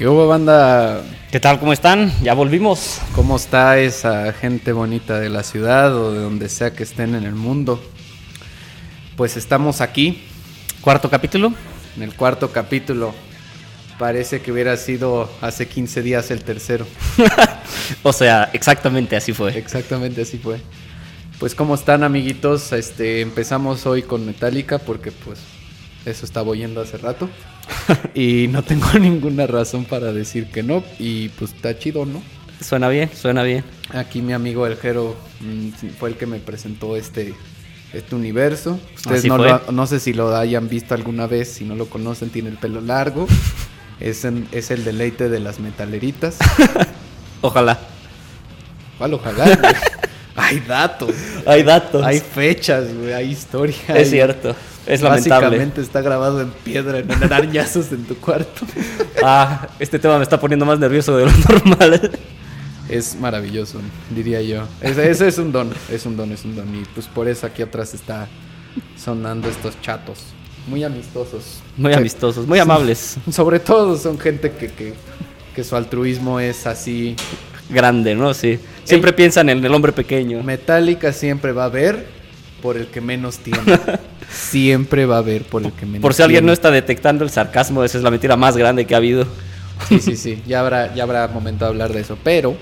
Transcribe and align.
¿Qué 0.00 0.08
hubo, 0.08 0.26
banda? 0.26 1.02
¿Qué 1.30 1.40
tal? 1.40 1.60
¿Cómo 1.60 1.74
están? 1.74 2.10
Ya 2.22 2.32
volvimos. 2.32 3.02
¿Cómo 3.14 3.36
está 3.36 3.78
esa 3.78 4.32
gente 4.32 4.72
bonita 4.72 5.20
de 5.20 5.28
la 5.28 5.42
ciudad 5.42 5.94
o 5.94 6.10
de 6.14 6.20
donde 6.20 6.48
sea 6.48 6.72
que 6.72 6.84
estén 6.84 7.14
en 7.14 7.24
el 7.24 7.34
mundo? 7.34 7.78
Pues 9.14 9.36
estamos 9.36 9.82
aquí, 9.82 10.22
Cuarto 10.80 11.10
capítulo. 11.10 11.52
en 11.96 12.02
el 12.02 12.14
cuarto 12.14 12.50
capítulo. 12.50 13.12
Parece 13.98 14.40
que 14.40 14.50
hubiera 14.50 14.74
sido 14.78 15.30
hace 15.42 15.68
15 15.68 16.00
días 16.00 16.30
el 16.30 16.44
tercero. 16.44 16.86
o 18.02 18.14
sea, 18.14 18.48
exactamente 18.54 19.16
así 19.16 19.34
fue. 19.34 19.58
Exactamente 19.58 20.22
así 20.22 20.38
fue. 20.38 20.62
Pues 21.38 21.54
cómo 21.54 21.74
están 21.74 22.04
amiguitos, 22.04 22.72
este 22.72 23.20
empezamos 23.20 23.84
hoy 23.84 24.02
con 24.02 24.24
Metallica 24.24 24.78
porque 24.78 25.12
pues 25.12 25.40
eso 26.06 26.24
estaba 26.24 26.48
oyendo 26.48 26.80
hace 26.80 26.96
rato 26.96 27.28
y 28.14 28.46
no 28.48 28.62
tengo 28.62 28.86
ninguna 28.98 29.46
razón 29.46 29.84
para 29.84 30.12
decir 30.12 30.46
que 30.50 30.62
no 30.62 30.82
y 30.98 31.28
pues 31.30 31.52
está 31.52 31.78
chido, 31.78 32.04
¿no? 32.06 32.22
Suena 32.60 32.88
bien, 32.88 33.10
suena 33.14 33.42
bien. 33.42 33.64
Aquí 33.94 34.20
mi 34.22 34.32
amigo 34.34 34.66
El 34.66 34.76
Jero 34.76 35.16
mm, 35.40 35.68
fue 35.98 36.10
el 36.10 36.16
que 36.16 36.26
me 36.26 36.38
presentó 36.38 36.96
este 36.96 37.34
este 37.92 38.14
universo. 38.14 38.78
Ustedes 38.94 39.20
Así 39.20 39.28
no, 39.28 39.38
lo- 39.38 39.72
no 39.72 39.86
sé 39.86 39.98
si 39.98 40.12
lo 40.12 40.36
hayan 40.36 40.68
visto 40.68 40.94
alguna 40.94 41.26
vez, 41.26 41.50
si 41.52 41.64
no 41.64 41.74
lo 41.74 41.86
conocen, 41.86 42.30
tiene 42.30 42.50
el 42.50 42.56
pelo 42.56 42.80
largo. 42.80 43.26
Es, 44.00 44.24
en- 44.24 44.48
es 44.50 44.70
el 44.70 44.82
deleite 44.82 45.28
de 45.28 45.40
las 45.40 45.60
metaleritas. 45.60 46.38
Ojalá. 47.42 47.78
¿Cuál 48.96 49.12
ojalá? 49.12 49.44
güey? 49.44 49.74
Hay 50.36 50.60
datos. 50.60 51.10
Hay 51.46 51.62
datos. 51.62 52.02
Hay 52.06 52.18
fechas, 52.20 52.94
güey, 52.94 53.12
hay 53.12 53.30
historia. 53.30 53.76
es 53.88 53.94
hay- 53.94 54.04
cierto. 54.06 54.56
Es 54.86 55.02
lamentable. 55.02 55.46
Básicamente 55.46 55.80
está 55.80 56.00
grabado 56.00 56.40
en 56.40 56.50
piedra, 56.50 56.98
en 56.98 57.10
arañazos 57.22 57.92
en 57.92 58.04
tu 58.04 58.16
cuarto. 58.16 58.66
Ah, 59.22 59.68
este 59.78 59.98
tema 59.98 60.16
me 60.16 60.22
está 60.22 60.40
poniendo 60.40 60.64
más 60.64 60.78
nervioso 60.78 61.16
de 61.16 61.26
lo 61.26 61.32
normal. 61.32 62.10
Es 62.88 63.14
maravilloso, 63.14 63.80
diría 64.10 64.42
yo. 64.42 64.66
Ese, 64.80 65.10
ese 65.10 65.28
es 65.28 65.38
un 65.38 65.52
don, 65.52 65.70
es 65.90 66.06
un 66.06 66.16
don, 66.16 66.32
es 66.32 66.44
un 66.44 66.56
don. 66.56 66.74
Y 66.74 66.82
pues 66.94 67.06
por 67.06 67.28
eso 67.28 67.46
aquí 67.46 67.62
atrás 67.62 67.94
está 67.94 68.28
sonando 68.96 69.48
estos 69.48 69.80
chatos. 69.80 70.18
Muy 70.66 70.82
amistosos. 70.84 71.60
Muy 71.76 71.92
amistosos, 71.92 72.46
muy 72.46 72.58
amables. 72.58 73.16
Sobre 73.30 73.60
todo 73.60 73.96
son 73.96 74.18
gente 74.18 74.52
que, 74.52 74.68
que, 74.68 74.94
que 75.54 75.64
su 75.64 75.76
altruismo 75.76 76.40
es 76.40 76.66
así. 76.66 77.16
Grande, 77.68 78.16
¿no? 78.16 78.34
Sí. 78.34 78.58
Siempre 78.82 79.12
piensan 79.12 79.48
en 79.48 79.64
el 79.64 79.72
hombre 79.72 79.92
pequeño. 79.92 80.42
Metálica 80.42 81.12
siempre 81.12 81.52
va 81.52 81.66
a 81.66 81.68
ver 81.68 82.06
por 82.60 82.76
el 82.76 82.88
que 82.88 83.00
menos 83.00 83.38
tiene. 83.38 83.60
Siempre 84.32 85.06
va 85.06 85.18
a 85.18 85.22
ver 85.22 85.44
por 85.44 85.64
el 85.64 85.72
que 85.72 85.86
menos 85.86 86.02
Por 86.02 86.14
si 86.14 86.22
alguien 86.22 86.46
no 86.46 86.52
está 86.52 86.70
detectando 86.70 87.24
el 87.24 87.30
sarcasmo, 87.30 87.82
esa 87.84 87.98
es 87.98 88.04
la 88.04 88.10
mentira 88.10 88.36
más 88.36 88.56
grande 88.56 88.86
que 88.86 88.94
ha 88.94 88.98
habido. 88.98 89.26
Sí, 89.88 89.98
sí, 89.98 90.16
sí. 90.16 90.42
Ya 90.46 90.60
habrá, 90.60 90.94
ya 90.94 91.02
habrá 91.02 91.26
momento 91.28 91.64
de 91.64 91.70
hablar 91.70 91.92
de 91.92 92.00
eso. 92.02 92.16
Pero 92.22 92.54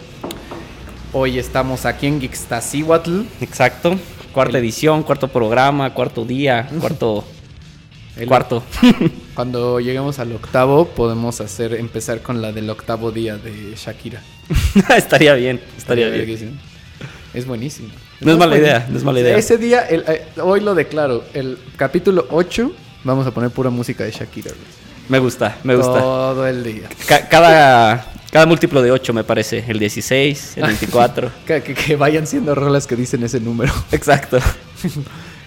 hoy 1.12 1.38
estamos 1.38 1.84
aquí 1.84 2.06
en 2.06 2.20
Gixtasíhuatl. 2.20 3.22
Exacto. 3.40 3.98
Cuarta 4.32 4.58
El- 4.58 4.64
edición, 4.64 5.02
cuarto 5.02 5.28
programa, 5.28 5.92
cuarto 5.94 6.24
día, 6.24 6.68
cuarto. 6.80 7.24
El- 8.16 8.26
Cuarto. 8.26 8.64
Cuando 9.34 9.78
lleguemos 9.80 10.18
al 10.18 10.32
octavo, 10.32 10.86
podemos 10.88 11.40
hacer 11.40 11.74
empezar 11.74 12.20
con 12.20 12.42
la 12.42 12.50
del 12.50 12.68
octavo 12.68 13.12
día 13.12 13.36
de 13.36 13.74
Shakira. 13.76 14.20
estaría 14.96 15.34
bien, 15.34 15.60
estaría 15.76 16.08
bien. 16.08 16.58
Es 17.34 17.46
buenísimo. 17.46 17.90
No 18.20 18.32
es 18.32 18.38
mala 18.38 18.56
idea, 18.58 18.86
no 18.90 18.96
es 18.98 19.04
mala 19.04 19.20
idea. 19.20 19.36
Ese 19.36 19.58
día, 19.58 19.80
el- 19.82 20.04
eh, 20.08 20.24
hoy 20.42 20.60
lo 20.60 20.74
declaro, 20.74 21.24
el 21.34 21.58
capítulo 21.76 22.26
8, 22.30 22.72
vamos 23.04 23.26
a 23.26 23.30
poner 23.30 23.50
pura 23.50 23.70
música 23.70 24.04
de 24.04 24.10
Shakira. 24.10 24.50
Me 25.08 25.18
gusta, 25.18 25.56
me 25.64 25.76
gusta. 25.76 26.00
Todo 26.00 26.46
el 26.46 26.62
día. 26.64 26.88
Ca- 27.06 27.28
cada, 27.28 28.04
cada 28.30 28.44
múltiplo 28.46 28.82
de 28.82 28.90
8 28.90 29.12
me 29.14 29.24
parece. 29.24 29.64
El 29.68 29.78
16, 29.78 30.56
el 30.56 30.64
24. 30.64 31.30
Que, 31.46 31.62
que- 31.62 31.74
que 31.74 31.96
vayan 31.96 32.26
siendo 32.26 32.54
rolas 32.54 32.86
que 32.86 32.96
dicen 32.96 33.22
ese 33.22 33.40
número. 33.40 33.72
Exacto. 33.92 34.38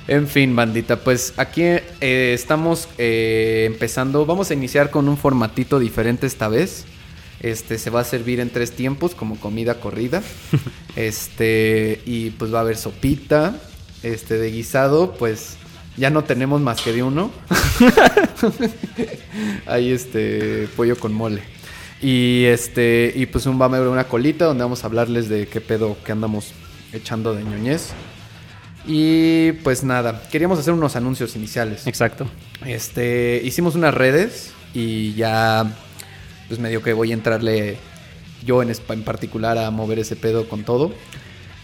En 0.08 0.28
fin, 0.28 0.54
bandita, 0.56 0.98
pues 0.98 1.34
aquí 1.38 1.62
eh, 1.64 2.32
estamos 2.34 2.90
eh, 2.98 3.66
empezando. 3.68 4.26
Vamos 4.26 4.50
a 4.50 4.56
iniciar 4.56 4.90
con 4.90 5.08
un 5.08 5.16
formatito 5.16 5.78
diferente 5.80 6.26
esta 6.26 6.48
vez. 6.50 6.86
Este 7.42 7.78
se 7.78 7.90
va 7.90 8.02
a 8.02 8.04
servir 8.04 8.40
en 8.40 8.50
tres 8.50 8.72
tiempos 8.72 9.16
como 9.16 9.40
comida 9.40 9.80
corrida. 9.80 10.22
Este 10.96 12.02
y 12.06 12.32
pues 12.32 12.54
va 12.54 12.58
a 12.58 12.62
haber 12.62 12.76
sopita, 12.76 13.56
este 14.04 14.38
de 14.38 14.52
guisado, 14.52 15.14
pues 15.14 15.56
ya 15.96 16.10
no 16.10 16.26
tenemos 16.26 16.60
más 16.60 16.82
que 16.82 16.92
de 16.92 17.02
uno. 17.02 17.32
Hay 19.66 19.92
este 19.92 20.68
pollo 20.76 20.98
con 20.98 21.14
mole. 21.14 21.44
Y 22.02 22.46
este 22.46 23.14
y 23.16 23.26
pues 23.28 23.46
un 23.46 23.60
va 23.60 23.66
a 23.66 23.70
haber 23.70 23.88
una 23.88 24.04
colita 24.06 24.46
donde 24.46 24.64
vamos 24.64 24.84
a 24.84 24.88
hablarles 24.88 25.30
de 25.30 25.48
qué 25.48 25.62
pedo 25.62 25.96
que 26.04 26.12
andamos 26.12 26.52
echando 26.92 27.34
de 27.34 27.44
ñoñez. 27.44 27.94
Y 28.86 29.52
pues 29.64 29.84
nada, 29.84 30.24
queríamos 30.32 30.60
hacer 30.60 30.74
unos 30.74 30.96
anuncios 30.96 31.36
iniciales. 31.36 31.86
Exacto. 31.88 32.28
Este, 32.66 33.42
hicimos 33.44 33.76
unas 33.76 33.94
redes 33.94 34.52
y 34.74 35.14
ya, 35.14 35.72
pues 36.52 36.60
medio 36.60 36.84
que 36.84 36.92
voy 36.92 37.12
a 37.12 37.14
entrarle 37.14 37.78
yo 38.46 38.62
en, 38.62 38.70
en 38.90 39.04
particular 39.04 39.58
a 39.58 39.72
mover 39.72 40.00
ese 40.00 40.18
pedo 40.18 40.50
con 40.50 40.66
todo. 40.66 40.92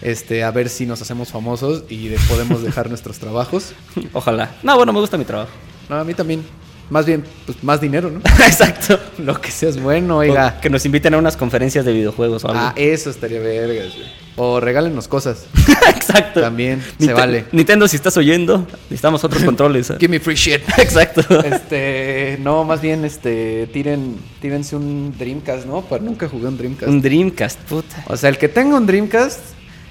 Este, 0.01 0.45
a 0.45 0.51
ver 0.51 0.69
si 0.69 0.85
nos 0.85 1.01
hacemos 1.01 1.29
famosos 1.29 1.83
y 1.89 2.07
de- 2.07 2.17
podemos 2.29 2.61
dejar 2.61 2.87
nuestros 2.89 3.19
trabajos. 3.19 3.73
Ojalá. 4.13 4.55
No, 4.63 4.77
bueno, 4.77 4.93
me 4.93 5.01
gusta 5.01 5.17
mi 5.17 5.25
trabajo. 5.25 5.51
No, 5.89 5.97
a 5.97 6.05
mí 6.05 6.13
también. 6.13 6.41
Más 6.89 7.05
bien, 7.05 7.23
pues 7.45 7.61
más 7.63 7.81
dinero, 7.81 8.09
¿no? 8.09 8.19
Exacto. 8.45 8.99
Lo 9.17 9.39
que 9.41 9.51
seas 9.51 9.81
bueno, 9.81 10.17
oiga. 10.17 10.55
O 10.57 10.61
que 10.61 10.69
nos 10.69 10.85
inviten 10.85 11.13
a 11.13 11.17
unas 11.17 11.35
conferencias 11.35 11.83
de 11.83 11.91
videojuegos 11.91 12.45
o 12.45 12.49
algo. 12.49 12.59
Ah, 12.61 12.73
eso 12.75 13.09
estaría 13.09 13.39
vergas, 13.39 13.93
güey. 13.93 14.07
O 14.37 14.59
regálenos 14.59 15.07
cosas. 15.07 15.45
Exacto. 15.89 16.41
También 16.41 16.81
se 16.99 17.11
vale. 17.11 17.45
Nintendo, 17.51 17.87
si 17.87 17.95
estás 17.95 18.15
oyendo, 18.17 18.67
necesitamos 18.83 19.23
otros 19.23 19.43
controles. 19.45 19.89
¿eh? 19.89 19.97
Give 19.99 20.11
me 20.11 20.19
free 20.19 20.35
shit. 20.35 20.61
Exacto. 20.77 21.21
Este, 21.43 22.37
no, 22.41 22.63
más 22.63 22.79
bien, 22.79 23.03
este, 23.03 23.67
tiren, 23.73 24.15
tírense 24.39 24.75
un 24.75 25.13
Dreamcast, 25.17 25.65
¿no? 25.65 25.83
Pero 25.89 26.03
nunca 26.03 26.29
jugué 26.29 26.47
un 26.47 26.57
Dreamcast. 26.57 26.89
Un 26.89 27.01
Dreamcast, 27.01 27.59
puta. 27.61 28.03
O 28.07 28.15
sea, 28.15 28.29
el 28.29 28.37
que 28.37 28.47
tenga 28.47 28.77
un 28.77 28.85
Dreamcast, 28.85 29.39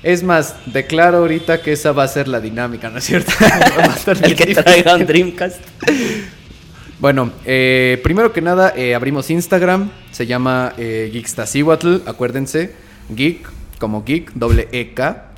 es 0.03 0.23
más, 0.23 0.55
declaro 0.67 1.19
ahorita 1.19 1.61
que 1.61 1.73
esa 1.73 1.91
va 1.91 2.05
a 2.05 2.09
ser 2.09 2.29
la 2.29 2.41
dinámica, 2.41 2.89
¿no 2.89 2.99
es 2.99 3.05
cierto? 3.05 3.33
El 4.23 4.37
que 4.37 4.55
traiga 4.55 4.95
un 4.95 5.07
Dreamcast. 5.07 5.61
Bueno, 6.99 7.31
eh, 7.45 8.01
primero 8.03 8.33
que 8.33 8.41
nada, 8.41 8.73
eh, 8.75 8.95
abrimos 8.95 9.31
Instagram, 9.31 9.91
se 10.11 10.27
llama 10.27 10.73
eh, 10.79 11.13
acuérdense, 12.07 12.73
geek 13.11 13.51
como 13.79 14.03
geek, 14.05 14.33
doble 14.33 14.69
E-K, 14.73 15.33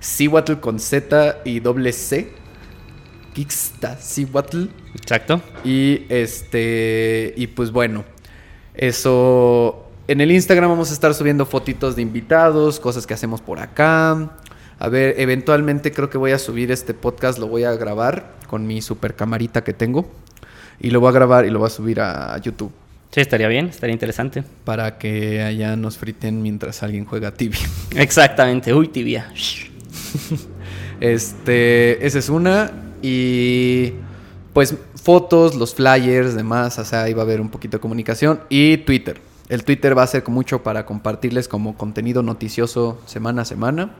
Sihuatl 0.00 0.54
con 0.54 0.80
Z 0.80 1.42
y 1.44 1.60
doble 1.60 1.92
C, 1.92 2.32
Geekstasihuatl. 3.34 4.64
Exacto. 4.94 5.40
Y 5.64 6.04
este. 6.08 7.34
Y 7.36 7.48
pues 7.48 7.70
bueno. 7.70 8.04
Eso. 8.74 9.88
En 10.08 10.20
el 10.20 10.32
Instagram 10.32 10.70
vamos 10.70 10.90
a 10.90 10.94
estar 10.94 11.14
subiendo 11.14 11.46
fotitos 11.46 11.96
de 11.96 12.02
invitados, 12.02 12.80
cosas 12.80 13.06
que 13.06 13.14
hacemos 13.14 13.40
por 13.40 13.60
acá. 13.60 14.36
A 14.78 14.88
ver, 14.88 15.14
eventualmente 15.18 15.92
creo 15.92 16.10
que 16.10 16.18
voy 16.18 16.32
a 16.32 16.38
subir 16.38 16.72
este 16.72 16.92
podcast, 16.92 17.38
lo 17.38 17.46
voy 17.46 17.64
a 17.64 17.72
grabar 17.72 18.34
con 18.48 18.66
mi 18.66 18.82
super 18.82 19.14
camarita 19.14 19.62
que 19.62 19.72
tengo. 19.72 20.10
Y 20.82 20.90
lo 20.90 21.00
voy 21.00 21.08
a 21.08 21.12
grabar 21.12 21.46
y 21.46 21.50
lo 21.50 21.60
voy 21.60 21.68
a 21.68 21.70
subir 21.70 22.00
a 22.00 22.36
YouTube. 22.38 22.72
Sí, 23.12 23.20
estaría 23.20 23.46
bien, 23.46 23.66
estaría 23.66 23.92
interesante. 23.92 24.42
Para 24.64 24.96
que 24.96 25.42
allá 25.42 25.76
nos 25.76 25.98
friten 25.98 26.40
mientras 26.40 26.82
alguien 26.82 27.04
juega 27.04 27.34
tibia. 27.34 27.60
Exactamente. 27.94 28.72
Uy, 28.74 28.88
tibia. 28.88 29.30
Este, 31.00 32.06
esa 32.06 32.20
es 32.20 32.28
una. 32.28 32.70
Y 33.02 33.92
pues 34.52 34.76
fotos, 34.94 35.56
los 35.56 35.74
flyers, 35.74 36.36
demás. 36.36 36.78
O 36.78 36.84
sea, 36.84 37.02
ahí 37.02 37.12
va 37.12 37.22
a 37.22 37.24
haber 37.24 37.40
un 37.40 37.48
poquito 37.48 37.78
de 37.78 37.80
comunicación. 37.80 38.40
Y 38.48 38.78
Twitter. 38.78 39.20
El 39.48 39.64
Twitter 39.64 39.98
va 39.98 40.04
a 40.04 40.06
ser 40.06 40.22
mucho 40.28 40.62
para 40.62 40.86
compartirles 40.86 41.48
como 41.48 41.76
contenido 41.76 42.22
noticioso 42.22 43.02
semana 43.06 43.42
a 43.42 43.44
semana. 43.44 43.90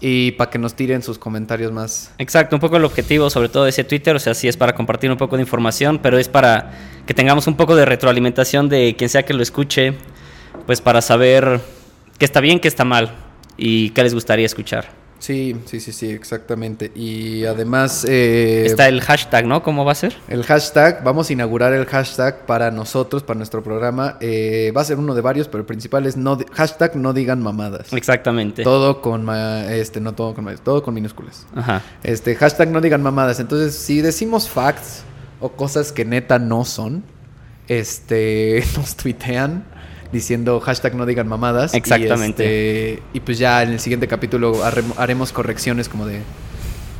Y 0.00 0.32
para 0.32 0.50
que 0.50 0.58
nos 0.58 0.74
tiren 0.74 1.02
sus 1.02 1.18
comentarios 1.18 1.72
más. 1.72 2.12
Exacto, 2.18 2.54
un 2.54 2.60
poco 2.60 2.76
el 2.76 2.84
objetivo, 2.84 3.30
sobre 3.30 3.48
todo 3.48 3.64
de 3.64 3.70
ese 3.70 3.82
Twitter, 3.84 4.14
o 4.14 4.18
sea, 4.20 4.34
sí 4.34 4.46
es 4.46 4.56
para 4.56 4.74
compartir 4.74 5.10
un 5.10 5.16
poco 5.16 5.36
de 5.36 5.42
información, 5.42 5.98
pero 6.00 6.18
es 6.18 6.28
para 6.28 6.72
que 7.06 7.14
tengamos 7.14 7.46
un 7.46 7.56
poco 7.56 7.74
de 7.74 7.84
retroalimentación 7.84 8.68
de 8.68 8.94
quien 8.96 9.10
sea 9.10 9.24
que 9.24 9.34
lo 9.34 9.42
escuche, 9.42 9.94
pues 10.66 10.80
para 10.80 11.00
saber 11.02 11.60
qué 12.18 12.24
está 12.24 12.40
bien, 12.40 12.60
qué 12.60 12.68
está 12.68 12.84
mal 12.84 13.12
y 13.56 13.90
qué 13.90 14.04
les 14.04 14.14
gustaría 14.14 14.46
escuchar. 14.46 14.97
Sí, 15.18 15.56
sí, 15.66 15.80
sí, 15.80 15.92
sí, 15.92 16.10
exactamente. 16.10 16.92
Y 16.94 17.44
además. 17.44 18.04
eh, 18.08 18.64
Está 18.66 18.86
el 18.88 19.00
hashtag, 19.00 19.46
¿no? 19.46 19.62
¿Cómo 19.62 19.84
va 19.84 19.92
a 19.92 19.94
ser? 19.96 20.14
El 20.28 20.44
hashtag, 20.44 21.02
vamos 21.02 21.28
a 21.28 21.32
inaugurar 21.32 21.72
el 21.72 21.86
hashtag 21.86 22.46
para 22.46 22.70
nosotros, 22.70 23.24
para 23.24 23.36
nuestro 23.36 23.62
programa. 23.62 24.16
Eh, 24.20 24.72
va 24.76 24.82
a 24.82 24.84
ser 24.84 24.96
uno 24.98 25.14
de 25.14 25.20
varios, 25.20 25.48
pero 25.48 25.58
el 25.62 25.66
principal 25.66 26.06
es 26.06 26.16
no, 26.16 26.38
hashtag 26.52 26.94
no 26.96 27.12
digan 27.12 27.42
mamadas. 27.42 27.92
Exactamente. 27.92 28.62
Todo 28.62 29.02
con, 29.02 29.24
ma- 29.24 29.64
este, 29.72 30.00
no 30.00 30.14
todo 30.14 30.34
con, 30.34 30.44
ma- 30.44 30.54
todo 30.56 30.82
con 30.82 30.94
minúsculas. 30.94 31.46
Ajá. 31.54 31.82
Este, 32.04 32.36
hashtag 32.36 32.68
no 32.70 32.80
digan 32.80 33.02
mamadas. 33.02 33.40
Entonces, 33.40 33.74
si 33.74 34.00
decimos 34.00 34.48
facts 34.48 35.02
o 35.40 35.50
cosas 35.50 35.90
que 35.92 36.04
neta 36.04 36.38
no 36.38 36.64
son, 36.64 37.02
este, 37.66 38.62
nos 38.76 38.96
tuitean 38.96 39.64
diciendo 40.12 40.60
hashtag 40.60 40.94
no 40.94 41.06
digan 41.06 41.28
mamadas. 41.28 41.74
Exactamente. 41.74 42.42
Y, 42.44 42.46
este, 42.94 43.02
y 43.14 43.20
pues 43.20 43.38
ya 43.38 43.62
en 43.62 43.70
el 43.70 43.80
siguiente 43.80 44.08
capítulo 44.08 44.64
harem- 44.64 44.94
haremos 44.96 45.32
correcciones 45.32 45.88
como 45.88 46.06
de... 46.06 46.20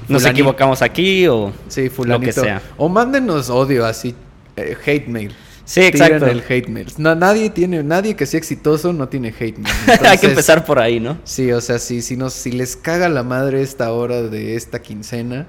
Nos 0.08 0.24
equivocamos 0.24 0.80
aquí 0.80 1.26
o 1.26 1.52
Sí, 1.68 1.90
fulanito. 1.90 2.40
sea. 2.42 2.62
O 2.78 2.88
mándenos 2.88 3.50
odio 3.50 3.84
así, 3.84 4.14
eh, 4.56 4.76
hate 4.86 5.06
mail. 5.06 5.34
Sí, 5.66 5.82
exacto. 5.82 6.24
el 6.26 6.42
hate 6.48 6.68
mail. 6.68 6.86
No, 6.96 7.14
nadie 7.14 7.50
tiene, 7.50 7.82
nadie 7.82 8.16
que 8.16 8.24
sea 8.24 8.38
exitoso 8.38 8.94
no 8.94 9.08
tiene 9.08 9.28
hate 9.38 9.58
mail. 9.58 9.74
Hay 10.06 10.16
que 10.16 10.28
empezar 10.28 10.64
por 10.64 10.78
ahí, 10.78 10.98
¿no? 10.98 11.18
Sí, 11.24 11.52
o 11.52 11.60
sea, 11.60 11.78
si, 11.78 12.00
si, 12.00 12.16
nos, 12.16 12.32
si 12.32 12.52
les 12.52 12.74
caga 12.74 13.10
la 13.10 13.22
madre 13.22 13.60
esta 13.60 13.92
hora 13.92 14.22
de 14.22 14.56
esta 14.56 14.80
quincena, 14.80 15.46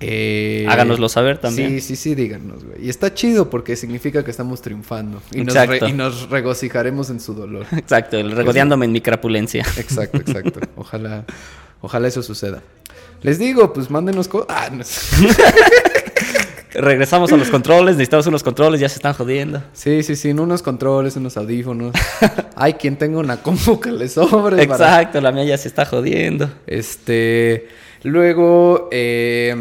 eh, 0.00 0.64
Háganoslo 0.68 1.08
saber 1.08 1.38
también. 1.38 1.70
Sí, 1.70 1.80
sí, 1.80 1.96
sí, 1.96 2.14
díganos, 2.14 2.64
güey. 2.64 2.86
Y 2.86 2.88
está 2.88 3.12
chido 3.14 3.50
porque 3.50 3.74
significa 3.76 4.24
que 4.24 4.30
estamos 4.30 4.62
triunfando. 4.62 5.20
Y 5.32 5.42
nos, 5.42 5.54
re- 5.66 5.80
y 5.88 5.92
nos 5.92 6.28
regocijaremos 6.30 7.10
en 7.10 7.20
su 7.20 7.34
dolor. 7.34 7.66
Exacto, 7.72 8.16
el 8.18 8.30
regodeándome 8.32 8.84
en 8.86 8.92
mi 8.92 9.00
crapulencia. 9.00 9.64
Exacto, 9.76 10.18
exacto. 10.18 10.60
Ojalá, 10.76 11.24
ojalá 11.80 12.08
eso 12.08 12.22
suceda. 12.22 12.62
Les 13.22 13.38
digo, 13.38 13.72
pues 13.72 13.90
mándenos 13.90 14.28
co- 14.28 14.46
Ah, 14.48 14.68
no. 14.72 14.84
Regresamos 16.74 17.32
a 17.32 17.36
los 17.36 17.48
controles, 17.50 17.96
necesitamos 17.96 18.26
unos 18.26 18.42
controles, 18.42 18.78
ya 18.78 18.88
se 18.88 18.96
están 18.96 19.14
jodiendo. 19.14 19.62
Sí, 19.72 20.02
sí, 20.02 20.14
sí, 20.14 20.30
unos 20.30 20.62
controles, 20.62 21.16
unos 21.16 21.36
audífonos. 21.36 21.92
Hay 22.54 22.74
quien 22.74 22.96
tenga 22.96 23.18
una 23.18 23.38
compu 23.42 23.80
que 23.80 23.90
le 23.90 24.08
sobre. 24.08 24.66
para- 24.68 24.84
Exacto, 25.00 25.20
la 25.20 25.32
mía 25.32 25.44
ya 25.44 25.58
se 25.58 25.66
está 25.66 25.86
jodiendo. 25.86 26.48
Este, 26.66 27.68
luego, 28.04 28.88
eh, 28.92 29.56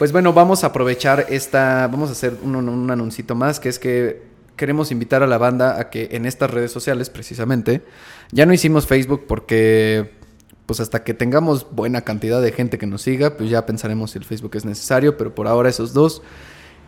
pues 0.00 0.12
bueno, 0.12 0.32
vamos 0.32 0.64
a 0.64 0.68
aprovechar 0.68 1.26
esta, 1.28 1.86
vamos 1.86 2.08
a 2.08 2.12
hacer 2.12 2.38
un, 2.42 2.56
un 2.56 2.90
anuncito 2.90 3.34
más, 3.34 3.60
que 3.60 3.68
es 3.68 3.78
que 3.78 4.22
queremos 4.56 4.90
invitar 4.92 5.22
a 5.22 5.26
la 5.26 5.36
banda 5.36 5.78
a 5.78 5.90
que 5.90 6.08
en 6.12 6.24
estas 6.24 6.50
redes 6.50 6.72
sociales, 6.72 7.10
precisamente, 7.10 7.82
ya 8.32 8.46
no 8.46 8.54
hicimos 8.54 8.86
Facebook 8.86 9.26
porque, 9.28 10.12
pues 10.64 10.80
hasta 10.80 11.04
que 11.04 11.12
tengamos 11.12 11.66
buena 11.70 12.00
cantidad 12.00 12.40
de 12.40 12.50
gente 12.50 12.78
que 12.78 12.86
nos 12.86 13.02
siga, 13.02 13.36
pues 13.36 13.50
ya 13.50 13.66
pensaremos 13.66 14.12
si 14.12 14.18
el 14.18 14.24
Facebook 14.24 14.52
es 14.54 14.64
necesario, 14.64 15.18
pero 15.18 15.34
por 15.34 15.46
ahora 15.46 15.68
esos 15.68 15.92
dos. 15.92 16.22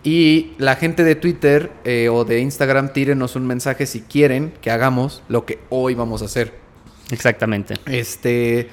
Y 0.02 0.52
la 0.56 0.76
gente 0.76 1.04
de 1.04 1.14
Twitter 1.14 1.70
eh, 1.84 2.08
o 2.08 2.24
de 2.24 2.40
Instagram, 2.40 2.94
tírenos 2.94 3.36
un 3.36 3.46
mensaje 3.46 3.84
si 3.84 4.00
quieren 4.00 4.54
que 4.62 4.70
hagamos 4.70 5.22
lo 5.28 5.44
que 5.44 5.58
hoy 5.68 5.94
vamos 5.94 6.22
a 6.22 6.24
hacer. 6.24 6.54
Exactamente. 7.10 7.74
Este, 7.84 8.70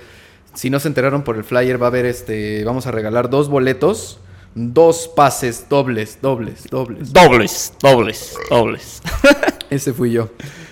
si 0.53 0.69
no 0.69 0.80
se 0.80 0.88
enteraron 0.88 1.25
por 1.25 1.36
el 1.36 1.44
flyer, 1.44 1.81
va 1.81 1.88
a 1.88 1.89
haber 1.89 2.06
este, 2.06 2.63
vamos 2.63 2.88
a 2.88 2.91
regalar 2.91 3.30
dos 3.30 3.50
boletos, 3.50 4.21
dos 4.56 5.07
pases 5.07 5.68
dobles, 5.69 6.19
dobles, 6.22 6.66
dobles. 6.69 7.13
Dobles, 7.13 7.74
dobles, 7.81 8.38
dobles. 8.50 9.01
Ese 9.69 9.94
fui 9.94 10.12
yo. 10.12 10.30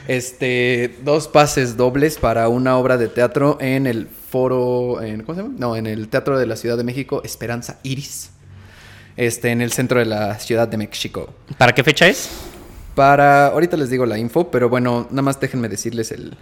Este, 0.07 0.97
dos 1.03 1.27
pases 1.27 1.77
dobles 1.77 2.18
para 2.18 2.47
una 2.50 2.77
obra 2.77 2.97
de 2.97 3.07
teatro 3.07 3.57
en 3.59 3.88
el 3.88 4.07
foro, 4.07 5.01
en, 5.01 5.24
¿cómo 5.24 5.35
se 5.35 5.44
llama? 5.44 5.56
No, 5.57 5.75
en 5.75 5.88
el 5.88 6.07
Teatro 6.09 6.38
de 6.38 6.45
la 6.45 6.56
Ciudad 6.56 6.77
de 6.77 6.83
México, 6.83 7.21
Esperanza 7.24 7.79
Iris. 7.83 8.31
Este, 9.15 9.50
en 9.50 9.62
el 9.62 9.71
centro 9.71 10.00
de 10.00 10.06
la 10.06 10.38
Ciudad 10.39 10.68
de 10.68 10.77
México. 10.77 11.33
¿Para 11.57 11.74
qué 11.74 11.83
fecha 11.83 12.07
es? 12.07 12.29
Para, 12.94 13.47
ahorita 13.47 13.75
les 13.75 13.89
digo 13.89 14.06
la 14.06 14.18
info, 14.18 14.51
pero 14.51 14.69
bueno, 14.69 15.07
nada 15.09 15.24
más 15.24 15.39
déjenme 15.39 15.69
decirles 15.69 16.12
el, 16.12 16.38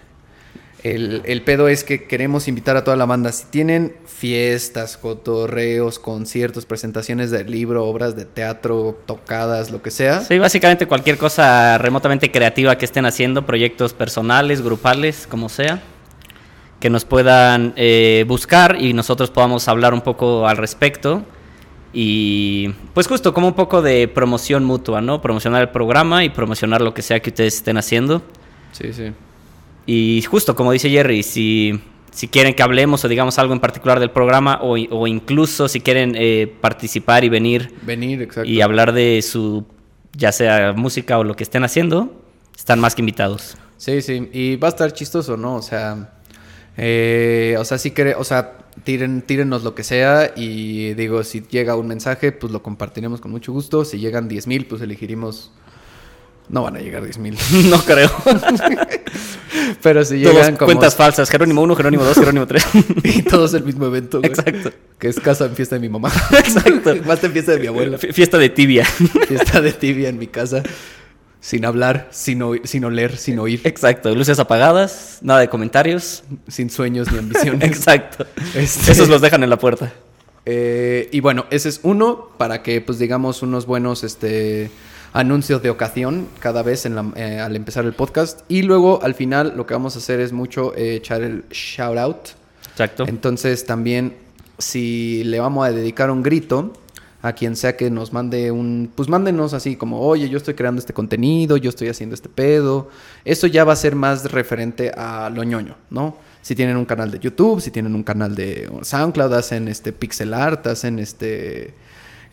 el, 0.85 1.23
el 1.25 1.41
pedo 1.41 1.67
es 1.67 1.83
que 1.83 2.03
queremos 2.03 2.47
invitar 2.47 2.77
a 2.77 2.83
toda 2.83 2.95
la 2.95 3.07
banda. 3.07 3.31
Si 3.31 3.45
tienen 3.47 3.95
fiestas, 4.05 4.97
cotorreos, 4.97 5.97
conciertos, 5.97 6.67
presentaciones 6.67 7.31
de 7.31 7.43
libro, 7.43 7.85
obras 7.85 8.15
de 8.15 8.25
teatro, 8.25 8.95
tocadas, 9.07 9.71
lo 9.71 9.81
que 9.81 9.89
sea. 9.89 10.21
Sí, 10.21 10.37
básicamente 10.37 10.85
cualquier 10.85 11.17
cosa 11.17 11.79
remotamente 11.79 12.29
creativa 12.29 12.77
que 12.77 12.85
estén 12.85 13.07
haciendo, 13.07 13.47
proyectos 13.47 13.93
personales, 13.93 14.61
grupales, 14.61 15.25
como 15.27 15.49
sea, 15.49 15.81
que 16.79 16.91
nos 16.91 17.03
puedan 17.03 17.73
eh, 17.77 18.23
buscar 18.27 18.79
y 18.79 18.93
nosotros 18.93 19.31
podamos 19.31 19.67
hablar 19.67 19.91
un 19.95 20.01
poco 20.01 20.47
al 20.47 20.57
respecto. 20.57 21.23
Y 21.93 22.75
pues 22.93 23.07
justo 23.07 23.33
como 23.33 23.47
un 23.47 23.55
poco 23.55 23.81
de 23.81 24.07
promoción 24.07 24.63
mutua, 24.63 25.01
¿no? 25.01 25.19
Promocionar 25.19 25.63
el 25.63 25.69
programa 25.69 26.23
y 26.23 26.29
promocionar 26.29 26.81
lo 26.81 26.93
que 26.93 27.01
sea 27.01 27.21
que 27.21 27.31
ustedes 27.31 27.55
estén 27.55 27.79
haciendo. 27.79 28.21
Sí, 28.71 28.93
sí. 28.93 29.13
Y 29.85 30.21
justo 30.23 30.55
como 30.55 30.71
dice 30.71 30.89
Jerry, 30.89 31.23
si, 31.23 31.79
si 32.11 32.27
quieren 32.27 32.53
que 32.53 32.63
hablemos 32.63 33.03
o 33.05 33.07
digamos 33.07 33.37
algo 33.39 33.53
en 33.53 33.59
particular 33.59 33.99
del 33.99 34.11
programa 34.11 34.59
o, 34.61 34.75
o 34.75 35.07
incluso 35.07 35.67
si 35.67 35.81
quieren 35.81 36.15
eh, 36.17 36.51
participar 36.61 37.23
y 37.23 37.29
venir 37.29 37.73
Venir, 37.83 38.21
exacto. 38.21 38.49
y 38.49 38.61
hablar 38.61 38.93
de 38.93 39.21
su, 39.21 39.65
ya 40.13 40.31
sea 40.31 40.73
música 40.73 41.19
o 41.19 41.23
lo 41.23 41.35
que 41.35 41.43
estén 41.43 41.63
haciendo, 41.63 42.23
están 42.55 42.79
más 42.79 42.95
que 42.95 43.01
invitados. 43.01 43.57
Sí, 43.77 44.01
sí. 44.01 44.29
Y 44.33 44.55
va 44.55 44.69
a 44.69 44.71
estar 44.71 44.91
chistoso, 44.93 45.37
¿no? 45.37 45.55
O 45.55 45.61
sea, 45.61 46.13
eh, 46.77 47.55
o 47.59 47.65
sea, 47.65 47.77
si 47.77 47.91
quiere, 47.91 48.15
o 48.15 48.23
sea, 48.23 48.57
tiren, 48.83 49.21
tírenos 49.21 49.63
lo 49.63 49.75
que 49.75 49.83
sea 49.83 50.33
y 50.35 50.93
digo, 50.93 51.23
si 51.23 51.41
llega 51.41 51.75
un 51.75 51.87
mensaje, 51.87 52.31
pues 52.31 52.51
lo 52.51 52.63
compartiremos 52.63 53.21
con 53.21 53.31
mucho 53.31 53.51
gusto. 53.51 53.85
Si 53.85 53.99
llegan 53.99 54.27
10 54.27 54.47
mil, 54.47 54.65
pues 54.65 54.81
elegiremos... 54.81 55.51
No 56.49 56.63
van 56.63 56.75
a 56.75 56.79
llegar 56.79 57.03
10 57.03 57.17
mil. 57.17 57.37
no 57.69 57.83
creo. 57.83 58.11
Pero 59.81 60.05
si 60.05 60.21
Todos 60.21 60.35
llegan 60.35 60.55
como... 60.57 60.67
cuentas 60.67 60.95
falsas. 60.95 61.29
Jerónimo 61.29 61.61
1, 61.61 61.75
Jerónimo 61.75 62.03
2, 62.03 62.17
Jerónimo 62.17 62.45
3. 62.45 62.65
y 63.03 63.21
todos 63.23 63.53
el 63.53 63.63
mismo 63.63 63.85
evento, 63.85 64.19
güey. 64.19 64.29
Exacto. 64.29 64.71
Que 64.99 65.07
es 65.07 65.19
casa 65.19 65.45
en 65.45 65.55
fiesta 65.55 65.75
de 65.75 65.81
mi 65.81 65.89
mamá. 65.89 66.11
Exacto. 66.37 66.95
Más 67.05 67.23
en 67.23 67.31
fiesta 67.31 67.53
de 67.53 67.59
mi 67.59 67.67
abuela. 67.67 67.97
Fiesta 67.97 68.37
de 68.37 68.49
tibia. 68.49 68.85
Fiesta 68.85 69.61
de 69.61 69.73
tibia 69.73 70.09
en 70.09 70.19
mi 70.19 70.27
casa. 70.27 70.61
Sin 71.39 71.63
hablar, 71.65 72.07
sin, 72.11 72.41
oír, 72.41 72.61
sin 72.65 72.85
oler, 72.85 73.17
sin 73.17 73.37
oír. 73.39 73.61
Exacto. 73.65 74.13
Luces 74.15 74.39
apagadas, 74.39 75.19
nada 75.21 75.39
de 75.41 75.47
comentarios. 75.47 76.23
Sin 76.47 76.69
sueños 76.69 77.11
ni 77.11 77.19
ambiciones. 77.19 77.63
Exacto. 77.63 78.25
Este- 78.55 78.91
Esos 78.91 79.09
los 79.09 79.21
dejan 79.21 79.43
en 79.43 79.49
la 79.49 79.57
puerta. 79.57 79.93
Eh, 80.45 81.09
y 81.11 81.19
bueno, 81.21 81.45
ese 81.49 81.69
es 81.69 81.79
uno 81.83 82.29
para 82.37 82.61
que, 82.61 82.81
pues, 82.81 82.99
digamos, 82.99 83.41
unos 83.41 83.65
buenos 83.65 84.03
este, 84.03 84.69
anuncios 85.15 85.63
de 85.63 85.69
ocasión 85.69 86.27
cada 86.39 86.61
vez 86.61 86.85
en 86.85 86.95
la- 86.95 87.11
eh, 87.15 87.39
al 87.39 87.55
empezar 87.55 87.85
el 87.85 87.93
podcast. 87.93 88.41
Y 88.49 88.63
luego, 88.63 89.01
al 89.01 89.13
final, 89.15 89.53
lo 89.55 89.65
que 89.65 89.73
vamos 89.73 89.95
a 89.95 89.99
hacer 89.99 90.19
es 90.19 90.33
mucho 90.33 90.75
eh, 90.75 90.95
echar 90.95 91.21
el 91.23 91.45
shout 91.49 91.97
out. 91.97 92.17
Exacto. 92.71 93.05
Entonces, 93.07 93.65
también, 93.65 94.13
si 94.57 95.23
le 95.23 95.39
vamos 95.39 95.65
a 95.65 95.71
dedicar 95.71 96.11
un 96.11 96.21
grito 96.21 96.73
a 97.21 97.31
quien 97.33 97.55
sea 97.55 97.77
que 97.77 97.89
nos 97.89 98.11
mande 98.11 98.51
un, 98.51 98.91
pues 98.93 99.07
mándenos 99.07 99.53
así 99.53 99.77
como, 99.77 100.01
oye, 100.01 100.27
yo 100.29 100.37
estoy 100.37 100.53
creando 100.53 100.79
este 100.79 100.93
contenido, 100.93 101.55
yo 101.57 101.69
estoy 101.69 101.87
haciendo 101.87 102.13
este 102.13 102.27
pedo. 102.29 102.89
Eso 103.23 103.47
ya 103.47 103.63
va 103.63 103.71
a 103.73 103.77
ser 103.77 103.95
más 103.95 104.31
referente 104.31 104.91
a 104.95 105.29
lo 105.33 105.43
ñoño, 105.43 105.75
¿no? 105.89 106.17
Si 106.41 106.55
tienen 106.55 106.75
un 106.75 106.85
canal 106.85 107.09
de 107.09 107.19
YouTube, 107.19 107.61
si 107.61 107.71
tienen 107.71 107.95
un 107.95 108.03
canal 108.03 108.35
de 108.35 108.69
SoundCloud, 108.81 109.33
hacen 109.33 109.69
este 109.69 109.93
pixel 109.93 110.33
art, 110.33 110.67
hacen 110.67 110.99
este 110.99 111.73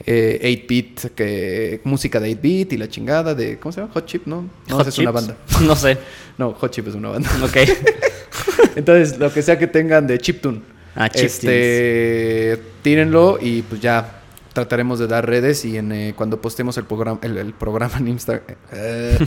eh, 0.06 0.64
8-bit, 0.66 1.14
que 1.14 1.80
música 1.85 2.18
de 2.21 2.30
8-bit 2.37 2.73
y 2.73 2.76
la 2.76 2.88
chingada 2.88 3.35
de, 3.35 3.59
¿cómo 3.59 3.73
se 3.73 3.80
llama? 3.80 3.92
Hot 3.94 4.06
Chip, 4.06 4.26
¿no? 4.26 4.49
No, 4.68 4.76
Hot 4.76 4.88
es 4.88 4.99
una 4.99 5.11
banda. 5.11 5.37
No 5.62 5.76
sé. 5.76 5.99
No, 6.38 6.52
Hot 6.52 6.71
Chip 6.73 6.88
es 6.88 6.94
una 6.94 7.11
banda. 7.11 7.30
Ok. 7.44 7.56
Entonces, 8.76 9.18
lo 9.18 9.32
que 9.32 9.42
sea 9.42 9.59
que 9.59 9.66
tengan 9.66 10.06
de 10.06 10.18
chiptune, 10.18 10.61
Ah, 10.94 11.09
este, 11.14 12.61
tírenlo 12.82 13.38
y 13.40 13.62
pues 13.62 13.80
ya 13.80 14.21
trataremos 14.52 14.99
de 14.99 15.06
dar 15.06 15.26
redes 15.26 15.64
y 15.64 15.78
en, 15.78 15.90
eh, 15.92 16.12
cuando 16.14 16.38
postemos 16.38 16.76
el 16.76 16.85
programa, 16.85 17.18
el, 17.23 17.38
el 17.38 17.54
programa 17.54 17.94
en 17.97 18.09
Insta- 18.18 18.42
eh, 18.73 19.18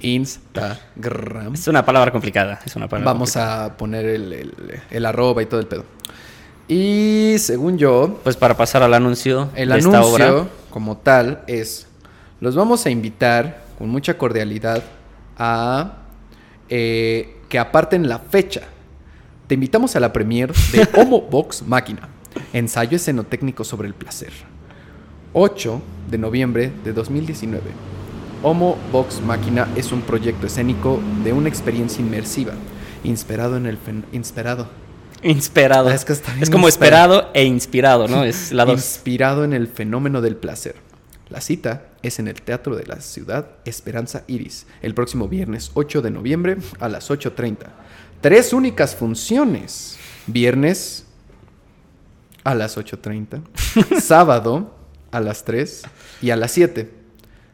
Instagram, 0.00 1.54
Es 1.54 1.68
una 1.68 1.84
palabra 1.84 2.10
complicada. 2.10 2.60
Es 2.66 2.74
una 2.74 2.88
palabra 2.88 3.12
vamos 3.12 3.36
a 3.36 3.76
poner 3.76 4.04
el, 4.06 4.32
el- 4.32 4.54
el 4.90 5.06
arroba 5.06 5.42
y 5.42 5.46
todo 5.46 5.60
el 5.60 5.66
pedo. 5.66 5.84
Y 6.68 7.36
según 7.38 7.78
yo, 7.78 8.18
Pues 8.24 8.36
para 8.36 8.56
pasar 8.56 8.82
al 8.82 8.94
anuncio 8.94 9.50
el 9.54 9.68
de 9.68 9.78
esta 9.78 10.02
obra. 10.02 10.26
anuncio 10.26 10.48
como 10.70 10.96
tal 10.96 11.42
es, 11.46 11.86
los 12.40 12.54
vamos 12.54 12.84
a 12.86 12.90
invitar 12.90 13.64
con 13.78 13.88
mucha 13.88 14.18
cordialidad 14.18 14.82
a 15.38 15.98
eh, 16.68 17.36
que 17.48 17.58
aparten 17.58 18.08
la 18.08 18.18
fecha. 18.18 18.62
Te 19.46 19.54
invitamos 19.54 19.94
a 19.94 20.00
la 20.00 20.12
premier 20.12 20.52
de 20.72 20.88
Homo 21.00 21.22
Vox 21.22 21.62
Máquina, 21.62 22.08
ensayo 22.52 22.96
escenotécnico 22.96 23.62
sobre 23.64 23.86
el 23.88 23.94
placer. 23.94 24.32
8 25.32 25.80
de 26.10 26.18
noviembre 26.18 26.72
de 26.84 26.92
2019. 26.92 27.62
Homo 28.42 28.76
Vox 28.90 29.20
Máquina 29.20 29.68
es 29.76 29.92
un 29.92 30.02
proyecto 30.02 30.46
escénico 30.46 31.00
de 31.22 31.32
una 31.32 31.48
experiencia 31.48 32.02
inmersiva, 32.02 32.52
inspirado 33.04 33.56
en 33.56 33.66
el 33.66 33.78
inspirado 34.12 34.68
Inspirado. 35.26 35.88
Ah, 35.88 35.94
es 35.94 36.04
que 36.04 36.12
está 36.12 36.30
bien 36.32 36.42
es 36.42 36.50
como 36.50 36.68
inspirado. 36.68 37.14
esperado 37.14 37.30
e 37.34 37.44
inspirado, 37.44 38.08
¿no? 38.08 38.24
Es 38.24 38.52
la 38.52 38.64
dos. 38.64 38.76
Inspirado 38.76 39.44
en 39.44 39.52
el 39.52 39.66
fenómeno 39.66 40.20
del 40.20 40.36
placer. 40.36 40.76
La 41.28 41.40
cita 41.40 41.88
es 42.02 42.20
en 42.20 42.28
el 42.28 42.40
Teatro 42.40 42.76
de 42.76 42.86
la 42.86 43.00
Ciudad 43.00 43.48
Esperanza 43.64 44.22
Iris, 44.28 44.66
el 44.80 44.94
próximo 44.94 45.26
viernes 45.26 45.72
8 45.74 46.00
de 46.00 46.10
noviembre 46.10 46.58
a 46.78 46.88
las 46.88 47.10
8.30. 47.10 47.66
Tres 48.20 48.52
únicas 48.52 48.94
funciones. 48.94 49.98
Viernes 50.28 51.04
a 52.44 52.54
las 52.54 52.76
8.30, 52.78 54.00
sábado 54.00 54.74
a 55.10 55.20
las 55.20 55.44
3 55.44 55.82
y 56.22 56.30
a 56.30 56.36
las 56.36 56.52
7. 56.52 56.90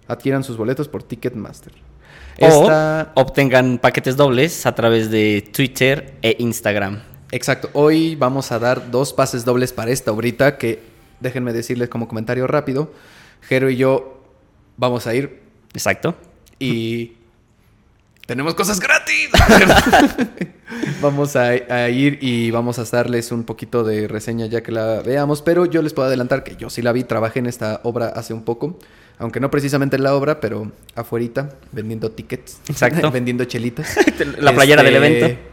adquieran 0.07 0.45
sus 0.45 0.59
boletos 0.59 0.88
por 0.88 1.02
Ticketmaster. 1.02 1.73
O 2.41 2.71
obtengan 3.14 3.79
paquetes 3.79 4.17
dobles 4.17 4.67
a 4.67 4.75
través 4.75 5.11
de 5.11 5.49
Twitter 5.52 6.14
e 6.23 6.37
Instagram. 6.38 7.12
Exacto. 7.33 7.71
Hoy 7.73 8.15
vamos 8.15 8.53
a 8.53 8.59
dar 8.59 8.91
dos 8.91 9.12
pases 9.12 9.45
dobles 9.45 9.73
para 9.73 9.91
esta 9.91 10.12
obrita 10.12 10.59
que 10.59 10.81
déjenme 11.21 11.53
decirles 11.53 11.89
como 11.89 12.07
comentario 12.07 12.47
rápido. 12.47 12.93
Jero 13.41 13.71
y 13.71 13.77
yo 13.77 14.21
vamos 14.77 15.07
a 15.07 15.15
ir 15.15 15.41
Exacto. 15.73 16.15
y 16.59 17.15
tenemos 18.27 18.55
cosas 18.55 18.79
gratis. 18.81 19.31
vamos 21.01 21.35
a, 21.37 21.49
a 21.49 21.89
ir 21.89 22.19
y 22.21 22.51
vamos 22.51 22.79
a 22.79 22.85
darles 22.85 23.33
un 23.33 23.45
poquito 23.45 23.83
de 23.83 24.09
reseña 24.09 24.47
ya 24.47 24.62
que 24.62 24.71
la 24.71 25.01
veamos, 25.01 25.41
pero 25.41 25.65
yo 25.65 25.81
les 25.81 25.95
puedo 25.95 26.09
adelantar 26.09 26.45
que 26.45 26.57
yo 26.57 26.69
sí 26.69 26.83
la 26.83 26.93
vi, 26.93 27.05
trabajé 27.05 27.39
en 27.39 27.47
esta 27.47 27.81
obra 27.83 28.09
hace 28.09 28.35
un 28.35 28.43
poco, 28.45 28.79
aunque 29.19 29.41
no 29.41 29.51
precisamente 29.51 29.97
en 29.97 30.03
la 30.03 30.15
obra, 30.15 30.39
pero 30.41 30.71
afuerita, 30.95 31.57
vendiendo 31.73 32.11
tickets, 32.11 32.61
Exacto. 32.69 33.11
vendiendo 33.11 33.45
chelitas. 33.45 33.97
La 34.39 34.53
playera 34.53 34.83
del 34.83 34.97
Este, 34.97 35.07
evento. 35.19 35.51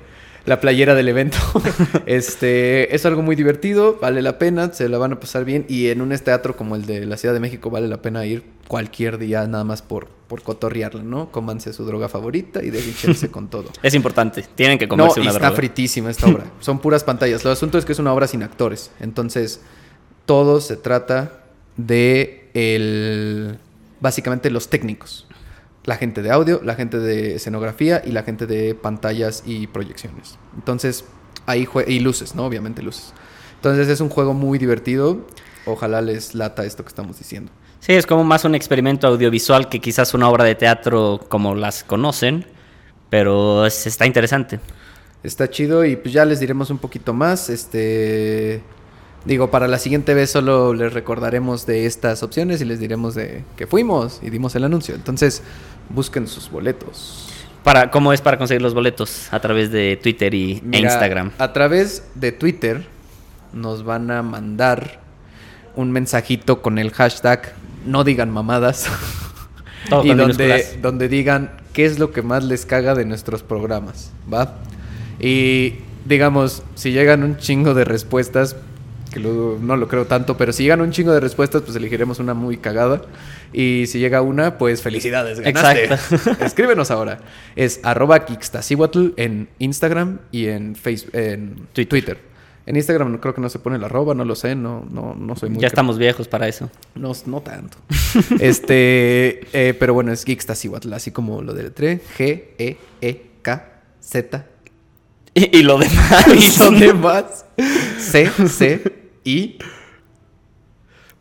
La 0.49 0.59
playera 0.59 0.95
del 0.95 1.07
evento. 1.07 1.37
este 2.07 2.95
es 2.95 3.05
algo 3.05 3.21
muy 3.21 3.35
divertido, 3.35 3.99
vale 4.01 4.23
la 4.23 4.39
pena, 4.39 4.73
se 4.73 4.89
la 4.89 4.97
van 4.97 5.13
a 5.13 5.19
pasar 5.19 5.45
bien 5.45 5.63
y 5.69 5.89
en 5.89 6.01
un 6.01 6.09
teatro 6.17 6.57
como 6.57 6.75
el 6.75 6.87
de 6.87 7.05
la 7.05 7.17
Ciudad 7.17 7.35
de 7.35 7.39
México 7.39 7.69
vale 7.69 7.87
la 7.87 8.01
pena 8.01 8.25
ir 8.25 8.43
cualquier 8.67 9.19
día 9.19 9.45
nada 9.45 9.63
más 9.63 9.83
por, 9.83 10.07
por 10.07 10.41
cotorrearla, 10.41 11.03
¿no? 11.03 11.31
Cómanse 11.31 11.71
su 11.71 11.85
droga 11.85 12.09
favorita 12.09 12.63
y 12.63 12.71
déjense 12.71 13.29
con 13.31 13.47
todo. 13.47 13.69
Es 13.83 13.93
importante. 13.93 14.43
Tienen 14.55 14.79
que 14.79 14.87
No, 14.87 14.97
comerse 14.97 15.19
y 15.19 15.21
una 15.21 15.29
está 15.29 15.39
droga. 15.39 15.55
fritísima 15.55 16.09
esta 16.09 16.25
obra. 16.25 16.45
Son 16.61 16.79
puras 16.79 17.03
pantallas. 17.03 17.43
Lo 17.45 17.51
asunto 17.51 17.77
es 17.77 17.85
que 17.85 17.91
es 17.91 17.99
una 17.99 18.11
obra 18.11 18.25
sin 18.25 18.41
actores. 18.41 18.89
Entonces, 18.99 19.61
todo 20.25 20.61
se 20.61 20.77
trata 20.77 21.43
de 21.77 22.49
el 22.55 23.59
básicamente 24.01 24.49
los 24.49 24.67
técnicos. 24.67 25.27
La 25.89 25.97
gente 25.97 26.21
de 26.21 26.29
audio, 26.29 26.61
la 26.63 26.75
gente 26.75 26.99
de 26.99 27.35
escenografía 27.35 28.03
y 28.05 28.11
la 28.11 28.21
gente 28.21 28.45
de 28.45 28.75
pantallas 28.75 29.41
y 29.45 29.65
proyecciones. 29.67 30.37
Entonces, 30.55 31.03
ahí 31.47 31.67
y 31.87 31.99
luces, 31.99 32.35
¿no? 32.35 32.45
Obviamente 32.45 32.83
luces. 32.83 33.11
Entonces, 33.55 33.87
es 33.87 33.99
un 33.99 34.09
juego 34.09 34.35
muy 34.35 34.59
divertido. 34.59 35.25
Ojalá 35.65 36.01
les 36.01 36.35
lata 36.35 36.63
esto 36.63 36.83
que 36.83 36.89
estamos 36.89 37.17
diciendo. 37.17 37.51
Sí, 37.79 37.93
es 37.93 38.05
como 38.05 38.23
más 38.23 38.45
un 38.45 38.53
experimento 38.53 39.07
audiovisual 39.07 39.67
que 39.67 39.79
quizás 39.79 40.13
una 40.13 40.29
obra 40.29 40.43
de 40.43 40.53
teatro 40.53 41.21
como 41.27 41.55
las 41.55 41.83
conocen, 41.83 42.45
pero 43.09 43.65
es- 43.65 43.87
está 43.87 44.05
interesante. 44.05 44.59
Está 45.23 45.49
chido 45.49 45.83
y 45.85 45.95
pues 45.95 46.13
ya 46.13 46.23
les 46.23 46.39
diremos 46.39 46.69
un 46.69 46.77
poquito 46.77 47.13
más. 47.13 47.49
Este. 47.49 48.61
Digo, 49.25 49.51
para 49.51 49.67
la 49.67 49.79
siguiente 49.79 50.13
vez 50.13 50.29
solo 50.31 50.73
les 50.73 50.93
recordaremos 50.93 51.65
de 51.65 51.85
estas 51.85 52.23
opciones 52.23 52.61
y 52.61 52.65
les 52.65 52.79
diremos 52.79 53.15
de 53.15 53.43
que 53.57 53.67
fuimos 53.67 54.19
y 54.23 54.29
dimos 54.29 54.55
el 54.55 54.63
anuncio. 54.63 54.95
Entonces, 54.95 55.43
busquen 55.89 56.27
sus 56.27 56.49
boletos. 56.49 57.27
Para, 57.63 57.91
¿Cómo 57.91 58.13
es 58.13 58.21
para 58.21 58.37
conseguir 58.37 58.61
los 58.61 58.73
boletos? 58.73 59.27
A 59.31 59.39
través 59.41 59.71
de 59.71 59.99
Twitter 60.01 60.33
y, 60.33 60.63
e 60.71 60.79
Instagram. 60.79 61.31
A 61.37 61.51
través 61.51 62.03
de 62.15 62.31
Twitter 62.31 62.85
nos 63.51 63.83
van 63.83 64.09
a 64.11 64.23
mandar 64.23 65.01
un 65.75 65.91
mensajito 65.91 66.61
con 66.61 66.77
el 66.77 66.91
hashtag 66.91 67.53
no 67.85 68.03
digan 68.03 68.29
mamadas. 68.29 68.87
Todo 69.89 70.05
y 70.05 70.13
donde, 70.13 70.77
donde 70.81 71.07
digan 71.07 71.51
qué 71.73 71.85
es 71.85 71.99
lo 71.99 72.11
que 72.11 72.21
más 72.21 72.43
les 72.43 72.65
caga 72.65 72.95
de 72.95 73.05
nuestros 73.05 73.43
programas, 73.43 74.11
¿va? 74.31 74.57
Y 75.19 75.75
digamos, 76.05 76.63
si 76.75 76.91
llegan 76.91 77.23
un 77.23 77.37
chingo 77.37 77.73
de 77.73 77.85
respuestas, 77.85 78.55
que 79.11 79.19
lo- 79.19 79.57
no 79.61 79.75
lo 79.75 79.87
creo 79.87 80.05
tanto, 80.05 80.37
pero 80.37 80.53
si 80.53 80.63
llegan 80.63 80.81
un 80.81 80.91
chingo 80.91 81.11
de 81.11 81.19
respuestas, 81.19 81.61
pues 81.63 81.75
elegiremos 81.75 82.19
una 82.19 82.33
muy 82.33 82.57
cagada. 82.57 83.01
Y 83.51 83.85
si 83.87 83.99
llega 83.99 84.21
una, 84.21 84.57
pues 84.57 84.81
felicidades, 84.81 85.39
ganaste. 85.39 85.85
Exacto. 85.85 86.31
Escríbenos 86.45 86.91
ahora. 86.91 87.19
Es 87.55 87.79
arroba 87.83 88.25
en 89.17 89.49
Instagram 89.59 90.19
y 90.31 90.47
en 90.47 90.75
Facebook, 90.75 91.11
en 91.15 91.67
Twitter. 91.73 92.29
En 92.65 92.75
Instagram 92.75 93.17
creo 93.17 93.33
que 93.33 93.41
no 93.41 93.49
se 93.49 93.57
pone 93.57 93.77
el 93.77 93.83
arroba, 93.83 94.13
no 94.13 94.23
lo 94.25 94.35
sé, 94.35 94.53
no, 94.53 94.85
no, 94.91 95.15
no 95.15 95.35
soy 95.35 95.49
muy 95.49 95.59
Ya 95.59 95.67
estamos 95.67 95.97
viejos 95.97 96.27
para 96.27 96.47
eso. 96.47 96.69
no, 96.93 97.13
no 97.25 97.41
tanto. 97.41 97.77
este, 98.39 99.39
eh, 99.53 99.73
pero 99.73 99.93
bueno, 99.93 100.11
es 100.11 100.23
Geekstasihuatl, 100.25 100.93
así 100.93 101.11
como 101.11 101.41
lo 101.41 101.53
del 101.53 101.71
3. 101.71 101.99
G, 102.17 102.43
E, 102.59 102.77
E, 103.01 103.25
K, 103.41 103.81
Z. 104.01 104.45
Y, 105.33 105.57
y 105.59 105.63
lo 105.63 105.79
demás. 105.79 106.25
Y 106.35 106.59
lo 106.59 106.71
demás. 106.71 107.45
C, 107.97 108.29
C, 108.47 108.81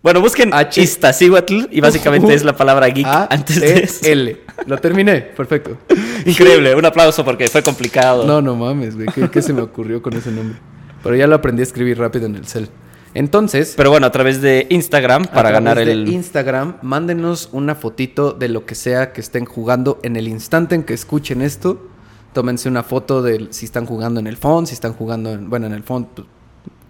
Bueno, 0.02 0.20
busquen 0.20 0.54
H. 0.54 0.80
Iztaccíhuatl 0.80 1.66
y 1.70 1.80
básicamente 1.80 2.32
es 2.32 2.44
la 2.44 2.56
palabra 2.56 2.86
geek 2.86 3.06
A, 3.06 3.28
antes 3.30 3.60
de 3.60 3.72
E, 3.72 3.84
eso. 3.84 4.06
L. 4.06 4.36
Lo 4.66 4.78
terminé, 4.78 5.20
perfecto. 5.20 5.76
Increíble, 6.24 6.74
un 6.74 6.84
aplauso 6.84 7.24
porque 7.24 7.48
fue 7.48 7.62
complicado. 7.62 8.24
No, 8.24 8.40
no 8.40 8.54
mames, 8.54 8.94
güey. 8.94 9.08
¿Qué, 9.08 9.28
qué 9.28 9.42
se 9.42 9.52
me 9.52 9.60
ocurrió 9.60 10.00
con 10.00 10.14
ese 10.14 10.30
nombre? 10.30 10.58
Pero 11.02 11.16
ya 11.16 11.26
lo 11.26 11.34
aprendí 11.34 11.62
a 11.62 11.64
escribir 11.64 11.98
rápido 11.98 12.26
en 12.26 12.36
el 12.36 12.46
cel. 12.46 12.68
Entonces, 13.14 13.74
Pero 13.76 13.90
bueno, 13.90 14.06
a 14.06 14.12
través 14.12 14.40
de 14.40 14.66
Instagram 14.70 15.22
a 15.22 15.26
para 15.26 15.48
través 15.48 15.54
ganar 15.54 15.76
de 15.78 15.92
el... 15.92 16.08
Instagram, 16.08 16.76
mándenos 16.82 17.48
una 17.52 17.74
fotito 17.74 18.32
de 18.32 18.48
lo 18.48 18.66
que 18.66 18.74
sea 18.74 19.12
que 19.12 19.20
estén 19.20 19.44
jugando 19.44 19.98
en 20.02 20.16
el 20.16 20.28
instante 20.28 20.74
en 20.74 20.84
que 20.84 20.94
escuchen 20.94 21.42
esto. 21.42 21.88
Tómense 22.32 22.68
una 22.68 22.82
foto 22.82 23.22
de 23.22 23.48
si 23.50 23.64
están 23.64 23.86
jugando 23.86 24.20
en 24.20 24.26
el 24.26 24.36
phone, 24.36 24.66
si 24.66 24.74
están 24.74 24.92
jugando 24.92 25.32
en, 25.32 25.48
bueno, 25.50 25.66
en 25.66 25.72
el 25.72 25.82
phone, 25.82 26.06
pues, 26.14 26.28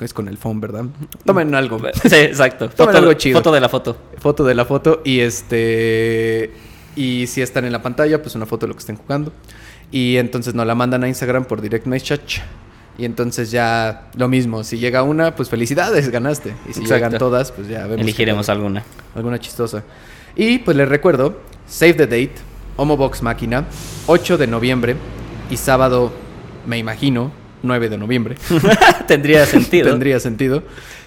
es 0.00 0.14
con 0.14 0.28
el 0.28 0.38
phone, 0.38 0.60
¿verdad? 0.60 0.84
Tomen 1.24 1.54
algo. 1.54 1.78
Sí, 2.02 2.14
exacto. 2.16 2.68
Tomen 2.68 2.94
Foto, 2.94 2.98
algo 2.98 3.12
chido. 3.14 3.38
foto 3.38 3.52
de 3.52 3.60
la 3.60 3.68
foto. 3.68 3.96
Foto 4.18 4.44
de 4.44 4.54
la 4.54 4.64
foto 4.64 5.02
y 5.04 5.20
este 5.20 6.52
y 6.96 7.26
si 7.28 7.42
están 7.42 7.64
en 7.64 7.72
la 7.72 7.80
pantalla, 7.82 8.20
pues 8.20 8.34
una 8.34 8.46
foto 8.46 8.66
de 8.66 8.68
lo 8.68 8.74
que 8.74 8.80
estén 8.80 8.96
jugando. 8.96 9.32
Y 9.92 10.16
entonces 10.16 10.54
nos 10.54 10.66
la 10.66 10.74
mandan 10.74 11.04
a 11.04 11.08
Instagram 11.08 11.44
por 11.44 11.60
direct 11.60 11.86
message. 11.86 12.42
Y 12.98 13.04
entonces 13.04 13.52
ya 13.52 14.10
lo 14.16 14.26
mismo, 14.26 14.64
si 14.64 14.78
llega 14.78 15.04
una, 15.04 15.36
pues 15.36 15.48
felicidades, 15.48 16.08
ganaste. 16.10 16.50
Y 16.68 16.72
si 16.72 16.80
Exacto. 16.80 16.94
llegan 16.94 17.18
todas, 17.18 17.52
pues 17.52 17.68
ya 17.68 17.86
vemos. 17.86 18.00
Elegiremos 18.00 18.48
alguna. 18.48 18.82
alguna 19.14 19.38
chistosa. 19.38 19.84
Y 20.34 20.58
pues 20.58 20.76
les 20.76 20.88
recuerdo, 20.88 21.40
save 21.68 21.94
the 21.94 22.06
date, 22.06 22.34
Homobox 22.76 23.22
Máquina, 23.22 23.66
8 24.06 24.36
de 24.36 24.46
noviembre 24.48 24.96
y 25.50 25.56
sábado, 25.56 26.12
me 26.66 26.78
imagino, 26.78 27.30
9 27.62 27.88
de 27.88 27.98
noviembre. 27.98 28.36
Tendría 29.06 29.46
sentido. 29.46 29.90
Tendría 29.90 30.20
sentido. 30.20 30.62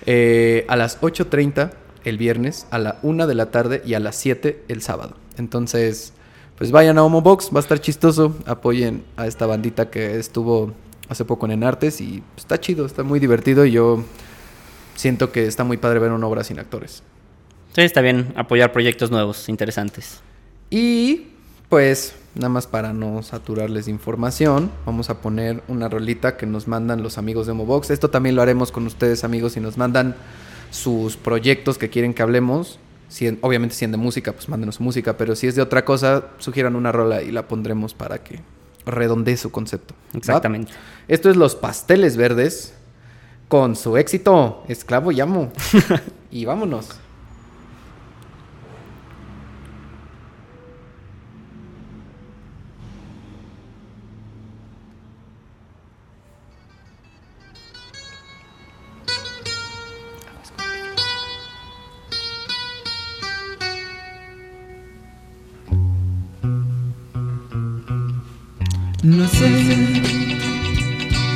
Eh, 0.06 0.66
a 0.68 0.76
las 0.76 1.00
8.30 1.02 1.72
el 2.04 2.18
viernes, 2.18 2.68
a 2.72 2.80
la 2.80 3.00
1 3.04 3.28
de 3.28 3.36
la 3.36 3.52
tarde 3.52 3.82
y 3.86 3.94
a 3.94 4.00
las 4.00 4.16
7 4.16 4.64
el 4.68 4.82
sábado. 4.82 5.16
Entonces, 5.38 6.14
pues 6.58 6.72
vayan 6.72 6.98
a 6.98 7.04
Homobox, 7.04 7.52
va 7.54 7.60
a 7.60 7.62
estar 7.62 7.80
chistoso. 7.80 8.36
Apoyen 8.46 9.04
a 9.18 9.28
esta 9.28 9.46
bandita 9.46 9.90
que 9.90 10.18
estuvo 10.18 10.74
hace 11.10 11.26
poco 11.26 11.46
en 11.46 11.54
Enartes 11.54 12.02
y 12.02 12.24
está 12.38 12.60
chido, 12.60 12.86
está 12.86 13.04
muy 13.04 13.20
divertido 13.20 13.66
y 13.66 13.72
yo 13.72 14.04
siento 14.96 15.32
que 15.32 15.46
está 15.46 15.64
muy 15.64 15.78
padre 15.78 16.00
ver 16.00 16.12
una 16.12 16.28
obra 16.28 16.44
sin 16.44 16.60
actores. 16.60 17.04
Sí, 17.74 17.82
está 17.82 18.02
bien 18.02 18.34
apoyar 18.36 18.72
proyectos 18.72 19.12
nuevos, 19.12 19.50
interesantes. 19.50 20.22
Y 20.70 21.28
pues 21.70 22.16
nada 22.36 22.50
más 22.50 22.68
para 22.68 22.94
no 22.94 23.22
saturarles 23.24 23.86
de 23.86 23.92
información, 23.92 24.72
vamos 24.86 25.10
a 25.10 25.22
poner 25.22 25.62
una 25.68 25.90
rolita 25.90 26.38
que 26.38 26.46
nos 26.46 26.68
mandan 26.68 27.04
los 27.04 27.18
amigos 27.18 27.46
de 27.46 27.52
Homobox. 27.52 27.90
Esto 27.90 28.10
también 28.10 28.36
lo 28.36 28.42
haremos 28.42 28.72
con 28.72 28.86
ustedes 28.88 29.24
amigos 29.24 29.54
si 29.54 29.60
nos 29.60 29.78
mandan 29.78 30.16
sus 30.72 31.18
proyectos 31.18 31.78
que 31.78 31.90
quieren 31.90 32.14
que 32.14 32.22
hablemos. 32.24 32.80
Si 33.10 33.28
en- 33.28 33.40
obviamente 33.42 33.76
si 33.76 33.84
es 33.86 33.92
de 33.92 33.98
música, 33.98 34.32
pues 34.32 34.48
mándenos 34.48 34.80
música, 34.80 35.18
pero 35.18 35.36
si 35.36 35.48
es 35.48 35.56
de 35.56 35.62
otra 35.62 35.84
cosa, 35.84 36.28
sugieran 36.38 36.78
una 36.78 36.94
rola 36.94 37.22
y 37.22 37.32
la 37.32 37.48
pondremos 37.50 37.94
para 37.94 38.20
que 38.24 38.40
redondee 38.86 39.36
su 39.36 39.52
concepto. 39.52 39.94
Exactamente. 40.14 40.72
Esto 41.10 41.30
es 41.30 41.36
Los 41.36 41.56
Pasteles 41.56 42.16
Verdes 42.16 42.74
con 43.50 43.76
su 43.76 43.98
éxito, 43.98 44.64
Esclavo 44.70 45.12
Llamo. 45.12 45.52
y 46.32 46.46
vámonos. 46.46 46.88
No 69.18 69.28
sé 69.28 69.50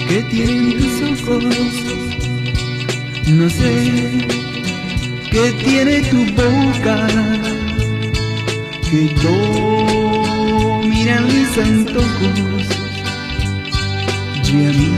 qué 0.08 0.22
tienen 0.32 0.77
tus 0.77 0.96
ojos, 1.27 1.44
no 3.27 3.50
sé 3.50 3.74
qué 5.29 5.51
tiene 5.62 6.00
tu 6.03 6.24
boca, 6.36 7.05
que 8.89 9.10
dominan 9.22 11.24
mis 11.27 11.58
antojos. 11.58 12.65
Y 14.53 14.55
a 14.67 14.70
mí 14.72 14.94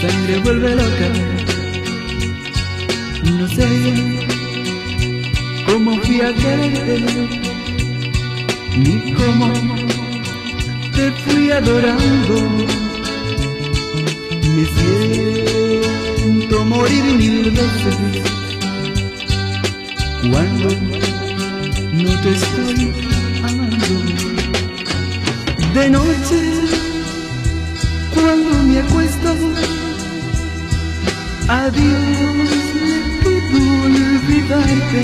sangre 0.00 0.38
vuelve 0.44 0.70
loca, 0.76 1.08
no 3.38 3.46
sé 3.48 3.68
cómo 5.66 5.90
fui 6.00 6.18
a 6.22 6.32
quererte, 6.32 7.42
ni 8.78 9.12
cómo 9.12 9.46
te 10.96 11.12
fui 11.12 11.50
adorando. 11.50 12.34
Me 14.54 14.64
siento 14.76 16.64
morir 16.64 17.04
mil 17.04 17.50
veces 17.50 17.96
cuando 20.30 20.68
no 21.92 22.20
te 22.22 22.30
estoy 22.30 22.92
amando. 23.44 23.94
De 25.74 25.90
noche, 25.90 26.38
cuando 28.14 28.50
me 28.64 28.78
acuesto, 28.78 29.30
a 31.48 31.70
Dios 31.70 32.36
le 32.82 32.98
pido 33.22 33.68
olvidarte. 33.84 35.02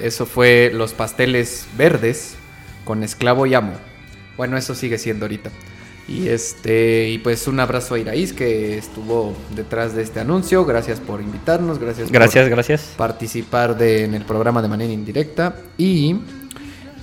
eso 0.00 0.26
fue 0.26 0.70
los 0.72 0.92
pasteles 0.92 1.66
verdes 1.76 2.34
con 2.84 3.02
esclavo 3.02 3.46
y 3.46 3.54
amo. 3.54 3.74
Bueno, 4.36 4.56
eso 4.56 4.74
sigue 4.74 4.98
siendo 4.98 5.26
ahorita. 5.26 5.50
Y 6.08 6.28
este, 6.28 7.08
y 7.08 7.18
pues 7.18 7.46
un 7.46 7.60
abrazo 7.60 7.94
a 7.94 7.98
Iraíz 7.98 8.32
que 8.32 8.76
estuvo 8.76 9.36
detrás 9.54 9.94
de 9.94 10.02
este 10.02 10.18
anuncio. 10.18 10.64
Gracias 10.64 10.98
por 10.98 11.20
invitarnos, 11.20 11.78
gracias, 11.78 12.10
gracias 12.10 12.44
por 12.44 12.50
gracias. 12.50 12.80
participar 12.96 13.76
de, 13.78 14.04
en 14.04 14.14
el 14.14 14.24
programa 14.24 14.60
de 14.60 14.68
manera 14.68 14.92
indirecta. 14.92 15.54
Y 15.78 16.16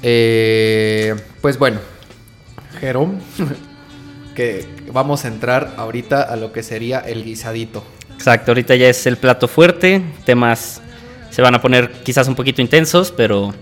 eh, 0.03 1.15
pues 1.41 1.57
bueno, 1.57 1.79
Jerón, 2.81 3.19
que 4.35 4.67
vamos 4.91 5.23
a 5.23 5.29
entrar 5.29 5.75
ahorita 5.77 6.21
a 6.21 6.35
lo 6.35 6.51
que 6.51 6.63
sería 6.63 6.99
el 6.99 7.23
guisadito. 7.23 7.83
Exacto, 8.13 8.51
ahorita 8.51 8.75
ya 8.75 8.89
es 8.89 9.05
el 9.07 9.17
plato 9.17 9.47
fuerte, 9.47 10.01
temas 10.25 10.81
se 11.37 11.43
van 11.43 11.53
a 11.53 11.61
poner 11.61 11.91
quizás 12.03 12.27
un 12.27 12.33
poquito 12.33 12.63
intensos, 12.63 13.13
pero 13.15 13.53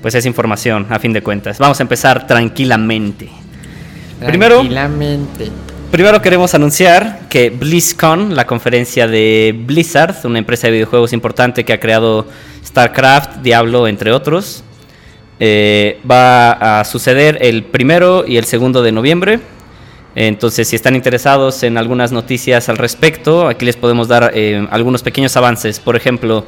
pues 0.00 0.14
es 0.14 0.24
información 0.26 0.86
a 0.90 1.00
fin 1.00 1.12
de 1.12 1.24
cuentas. 1.24 1.58
Vamos 1.58 1.80
a 1.80 1.82
empezar 1.82 2.28
tranquilamente. 2.28 3.28
Primero, 4.24 4.58
Tranquilamente. 4.58 5.50
primero 5.90 6.22
queremos 6.22 6.54
anunciar 6.54 7.22
que 7.28 7.50
BlizzCon, 7.50 8.36
la 8.36 8.46
conferencia 8.46 9.08
de 9.08 9.60
Blizzard, 9.66 10.14
una 10.22 10.38
empresa 10.38 10.68
de 10.68 10.74
videojuegos 10.74 11.12
importante 11.12 11.64
que 11.64 11.72
ha 11.72 11.80
creado 11.80 12.28
StarCraft, 12.64 13.38
Diablo, 13.38 13.88
entre 13.88 14.12
otros, 14.12 14.62
eh, 15.40 15.98
va 16.08 16.78
a 16.78 16.84
suceder 16.84 17.38
el 17.40 17.64
primero 17.64 18.24
y 18.24 18.36
el 18.36 18.44
segundo 18.44 18.82
de 18.82 18.92
noviembre. 18.92 19.40
Entonces, 20.20 20.66
si 20.66 20.74
están 20.74 20.96
interesados 20.96 21.62
en 21.62 21.78
algunas 21.78 22.10
noticias 22.10 22.68
al 22.68 22.76
respecto, 22.76 23.46
aquí 23.46 23.64
les 23.64 23.76
podemos 23.76 24.08
dar 24.08 24.32
eh, 24.34 24.66
algunos 24.72 25.04
pequeños 25.04 25.36
avances. 25.36 25.78
Por 25.78 25.94
ejemplo, 25.94 26.44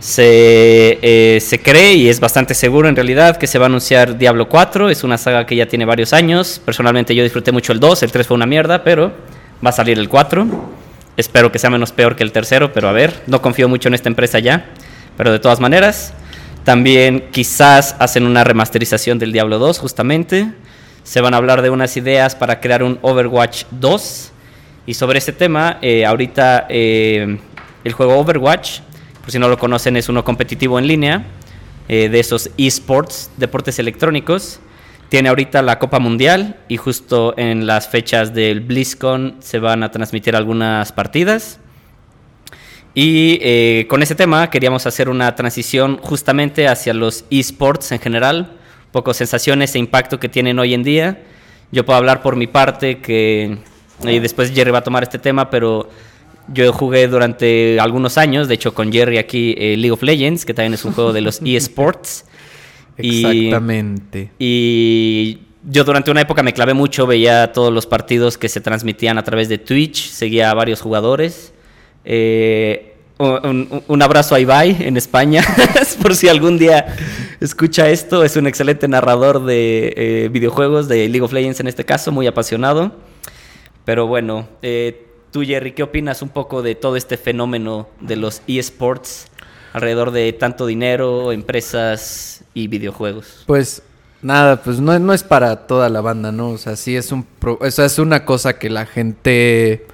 se, 0.00 0.98
eh, 1.00 1.38
se 1.40 1.60
cree 1.60 1.94
y 1.94 2.08
es 2.08 2.18
bastante 2.18 2.52
seguro 2.52 2.88
en 2.88 2.96
realidad 2.96 3.36
que 3.36 3.46
se 3.46 3.60
va 3.60 3.66
a 3.66 3.68
anunciar 3.68 4.18
Diablo 4.18 4.48
4. 4.48 4.90
Es 4.90 5.04
una 5.04 5.18
saga 5.18 5.46
que 5.46 5.54
ya 5.54 5.66
tiene 5.66 5.84
varios 5.84 6.12
años. 6.12 6.60
Personalmente 6.64 7.14
yo 7.14 7.22
disfruté 7.22 7.52
mucho 7.52 7.72
el 7.72 7.78
2, 7.78 8.02
el 8.02 8.10
3 8.10 8.26
fue 8.26 8.34
una 8.34 8.46
mierda, 8.46 8.82
pero 8.82 9.12
va 9.64 9.70
a 9.70 9.72
salir 9.72 10.00
el 10.00 10.08
4. 10.08 10.44
Espero 11.16 11.52
que 11.52 11.60
sea 11.60 11.70
menos 11.70 11.92
peor 11.92 12.16
que 12.16 12.24
el 12.24 12.32
tercero, 12.32 12.72
pero 12.72 12.88
a 12.88 12.92
ver, 12.92 13.22
no 13.28 13.40
confío 13.40 13.68
mucho 13.68 13.86
en 13.86 13.94
esta 13.94 14.08
empresa 14.08 14.40
ya. 14.40 14.70
Pero 15.16 15.30
de 15.30 15.38
todas 15.38 15.60
maneras, 15.60 16.12
también 16.64 17.28
quizás 17.30 17.94
hacen 18.00 18.26
una 18.26 18.42
remasterización 18.42 19.20
del 19.20 19.30
Diablo 19.30 19.60
2 19.60 19.78
justamente. 19.78 20.48
Se 21.06 21.20
van 21.20 21.34
a 21.34 21.36
hablar 21.36 21.62
de 21.62 21.70
unas 21.70 21.96
ideas 21.96 22.34
para 22.34 22.58
crear 22.58 22.82
un 22.82 22.98
Overwatch 23.00 23.66
2. 23.70 24.32
Y 24.86 24.94
sobre 24.94 25.18
ese 25.18 25.32
tema, 25.32 25.78
eh, 25.80 26.04
ahorita 26.04 26.66
eh, 26.68 27.38
el 27.84 27.92
juego 27.92 28.18
Overwatch, 28.18 28.80
por 29.20 29.30
si 29.30 29.38
no 29.38 29.48
lo 29.48 29.56
conocen, 29.56 29.96
es 29.96 30.08
uno 30.08 30.24
competitivo 30.24 30.80
en 30.80 30.88
línea 30.88 31.24
eh, 31.88 32.08
de 32.08 32.18
esos 32.18 32.50
esports, 32.58 33.30
deportes 33.36 33.78
electrónicos. 33.78 34.58
Tiene 35.08 35.28
ahorita 35.28 35.62
la 35.62 35.78
Copa 35.78 36.00
Mundial 36.00 36.56
y 36.66 36.76
justo 36.76 37.34
en 37.38 37.68
las 37.68 37.86
fechas 37.86 38.34
del 38.34 38.58
BlizzCon 38.58 39.36
se 39.38 39.60
van 39.60 39.84
a 39.84 39.92
transmitir 39.92 40.34
algunas 40.34 40.90
partidas. 40.90 41.60
Y 42.94 43.38
eh, 43.42 43.86
con 43.88 44.02
ese 44.02 44.16
tema 44.16 44.50
queríamos 44.50 44.84
hacer 44.88 45.08
una 45.08 45.36
transición 45.36 45.98
justamente 46.02 46.66
hacia 46.66 46.94
los 46.94 47.26
esports 47.30 47.92
en 47.92 48.00
general, 48.00 48.56
poco 48.96 49.12
sensaciones 49.12 49.74
e 49.74 49.78
impacto 49.78 50.18
que 50.18 50.30
tienen 50.30 50.58
hoy 50.58 50.72
en 50.72 50.82
día. 50.82 51.18
Yo 51.70 51.84
puedo 51.84 51.98
hablar 51.98 52.22
por 52.22 52.34
mi 52.34 52.46
parte 52.46 52.98
que, 52.98 53.58
y 54.02 54.18
después 54.20 54.52
Jerry 54.54 54.70
va 54.70 54.78
a 54.78 54.82
tomar 54.84 55.02
este 55.02 55.18
tema, 55.18 55.50
pero 55.50 55.90
yo 56.48 56.72
jugué 56.72 57.06
durante 57.06 57.78
algunos 57.78 58.16
años, 58.16 58.48
de 58.48 58.54
hecho 58.54 58.72
con 58.72 58.90
Jerry 58.90 59.18
aquí, 59.18 59.54
eh, 59.58 59.76
League 59.76 59.90
of 59.92 60.02
Legends, 60.02 60.46
que 60.46 60.54
también 60.54 60.72
es 60.72 60.84
un 60.86 60.92
juego 60.94 61.12
de 61.12 61.20
los 61.20 61.40
esports. 61.44 62.24
Y- 62.96 63.26
Exactamente. 63.26 64.30
y 64.38 65.40
yo 65.68 65.84
durante 65.84 66.10
una 66.10 66.22
época 66.22 66.42
me 66.42 66.54
clavé 66.54 66.72
mucho, 66.72 67.06
veía 67.06 67.52
todos 67.52 67.70
los 67.70 67.86
partidos 67.86 68.38
que 68.38 68.48
se 68.48 68.62
transmitían 68.62 69.18
a 69.18 69.24
través 69.24 69.50
de 69.50 69.58
Twitch, 69.58 70.08
seguía 70.08 70.50
a 70.50 70.54
varios 70.54 70.80
jugadores. 70.80 71.52
Eh, 72.06 72.94
un, 73.18 74.02
abrazo 74.02 74.34
a 74.34 74.40
Ibai 74.40 74.76
en 74.80 74.96
España, 74.96 75.42
por 76.02 76.14
si 76.14 76.28
algún 76.28 76.58
día 76.58 76.94
escucha 77.40 77.88
esto. 77.88 78.24
Es 78.24 78.36
un 78.36 78.46
excelente 78.46 78.88
narrador 78.88 79.44
de 79.44 79.92
eh, 79.96 80.28
videojuegos, 80.30 80.88
de 80.88 81.08
League 81.08 81.22
of 81.22 81.32
Legends 81.32 81.60
en 81.60 81.66
este 81.68 81.84
caso, 81.84 82.12
muy 82.12 82.26
apasionado. 82.26 82.92
Pero 83.84 84.06
bueno, 84.06 84.48
eh, 84.62 85.06
tú 85.30 85.42
Jerry, 85.44 85.72
¿qué 85.72 85.82
opinas 85.82 86.22
un 86.22 86.28
poco 86.28 86.62
de 86.62 86.74
todo 86.74 86.96
este 86.96 87.16
fenómeno 87.16 87.88
de 88.00 88.16
los 88.16 88.42
eSports 88.46 89.26
alrededor 89.72 90.10
de 90.10 90.32
tanto 90.32 90.66
dinero, 90.66 91.32
empresas 91.32 92.44
y 92.54 92.68
videojuegos? 92.68 93.44
Pues 93.46 93.82
nada, 94.22 94.62
pues 94.62 94.80
no, 94.80 94.98
no 94.98 95.12
es 95.12 95.22
para 95.22 95.66
toda 95.66 95.88
la 95.88 96.00
banda, 96.00 96.32
¿no? 96.32 96.50
O 96.50 96.58
sea, 96.58 96.76
sí 96.76 96.96
es 96.96 97.12
un 97.12 97.22
pro- 97.24 97.60
es 97.62 97.98
una 97.98 98.24
cosa 98.24 98.58
que 98.58 98.68
la 98.70 98.86
gente 98.86 99.86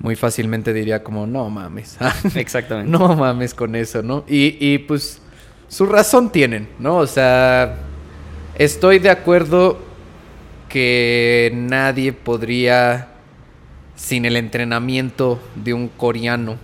muy 0.00 0.16
fácilmente 0.16 0.72
diría 0.72 1.04
como, 1.04 1.26
no 1.26 1.48
mames. 1.50 1.96
Exactamente. 2.34 2.90
no 2.90 3.14
mames 3.14 3.54
con 3.54 3.76
eso, 3.76 4.02
¿no? 4.02 4.24
Y, 4.26 4.56
y 4.58 4.78
pues 4.78 5.20
su 5.68 5.86
razón 5.86 6.32
tienen, 6.32 6.68
¿no? 6.78 6.96
O 6.96 7.06
sea, 7.06 7.76
estoy 8.56 8.98
de 8.98 9.10
acuerdo 9.10 9.78
que 10.68 11.52
nadie 11.54 12.12
podría, 12.12 13.08
sin 13.94 14.24
el 14.24 14.36
entrenamiento 14.36 15.38
de 15.54 15.74
un 15.74 15.88
coreano, 15.88 16.56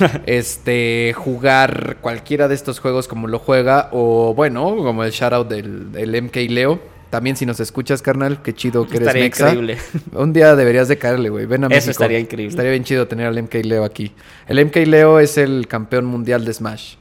este, 0.26 1.14
jugar 1.16 1.96
cualquiera 2.00 2.46
de 2.46 2.54
estos 2.54 2.78
juegos 2.78 3.08
como 3.08 3.26
lo 3.26 3.38
juega, 3.38 3.88
o 3.92 4.34
bueno, 4.34 4.76
como 4.76 5.02
el 5.02 5.10
shoutout 5.10 5.48
del, 5.48 5.92
del 5.92 6.22
MK 6.22 6.36
Leo. 6.48 6.97
También 7.10 7.36
si 7.36 7.46
nos 7.46 7.58
escuchas, 7.60 8.02
carnal, 8.02 8.42
qué 8.42 8.54
chido 8.54 8.86
que 8.86 8.96
eres 8.96 9.08
Estaría 9.08 9.24
mexa. 9.24 9.48
increíble. 9.48 9.78
Un 10.12 10.32
día 10.32 10.54
deberías 10.56 10.88
de 10.88 10.98
caerle, 10.98 11.30
güey. 11.30 11.46
Ven 11.46 11.64
a 11.64 11.66
Eso 11.68 11.74
México. 11.76 11.90
estaría 11.92 12.18
increíble. 12.18 12.50
Estaría 12.50 12.70
bien 12.70 12.84
chido 12.84 13.08
tener 13.08 13.26
al 13.26 13.42
MK 13.42 13.54
Leo 13.64 13.84
aquí. 13.84 14.12
El 14.46 14.64
MK 14.66 14.76
Leo 14.86 15.18
es 15.20 15.38
el 15.38 15.66
campeón 15.68 16.04
mundial 16.04 16.44
de 16.44 16.52
Smash. 16.52 16.96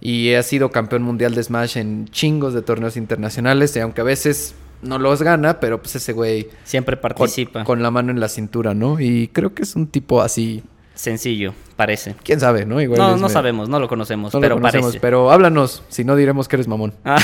Y 0.00 0.32
ha 0.34 0.42
sido 0.42 0.70
campeón 0.70 1.02
mundial 1.02 1.34
de 1.34 1.42
Smash 1.44 1.76
en 1.76 2.06
chingos 2.08 2.54
de 2.54 2.62
torneos 2.62 2.96
internacionales. 2.96 3.76
Y 3.76 3.80
aunque 3.80 4.00
a 4.00 4.04
veces 4.04 4.54
no 4.80 4.98
los 4.98 5.22
gana, 5.22 5.60
pero 5.60 5.80
pues 5.80 5.94
ese 5.96 6.12
güey 6.12 6.48
Siempre 6.64 6.96
participa. 6.96 7.62
con 7.64 7.82
la 7.82 7.90
mano 7.90 8.10
en 8.10 8.18
la 8.20 8.28
cintura, 8.28 8.74
¿no? 8.74 8.98
Y 8.98 9.28
creo 9.28 9.54
que 9.54 9.62
es 9.62 9.76
un 9.76 9.86
tipo 9.86 10.22
así. 10.22 10.62
Sencillo, 10.94 11.54
parece. 11.76 12.14
¿Quién 12.24 12.40
sabe, 12.40 12.66
no? 12.66 12.80
Igual 12.80 12.98
No, 12.98 13.16
no 13.16 13.28
sabemos, 13.28 13.68
no 13.68 13.78
lo 13.78 13.88
conocemos, 13.88 14.34
no 14.34 14.40
lo 14.40 14.42
pero 14.42 14.54
conocemos, 14.56 14.86
parece. 14.88 15.00
Pero 15.00 15.30
háblanos, 15.30 15.82
si 15.88 16.04
no 16.04 16.16
diremos 16.16 16.48
que 16.48 16.56
eres 16.56 16.68
mamón. 16.68 16.94
Ah, 17.04 17.18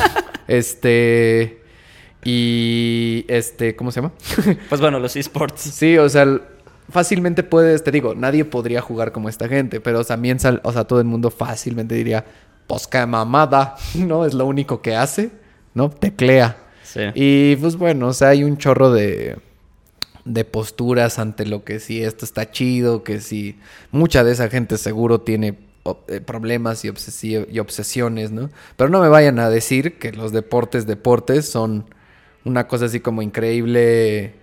Este. 0.46 1.59
Y. 2.24 3.24
Este, 3.28 3.76
¿cómo 3.76 3.90
se 3.92 4.00
llama? 4.00 4.12
pues 4.68 4.80
bueno, 4.80 4.98
los 5.00 5.16
esports. 5.16 5.60
Sí, 5.62 5.96
o 5.98 6.08
sea, 6.08 6.26
fácilmente 6.90 7.42
puedes, 7.42 7.82
te 7.84 7.90
digo, 7.90 8.14
nadie 8.14 8.44
podría 8.44 8.80
jugar 8.80 9.12
como 9.12 9.28
esta 9.28 9.48
gente, 9.48 9.80
pero 9.80 10.04
también, 10.04 10.38
sal- 10.38 10.60
o 10.64 10.72
sea, 10.72 10.84
todo 10.84 10.98
el 11.00 11.06
mundo 11.06 11.30
fácilmente 11.30 11.94
diría, 11.94 12.24
pues 12.66 12.86
qué 12.86 13.04
mamada, 13.06 13.76
¿no? 13.94 14.24
Es 14.26 14.34
lo 14.34 14.46
único 14.46 14.82
que 14.82 14.96
hace, 14.96 15.30
¿no? 15.74 15.90
Teclea. 15.90 16.56
Sí. 16.82 17.00
Y 17.14 17.56
pues 17.56 17.76
bueno, 17.76 18.08
o 18.08 18.12
sea, 18.12 18.28
hay 18.28 18.42
un 18.44 18.56
chorro 18.58 18.90
de, 18.92 19.36
de 20.24 20.44
posturas 20.44 21.18
ante 21.18 21.46
lo 21.46 21.64
que 21.64 21.80
sí, 21.80 22.02
esto 22.02 22.24
está 22.24 22.50
chido, 22.50 23.04
que 23.04 23.20
sí, 23.20 23.58
mucha 23.92 24.24
de 24.24 24.32
esa 24.32 24.48
gente 24.48 24.76
seguro 24.76 25.20
tiene 25.20 25.56
eh, 26.08 26.20
problemas 26.20 26.84
y, 26.84 26.88
y 27.48 27.58
obsesiones, 27.60 28.32
¿no? 28.32 28.50
Pero 28.76 28.90
no 28.90 29.00
me 29.00 29.08
vayan 29.08 29.38
a 29.38 29.48
decir 29.48 29.98
que 29.98 30.12
los 30.12 30.32
deportes, 30.32 30.86
deportes 30.86 31.48
son 31.48 31.86
una 32.44 32.66
cosa 32.66 32.86
así 32.86 33.00
como 33.00 33.22
increíble. 33.22 34.34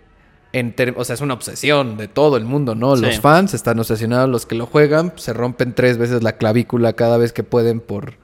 En 0.54 0.74
o 0.96 1.04
sea, 1.04 1.14
es 1.14 1.22
una 1.22 1.34
obsesión 1.34 1.98
de 1.98 2.08
todo 2.08 2.38
el 2.38 2.46
mundo, 2.46 2.74
¿no? 2.74 2.96
Sí. 2.96 3.04
Los 3.04 3.20
fans 3.20 3.54
están 3.54 3.80
obsesionados, 3.80 4.30
los 4.30 4.46
que 4.46 4.56
lo 4.56 4.66
juegan 4.66 5.14
se 5.18 5.34
rompen 5.34 5.74
tres 5.74 5.98
veces 5.98 6.24
la 6.24 6.38
clavícula 6.38 6.94
cada 6.94 7.18
vez 7.18 7.34
que 7.34 7.44
pueden 7.44 7.80
por 7.80 8.16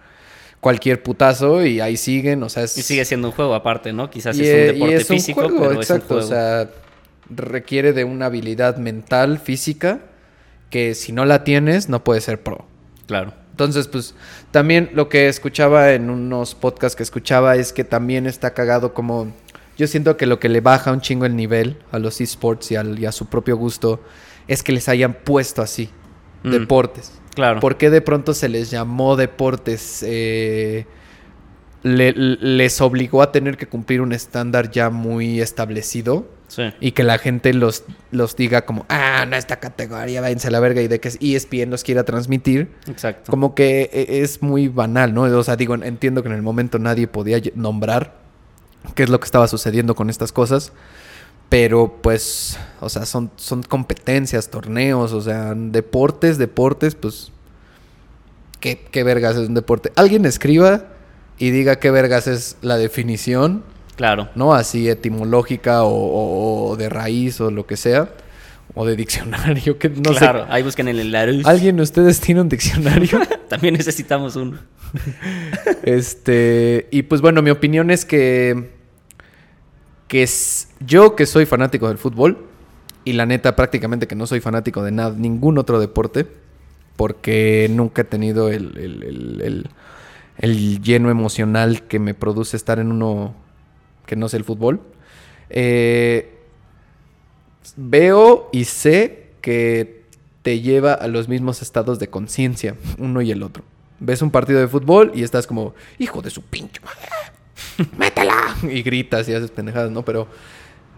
cualquier 0.61 1.03
putazo 1.03 1.65
y 1.65 1.81
ahí 1.81 1.97
siguen, 1.97 2.41
o 2.41 2.49
sea, 2.49 2.63
es... 2.63 2.77
Y 2.77 2.81
sigue 2.81 3.03
siendo 3.03 3.27
un 3.27 3.33
juego 3.33 3.53
aparte, 3.53 3.91
¿no? 3.91 4.09
Quizás 4.09 4.37
Y, 4.37 4.43
es 4.43 4.49
un 4.49 4.73
deporte 4.73 4.95
es 4.95 5.09
un 5.09 5.15
físico, 5.17 5.41
juego, 5.41 5.59
pero 5.59 5.73
exacto, 5.73 6.17
es 6.17 6.25
un 6.25 6.31
juego. 6.31 6.45
O 6.61 6.65
sea, 6.65 6.69
requiere 7.29 7.93
de 7.93 8.05
una 8.05 8.27
habilidad 8.27 8.77
mental, 8.77 9.39
física, 9.39 9.99
que 10.69 10.95
si 10.95 11.11
no 11.11 11.25
la 11.25 11.43
tienes, 11.43 11.89
no 11.89 12.03
puedes 12.03 12.23
ser 12.23 12.41
pro. 12.41 12.65
Claro. 13.05 13.33
Entonces, 13.51 13.87
pues, 13.87 14.15
también 14.49 14.89
lo 14.93 15.09
que 15.09 15.27
escuchaba 15.27 15.91
en 15.91 16.09
unos 16.09 16.55
podcasts 16.55 16.95
que 16.95 17.03
escuchaba 17.03 17.55
es 17.55 17.73
que 17.73 17.83
también 17.83 18.25
está 18.25 18.53
cagado 18.53 18.93
como... 18.93 19.31
Yo 19.77 19.87
siento 19.87 20.17
que 20.17 20.25
lo 20.25 20.39
que 20.39 20.49
le 20.49 20.61
baja 20.61 20.91
un 20.91 21.01
chingo 21.01 21.25
el 21.25 21.35
nivel 21.35 21.77
a 21.91 21.99
los 21.99 22.21
esports 22.21 22.71
y, 22.71 22.75
al- 22.75 22.99
y 22.99 23.05
a 23.05 23.11
su 23.11 23.25
propio 23.27 23.57
gusto 23.57 24.01
es 24.47 24.61
que 24.63 24.71
les 24.71 24.87
hayan 24.89 25.13
puesto 25.13 25.61
así, 25.61 25.89
Mm. 26.43 26.51
deportes. 26.51 27.11
Claro. 27.33 27.59
¿Por 27.59 27.77
qué 27.77 27.89
de 27.89 28.01
pronto 28.01 28.33
se 28.33 28.49
les 28.49 28.69
llamó 28.69 29.15
deportes? 29.15 30.03
Eh, 30.05 30.85
le- 31.81 32.13
les 32.13 32.79
obligó 32.81 33.21
a 33.21 33.31
tener 33.31 33.57
que 33.57 33.65
cumplir 33.67 34.01
un 34.01 34.13
estándar 34.13 34.71
ya 34.71 34.89
muy 34.89 35.41
establecido 35.41 36.29
Sí. 36.47 36.63
y 36.79 36.91
que 36.91 37.03
la 37.03 37.17
gente 37.17 37.51
los, 37.53 37.83
los 38.11 38.35
diga 38.37 38.63
como, 38.65 38.85
ah, 38.87 39.25
no, 39.27 39.35
esta 39.35 39.59
categoría, 39.59 40.21
váyanse 40.21 40.47
a 40.47 40.51
la 40.51 40.59
verga 40.59 40.81
y 40.81 40.87
de 40.87 40.99
que 40.99 41.09
E 41.09 41.33
ESPN 41.35 41.71
los 41.71 41.83
quiera 41.83 42.03
transmitir. 42.03 42.69
Exacto. 42.87 43.31
Como 43.31 43.55
que 43.55 43.89
e- 43.91 44.21
es 44.21 44.41
muy 44.43 44.67
banal, 44.67 45.13
¿no? 45.13 45.23
O 45.23 45.43
sea, 45.43 45.55
digo, 45.55 45.73
entiendo 45.75 46.21
que 46.21 46.29
en 46.29 46.35
el 46.35 46.41
momento 46.43 46.77
nadie 46.79 47.07
podía 47.07 47.41
nombrar 47.55 48.21
qué 48.95 49.03
es 49.03 49.09
lo 49.09 49.19
que 49.19 49.25
estaba 49.25 49.47
sucediendo 49.47 49.95
con 49.95 50.09
estas 50.09 50.31
cosas. 50.31 50.71
Pero 51.49 51.99
pues, 52.01 52.57
o 52.79 52.89
sea, 52.89 53.05
son, 53.05 53.29
son 53.35 53.61
competencias, 53.63 54.49
torneos, 54.49 55.13
o 55.13 55.21
sea, 55.21 55.53
deportes, 55.55 56.37
deportes, 56.37 56.95
pues, 56.95 57.31
¿qué, 58.59 58.79
qué 58.91 59.03
vergas 59.03 59.35
es 59.35 59.47
un 59.47 59.53
deporte? 59.53 59.91
Alguien 59.95 60.25
escriba 60.25 60.85
y 61.37 61.51
diga 61.51 61.75
qué 61.77 61.91
vergas 61.91 62.27
es 62.27 62.57
la 62.61 62.77
definición, 62.77 63.63
Claro. 63.95 64.29
¿no? 64.33 64.55
Así 64.55 64.89
etimológica 64.89 65.83
o, 65.83 65.89
o- 65.93 66.69
o 66.71 66.75
de 66.77 66.89
raíz 66.89 67.39
o 67.41 67.51
lo 67.51 67.67
que 67.67 67.77
sea, 67.77 68.09
o 68.75 68.85
de 68.85 68.95
diccionario, 68.95 69.77
que 69.77 69.89
no 69.89 70.11
claro. 70.13 70.45
sé. 70.45 70.45
Ahí 70.49 70.63
busquen 70.63 70.87
en 70.87 70.97
el 70.99 71.11
Larus. 71.11 71.45
¿Alguien 71.45 71.75
de 71.77 71.83
ustedes 71.83 72.19
tiene 72.19 72.41
un 72.41 72.49
diccionario? 72.49 73.19
También 73.49 73.73
necesitamos 73.75 74.35
uno. 74.35 74.57
Este, 75.83 76.87
y 76.91 77.03
pues 77.03 77.21
bueno, 77.21 77.41
mi 77.41 77.49
opinión 77.49 77.89
es 77.91 78.05
que, 78.05 78.69
que 80.07 80.23
es, 80.23 80.69
yo 80.79 81.15
que 81.15 81.25
soy 81.25 81.45
fanático 81.45 81.87
del 81.87 81.97
fútbol, 81.97 82.45
y 83.05 83.13
la 83.13 83.25
neta 83.25 83.55
prácticamente 83.55 84.07
que 84.07 84.15
no 84.15 84.25
soy 84.27 84.39
fanático 84.39 84.81
de 84.83 84.91
nada, 84.91 85.15
ningún 85.17 85.57
otro 85.57 85.79
deporte, 85.79 86.25
porque 86.95 87.67
nunca 87.69 88.03
he 88.03 88.05
tenido 88.05 88.49
el, 88.49 88.77
el- 88.77 89.03
el- 89.03 89.41
el- 89.41 89.69
el 90.37 90.81
lleno 90.81 91.09
emocional 91.11 91.83
que 91.83 91.99
me 91.99 92.13
produce 92.13 92.55
estar 92.57 92.79
en 92.79 92.91
uno 92.91 93.35
que 94.05 94.15
no 94.15 94.25
es 94.27 94.33
el 94.33 94.43
fútbol. 94.43 94.81
Eh, 95.49 96.39
veo 97.75 98.49
y 98.51 98.65
sé 98.65 99.27
que 99.41 100.03
te 100.41 100.59
lleva 100.59 100.93
a 100.93 101.07
los 101.07 101.27
mismos 101.27 101.61
estados 101.61 101.99
de 101.99 102.09
conciencia, 102.09 102.75
uno 102.97 103.21
y 103.21 103.31
el 103.31 103.43
otro. 103.43 103.63
Ves 103.99 104.21
un 104.21 104.31
partido 104.31 104.59
de 104.59 104.67
fútbol 104.67 105.11
y 105.15 105.23
estás 105.23 105.47
como, 105.47 105.73
hijo 105.97 106.21
de 106.21 106.29
su 106.29 106.41
pinche 106.41 106.81
madre, 106.81 107.07
métela. 107.97 108.55
Y 108.63 108.83
gritas 108.83 109.27
y 109.29 109.33
haces 109.33 109.51
pendejadas, 109.51 109.91
¿no? 109.91 110.03
Pero. 110.03 110.27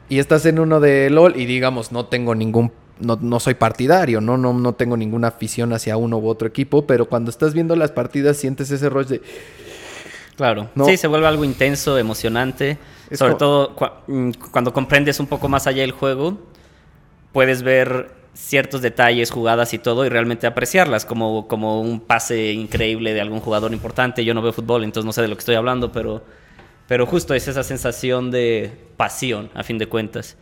Y 0.08 0.20
estás 0.20 0.46
en 0.46 0.60
uno 0.60 0.80
de 0.80 1.10
LOL 1.10 1.36
y 1.36 1.46
digamos, 1.46 1.92
no 1.92 2.06
tengo 2.06 2.36
ningún. 2.36 2.72
No, 3.00 3.18
no 3.22 3.40
soy 3.40 3.56
partidario, 3.56 4.22
¿no? 4.22 4.38
No, 4.38 4.54
no 4.54 4.74
tengo 4.74 4.96
ninguna 4.96 5.28
afición 5.30 5.74
hacia 5.74 5.98
uno 5.98 6.18
u 6.18 6.28
otro 6.28 6.48
equipo, 6.48 6.88
pero 6.88 7.10
cuando 7.10 7.30
estás 7.30 7.54
viendo 7.54 7.76
las 7.76 7.92
partidas 7.92 8.38
sientes 8.38 8.72
ese 8.72 8.90
rush 8.90 9.08
de. 9.08 9.22
Claro. 10.38 10.70
No. 10.76 10.86
Sí, 10.86 10.98
se 10.98 11.08
vuelve 11.08 11.28
algo 11.28 11.44
intenso, 11.44 11.98
emocionante. 11.98 12.78
Es 13.10 13.20
Sobre 13.20 13.36
todo 13.36 13.76
mm, 14.08 14.32
cuando 14.52 14.74
comprendes 14.74 15.20
un 15.20 15.28
poco 15.28 15.48
más 15.48 15.68
allá 15.68 15.84
el 15.84 15.92
juego, 15.92 16.38
puedes 17.34 17.64
ver 17.64 18.14
ciertos 18.34 18.82
detalles, 18.82 19.32
jugadas 19.32 19.74
y 19.74 19.80
todo 19.80 20.06
y 20.06 20.10
realmente 20.10 20.48
apreciarlas, 20.48 21.06
como, 21.06 21.48
como 21.48 21.82
un 21.82 22.02
pase 22.02 22.52
increíble 22.52 23.14
de 23.14 23.22
algún 23.22 23.40
jugador 23.40 23.72
importante. 23.74 24.26
Yo 24.26 24.34
no 24.34 24.42
veo 24.42 24.52
fútbol, 24.54 24.84
entonces 24.84 25.06
no 25.06 25.14
sé 25.14 25.22
de 25.22 25.28
lo 25.30 25.36
que 25.36 25.40
estoy 25.40 25.56
hablando, 25.56 25.92
pero, 25.92 26.24
pero 26.88 27.06
justo 27.06 27.34
es 27.34 27.48
esa 27.48 27.64
sensación 27.64 28.32
de 28.32 28.72
pasión, 28.98 29.50
a 29.54 29.64
fin 29.64 29.78
de 29.78 29.88
cuentas. 29.88 30.36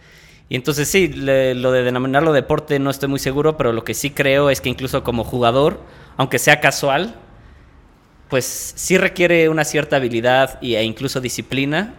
Y 0.50 0.56
entonces 0.56 0.88
sí, 0.90 1.08
le- 1.08 1.56
lo 1.56 1.72
de 1.72 1.84
denominarlo 1.84 2.34
deporte 2.34 2.80
no 2.80 2.90
estoy 2.90 3.10
muy 3.10 3.20
seguro, 3.20 3.58
pero 3.58 3.74
lo 3.74 3.84
que 3.84 3.94
sí 3.94 4.10
creo 4.10 4.50
es 4.50 4.60
que 4.62 4.70
incluso 4.70 5.04
como 5.04 5.24
jugador, 5.24 5.80
aunque 6.18 6.40
sea 6.40 6.60
casual, 6.60 7.16
pues 8.30 8.74
sí 8.76 8.98
requiere 8.98 9.50
una 9.50 9.64
cierta 9.66 9.98
habilidad 9.98 10.58
e 10.62 10.84
incluso 10.84 11.22
disciplina 11.22 11.94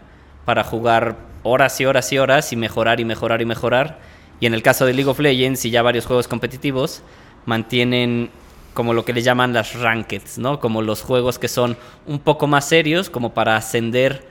para 0.45 0.65
jugar 0.65 1.17
horas 1.43 1.81
y 1.81 1.87
horas 1.87 2.13
y 2.13 2.19
horas 2.19 2.53
y 2.53 2.57
mejorar 2.57 3.01
y 3.01 3.05
mejorar 3.05 3.43
y 3.43 3.47
mejorar. 3.47 3.99
Y 4.41 4.47
en 4.47 4.55
el 4.55 4.63
caso 4.63 4.87
de 4.87 4.93
League 4.93 5.11
of 5.11 5.21
Legends 5.21 5.65
y 5.65 5.71
ya 5.71 5.83
varios 5.83 6.07
juegos 6.07 6.29
competitivos, 6.29 7.03
mantienen 7.47 8.31
como 8.73 8.93
lo 8.93 9.05
que 9.05 9.13
le 9.13 9.23
llaman 9.23 9.53
las 9.53 9.79
rankeds, 9.79 10.39
¿no? 10.39 10.59
Como 10.59 10.83
los 10.83 11.03
juegos 11.03 11.39
que 11.39 11.49
son 11.49 11.77
un 12.07 12.19
poco 12.19 12.47
más 12.47 12.69
serios, 12.69 13.09
como 13.09 13.33
para 13.33 13.57
ascender 13.57 14.27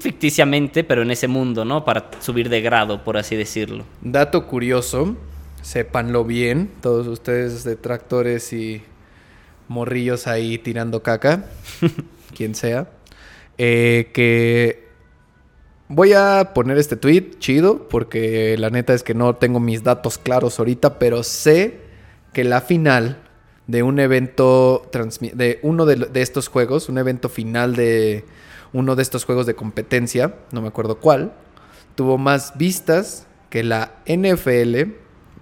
ficticiamente, 0.00 0.84
pero 0.84 1.02
en 1.02 1.10
ese 1.10 1.28
mundo, 1.28 1.64
¿no? 1.64 1.84
Para 1.84 2.10
subir 2.20 2.48
de 2.48 2.60
grado, 2.60 3.04
por 3.04 3.16
así 3.16 3.36
decirlo. 3.36 3.84
Dato 4.00 4.46
curioso, 4.46 5.16
sépanlo 5.62 6.24
bien, 6.24 6.70
todos 6.80 7.06
ustedes 7.06 7.64
detractores 7.64 8.52
y 8.52 8.82
morrillos 9.68 10.26
ahí 10.26 10.58
tirando 10.58 11.02
caca, 11.02 11.46
quien 12.36 12.54
sea, 12.54 12.90
eh, 13.58 14.10
que 14.12 14.91
voy 15.94 16.14
a 16.14 16.52
poner 16.54 16.78
este 16.78 16.96
tweet 16.96 17.38
chido, 17.38 17.88
porque 17.88 18.56
la 18.58 18.70
neta 18.70 18.94
es 18.94 19.02
que 19.02 19.14
no 19.14 19.36
tengo 19.36 19.60
mis 19.60 19.82
datos 19.82 20.16
claros 20.16 20.58
ahorita, 20.58 20.98
pero 20.98 21.22
sé 21.22 21.80
que 22.32 22.44
la 22.44 22.62
final 22.62 23.22
de 23.66 23.82
un 23.82 24.00
evento, 24.00 24.90
de 25.34 25.60
uno 25.62 25.84
de, 25.84 25.96
de 25.96 26.22
estos 26.22 26.48
juegos, 26.48 26.88
un 26.88 26.96
evento 26.96 27.28
final 27.28 27.76
de 27.76 28.24
uno 28.72 28.96
de 28.96 29.02
estos 29.02 29.24
juegos 29.24 29.46
de 29.46 29.54
competencia, 29.54 30.34
no 30.50 30.62
me 30.62 30.68
acuerdo 30.68 30.98
cuál, 30.98 31.34
tuvo 31.94 32.16
más 32.16 32.56
vistas 32.56 33.26
que 33.50 33.62
la 33.62 33.96
NFL, 34.06 34.92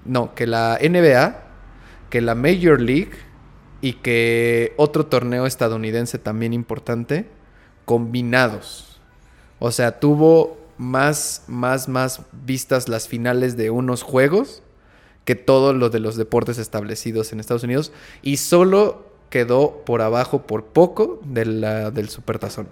no, 0.04 0.34
que 0.34 0.48
la 0.48 0.78
NBA, 0.82 1.44
que 2.10 2.20
la 2.20 2.34
Major 2.34 2.80
League 2.80 3.12
y 3.80 3.94
que 3.94 4.74
otro 4.76 5.06
torneo 5.06 5.46
estadounidense 5.46 6.18
también 6.18 6.52
importante, 6.52 7.28
combinados. 7.84 8.89
O 9.60 9.70
sea, 9.70 10.00
tuvo 10.00 10.58
más, 10.78 11.44
más, 11.46 11.88
más 11.88 12.22
vistas 12.32 12.88
las 12.88 13.06
finales 13.06 13.56
de 13.56 13.70
unos 13.70 14.02
juegos 14.02 14.62
que 15.24 15.34
todos 15.36 15.76
los 15.76 15.92
de 15.92 16.00
los 16.00 16.16
deportes 16.16 16.58
establecidos 16.58 17.32
en 17.32 17.38
Estados 17.40 17.62
Unidos 17.62 17.92
y 18.22 18.38
solo 18.38 19.06
quedó 19.28 19.84
por 19.84 20.00
abajo 20.02 20.42
por 20.46 20.64
poco 20.64 21.20
de 21.24 21.44
la- 21.44 21.90
del 21.92 22.08
Supertazón, 22.08 22.68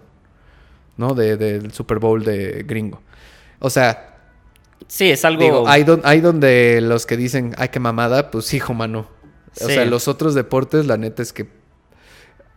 ¿no? 0.96 1.14
De- 1.14 1.36
del 1.36 1.70
Super 1.72 1.98
Bowl 2.00 2.24
de 2.24 2.64
gringo. 2.66 3.00
O 3.60 3.70
sea, 3.70 4.06
Sí, 4.86 5.10
es 5.10 5.24
algo... 5.24 5.42
Digo, 5.42 5.68
hay, 5.68 5.82
don- 5.84 6.00
hay 6.04 6.20
donde 6.20 6.80
los 6.80 7.04
que 7.04 7.16
dicen, 7.16 7.52
ay, 7.58 7.68
qué 7.68 7.80
mamada, 7.80 8.30
pues 8.30 8.54
hijo, 8.54 8.74
mano. 8.74 9.08
O 9.60 9.66
Sí. 9.66 9.74
sea, 9.74 9.84
los 9.84 10.06
otros 10.08 10.34
deportes, 10.34 10.86
la 10.86 10.96
neta 10.96 11.20
es 11.20 11.32
que 11.32 11.46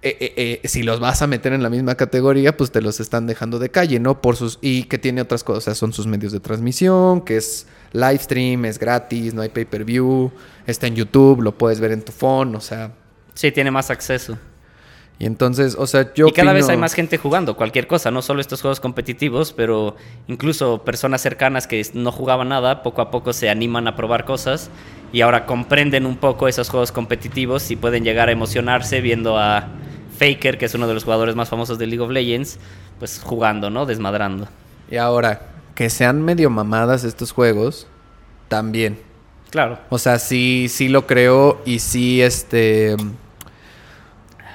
eh, 0.04 0.18
eh, 0.20 0.60
eh, 0.64 0.68
si 0.68 0.84
los 0.84 1.00
vas 1.00 1.22
a 1.22 1.28
meter 1.28 1.54
en 1.54 1.62
la 1.62 1.70
misma 1.70 1.96
categoría, 1.96 2.58
pues 2.58 2.72
te 2.72 2.82
los 2.82 3.00
están 3.00 3.28
dejando 3.28 3.60
de 3.60 3.70
calle, 3.70 4.00
¿no? 4.00 4.22
Por 4.22 4.36
sus 4.36 4.58
y 4.62 4.84
que 4.84 4.98
tiene 4.98 5.22
otras 5.22 5.44
cosas, 5.44 5.58
o 5.60 5.66
sea, 5.66 5.76
son 5.76 5.94
sus 5.94 6.08
medios 6.08 6.32
de 6.32 6.40
transmisión, 6.40 7.22
que 7.22 7.38
es 7.38 7.68
live 7.94 8.18
stream, 8.18 8.66
es 8.66 8.80
gratis, 8.80 9.34
no 9.34 9.42
hay 9.42 9.50
pay-per-view, 9.50 10.32
está 10.66 10.88
en 10.88 10.96
YouTube, 10.96 11.42
lo 11.42 11.58
puedes 11.58 11.80
ver 11.80 11.92
en 11.92 12.02
tu 12.02 12.12
phone, 12.12 12.56
o 12.56 12.62
sea, 12.62 12.94
Sí, 13.34 13.52
tiene 13.52 13.72
más 13.72 13.90
acceso. 13.90 14.38
Y 15.18 15.26
entonces, 15.26 15.76
o 15.78 15.86
sea, 15.86 16.14
yo 16.16 16.28
y 16.28 16.32
cada 16.32 16.52
vez 16.52 16.68
hay 16.68 16.78
más 16.78 16.96
gente 16.96 17.18
jugando 17.18 17.56
cualquier 17.56 17.86
cosa, 17.86 18.10
no 18.10 18.24
solo 18.24 18.42
estos 18.42 18.62
juegos 18.62 18.80
competitivos, 18.80 19.54
pero 19.54 19.96
incluso 20.28 20.84
personas 20.84 21.22
cercanas 21.22 21.68
que 21.68 21.86
no 21.94 22.12
jugaban 22.12 22.50
nada, 22.50 22.82
poco 22.82 23.04
a 23.04 23.12
poco 23.12 23.32
se 23.32 23.48
animan 23.48 23.88
a 23.88 23.96
probar 23.96 24.26
cosas 24.26 24.72
y 25.14 25.22
ahora 25.22 25.46
comprenden 25.46 26.08
un 26.08 26.18
poco 26.18 26.48
esos 26.48 26.70
juegos 26.70 26.92
competitivos 26.92 27.70
y 27.70 27.76
pueden 27.76 28.04
llegar 28.04 28.30
a 28.30 28.32
emocionarse 28.32 29.00
viendo 29.02 29.38
a 29.38 29.68
Faker, 30.22 30.60
que 30.60 30.66
es 30.66 30.76
uno 30.76 30.88
de 30.88 30.94
los 30.94 31.04
jugadores 31.04 31.36
más 31.36 31.50
famosos 31.50 31.80
de 31.80 31.88
League 31.88 32.04
of 32.04 32.12
Legends, 32.12 32.60
pues 33.00 33.20
jugando, 33.24 33.72
¿no? 33.72 33.88
Desmadrando. 33.88 34.48
Y 34.92 34.98
ahora, 34.98 35.48
que 35.74 35.90
sean 35.90 36.22
medio 36.22 36.52
mamadas 36.52 37.04
estos 37.04 37.32
juegos, 37.32 37.88
también. 38.48 39.00
Claro. 39.50 39.80
O 39.90 39.98
sea, 39.98 40.20
sí, 40.20 40.68
sí 40.70 40.90
lo 40.90 41.08
creo 41.08 41.64
y 41.66 41.80
sí, 41.80 42.22
este... 42.22 42.96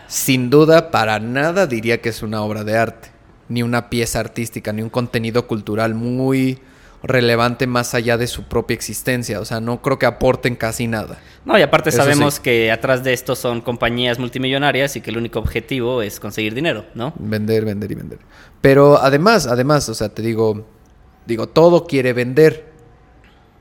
Sin 0.07 0.50
duda, 0.50 0.92
para 0.92 1.18
nada 1.18 1.66
diría 1.66 2.00
que 2.00 2.11
es 2.11 2.22
una 2.22 2.42
obra 2.42 2.62
de 2.62 2.79
arte, 2.79 3.09
ni 3.48 3.64
una 3.64 3.90
pieza 3.90 4.20
artística, 4.20 4.72
ni 4.72 4.83
un 4.83 4.88
contenido 4.88 5.48
cultural 5.48 5.94
muy 5.94 6.61
relevante 7.07 7.66
más 7.66 7.95
allá 7.95 8.19
de 8.19 8.27
su 8.27 8.45
propia 8.45 8.75
existencia. 8.75 9.40
O 9.40 9.45
sea, 9.45 9.61
no 9.61 9.81
creo 9.83 9.99
que 9.99 10.07
aporten 10.07 10.57
casi 10.57 10.87
nada. 10.87 11.19
No, 11.45 11.59
y 11.59 11.62
aparte 11.62 11.90
Eso 11.90 11.99
sabemos 11.99 12.35
sí. 12.35 12.42
que 12.42 12.73
atrás 12.73 13.05
de 13.05 13.12
esto 13.12 13.35
son 13.35 13.61
compañías 13.61 14.19
multimillonarias 14.19 14.97
y 14.97 15.01
que 15.01 15.11
el 15.11 15.19
único 15.19 15.38
objetivo 15.38 16.03
es 16.03 16.21
conseguir 16.21 16.55
dinero, 16.55 16.85
¿no? 16.95 17.14
Vender, 17.19 17.64
vender 17.64 17.92
y 17.92 17.95
vender. 17.95 18.19
Pero 18.61 18.99
además, 19.01 19.47
además, 19.47 19.88
o 19.88 19.95
sea, 19.95 20.09
te 20.09 20.23
digo, 20.23 20.66
digo, 21.27 21.49
todo 21.49 21.87
quiere 21.87 22.12
vender. 22.12 22.75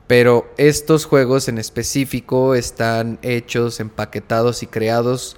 Pero 0.06 0.52
estos 0.56 1.04
juegos 1.04 1.48
en 1.48 1.58
específico 1.58 2.54
están 2.54 3.18
hechos, 3.22 3.80
empaquetados 3.80 4.62
y 4.62 4.68
creados. 4.68 5.36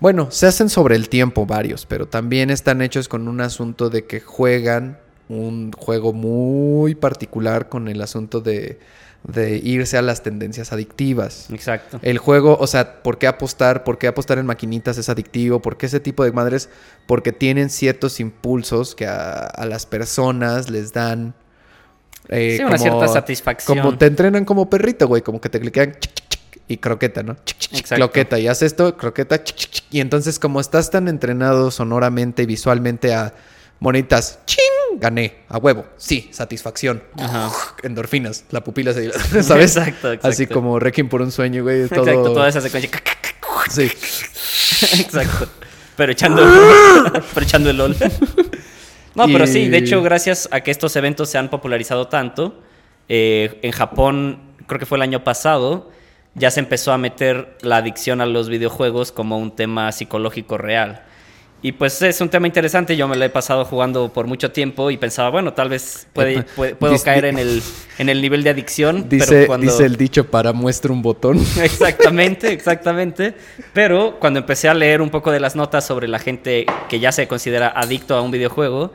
Bueno, 0.00 0.30
se 0.30 0.46
hacen 0.46 0.70
sobre 0.70 0.96
el 0.96 1.10
tiempo 1.10 1.44
varios, 1.44 1.84
pero 1.84 2.06
también 2.06 2.50
están 2.50 2.80
hechos 2.80 3.06
con 3.06 3.28
un 3.28 3.42
asunto 3.42 3.90
de 3.90 4.06
que 4.06 4.20
juegan 4.20 4.98
un 5.28 5.72
juego 5.72 6.12
muy 6.12 6.94
particular 6.94 7.68
con 7.68 7.88
el 7.88 8.00
asunto 8.02 8.40
de, 8.40 8.78
de 9.22 9.56
irse 9.56 9.96
a 9.96 10.02
las 10.02 10.22
tendencias 10.22 10.72
adictivas. 10.72 11.48
Exacto. 11.50 11.98
El 12.02 12.18
juego, 12.18 12.56
o 12.60 12.66
sea, 12.66 13.02
¿por 13.02 13.16
qué 13.18 13.26
apostar? 13.26 13.84
¿Por 13.84 13.96
qué 13.98 14.06
apostar 14.06 14.38
en 14.38 14.46
maquinitas 14.46 14.98
es 14.98 15.08
adictivo? 15.08 15.60
¿Por 15.60 15.76
qué 15.78 15.86
ese 15.86 16.00
tipo 16.00 16.24
de 16.24 16.32
madres? 16.32 16.68
Porque 17.06 17.32
tienen 17.32 17.70
ciertos 17.70 18.20
impulsos 18.20 18.94
que 18.94 19.06
a, 19.06 19.32
a 19.46 19.64
las 19.66 19.86
personas 19.86 20.68
les 20.68 20.92
dan. 20.92 21.34
eh, 22.28 22.56
Sí, 22.58 22.64
una 22.64 22.76
cierta 22.78 23.08
satisfacción. 23.08 23.78
Como 23.78 23.96
te 23.96 24.06
entrenan 24.06 24.44
como 24.44 24.68
perrito, 24.68 25.08
güey. 25.08 25.22
Como 25.22 25.40
que 25.40 25.48
te 25.48 25.58
cliquean 25.58 25.92
chic, 25.98 26.12
chic, 26.14 26.28
chic, 26.28 26.62
y 26.68 26.76
croqueta, 26.76 27.22
¿no? 27.22 27.34
Chic, 27.46 27.58
chic, 27.58 27.70
chic, 27.70 27.80
Exacto. 27.80 28.04
Croqueta. 28.04 28.38
Y 28.38 28.46
haces 28.48 28.72
esto, 28.72 28.94
croqueta, 28.98 29.42
chic, 29.42 29.56
chic, 29.56 29.70
chic. 29.70 29.84
Y 29.90 30.00
entonces, 30.00 30.38
como 30.38 30.60
estás 30.60 30.90
tan 30.90 31.08
entrenado 31.08 31.70
sonoramente 31.70 32.42
y 32.42 32.46
visualmente 32.46 33.14
a 33.14 33.32
monitas, 33.80 34.38
¡ching! 34.44 34.58
Gané, 34.98 35.38
a 35.48 35.58
huevo. 35.58 35.84
Sí, 35.96 36.28
satisfacción. 36.32 37.02
Ajá. 37.18 37.50
Endorfinas, 37.82 38.44
la 38.50 38.62
pupila 38.62 38.92
se 38.92 39.02
dilata, 39.02 39.20
¿sabes? 39.42 39.76
Exacto, 39.76 40.12
exacto. 40.12 40.28
Así 40.28 40.46
como 40.46 40.78
Requiem 40.78 41.08
por 41.08 41.22
un 41.22 41.32
sueño, 41.32 41.62
güey. 41.62 41.88
Todo... 41.88 42.06
Exacto, 42.06 42.32
toda 42.32 42.48
esa 42.48 42.60
secuencia. 42.60 42.90
Sí. 43.70 43.82
Exacto. 45.00 45.48
Pero 45.96 46.12
echando, 46.12 46.42
pero 47.32 47.46
echando 47.46 47.70
el 47.70 47.76
LOL. 47.76 47.96
No, 49.14 49.26
pero 49.26 49.46
sí, 49.46 49.68
de 49.68 49.78
hecho, 49.78 50.02
gracias 50.02 50.48
a 50.50 50.60
que 50.60 50.72
estos 50.72 50.96
eventos 50.96 51.28
se 51.28 51.38
han 51.38 51.48
popularizado 51.48 52.08
tanto, 52.08 52.60
eh, 53.08 53.60
en 53.62 53.70
Japón, 53.70 54.40
creo 54.66 54.80
que 54.80 54.86
fue 54.86 54.98
el 54.98 55.02
año 55.02 55.22
pasado, 55.22 55.92
ya 56.34 56.50
se 56.50 56.60
empezó 56.60 56.92
a 56.92 56.98
meter 56.98 57.56
la 57.60 57.76
adicción 57.76 58.20
a 58.20 58.26
los 58.26 58.48
videojuegos 58.48 59.12
como 59.12 59.38
un 59.38 59.54
tema 59.54 59.92
psicológico 59.92 60.58
real. 60.58 61.04
Y 61.66 61.72
pues 61.72 62.02
es 62.02 62.20
un 62.20 62.28
tema 62.28 62.46
interesante, 62.46 62.94
yo 62.94 63.08
me 63.08 63.16
lo 63.16 63.24
he 63.24 63.30
pasado 63.30 63.64
jugando 63.64 64.12
por 64.12 64.26
mucho 64.26 64.52
tiempo 64.52 64.90
y 64.90 64.98
pensaba, 64.98 65.30
bueno, 65.30 65.54
tal 65.54 65.70
vez 65.70 66.06
puede- 66.12 66.34
Epa. 66.34 66.46
puede- 66.54 66.74
puedo 66.74 66.92
Dice- 66.92 67.04
caer 67.06 67.24
en 67.24 67.38
el, 67.38 67.62
en 67.96 68.10
el 68.10 68.20
nivel 68.20 68.42
de 68.44 68.50
adicción. 68.50 69.08
Dice, 69.08 69.26
pero 69.30 69.46
cuando... 69.46 69.72
dice 69.72 69.86
el 69.86 69.96
dicho 69.96 70.26
para 70.30 70.52
muestra 70.52 70.92
un 70.92 71.00
botón. 71.00 71.38
Exactamente, 71.62 72.52
exactamente. 72.52 73.34
Pero 73.72 74.18
cuando 74.20 74.40
empecé 74.40 74.68
a 74.68 74.74
leer 74.74 75.00
un 75.00 75.08
poco 75.08 75.30
de 75.32 75.40
las 75.40 75.56
notas 75.56 75.86
sobre 75.86 76.06
la 76.06 76.18
gente 76.18 76.66
que 76.90 77.00
ya 77.00 77.12
se 77.12 77.26
considera 77.26 77.68
adicto 77.74 78.14
a 78.14 78.20
un 78.20 78.30
videojuego, 78.30 78.92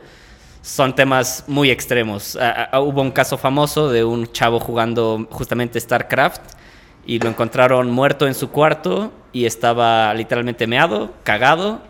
son 0.62 0.94
temas 0.94 1.42
muy 1.48 1.72
extremos. 1.72 2.38
Ah, 2.40 2.78
hubo 2.80 3.02
un 3.02 3.10
caso 3.10 3.36
famoso 3.36 3.90
de 3.90 4.04
un 4.04 4.30
chavo 4.30 4.60
jugando 4.60 5.26
justamente 5.32 5.80
StarCraft 5.80 6.42
y 7.04 7.18
lo 7.18 7.30
encontraron 7.30 7.90
muerto 7.90 8.28
en 8.28 8.34
su 8.34 8.48
cuarto 8.50 9.12
y 9.32 9.46
estaba 9.46 10.14
literalmente 10.14 10.68
meado, 10.68 11.14
cagado 11.24 11.89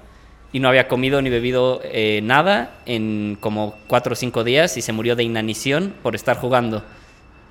y 0.52 0.60
no 0.60 0.68
había 0.68 0.88
comido 0.88 1.22
ni 1.22 1.30
bebido 1.30 1.80
eh, 1.84 2.20
nada 2.22 2.74
en 2.86 3.36
como 3.40 3.76
cuatro 3.86 4.14
o 4.14 4.16
cinco 4.16 4.42
días 4.44 4.76
y 4.76 4.82
se 4.82 4.92
murió 4.92 5.14
de 5.16 5.22
inanición 5.22 5.94
por 6.02 6.14
estar 6.14 6.36
jugando. 6.36 6.84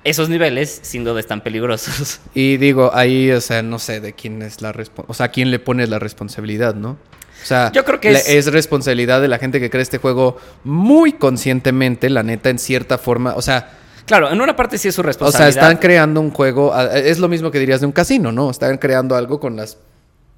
Esos 0.02 0.28
niveles 0.30 0.80
sin 0.82 1.04
duda 1.04 1.20
están 1.20 1.40
peligrosos. 1.42 2.20
Y 2.34 2.56
digo, 2.56 2.90
ahí, 2.94 3.30
o 3.32 3.40
sea, 3.40 3.62
no 3.62 3.78
sé 3.78 4.00
de 4.00 4.12
quién 4.14 4.40
es 4.42 4.62
la 4.62 4.72
responsabilidad. 4.72 5.10
O 5.10 5.14
sea, 5.14 5.26
¿a 5.26 5.30
quién 5.30 5.50
le 5.50 5.58
pones 5.58 5.88
la 5.90 5.98
responsabilidad, 5.98 6.74
no? 6.74 6.90
O 7.42 7.46
sea, 7.46 7.70
Yo 7.72 7.84
creo 7.86 8.00
que 8.00 8.12
la- 8.12 8.18
es- 8.18 8.52
responsabilidad 8.52 9.20
de 9.22 9.28
la 9.28 9.38
gente 9.38 9.60
que 9.60 9.70
crea 9.70 9.82
este 9.82 9.98
juego 9.98 10.36
muy 10.64 11.12
conscientemente, 11.14 12.10
la 12.10 12.22
neta, 12.22 12.50
en 12.50 12.58
cierta 12.58 12.98
forma. 12.98 13.34
O 13.34 13.42
sea, 13.42 13.76
Claro, 14.06 14.30
en 14.32 14.40
una 14.40 14.56
parte 14.56 14.76
sí 14.76 14.88
es 14.88 14.94
su 14.94 15.02
o 15.02 15.04
sea, 15.04 15.08
responsabilidad. 15.08 15.48
están 15.64 15.76
creando 15.78 16.20
un 16.20 16.30
juego. 16.32 16.74
Es 16.92 17.18
lo 17.18 17.28
mismo 17.28 17.50
que 17.50 17.58
dirías 17.60 17.80
de 17.80 17.86
un 17.86 17.92
casino, 17.92 18.32
¿no? 18.32 18.50
Están 18.50 18.76
creando 18.78 19.14
algo 19.16 19.38
con 19.40 19.56
las. 19.56 19.78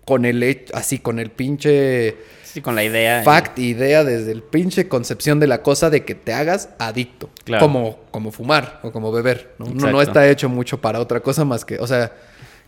Con 0.05 0.25
el 0.25 0.65
así, 0.75 0.99
con 0.99 1.19
el 1.21 1.31
pinche 1.31 2.17
Sí, 2.53 2.61
con 2.61 2.75
la 2.75 2.85
idea. 2.85 3.23
fact, 3.23 3.59
idea, 3.59 4.05
desde 4.05 4.31
el 4.33 4.43
pinche 4.43 4.87
concepción 4.89 5.41
de 5.41 5.47
la 5.47 5.63
cosa 5.63 5.89
de 5.89 6.05
que 6.05 6.15
te 6.15 6.33
hagas 6.35 6.69
adicto. 6.79 7.31
Claro. 7.45 7.65
Como, 7.65 8.01
como 8.11 8.31
fumar 8.31 8.81
o 8.83 8.93
como 8.93 9.11
beber. 9.11 9.55
¿no? 9.59 9.67
No 9.91 10.03
está 10.03 10.29
hecho 10.29 10.49
mucho 10.49 10.81
para 10.81 11.01
otra 11.01 11.21
cosa 11.21 11.45
más 11.45 11.65
que, 11.65 11.79
o 11.79 11.87
sea, 11.87 12.13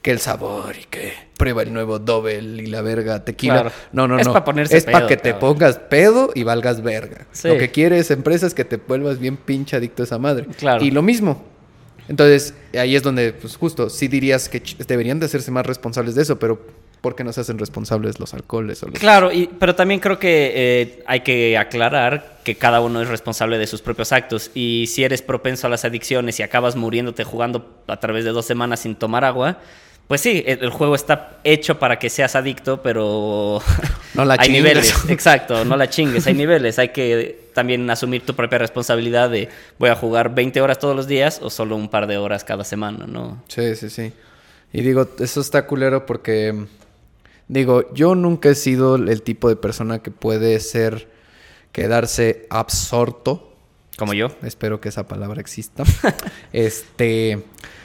que 0.01 0.11
el 0.11 0.19
sabor 0.21 0.75
y 0.77 0.85
que 0.85 1.13
prueba 1.37 1.63
el 1.63 1.73
nuevo 1.73 1.99
Double 1.99 2.39
y 2.63 2.67
la 2.67 2.83
verga 2.83 3.25
tequila. 3.25 3.55
Claro. 3.55 3.71
No, 3.93 4.09
no, 4.09 4.19
Es 4.19 4.27
no. 4.27 4.33
pa' 4.33 4.45
ponerse 4.45 4.77
es 4.77 4.85
para 4.85 5.07
que 5.07 5.17
te 5.17 5.33
cabrón. 5.33 5.55
pongas 5.55 5.79
pedo 5.79 6.31
y 6.35 6.45
valgas 6.45 6.83
verga. 6.83 7.27
Sí. 7.33 7.49
Lo 7.49 7.59
que 7.59 7.71
quieres, 7.71 8.11
empresa, 8.11 8.47
es 8.47 8.55
que 8.55 8.65
te 8.65 8.77
vuelvas 8.77 9.19
bien 9.19 9.37
pinche 9.37 9.77
adicto 9.77 10.03
a 10.03 10.05
esa 10.05 10.19
madre. 10.19 10.47
Claro. 10.59 10.85
Y 10.85 10.91
lo 10.91 11.03
mismo. 11.03 11.43
Entonces, 12.09 12.55
ahí 12.79 12.97
es 12.97 13.03
donde, 13.03 13.33
pues 13.33 13.57
justo, 13.57 13.89
sí 13.89 14.09
dirías 14.09 14.49
que 14.51 14.63
deberían 14.87 15.21
de 15.21 15.27
hacerse 15.27 15.51
más 15.51 15.65
responsables 15.65 16.15
de 16.15 16.23
eso, 16.23 16.39
pero 16.39 16.61
¿por 17.05 17.15
qué 17.15 17.23
no 17.23 17.35
se 17.35 17.43
hacen 17.43 17.59
responsables 17.59 18.19
los 18.19 18.33
alcoholes 18.33 18.83
o 18.83 18.87
los 18.89 18.99
Claro, 18.99 19.31
y, 19.31 19.47
pero 19.59 19.75
también 19.75 20.01
creo 20.01 20.19
que 20.19 20.53
eh, 20.55 21.03
hay 21.07 21.21
que 21.21 21.59
aclarar 21.59 22.39
que 22.45 22.55
cada 22.55 22.81
uno 22.81 23.03
es 23.03 23.09
responsable 23.09 23.59
de 23.59 23.67
sus 23.67 23.83
propios 23.83 24.11
actos. 24.11 24.51
Y 24.55 24.87
si 24.89 25.05
eres 25.05 25.21
propenso 25.21 25.67
a 25.67 25.71
las 25.71 25.85
adicciones 25.85 26.41
y 26.41 26.43
acabas 26.43 26.77
muriéndote 26.77 27.23
jugando 27.25 27.83
a 27.87 28.01
través 28.01 28.25
de 28.25 28.31
dos 28.31 28.47
semanas 28.47 28.81
sin 28.81 28.95
tomar 28.97 29.23
agua, 29.23 29.59
pues 30.09 30.23
sí, 30.23 30.43
el, 30.47 30.61
el 30.63 30.71
juego 30.71 30.95
está 30.95 31.39
hecho 31.45 31.79
para 31.79 31.99
que 31.99 32.09
seas 32.09 32.35
adicto, 32.37 32.81
pero 32.83 33.61
No 34.15 34.25
la 34.25 34.35
hay 34.39 34.47
chingues. 34.49 34.63
niveles. 34.63 34.95
Exacto, 35.11 35.65
no 35.67 35.77
la 35.77 35.91
chingues, 35.91 36.27
hay 36.27 36.35
niveles. 36.35 36.79
Hay 36.79 36.89
que 36.89 37.49
también 37.53 37.89
asumir 37.91 38.25
tu 38.25 38.35
propia 38.35 38.57
responsabilidad 38.59 39.29
de 39.29 39.51
voy 39.79 39.91
a 39.91 39.95
jugar 39.95 40.35
20 40.35 40.61
horas 40.63 40.79
todos 40.79 40.97
los 40.97 41.07
días 41.07 41.41
o 41.43 41.51
solo 41.51 41.77
un 41.77 41.89
par 41.91 42.07
de 42.07 42.17
horas 42.17 42.45
cada 42.45 42.65
semana, 42.65 43.07
¿no? 43.07 43.43
Sí, 43.49 43.77
sí, 43.77 43.91
sí. 43.91 44.13
Y 44.73 44.83
digo, 44.83 45.09
eso 45.21 45.41
está 45.41 45.67
culero 45.67 46.05
porque, 46.05 46.67
digo, 47.49 47.93
yo 47.95 48.15
nunca 48.15 48.49
he 48.51 48.55
sido 48.55 48.97
el 48.97 49.23
tipo 49.23 49.49
de 49.49 49.57
persona 49.57 50.01
que 50.01 50.11
puede 50.11 50.59
ser, 50.61 51.09
quedarse 51.73 52.47
absorto. 52.51 53.53
Como 53.97 54.13
yo. 54.15 54.29
Espero 54.43 54.81
que 54.81 54.89
esa 54.89 55.07
palabra 55.07 55.41
exista. 55.41 55.85
este, 56.53 57.43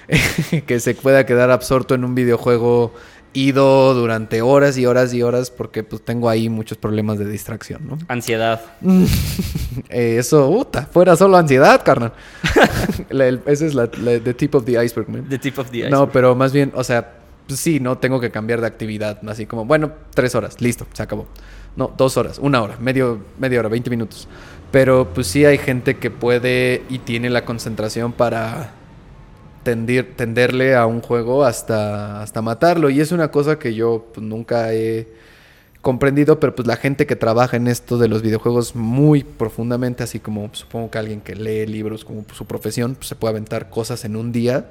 que 0.65 0.79
se 0.79 0.95
pueda 0.95 1.25
quedar 1.25 1.51
absorto 1.51 1.95
en 1.95 2.03
un 2.03 2.15
videojuego 2.15 2.93
ido 3.31 3.93
durante 3.93 4.41
horas 4.41 4.75
y 4.79 4.87
horas 4.87 5.13
y 5.13 5.21
horas 5.21 5.51
porque 5.51 5.83
pues 5.83 6.03
tengo 6.03 6.29
ahí 6.29 6.49
muchos 6.49 6.79
problemas 6.79 7.19
de 7.19 7.25
distracción, 7.25 7.87
¿no? 7.87 7.97
Ansiedad. 8.07 8.61
Eh, 9.89 10.17
eso, 10.19 10.51
puta, 10.51 10.85
fuera 10.91 11.15
solo 11.15 11.37
ansiedad, 11.37 11.83
carnal. 11.83 12.13
La- 13.09 13.27
el- 13.27 13.41
esa 13.45 13.65
es 13.65 13.73
la, 13.73 13.89
la- 14.01 14.19
the 14.19 14.33
tip 14.35 14.53
of 14.55 14.65
the 14.65 14.83
iceberg, 14.83 15.09
man. 15.09 15.27
The 15.29 15.39
tip 15.39 15.57
of 15.57 15.69
the 15.71 15.77
iceberg. 15.79 15.91
No, 15.91 16.11
pero 16.11 16.35
más 16.35 16.51
bien, 16.53 16.71
o 16.75 16.83
sea, 16.83 17.18
pues 17.49 17.61
sí, 17.61 17.79
no 17.79 17.97
tengo 17.97 18.19
que 18.19 18.29
cambiar 18.29 18.61
de 18.61 18.67
actividad. 18.67 19.19
Así 19.27 19.47
como, 19.47 19.65
bueno, 19.65 19.91
tres 20.13 20.35
horas, 20.35 20.61
listo, 20.61 20.85
se 20.93 21.01
acabó. 21.01 21.25
No, 21.75 21.91
dos 21.97 22.15
horas, 22.15 22.37
una 22.37 22.61
hora, 22.61 22.77
medio, 22.79 23.19
media 23.39 23.59
hora, 23.59 23.69
20 23.69 23.89
minutos. 23.89 24.27
Pero 24.71 25.09
pues 25.15 25.25
sí 25.25 25.45
hay 25.45 25.57
gente 25.57 25.97
que 25.97 26.11
puede 26.11 26.83
y 26.89 26.99
tiene 26.99 27.31
la 27.31 27.45
concentración 27.45 28.13
para 28.13 28.73
tenderle 29.63 30.75
a 30.75 30.85
un 30.85 31.01
juego 31.01 31.43
hasta, 31.43 32.21
hasta 32.21 32.43
matarlo. 32.43 32.91
Y 32.91 33.01
es 33.01 33.11
una 33.11 33.31
cosa 33.31 33.57
que 33.57 33.73
yo 33.73 34.05
pues, 34.13 34.23
nunca 34.23 34.71
he 34.71 35.07
comprendido, 35.81 36.39
pero 36.39 36.53
pues 36.53 36.67
la 36.67 36.75
gente 36.75 37.07
que 37.07 37.15
trabaja 37.15 37.57
en 37.57 37.67
esto 37.67 37.97
de 37.97 38.09
los 38.09 38.21
videojuegos 38.21 38.75
muy 38.75 39.23
profundamente, 39.23 40.03
así 40.03 40.19
como 40.19 40.51
supongo 40.53 40.91
que 40.91 40.99
alguien 40.99 41.21
que 41.21 41.35
lee 41.35 41.65
libros 41.65 42.05
como 42.05 42.25
su 42.31 42.45
profesión, 42.45 42.93
pues 42.93 43.07
se 43.07 43.15
puede 43.15 43.31
aventar 43.31 43.71
cosas 43.71 44.05
en 44.05 44.15
un 44.15 44.31
día 44.31 44.69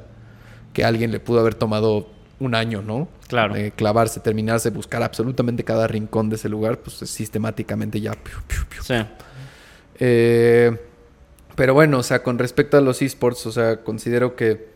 que 0.73 0.85
alguien 0.85 1.11
le 1.11 1.19
pudo 1.19 1.41
haber 1.41 1.55
tomado 1.55 2.18
un 2.41 2.55
año, 2.55 2.83
¿no? 2.83 3.09
Claro. 3.29 3.55
De 3.55 3.73
clavarse, 3.73 4.21
terminarse, 4.21 4.71
buscar 4.71 5.03
absolutamente 5.03 5.65
cada 5.65 5.87
rincón 5.87 6.31
de 6.31 6.37
ese 6.37 6.49
lugar, 6.49 6.79
pues 6.79 6.97
sistemáticamente 6.97 8.01
ya. 8.01 8.13
piu, 8.13 8.35
piu, 8.47 8.65
piu. 8.69 8.83
Sí. 8.83 8.95
Eh, 9.99 10.77
pero 11.55 11.75
bueno, 11.75 11.99
o 11.99 12.03
sea, 12.03 12.23
con 12.23 12.39
respecto 12.39 12.77
a 12.77 12.81
los 12.81 13.03
esports, 13.03 13.47
o 13.47 13.53
sea, 13.53 13.83
considero 13.83 14.37
que 14.37 14.69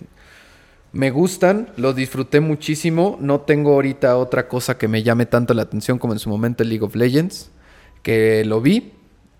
me 0.93 1.11
gustan, 1.11 1.71
los 1.77 1.95
disfruté 1.95 2.41
muchísimo. 2.41 3.17
No 3.21 3.41
tengo 3.43 3.75
ahorita 3.75 4.17
otra 4.17 4.49
cosa 4.49 4.77
que 4.77 4.89
me 4.89 5.03
llame 5.03 5.27
tanto 5.27 5.55
la 5.55 5.63
atención 5.63 5.99
como 5.99 6.13
en 6.13 6.19
su 6.19 6.29
momento 6.29 6.63
el 6.63 6.69
League 6.69 6.85
of 6.85 6.95
Legends, 6.97 7.51
que 8.03 8.45
lo 8.45 8.61
vi 8.61 8.93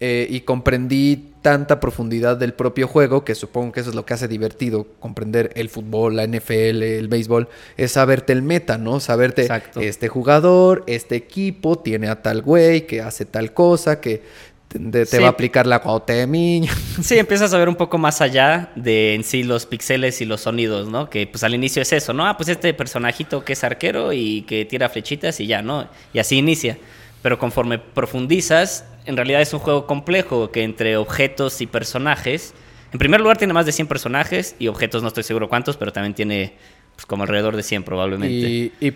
eh, 0.05 0.27
y 0.29 0.41
comprendí 0.41 1.29
tanta 1.43 1.79
profundidad 1.79 2.37
del 2.37 2.55
propio 2.55 2.89
juego, 2.89 3.25
que 3.25 3.37
supongo 3.37 3.71
que 3.71 3.79
eso 3.79 3.91
es 3.91 3.95
lo 3.95 4.05
que 4.05 4.15
hace 4.15 4.27
divertido, 4.27 4.89
comprender 4.99 5.53
el 5.55 5.69
fútbol, 5.69 6.17
la 6.17 6.27
NFL, 6.27 6.83
el 6.83 7.07
béisbol, 7.07 7.49
es 7.77 7.93
saberte 7.93 8.33
el 8.33 8.43
meta, 8.43 8.79
¿no? 8.79 8.99
Saberte 8.99 9.43
Exacto. 9.43 9.81
este 9.81 10.09
jugador, 10.09 10.83
este 10.89 11.15
equipo 11.15 11.79
tiene 11.79 12.09
a 12.09 12.21
tal 12.21 12.43
güey 12.43 12.85
que 12.89 13.01
hace 13.01 13.25
tal 13.27 13.55
cosa, 13.55 14.01
que 14.01 14.23
te, 14.67 15.07
Sí. 15.07 15.19
va 15.19 15.27
a 15.27 15.31
aplicar 15.31 15.69
la 15.69 15.79
cuauhtemiña. 15.81 16.73
Sí, 17.01 17.17
empiezas 17.17 17.55
a 17.55 17.59
ver 17.59 17.69
un 17.69 17.77
poco 17.77 17.97
más 17.97 18.21
allá 18.21 18.71
de 18.75 19.15
en 19.15 19.23
sí 19.23 19.45
los 19.45 19.67
pixeles 19.67 20.21
y 20.21 20.25
los 20.25 20.41
sonidos, 20.41 20.89
¿no? 20.89 21.09
Que 21.11 21.29
pues 21.29 21.45
al 21.45 21.55
inicio 21.55 21.81
es 21.81 21.93
eso, 21.93 22.13
¿no? 22.13 22.27
Ah, 22.27 22.37
pues 22.37 22.49
este 22.49 22.75
personajito 22.75 23.45
que 23.45 23.53
es 23.53 23.63
arquero 23.63 24.13
y 24.13 24.43
que 24.49 24.65
tira 24.65 24.89
flechitas 24.89 25.39
y 25.39 25.47
ya, 25.47 25.63
¿no? 25.63 25.87
Y 26.13 26.19
así 26.19 26.39
inicia. 26.39 26.77
Pero 27.23 27.39
conforme 27.39 27.79
profundizas, 27.79 28.85
en 29.07 29.17
realidad 29.17 29.41
es 29.41 29.53
un 29.53 29.61
juego 29.61 29.87
complejo 29.87 30.51
que 30.51 30.65
entre 30.65 30.97
objetos 30.97 31.61
y 31.61 31.67
personajes. 31.67 32.55
En 32.93 32.99
primer 32.99 33.21
lugar 33.21 33.39
tiene 33.39 33.55
más 33.55 33.65
de 33.65 33.73
100 33.73 33.87
personajes 33.87 34.57
y 34.59 34.69
objetos 34.69 35.03
no 35.03 35.09
estoy 35.09 35.23
seguro 35.23 35.49
cuántos, 35.49 35.77
pero 35.77 35.93
también 35.93 36.15
tiene 36.15 36.57
pues, 36.95 37.07
como 37.07 37.23
alrededor 37.23 37.57
de 37.57 37.63
100 37.63 37.85
probablemente. 37.85 38.73
Y, 38.81 38.95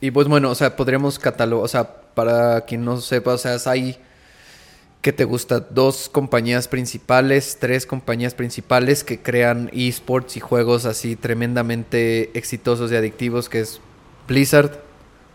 y, 0.00 0.10
pues 0.10 0.28
bueno, 0.28 0.50
o 0.50 0.54
sea, 0.54 0.76
podríamos 0.76 1.18
catalogar, 1.18 1.64
o 1.64 1.68
sea, 1.68 1.88
para 2.14 2.62
quien 2.66 2.84
no 2.84 3.00
sepa, 3.00 3.32
o 3.32 3.38
sea, 3.38 3.56
hay, 3.66 3.96
¿qué 5.00 5.12
te 5.12 5.24
gusta? 5.24 5.60
Dos 5.60 6.10
compañías 6.10 6.68
principales, 6.68 7.56
tres 7.58 7.86
compañías 7.86 8.34
principales 8.34 9.02
que 9.02 9.22
crean 9.22 9.70
esports 9.72 10.36
y 10.36 10.40
juegos 10.40 10.84
así 10.84 11.16
tremendamente 11.16 12.36
exitosos 12.36 12.92
y 12.92 12.96
adictivos, 12.96 13.48
que 13.48 13.60
es 13.60 13.80
Blizzard, 14.28 14.82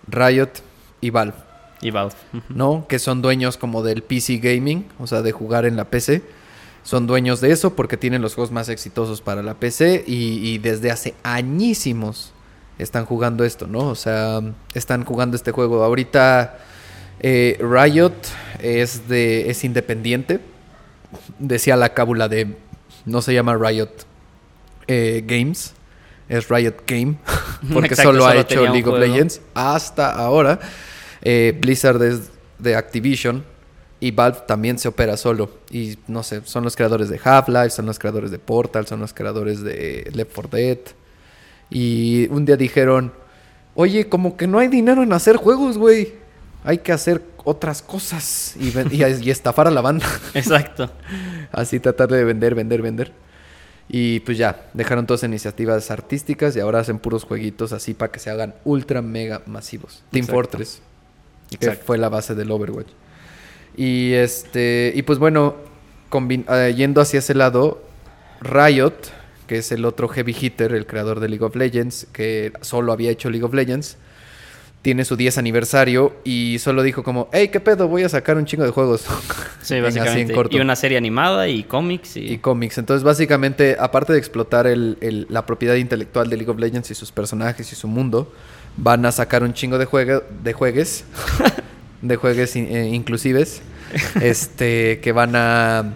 Riot 0.07 0.51
y 1.01 1.09
Valve. 1.09 1.48
Y 1.81 1.91
Valve. 1.91 2.15
¿no? 2.49 2.85
Que 2.87 2.99
son 2.99 3.21
dueños 3.21 3.57
como 3.57 3.83
del 3.83 4.03
PC 4.03 4.37
gaming, 4.37 4.85
o 4.99 5.07
sea, 5.07 5.21
de 5.21 5.31
jugar 5.31 5.65
en 5.65 5.75
la 5.75 5.85
PC. 5.85 6.21
Son 6.83 7.07
dueños 7.07 7.41
de 7.41 7.51
eso 7.51 7.75
porque 7.75 7.97
tienen 7.97 8.21
los 8.21 8.35
juegos 8.35 8.51
más 8.51 8.69
exitosos 8.69 9.21
para 9.21 9.43
la 9.43 9.53
PC 9.53 10.03
y, 10.07 10.47
y 10.47 10.57
desde 10.57 10.91
hace 10.91 11.13
añísimos 11.23 12.33
están 12.79 13.05
jugando 13.05 13.43
esto, 13.43 13.67
¿no? 13.67 13.89
O 13.89 13.95
sea, 13.95 14.41
están 14.73 15.03
jugando 15.03 15.35
este 15.35 15.51
juego. 15.51 15.83
Ahorita 15.83 16.57
eh, 17.19 17.57
Riot 17.59 18.13
es 18.61 19.07
de 19.07 19.49
es 19.49 19.63
independiente. 19.63 20.39
Decía 21.37 21.75
la 21.75 21.93
cábula 21.93 22.29
de 22.29 22.55
no 23.05 23.21
se 23.21 23.33
llama 23.33 23.55
Riot 23.55 23.89
eh, 24.87 25.23
Games, 25.25 25.73
es 26.29 26.49
Riot 26.49 26.75
Game 26.87 27.15
porque 27.73 27.89
Exacto, 27.89 28.11
solo 28.11 28.25
ha 28.25 28.35
hecho 28.35 28.63
League 28.63 28.87
of. 28.87 28.97
Legends 28.97 29.41
hasta 29.53 30.11
ahora. 30.11 30.59
Eh, 31.21 31.57
Blizzard 31.59 32.01
es 32.03 32.29
de 32.57 32.75
Activision 32.75 33.43
y 33.99 34.11
Valve 34.11 34.39
también 34.47 34.77
se 34.79 34.87
opera 34.87 35.17
solo. 35.17 35.49
Y 35.69 35.97
no 36.07 36.23
sé, 36.23 36.41
son 36.45 36.63
los 36.63 36.75
creadores 36.75 37.09
de 37.09 37.19
Half-Life, 37.23 37.71
son 37.71 37.85
los 37.85 37.99
creadores 37.99 38.31
de 38.31 38.39
Portal, 38.39 38.87
son 38.87 38.99
los 39.01 39.13
creadores 39.13 39.61
de 39.61 40.09
Left 40.13 40.31
4 40.33 40.49
Dead. 40.57 40.77
Y 41.69 42.27
un 42.29 42.45
día 42.45 42.57
dijeron, 42.57 43.13
oye, 43.75 44.07
como 44.09 44.37
que 44.37 44.47
no 44.47 44.59
hay 44.59 44.67
dinero 44.67 45.03
en 45.03 45.13
hacer 45.13 45.35
juegos, 45.35 45.77
güey. 45.77 46.13
Hay 46.63 46.79
que 46.79 46.91
hacer 46.91 47.21
otras 47.45 47.81
cosas 47.81 48.55
y, 48.59 48.71
ven- 48.71 48.89
y- 48.91 49.03
y 49.25 49.31
estafar 49.31 49.67
a 49.67 49.71
la 49.71 49.81
banda. 49.81 50.05
Exacto. 50.33 50.91
Así 51.51 51.79
tratar 51.79 52.09
de 52.09 52.23
vender, 52.23 52.55
vender, 52.55 52.81
vender. 52.81 53.11
Y 53.87 54.19
pues 54.21 54.37
ya, 54.37 54.65
dejaron 54.73 55.07
todas 55.07 55.23
iniciativas 55.23 55.89
artísticas 55.89 56.55
y 56.55 56.59
ahora 56.59 56.79
hacen 56.79 56.99
puros 56.99 57.23
jueguitos 57.23 57.71
así 57.73 57.93
para 57.95 58.11
que 58.11 58.19
se 58.19 58.29
hagan 58.29 58.53
ultra 58.63 59.01
mega 59.01 59.41
masivos. 59.47 60.03
Team 60.11 60.25
Exacto. 60.25 60.33
Fortress, 60.33 60.81
que 61.57 61.71
fue 61.71 61.97
la 61.97 62.09
base 62.09 62.35
del 62.35 62.51
Overwatch. 62.51 62.89
Y 63.75 64.13
este, 64.13 64.91
y 64.95 65.01
pues 65.03 65.19
bueno, 65.19 65.55
eh, 66.13 66.73
yendo 66.75 67.01
hacia 67.01 67.19
ese 67.19 67.33
lado, 67.35 67.81
Riot, 68.41 68.93
que 69.47 69.57
es 69.57 69.71
el 69.71 69.85
otro 69.85 70.07
heavy 70.07 70.35
hitter, 70.39 70.73
el 70.73 70.85
creador 70.85 71.19
de 71.19 71.29
League 71.29 71.45
of 71.45 71.55
Legends, 71.55 72.07
que 72.11 72.51
solo 72.61 72.91
había 72.91 73.09
hecho 73.11 73.29
League 73.29 73.45
of 73.45 73.53
Legends, 73.53 73.97
tiene 74.81 75.03
su 75.03 75.17
10 75.17 75.37
aniversario 75.37 76.15
y 76.23 76.57
solo 76.59 76.83
dijo 76.83 77.03
como, 77.03 77.29
hey, 77.33 77.49
¿qué 77.49 77.59
pedo? 77.59 77.87
Voy 77.89 78.03
a 78.03 78.09
sacar 78.09 78.37
un 78.37 78.45
chingo 78.45 78.63
de 78.63 78.71
juegos. 78.71 79.05
Sí, 79.61 79.77
básicamente. 79.81 80.33
Y 80.51 80.59
una 80.61 80.75
serie 80.77 80.97
animada 80.97 81.49
y 81.49 81.63
cómics 81.63 82.15
y... 82.15 82.31
y 82.31 82.37
cómics. 82.37 82.77
Entonces, 82.77 83.03
básicamente, 83.03 83.75
aparte 83.77 84.13
de 84.13 84.19
explotar 84.19 84.67
el- 84.67 84.97
el- 85.01 85.27
la 85.29 85.45
propiedad 85.45 85.75
intelectual 85.75 86.29
de 86.29 86.37
League 86.37 86.49
of 86.49 86.57
Legends 86.57 86.89
y 86.91 86.95
sus 86.95 87.11
personajes 87.11 87.69
y 87.73 87.75
su 87.75 87.89
mundo, 87.89 88.31
van 88.77 89.05
a 89.05 89.11
sacar 89.11 89.43
un 89.43 89.53
chingo 89.53 89.77
de, 89.77 89.85
juego, 89.85 90.23
de 90.43 90.53
juegues, 90.53 91.03
de 92.01 92.15
juegues 92.15 92.55
in- 92.55 92.67
eh, 92.75 92.87
inclusives, 92.89 93.61
este, 94.21 94.99
que 95.01 95.11
van 95.11 95.35
a, 95.35 95.93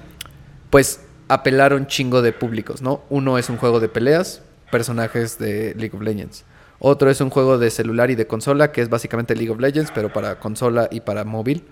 pues, 0.69 1.01
apelar 1.27 1.71
a 1.73 1.75
un 1.75 1.87
chingo 1.87 2.21
de 2.21 2.33
públicos, 2.33 2.81
¿no? 2.81 3.01
Uno 3.09 3.37
es 3.37 3.49
un 3.49 3.57
juego 3.57 3.79
de 3.79 3.89
peleas, 3.89 4.41
personajes 4.71 5.37
de 5.39 5.73
League 5.75 5.95
of 5.95 6.01
Legends. 6.01 6.43
Otro 6.79 7.09
es 7.09 7.21
un 7.21 7.29
juego 7.29 7.57
de 7.57 7.69
celular 7.69 8.11
y 8.11 8.15
de 8.15 8.27
consola, 8.27 8.71
que 8.71 8.81
es 8.81 8.89
básicamente 8.89 9.35
League 9.35 9.51
of 9.51 9.59
Legends, 9.59 9.91
pero 9.95 10.11
para 10.11 10.39
consola 10.39 10.89
y 10.91 10.99
para 10.99 11.23
móvil. 11.23 11.63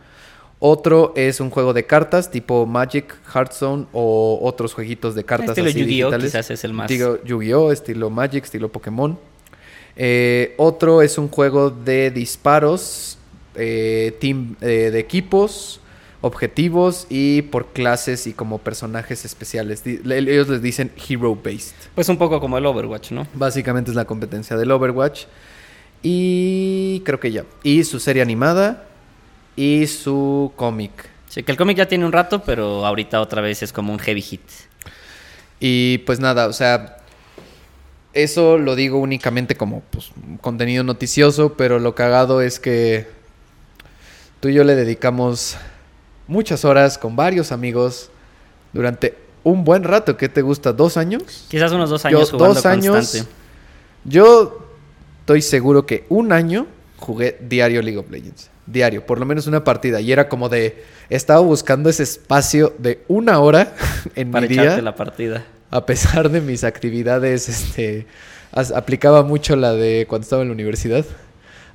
Otro 0.60 1.12
es 1.18 1.40
un 1.40 1.50
juego 1.50 1.74
de 1.74 1.86
cartas 1.88 2.30
tipo 2.30 2.66
Magic, 2.68 3.16
Hearthstone 3.34 3.88
o 3.94 4.40
otros 4.44 4.74
jueguitos 4.76 5.16
de 5.16 5.24
cartas 5.26 5.50
Estilo 5.58 5.70
así 5.70 5.80
Yu-Gi-Oh! 5.80 6.06
digitales. 6.12 6.32
quizás 6.32 6.52
es 6.52 6.64
el 6.64 6.74
más... 6.74 6.88
Digo, 6.88 7.18
Yu-Gi-Oh, 7.26 7.72
estilo 7.72 8.10
Magic, 8.12 8.44
estilo 8.44 8.72
Pokémon. 8.72 9.18
Eh, 9.96 10.56
otro 10.58 11.02
es 11.02 11.18
un 11.18 11.28
juego 11.28 11.70
de 11.70 12.12
disparos, 12.12 13.18
eh, 13.56 14.18
team, 14.20 14.56
eh, 14.62 14.90
de 14.92 15.00
equipos, 15.00 15.80
objetivos 16.22 17.08
y 17.10 17.42
por 17.44 17.68
clases 17.68 18.28
y 18.28 18.34
como 18.34 18.60
personajes 18.60 19.26
especiales. 19.26 19.84
Ellos 19.86 20.48
les 20.48 20.62
dicen 20.62 20.92
Hero 21.10 21.36
Based. 21.36 21.76
Pues 21.96 22.08
un 22.10 22.18
poco 22.18 22.40
como 22.40 22.58
el 22.58 22.66
Overwatch, 22.66 23.12
¿no? 23.12 23.28
Básicamente 23.34 23.92
es 23.92 23.96
la 23.96 24.06
competencia 24.06 24.56
del 24.56 24.72
Overwatch. 24.72 25.26
Y 26.04 27.02
creo 27.06 27.20
que 27.20 27.32
ya. 27.32 27.46
Y 27.64 27.84
su 27.84 28.00
serie 28.00 28.22
animada 28.22 28.86
y 29.56 29.88
su 29.88 30.52
cómic. 30.56 30.92
Sí, 31.28 31.44
que 31.44 31.52
el 31.52 31.58
cómic 31.58 31.78
ya 31.78 31.88
tiene 31.88 32.06
un 32.06 32.12
rato, 32.12 32.44
pero 32.44 32.86
ahorita 32.86 33.22
otra 33.22 33.42
vez 33.42 33.64
es 33.64 33.72
como 33.72 33.94
un 33.94 34.00
heavy 34.00 34.22
hit. 34.22 34.42
Y 35.60 36.00
pues 36.00 36.20
nada, 36.20 36.48
o 36.48 36.54
sea, 36.54 36.98
eso 38.14 38.58
lo 38.58 38.76
digo 38.76 39.00
únicamente 39.00 39.56
como 39.56 39.82
pues, 39.92 40.12
contenido 40.42 40.84
noticioso, 40.84 41.54
pero 41.54 41.80
lo 41.80 41.96
cagado 41.96 42.42
es 42.42 42.60
que 42.60 43.08
tú 44.40 44.50
y 44.50 44.54
yo 44.54 44.64
le 44.64 44.76
dedicamos 44.76 45.58
muchas 46.28 46.66
horas 46.66 46.98
con 46.98 47.16
varios 47.16 47.52
amigos 47.52 48.10
durante 48.74 49.18
un 49.44 49.64
buen 49.64 49.84
rato. 49.84 50.18
¿Qué 50.18 50.30
te 50.30 50.42
gusta? 50.42 50.74
¿Dos 50.74 50.98
años? 50.98 51.46
Quizás 51.50 51.72
unos 51.72 51.90
dos 51.90 52.04
Yo, 52.04 52.10
años 52.10 52.32
jugando 52.32 52.54
dos 52.56 52.66
años. 52.66 52.96
constante. 52.96 53.30
Yo 54.04 54.68
estoy 55.22 55.42
seguro 55.42 55.86
que 55.86 56.06
un 56.10 56.32
año 56.32 56.68
jugué 56.98 57.38
diario 57.42 57.82
League 57.82 57.98
of 57.98 58.10
Legends. 58.10 58.50
Diario, 58.66 59.06
por 59.06 59.20
lo 59.20 59.26
menos 59.26 59.48
una 59.48 59.64
partida. 59.64 60.00
Y 60.02 60.12
era 60.12 60.30
como 60.30 60.48
de. 60.48 60.84
Estaba 61.10 61.40
buscando 61.42 61.90
ese 61.90 62.04
espacio 62.04 62.74
de 62.78 63.04
una 63.08 63.40
hora 63.40 63.76
en 64.16 64.32
Para 64.32 64.48
mi 64.48 64.54
echarte 64.54 64.76
día. 64.76 64.82
la 64.82 64.96
partida. 64.96 65.46
A 65.72 65.86
pesar 65.86 66.30
de 66.30 66.42
mis 66.42 66.64
actividades, 66.64 67.48
este. 67.50 68.06
as- 68.52 68.72
aplicaba 68.72 69.24
mucho 69.24 69.56
la 69.56 69.74
de 69.74 70.06
cuando 70.08 70.24
estaba 70.24 70.42
en 70.42 70.50
la 70.50 70.54
universidad. 70.54 71.06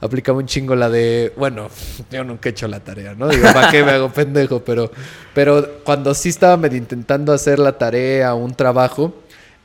Aplicaba 0.00 0.38
un 0.38 0.46
chingo 0.46 0.76
la 0.76 0.90
de. 0.90 1.32
Bueno, 1.36 1.68
yo 2.10 2.22
nunca 2.22 2.48
he 2.48 2.52
hecho 2.52 2.68
la 2.68 2.80
tarea, 2.80 3.14
¿no? 3.14 3.28
Digo, 3.28 3.44
¿para 3.54 3.70
qué 3.70 3.82
me 3.82 3.92
hago 3.92 4.12
pendejo? 4.12 4.60
Pero, 4.62 4.90
pero 5.34 5.78
cuando 5.84 6.12
sí 6.14 6.28
estaba 6.28 6.58
medio 6.58 6.76
intentando 6.76 7.32
hacer 7.32 7.58
la 7.58 7.78
tarea, 7.78 8.34
un 8.34 8.54
trabajo, 8.54 9.14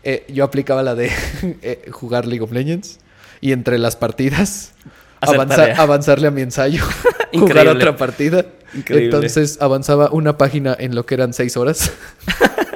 eh, 0.03 0.25
yo 0.29 0.45
aplicaba 0.45 0.81
la 0.83 0.95
de 0.95 1.11
eh, 1.61 1.89
jugar 1.91 2.25
League 2.25 2.43
of 2.43 2.53
Legends. 2.53 2.99
Y 3.41 3.51
entre 3.51 3.77
las 3.79 3.95
partidas, 3.97 4.71
avanzar- 5.19 5.75
avanzarle 5.77 6.27
a 6.27 6.31
mi 6.31 6.41
ensayo, 6.43 6.81
jugar 7.33 7.67
otra 7.67 7.97
partida. 7.97 8.45
Increíble. 8.73 9.05
Entonces 9.05 9.57
avanzaba 9.59 10.09
una 10.11 10.37
página 10.37 10.73
en 10.79 10.95
lo 10.95 11.05
que 11.05 11.15
eran 11.15 11.33
seis 11.33 11.57
horas. 11.57 11.91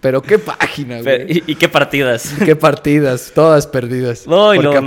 Pero 0.00 0.22
qué 0.22 0.38
página, 0.38 1.00
Pero- 1.02 1.24
güey. 1.24 1.38
¿y, 1.46 1.52
y 1.52 1.54
qué 1.56 1.68
partidas? 1.68 2.34
Qué 2.44 2.54
partidas, 2.56 3.32
todas 3.34 3.66
perdidas. 3.66 4.26
No, 4.26 4.54
y 4.54 4.58
lo, 4.60 4.80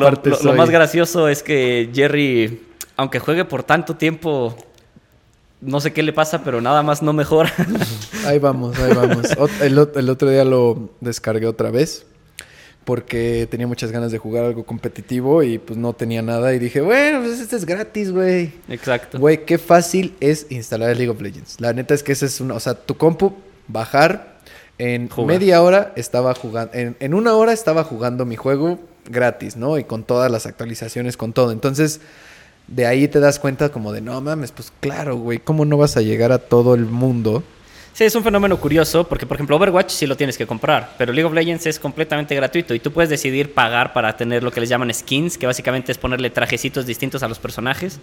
más 0.55 0.70
gracioso 0.70 1.28
es 1.28 1.43
que 1.43 1.89
Jerry, 1.93 2.62
aunque 2.95 3.20
juegue 3.20 3.43
por 3.45 3.64
tanto 3.64 3.95
tiempo, 3.95 4.55
no 5.62 5.80
sé 5.82 5.91
qué 5.91 6.03
le 6.03 6.14
pasa, 6.14 6.43
pero 6.43 6.62
nada 6.62 6.84
más 6.84 7.01
no 7.01 7.12
mejora. 7.12 7.51
Ahí 8.26 8.38
vamos, 8.39 8.78
ahí 8.80 8.93
vamos. 8.93 9.26
El, 9.62 9.78
ot- 9.78 9.97
el 9.97 10.10
otro 10.10 10.30
día 10.30 10.43
lo 10.45 10.89
descargué 11.01 11.47
otra 11.47 11.72
vez. 11.72 12.05
porque 12.86 13.47
tenía 13.51 13.68
muchas 13.68 13.91
ganas 13.91 14.12
de 14.12 14.18
jugar 14.18 14.43
algo 14.45 14.64
competitivo 14.66 15.43
y 15.43 15.57
pues 15.60 15.78
no 15.78 15.93
tenía 15.93 16.22
nada 16.22 16.53
y 16.53 16.60
dije, 16.60 16.82
bueno, 16.82 17.22
pues 17.22 17.39
este 17.39 17.55
es 17.55 17.66
gratis, 17.66 18.12
güey. 18.12 18.51
Exacto. 18.68 19.20
Güey, 19.20 19.45
qué 19.45 19.57
fácil 19.57 20.16
es 20.20 20.47
instalar 20.49 20.95
League 20.95 21.10
of 21.10 21.22
Legends. 21.22 21.60
La 21.62 21.72
neta 21.74 21.93
es 21.93 22.03
que 22.03 22.14
ese 22.14 22.26
es 22.26 22.39
una, 22.41 22.55
o 22.55 22.60
sea, 22.60 22.74
tu 22.74 22.95
compu, 22.97 23.34
bajar, 23.68 24.39
en 24.80 25.09
Jugar. 25.09 25.39
media 25.39 25.61
hora 25.61 25.93
estaba 25.95 26.34
jugando, 26.34 26.73
en, 26.73 26.97
en 26.99 27.13
una 27.13 27.36
hora 27.36 27.53
estaba 27.53 27.84
jugando 27.84 28.25
mi 28.25 28.36
juego 28.36 28.80
gratis, 29.07 29.55
¿no? 29.55 29.77
Y 29.77 29.84
con 29.84 30.03
todas 30.03 30.32
las 30.32 30.45
actualizaciones, 30.45 31.17
con 31.17 31.34
todo. 31.34 31.51
Entonces, 31.51 32.01
de 32.67 32.86
ahí 32.86 33.07
te 33.07 33.19
das 33.19 33.39
cuenta 33.39 33.69
como 33.69 33.91
de, 33.91 34.01
no 34.01 34.19
mames, 34.21 34.51
pues 34.51 34.71
claro, 34.80 35.17
güey, 35.17 35.39
¿cómo 35.39 35.65
no 35.65 35.77
vas 35.77 35.97
a 35.97 36.01
llegar 36.01 36.32
a 36.32 36.39
todo 36.39 36.73
el 36.75 36.86
mundo? 36.86 37.43
Sí, 37.93 38.05
es 38.05 38.15
un 38.15 38.23
fenómeno 38.23 38.57
curioso 38.57 39.07
porque, 39.07 39.25
por 39.25 39.36
ejemplo, 39.36 39.57
Overwatch 39.57 39.89
sí 39.89 40.07
lo 40.07 40.15
tienes 40.15 40.38
que 40.38 40.47
comprar, 40.47 40.93
pero 40.97 41.11
League 41.11 41.25
of 41.25 41.34
Legends 41.34 41.65
es 41.65 41.80
completamente 41.80 42.34
gratuito 42.36 42.73
y 42.73 42.80
tú 42.80 42.91
puedes 42.93 43.09
decidir 43.09 43.53
pagar 43.53 43.91
para 43.91 44.15
tener 44.15 44.43
lo 44.43 44.51
que 44.51 44.61
les 44.61 44.69
llaman 44.69 44.93
skins, 44.93 45.38
que 45.38 45.47
básicamente 45.47 45.91
es 45.91 45.97
ponerle 45.97 46.30
trajecitos 46.30 46.86
distintos 46.86 47.23
a 47.23 47.27
los 47.27 47.39
personajes. 47.39 47.99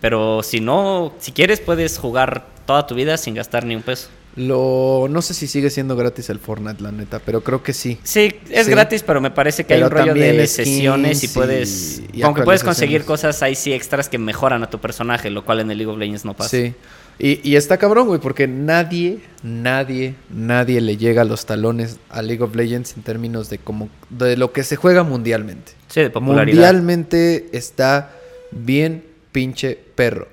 Pero 0.00 0.42
si 0.42 0.60
no, 0.60 1.14
si 1.20 1.30
quieres, 1.30 1.60
puedes 1.60 1.96
jugar 1.96 2.44
toda 2.66 2.86
tu 2.86 2.96
vida 2.96 3.16
sin 3.16 3.34
gastar 3.34 3.64
ni 3.64 3.76
un 3.76 3.82
peso. 3.82 4.08
Lo, 4.34 5.08
no 5.10 5.20
sé 5.20 5.34
si 5.34 5.46
sigue 5.46 5.68
siendo 5.68 5.94
gratis 5.94 6.30
el 6.30 6.38
Fortnite, 6.38 6.82
la 6.82 6.90
neta, 6.90 7.18
pero 7.18 7.42
creo 7.42 7.62
que 7.62 7.74
sí. 7.74 7.98
Sí, 8.02 8.34
es 8.50 8.64
Sí. 8.64 8.70
gratis, 8.70 9.02
pero 9.02 9.20
me 9.20 9.30
parece 9.30 9.64
que 9.64 9.74
hay 9.74 9.82
un 9.82 9.90
rollo 9.90 10.14
de 10.14 10.46
sesiones 10.46 11.22
y 11.22 11.28
puedes. 11.28 12.02
y 12.12 12.22
aunque 12.22 12.42
puedes 12.42 12.64
conseguir 12.64 13.04
cosas 13.04 13.42
ahí 13.42 13.54
sí 13.54 13.72
extras 13.74 14.08
que 14.08 14.16
mejoran 14.18 14.62
a 14.62 14.70
tu 14.70 14.78
personaje, 14.80 15.28
lo 15.28 15.44
cual 15.44 15.60
en 15.60 15.70
el 15.70 15.78
League 15.78 15.92
of 15.92 15.98
Legends 15.98 16.24
no 16.24 16.34
pasa. 16.34 16.48
Sí. 16.50 16.74
Y, 17.18 17.46
y 17.48 17.56
está 17.56 17.76
cabrón, 17.76 18.06
güey, 18.06 18.20
porque 18.20 18.48
nadie, 18.48 19.18
nadie, 19.42 20.14
nadie 20.30 20.80
le 20.80 20.96
llega 20.96 21.22
a 21.22 21.24
los 21.26 21.44
talones 21.44 21.98
a 22.08 22.22
League 22.22 22.42
of 22.42 22.54
Legends 22.56 22.96
en 22.96 23.02
términos 23.02 23.50
de 23.50 23.58
como 23.58 23.90
de 24.08 24.38
lo 24.38 24.52
que 24.52 24.64
se 24.64 24.76
juega 24.76 25.02
mundialmente. 25.02 25.72
Sí, 25.88 26.00
de 26.00 26.08
popularidad. 26.10 26.54
Mundialmente 26.54 27.50
está 27.52 28.12
bien 28.50 29.04
pinche 29.30 29.78
perro. 29.94 30.26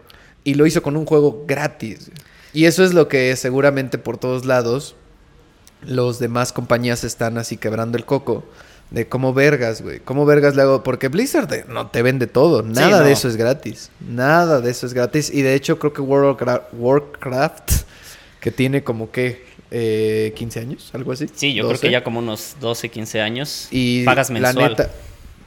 Y 0.46 0.54
lo 0.54 0.66
hizo 0.66 0.82
con 0.82 0.96
un 0.96 1.06
juego 1.06 1.44
gratis. 1.46 2.10
Y 2.54 2.66
eso 2.66 2.84
es 2.84 2.94
lo 2.94 3.08
que 3.08 3.36
seguramente 3.36 3.98
por 3.98 4.18
todos 4.18 4.46
lados 4.46 4.96
los 5.82 6.20
demás 6.20 6.52
compañías 6.52 7.04
están 7.04 7.38
así 7.38 7.58
quebrando 7.58 7.98
el 7.98 8.06
coco. 8.06 8.44
De 8.92 9.08
cómo 9.08 9.36
vergas, 9.36 9.84
güey. 9.84 10.00
¿Cómo 10.00 10.26
vergas 10.26 10.56
le 10.56 10.64
hago? 10.64 10.82
Porque 10.82 11.10
Blizzard 11.10 11.54
eh, 11.54 11.66
no 11.68 11.88
te 11.92 12.02
vende 12.02 12.26
todo. 12.26 12.64
Nada 12.64 13.00
no. 13.00 13.04
de 13.06 13.12
eso 13.12 13.28
es 13.28 13.36
gratis. 13.36 13.92
Nada 14.00 14.62
de 14.62 14.72
eso 14.72 14.88
es 14.88 14.96
gratis. 14.96 15.30
Y 15.32 15.44
de 15.44 15.54
hecho 15.54 15.78
creo 15.78 15.94
que 15.94 16.02
Cra- 16.02 16.64
Warcraft, 16.74 17.84
que 18.40 18.50
tiene 18.50 18.84
como 18.84 19.12
que 19.12 19.46
eh, 19.70 20.34
15 20.36 20.60
años, 20.60 20.90
algo 20.94 21.12
así. 21.12 21.28
Sí, 21.36 21.54
yo 21.54 21.62
creo 21.66 21.74
12. 21.74 21.82
que 21.86 21.92
ya 21.92 22.04
como 22.04 22.18
unos 22.18 22.56
12, 22.60 22.90
15 22.90 23.22
años. 23.22 23.68
Y 23.70 24.04
pagas 24.06 24.32
la 24.32 24.40
mensual. 24.40 24.70
neta... 24.72 24.90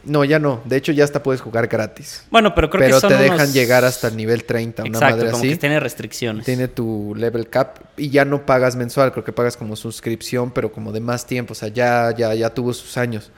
No, 0.04 0.24
ya 0.24 0.38
no. 0.40 0.60
De 0.64 0.76
hecho 0.76 0.90
ya 0.90 1.04
hasta 1.04 1.22
puedes 1.22 1.40
jugar 1.40 1.68
gratis. 1.68 2.24
Bueno, 2.30 2.54
pero 2.54 2.68
creo 2.70 2.80
pero 2.84 2.96
que 2.96 3.00
son 3.00 3.10
te 3.10 3.16
dejan 3.18 3.36
unos- 3.38 3.52
llegar 3.52 3.84
hasta 3.84 4.08
el 4.08 4.16
nivel 4.16 4.44
30, 4.44 4.82
una 4.82 4.98
madre 4.98 5.26
como 5.26 5.36
así. 5.38 5.48
que 5.50 5.56
tiene 5.56 5.78
restricciones. 5.78 6.44
Tiene 6.44 6.66
tu 6.68 7.14
level 7.16 7.48
cap 7.48 7.78
y 7.96 8.10
ya 8.10 8.24
no 8.24 8.44
pagas 8.44 8.74
mensual, 8.74 9.12
creo 9.12 9.22
que 9.24 9.32
pagas 9.32 9.56
como 9.56 9.76
suscripción, 9.76 10.50
pero 10.50 10.72
como 10.72 10.90
de 10.92 11.00
más 11.00 11.24
tiempo, 11.26 11.52
o 11.52 11.54
sea, 11.54 11.68
ya, 11.68 12.12
ya, 12.16 12.34
ya 12.34 12.50
tuvo 12.50 12.72
sus 12.74 12.96
años. 12.96 13.30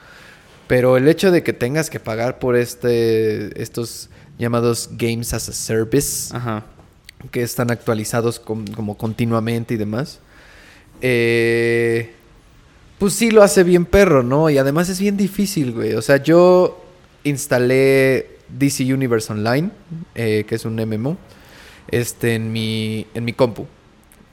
Pero 0.67 0.97
el 0.97 1.07
hecho 1.07 1.29
de 1.31 1.43
que 1.43 1.53
tengas 1.53 1.91
que 1.91 1.99
pagar 1.99 2.39
por 2.39 2.55
este, 2.55 3.61
estos 3.61 4.09
llamados 4.39 4.89
Games 4.93 5.33
as 5.35 5.47
a 5.49 5.53
Service, 5.53 6.35
Ajá. 6.35 6.63
que 7.29 7.43
están 7.43 7.69
actualizados 7.69 8.39
com- 8.39 8.65
como 8.75 8.97
continuamente 8.97 9.75
y 9.75 9.77
demás, 9.77 10.19
eh, 11.01 12.11
pues 12.97 13.13
sí 13.13 13.31
lo 13.31 13.43
hace 13.43 13.63
bien 13.63 13.85
perro, 13.85 14.23
¿no? 14.23 14.49
Y 14.49 14.57
además 14.57 14.89
es 14.89 14.99
bien 14.99 15.17
difícil, 15.17 15.73
güey. 15.73 15.93
O 15.93 16.01
sea, 16.01 16.17
yo 16.17 16.83
instalé 17.23 18.37
DC 18.49 18.93
Universe 18.93 19.31
Online, 19.31 19.69
eh, 20.15 20.45
que 20.47 20.55
es 20.55 20.65
un 20.65 20.75
MMO, 20.75 21.17
este, 21.89 22.35
en 22.35 22.51
mi, 22.51 23.07
en 23.13 23.25
mi 23.25 23.33
compu. 23.33 23.67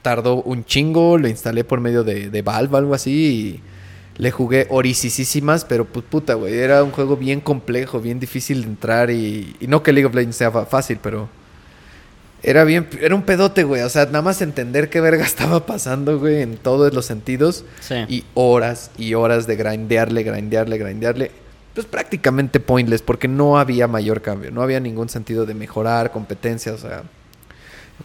Tardó 0.01 0.41
un 0.41 0.65
chingo, 0.65 1.17
lo 1.17 1.27
instalé 1.27 1.63
por 1.63 1.79
medio 1.79 2.03
de, 2.03 2.29
de 2.29 2.41
Valve, 2.41 2.77
algo 2.77 2.93
así, 2.93 3.11
y 3.11 4.21
le 4.21 4.31
jugué 4.31 4.67
horisísimas, 4.69 5.65
pero 5.65 5.85
pues 5.85 6.05
puta, 6.05 6.35
güey. 6.35 6.53
Era 6.53 6.83
un 6.83 6.91
juego 6.91 7.17
bien 7.17 7.41
complejo, 7.41 7.99
bien 7.99 8.19
difícil 8.19 8.61
de 8.61 8.67
entrar 8.67 9.09
y, 9.09 9.55
y 9.59 9.67
no 9.67 9.83
que 9.83 9.91
League 9.91 10.05
of 10.05 10.15
Legends 10.15 10.37
sea 10.37 10.51
fácil, 10.51 10.99
pero... 11.01 11.29
Era 12.43 12.65
bien, 12.65 12.89
era 12.99 13.15
un 13.15 13.21
pedote, 13.21 13.63
güey. 13.63 13.81
O 13.83 13.89
sea, 13.89 14.05
nada 14.05 14.21
más 14.21 14.41
entender 14.41 14.89
qué 14.89 14.99
verga 14.99 15.23
estaba 15.25 15.65
pasando, 15.65 16.19
güey, 16.19 16.41
en 16.41 16.57
todos 16.57 16.93
los 16.93 17.05
sentidos. 17.05 17.63
Sí. 17.79 17.95
Y 18.09 18.25
horas 18.33 18.91
y 18.97 19.13
horas 19.13 19.47
de 19.47 19.55
grindearle, 19.55 20.23
grindearle, 20.23 20.77
grindearle. 20.77 21.31
Pues 21.73 21.87
prácticamente 21.87 22.59
pointless, 22.59 23.01
porque 23.01 23.27
no 23.27 23.57
había 23.57 23.87
mayor 23.87 24.21
cambio. 24.21 24.51
No 24.51 24.61
había 24.61 24.79
ningún 24.79 25.09
sentido 25.09 25.45
de 25.45 25.53
mejorar, 25.53 26.11
competencia, 26.11 26.73
o 26.73 26.77
sea. 26.77 27.03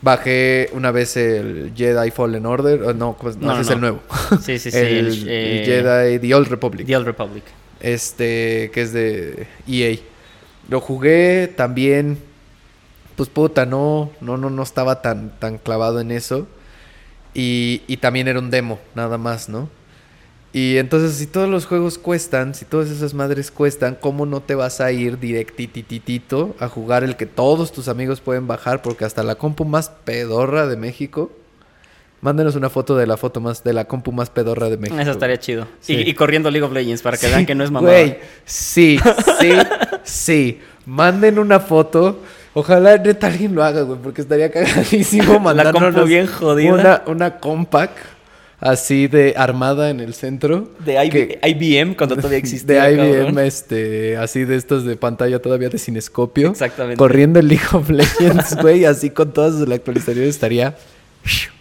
Bajé 0.00 0.70
una 0.72 0.92
vez 0.92 1.16
el 1.16 1.72
Jedi 1.74 2.10
Fallen 2.10 2.46
Order. 2.46 2.94
no, 2.94 3.16
pues, 3.20 3.36
no, 3.36 3.48
No, 3.48 3.52
ese 3.54 3.62
es 3.62 3.70
el 3.70 3.80
nuevo. 3.80 4.00
Sí, 4.40 4.58
sí, 4.58 4.70
sí. 4.70 4.76
el, 4.78 5.06
el, 5.06 5.28
eh, 5.28 5.60
el 5.60 5.66
Jedi 5.66 6.18
The 6.20 6.34
Old 6.34 6.48
Republic. 6.48 6.86
The 6.86 6.96
Old 6.96 7.06
Republic. 7.06 7.42
Este, 7.80 8.70
que 8.72 8.82
es 8.82 8.92
de 8.92 9.46
EA. 9.66 9.98
Lo 10.68 10.80
jugué 10.80 11.52
también. 11.56 12.27
Pues 13.18 13.28
puta, 13.28 13.66
no, 13.66 14.12
no, 14.20 14.36
no, 14.36 14.48
no 14.48 14.62
estaba 14.62 15.02
tan, 15.02 15.36
tan 15.40 15.58
clavado 15.58 15.98
en 15.98 16.12
eso. 16.12 16.46
Y, 17.34 17.82
y 17.88 17.96
también 17.96 18.28
era 18.28 18.38
un 18.38 18.48
demo, 18.48 18.78
nada 18.94 19.18
más, 19.18 19.48
¿no? 19.48 19.68
Y 20.52 20.76
entonces, 20.76 21.16
si 21.16 21.26
todos 21.26 21.48
los 21.48 21.66
juegos 21.66 21.98
cuestan, 21.98 22.54
si 22.54 22.64
todas 22.64 22.90
esas 22.90 23.14
madres 23.14 23.50
cuestan, 23.50 23.98
¿cómo 24.00 24.24
no 24.24 24.40
te 24.40 24.54
vas 24.54 24.80
a 24.80 24.92
ir 24.92 25.18
directititito 25.18 26.54
a 26.60 26.68
jugar 26.68 27.02
el 27.02 27.16
que 27.16 27.26
todos 27.26 27.72
tus 27.72 27.88
amigos 27.88 28.20
pueden 28.20 28.46
bajar? 28.46 28.82
Porque 28.82 29.04
hasta 29.04 29.24
la 29.24 29.34
compu 29.34 29.64
más 29.64 29.88
pedorra 30.04 30.68
de 30.68 30.76
México. 30.76 31.32
Mándenos 32.20 32.54
una 32.54 32.70
foto 32.70 32.96
de 32.96 33.08
la 33.08 33.16
foto 33.16 33.40
más, 33.40 33.64
de 33.64 33.72
la 33.72 33.86
compu 33.86 34.12
más 34.12 34.30
pedorra 34.30 34.70
de 34.70 34.76
México. 34.76 35.00
Eso 35.00 35.10
estaría 35.10 35.40
chido. 35.40 35.66
Sí. 35.80 35.94
Y, 35.96 36.10
y 36.10 36.14
corriendo 36.14 36.52
League 36.52 36.64
of 36.64 36.72
Legends 36.72 37.02
para 37.02 37.16
que 37.16 37.26
Sí, 37.26 37.32
vean 37.32 37.46
que 37.46 37.56
no 37.56 37.64
es 37.64 37.72
mamada. 37.72 37.92
Güey, 37.92 38.18
sí, 38.44 39.00
sí, 39.40 39.52
sí. 40.04 40.60
Manden 40.86 41.40
una 41.40 41.58
foto. 41.58 42.20
Ojalá 42.54 42.96
neta 42.98 43.26
alguien 43.28 43.54
lo 43.54 43.62
haga, 43.62 43.82
güey, 43.82 43.98
porque 44.02 44.22
estaría 44.22 44.50
cagadísimo 44.50 45.38
mandándonos 45.40 46.08
bien 46.08 46.26
jodida. 46.26 46.72
Una, 46.72 47.02
una 47.06 47.38
compact 47.38 47.96
así 48.60 49.06
de 49.06 49.34
armada 49.36 49.90
en 49.90 50.00
el 50.00 50.14
centro. 50.14 50.70
De 50.84 50.94
que- 51.10 51.38
IBM 51.46 51.94
cuando 51.94 52.16
todavía 52.16 52.38
existía. 52.38 52.84
de 52.84 52.92
IBM, 52.94 53.24
cabrón. 53.26 53.38
este, 53.46 54.16
así 54.16 54.44
de 54.44 54.56
estos 54.56 54.84
de 54.84 54.96
pantalla 54.96 55.40
todavía 55.40 55.68
de 55.68 55.78
cinescopio. 55.78 56.50
Exactamente. 56.50 56.96
Corriendo 56.98 57.38
el 57.38 57.48
League 57.48 57.66
of 57.72 57.88
Legends, 57.90 58.56
güey, 58.62 58.84
así 58.84 59.10
con 59.10 59.32
todas 59.32 59.54
sus 59.54 59.70
actualizaciones 59.70 60.30
estaría 60.30 60.76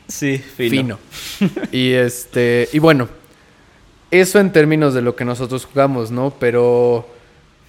Sí, 0.07 0.37
fino. 0.37 0.97
fino. 1.37 1.51
y 1.71 1.91
este, 1.91 2.69
y 2.71 2.79
bueno, 2.79 3.09
eso 4.09 4.39
en 4.39 4.51
términos 4.53 4.93
de 4.93 5.01
lo 5.01 5.15
que 5.17 5.25
nosotros 5.25 5.65
jugamos, 5.65 6.11
¿no? 6.11 6.33
Pero 6.39 7.05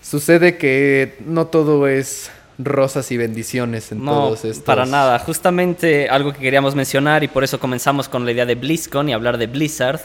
sucede 0.01 0.57
que 0.57 1.17
no 1.27 1.49
todo 1.49 1.89
es 1.89 2.31
rosas 2.59 3.11
y 3.13 3.17
bendiciones 3.17 3.93
en 3.93 4.05
No, 4.05 4.13
todos 4.13 4.45
estos. 4.45 4.65
para 4.65 4.85
nada. 4.85 5.19
Justamente 5.21 6.09
algo 6.09 6.33
que 6.33 6.41
queríamos 6.41 6.75
mencionar 6.75 7.23
y 7.23 7.29
por 7.29 7.45
eso 7.45 7.59
comenzamos 7.61 8.09
con 8.09 8.25
la 8.25 8.33
idea 8.33 8.47
de 8.47 8.55
BlizzCon 8.57 9.09
y 9.09 9.13
hablar 9.13 9.39
de 9.39 9.47
Blizzard. 9.47 10.01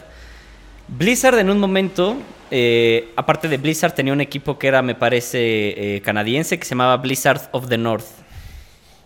Blizzard 0.88 1.40
en 1.40 1.50
un 1.50 1.60
momento, 1.60 2.16
eh, 2.52 3.12
aparte 3.16 3.48
de 3.48 3.58
Blizzard, 3.58 3.94
tenía 3.94 4.14
un 4.14 4.22
equipo 4.22 4.60
que 4.60 4.68
era, 4.68 4.82
me 4.82 4.96
parece, 4.96 5.96
eh, 5.96 6.02
canadiense, 6.02 6.60
que 6.60 6.66
se 6.66 6.72
llamaba 6.72 6.98
Blizzard 6.98 7.42
of 7.52 7.68
the 7.70 7.78
North. 7.78 8.06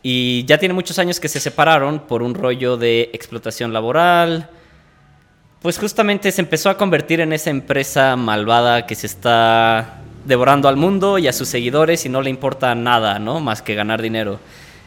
Y 0.03 0.43
ya 0.45 0.57
tiene 0.57 0.73
muchos 0.73 0.99
años 0.99 1.19
que 1.19 1.27
se 1.29 1.39
separaron 1.39 1.99
por 2.01 2.23
un 2.23 2.33
rollo 2.33 2.77
de 2.77 3.09
explotación 3.13 3.73
laboral. 3.73 4.49
Pues 5.61 5.79
justamente 5.79 6.31
se 6.31 6.41
empezó 6.41 6.69
a 6.69 6.77
convertir 6.77 7.19
en 7.19 7.33
esa 7.33 7.49
empresa 7.49 8.15
malvada 8.15 8.85
que 8.85 8.95
se 8.95 9.07
está 9.07 10.01
devorando 10.27 10.67
al 10.67 10.75
mundo 10.75 11.17
y 11.17 11.27
a 11.27 11.33
sus 11.33 11.47
seguidores 11.47 12.05
y 12.05 12.09
no 12.09 12.21
le 12.21 12.29
importa 12.29 12.75
nada, 12.75 13.17
¿no? 13.17 13.39
Más 13.39 13.61
que 13.61 13.75
ganar 13.75 14.01
dinero. 14.01 14.39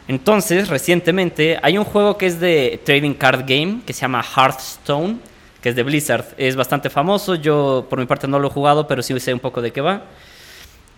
Entonces, 0.07 0.67
recientemente 0.69 1.59
hay 1.63 1.77
un 1.77 1.83
juego 1.83 2.17
que 2.17 2.27
es 2.27 2.39
de 2.39 2.79
Trading 2.85 3.15
Card 3.15 3.45
Game 3.47 3.81
que 3.85 3.93
se 3.93 4.01
llama 4.01 4.23
Hearthstone, 4.23 5.17
que 5.61 5.69
es 5.69 5.75
de 5.75 5.83
Blizzard. 5.83 6.25
Es 6.37 6.55
bastante 6.55 6.89
famoso, 6.89 7.35
yo 7.35 7.87
por 7.89 7.99
mi 7.99 8.05
parte 8.05 8.27
no 8.27 8.39
lo 8.39 8.47
he 8.47 8.51
jugado, 8.51 8.87
pero 8.87 9.01
sí 9.01 9.19
sé 9.19 9.33
un 9.33 9.39
poco 9.39 9.61
de 9.61 9.71
qué 9.71 9.81
va. 9.81 10.03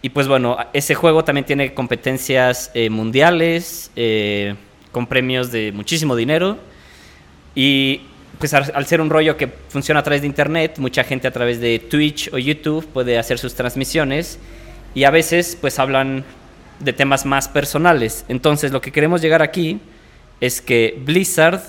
Y 0.02 0.10
pues 0.10 0.28
bueno, 0.28 0.58
ese 0.74 0.96
juego 0.96 1.24
también 1.24 1.46
tiene 1.46 1.74
competencias 1.74 2.70
eh, 2.74 2.90
mundiales, 2.90 3.92
eh, 3.96 4.56
con 4.92 5.08
premios 5.08 5.52
de 5.52 5.72
muchísimo 5.72 6.18
dinero. 6.18 6.58
Y 7.56 8.02
pues 8.40 8.54
al, 8.54 8.86
ser 8.86 9.02
un 9.02 9.10
rollo 9.10 9.38
que 9.38 9.48
funciona 9.48 10.00
a 10.00 10.04
través 10.04 10.22
de 10.22 10.28
internet, 10.28 10.78
mucha 10.78 11.04
gente 11.04 11.28
a 11.28 11.32
través 11.32 11.60
de 11.60 11.80
Twitch 11.80 12.32
o 12.34 12.38
YouTube 12.38 12.86
puede 12.88 13.18
hacer 13.18 13.40
sus 13.40 13.54
transmisiones 13.56 14.40
y 14.94 15.04
a 15.06 15.12
veces 15.12 15.58
pues 15.60 15.80
hablan 15.80 16.24
de 16.80 16.94
temas 16.94 17.26
más 17.26 17.48
personales. 17.48 18.26
Entonces 18.28 18.72
lo 18.72 18.82
que 18.82 18.92
queremos 18.92 19.22
llegar 19.22 19.42
aquí 19.42 19.80
es 20.42 20.62
que 20.62 21.00
Blizzard, 21.06 21.62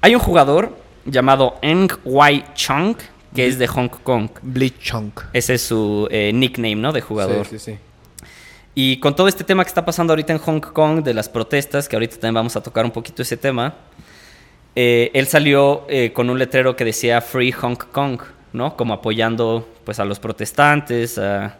hay 0.00 0.14
un 0.14 0.20
jugador 0.20 0.76
llamado 1.04 1.58
Eng 1.62 1.88
Wai 2.04 2.44
Chung 2.54 2.96
que 3.34 3.46
es 3.46 3.58
de 3.58 3.66
Hong 3.66 3.88
Kong. 3.88 4.28
Blitzchung. 4.42 5.12
Ese 5.32 5.54
es 5.54 5.62
su 5.62 6.06
eh, 6.10 6.32
nickname, 6.34 6.76
¿no? 6.76 6.92
De 6.92 7.00
jugador. 7.00 7.46
Sí, 7.46 7.58
sí, 7.58 7.72
sí. 7.72 7.78
Y 8.74 8.98
con 9.00 9.14
todo 9.14 9.28
este 9.28 9.44
tema 9.44 9.64
que 9.64 9.68
está 9.68 9.84
pasando 9.84 10.12
ahorita 10.12 10.32
en 10.32 10.38
Hong 10.38 10.60
Kong, 10.60 11.02
de 11.02 11.12
las 11.14 11.28
protestas, 11.28 11.88
que 11.88 11.96
ahorita 11.96 12.14
también 12.14 12.34
vamos 12.34 12.56
a 12.56 12.62
tocar 12.62 12.84
un 12.84 12.90
poquito 12.90 13.22
ese 13.22 13.36
tema, 13.36 13.74
eh, 14.74 15.10
él 15.14 15.26
salió 15.26 15.84
eh, 15.88 16.12
con 16.12 16.30
un 16.30 16.38
letrero 16.38 16.76
que 16.76 16.84
decía 16.84 17.20
Free 17.20 17.52
Hong 17.52 17.76
Kong, 17.76 18.20
¿no? 18.52 18.76
Como 18.76 18.94
apoyando 18.94 19.68
pues 19.84 19.98
a 20.00 20.04
los 20.04 20.18
protestantes, 20.20 21.18
a- 21.18 21.56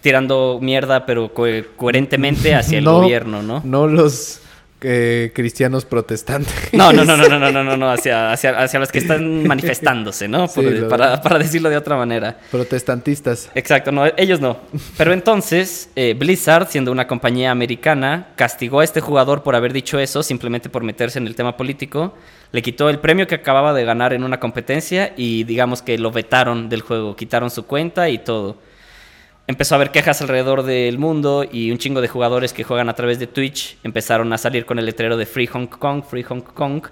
tirando 0.00 0.58
mierda, 0.60 1.06
pero 1.06 1.32
co- 1.32 1.46
coherentemente 1.76 2.54
hacia 2.54 2.78
el 2.78 2.84
gobierno, 3.02 3.42
¿no? 3.42 3.60
No 3.64 3.86
los 3.86 4.40
eh, 4.82 5.32
cristianos 5.34 5.84
protestantes. 5.84 6.52
No, 6.72 6.92
no, 6.92 7.04
no, 7.04 7.16
no, 7.16 7.28
no, 7.28 7.38
no, 7.38 7.50
no, 7.52 7.64
no, 7.64 7.76
no, 7.76 7.90
hacia, 7.90 8.32
hacia, 8.32 8.58
hacia 8.58 8.80
los 8.80 8.90
que 8.90 8.98
están 8.98 9.42
manifestándose, 9.46 10.28
¿no? 10.28 10.48
Por- 10.48 10.62
Sí, 10.64 10.82
para, 10.88 11.20
para 11.20 11.38
decirlo 11.38 11.70
de 11.70 11.76
otra 11.76 11.96
manera. 11.96 12.38
Protestantistas. 12.50 13.50
Exacto, 13.54 13.92
no, 13.92 14.04
ellos 14.16 14.40
no. 14.40 14.58
Pero 14.96 15.12
entonces, 15.12 15.90
eh, 15.96 16.14
Blizzard, 16.18 16.68
siendo 16.68 16.90
una 16.92 17.06
compañía 17.06 17.50
americana, 17.50 18.28
castigó 18.36 18.80
a 18.80 18.84
este 18.84 19.00
jugador 19.00 19.42
por 19.42 19.54
haber 19.56 19.72
dicho 19.72 19.98
eso, 19.98 20.22
simplemente 20.22 20.68
por 20.68 20.82
meterse 20.82 21.18
en 21.18 21.26
el 21.26 21.34
tema 21.34 21.56
político. 21.56 22.14
Le 22.52 22.62
quitó 22.62 22.90
el 22.90 22.98
premio 22.98 23.26
que 23.26 23.34
acababa 23.36 23.72
de 23.72 23.84
ganar 23.84 24.12
en 24.12 24.24
una 24.24 24.38
competencia 24.40 25.12
y 25.16 25.44
digamos 25.44 25.82
que 25.82 25.96
lo 25.98 26.10
vetaron 26.10 26.68
del 26.68 26.82
juego, 26.82 27.16
quitaron 27.16 27.50
su 27.50 27.66
cuenta 27.66 28.08
y 28.10 28.18
todo. 28.18 28.56
Empezó 29.48 29.74
a 29.74 29.76
haber 29.76 29.90
quejas 29.90 30.22
alrededor 30.22 30.62
del 30.62 30.98
mundo 30.98 31.44
y 31.50 31.72
un 31.72 31.78
chingo 31.78 32.00
de 32.00 32.06
jugadores 32.06 32.52
que 32.52 32.62
juegan 32.62 32.88
a 32.88 32.94
través 32.94 33.18
de 33.18 33.26
Twitch 33.26 33.76
empezaron 33.82 34.32
a 34.32 34.38
salir 34.38 34.64
con 34.64 34.78
el 34.78 34.86
letrero 34.86 35.16
de 35.16 35.26
Free 35.26 35.48
Hong 35.48 35.66
Kong, 35.66 36.04
Free 36.08 36.22
Hong 36.22 36.42
Kong, 36.42 36.86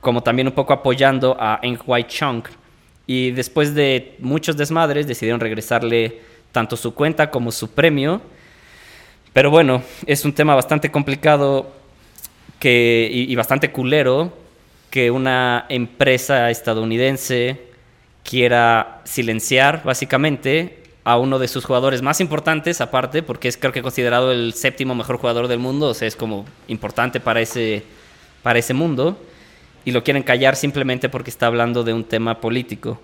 como 0.00 0.22
también 0.22 0.48
un 0.48 0.54
poco 0.54 0.72
apoyando 0.72 1.36
a 1.38 1.60
Eng 1.62 1.78
Chong. 2.08 2.44
Y 3.06 3.30
después 3.30 3.74
de 3.74 4.16
muchos 4.18 4.56
desmadres 4.56 5.06
decidieron 5.06 5.40
regresarle 5.40 6.20
tanto 6.50 6.76
su 6.76 6.94
cuenta 6.94 7.30
como 7.30 7.52
su 7.52 7.70
premio. 7.70 8.20
Pero 9.32 9.50
bueno, 9.50 9.82
es 10.04 10.24
un 10.24 10.32
tema 10.32 10.54
bastante 10.54 10.90
complicado 10.90 11.72
que, 12.58 13.08
y 13.10 13.34
bastante 13.36 13.70
culero 13.70 14.32
que 14.90 15.10
una 15.10 15.66
empresa 15.68 16.50
estadounidense 16.50 17.60
quiera 18.22 19.00
silenciar 19.04 19.82
básicamente 19.84 20.83
a 21.04 21.18
uno 21.18 21.38
de 21.38 21.48
sus 21.48 21.64
jugadores 21.64 22.02
más 22.02 22.20
importantes 22.20 22.80
aparte 22.80 23.22
porque 23.22 23.48
es 23.48 23.56
creo 23.56 23.72
que 23.72 23.82
considerado 23.82 24.32
el 24.32 24.54
séptimo 24.54 24.94
mejor 24.94 25.18
jugador 25.18 25.48
del 25.48 25.58
mundo 25.58 25.88
o 25.88 25.94
sea 25.94 26.08
es 26.08 26.16
como 26.16 26.46
importante 26.68 27.20
para 27.20 27.40
ese 27.40 27.84
para 28.42 28.58
ese 28.58 28.74
mundo 28.74 29.18
y 29.84 29.92
lo 29.92 30.02
quieren 30.02 30.22
callar 30.22 30.56
simplemente 30.56 31.08
porque 31.08 31.30
está 31.30 31.46
hablando 31.46 31.84
de 31.84 31.92
un 31.92 32.04
tema 32.04 32.40
político 32.40 33.00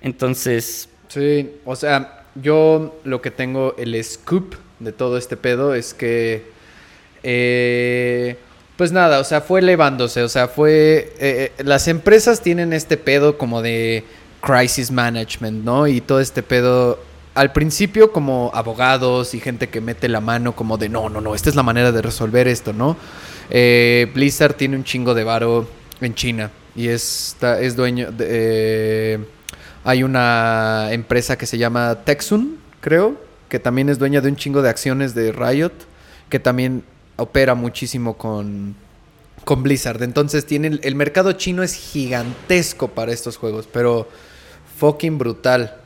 entonces 0.00 0.88
Sí, 1.10 1.56
o 1.64 1.74
sea, 1.74 2.22
yo 2.36 3.00
lo 3.02 3.20
que 3.20 3.32
tengo 3.32 3.74
el 3.78 4.02
scoop 4.04 4.54
de 4.78 4.92
todo 4.92 5.18
este 5.18 5.36
pedo 5.36 5.74
es 5.74 5.92
que, 5.92 6.44
eh, 7.24 8.36
pues 8.76 8.92
nada, 8.92 9.18
o 9.18 9.24
sea, 9.24 9.40
fue 9.40 9.58
elevándose, 9.58 10.22
o 10.22 10.28
sea, 10.28 10.46
fue, 10.46 11.12
eh, 11.18 11.52
eh, 11.58 11.64
las 11.64 11.88
empresas 11.88 12.42
tienen 12.42 12.72
este 12.72 12.96
pedo 12.96 13.38
como 13.38 13.60
de 13.60 14.04
crisis 14.40 14.92
management, 14.92 15.64
¿no? 15.64 15.88
Y 15.88 16.00
todo 16.00 16.20
este 16.20 16.44
pedo, 16.44 17.00
al 17.40 17.52
principio 17.52 18.12
como 18.12 18.50
abogados 18.52 19.32
y 19.32 19.40
gente 19.40 19.70
que 19.70 19.80
mete 19.80 20.08
la 20.10 20.20
mano 20.20 20.54
como 20.54 20.76
de, 20.76 20.90
no, 20.90 21.08
no, 21.08 21.22
no, 21.22 21.34
esta 21.34 21.48
es 21.48 21.56
la 21.56 21.62
manera 21.62 21.90
de 21.90 22.02
resolver 22.02 22.46
esto, 22.46 22.74
¿no? 22.74 22.98
Eh, 23.48 24.10
Blizzard 24.14 24.52
tiene 24.54 24.76
un 24.76 24.84
chingo 24.84 25.14
de 25.14 25.24
varo 25.24 25.66
en 26.02 26.14
China 26.14 26.50
y 26.76 26.88
es, 26.88 27.28
está- 27.28 27.58
es 27.58 27.76
dueño 27.76 28.12
de... 28.12 28.26
eh, 28.28 29.18
hay 29.84 30.02
una 30.02 30.88
empresa 30.92 31.38
que 31.38 31.46
se 31.46 31.56
llama 31.56 32.00
Texun, 32.04 32.58
creo, 32.82 33.16
que 33.48 33.58
también 33.58 33.88
es 33.88 33.98
dueña 33.98 34.20
de 34.20 34.28
un 34.28 34.36
chingo 34.36 34.60
de 34.60 34.68
acciones 34.68 35.14
de 35.14 35.32
Riot, 35.32 35.72
que 36.28 36.38
también 36.40 36.84
opera 37.16 37.54
muchísimo 37.54 38.18
con, 38.18 38.76
con 39.46 39.62
Blizzard. 39.62 40.02
Entonces 40.02 40.44
el 40.50 40.94
mercado 40.94 41.32
chino 41.32 41.62
es 41.62 41.72
gigantesco 41.72 42.88
para 42.88 43.12
estos 43.12 43.38
juegos, 43.38 43.66
pero 43.72 44.06
fucking 44.78 45.16
brutal. 45.16 45.79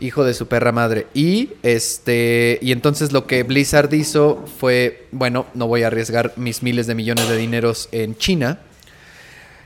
Hijo 0.00 0.24
de 0.24 0.34
su 0.34 0.48
perra 0.48 0.72
madre. 0.72 1.06
Y 1.14 1.50
este. 1.62 2.58
Y 2.62 2.72
entonces 2.72 3.12
lo 3.12 3.26
que 3.26 3.42
Blizzard 3.42 3.92
hizo 3.94 4.44
fue. 4.58 5.06
Bueno, 5.12 5.46
no 5.54 5.66
voy 5.66 5.82
a 5.82 5.88
arriesgar 5.88 6.32
mis 6.36 6.62
miles 6.62 6.86
de 6.86 6.94
millones 6.94 7.28
de 7.28 7.36
dineros 7.36 7.88
en 7.92 8.16
China. 8.16 8.58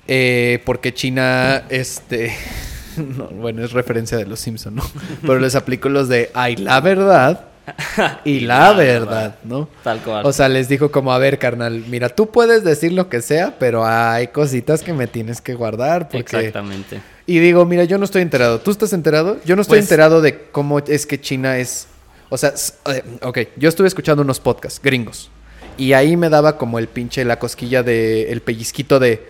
eh, 0.08 0.60
porque 0.64 0.92
China, 0.92 1.64
este. 1.68 2.34
no, 2.96 3.26
bueno, 3.28 3.64
es 3.64 3.72
referencia 3.72 4.18
de 4.18 4.26
los 4.26 4.40
Simpson, 4.40 4.76
¿no? 4.76 4.82
Pero 5.22 5.38
les 5.38 5.54
aplicó 5.54 5.88
los 5.88 6.08
de 6.08 6.30
ay, 6.34 6.56
la 6.56 6.80
verdad. 6.80 7.46
Y 8.26 8.40
la 8.40 8.74
verdad, 8.74 9.36
¿no? 9.42 9.70
tal 9.82 10.00
cual 10.02 10.26
O 10.26 10.34
sea, 10.34 10.50
les 10.50 10.68
dijo 10.68 10.90
como, 10.90 11.14
a 11.14 11.18
ver, 11.18 11.38
carnal, 11.38 11.82
mira, 11.88 12.10
tú 12.10 12.30
puedes 12.30 12.62
decir 12.62 12.92
lo 12.92 13.08
que 13.08 13.22
sea, 13.22 13.54
pero 13.58 13.86
hay 13.86 14.26
cositas 14.26 14.82
que 14.82 14.92
me 14.92 15.06
tienes 15.06 15.40
que 15.40 15.54
guardar. 15.54 16.10
Porque... 16.10 16.36
exactamente 16.36 17.00
Y 17.26 17.38
digo, 17.38 17.64
mira, 17.64 17.84
yo 17.84 17.96
no 17.98 18.04
estoy 18.04 18.22
enterado. 18.22 18.60
¿Tú 18.60 18.70
estás 18.70 18.92
enterado? 18.92 19.38
Yo 19.44 19.56
no 19.56 19.62
estoy 19.62 19.78
Pues- 19.78 19.86
enterado 19.86 20.20
de 20.20 20.42
cómo 20.52 20.78
es 20.80 21.06
que 21.06 21.20
China 21.20 21.58
es... 21.58 21.86
O 22.28 22.36
sea, 22.36 22.52
eh, 22.92 23.02
ok, 23.22 23.38
yo 23.56 23.68
estuve 23.68 23.86
escuchando 23.88 24.22
unos 24.22 24.40
podcasts 24.40 24.80
gringos. 24.82 25.30
Y 25.76 25.92
ahí 25.92 26.16
me 26.16 26.28
daba 26.28 26.56
como 26.58 26.78
el 26.78 26.88
pinche, 26.88 27.24
la 27.24 27.38
cosquilla 27.38 27.82
de... 27.82 28.30
El 28.30 28.42
pellizquito 28.42 28.98
de... 28.98 29.26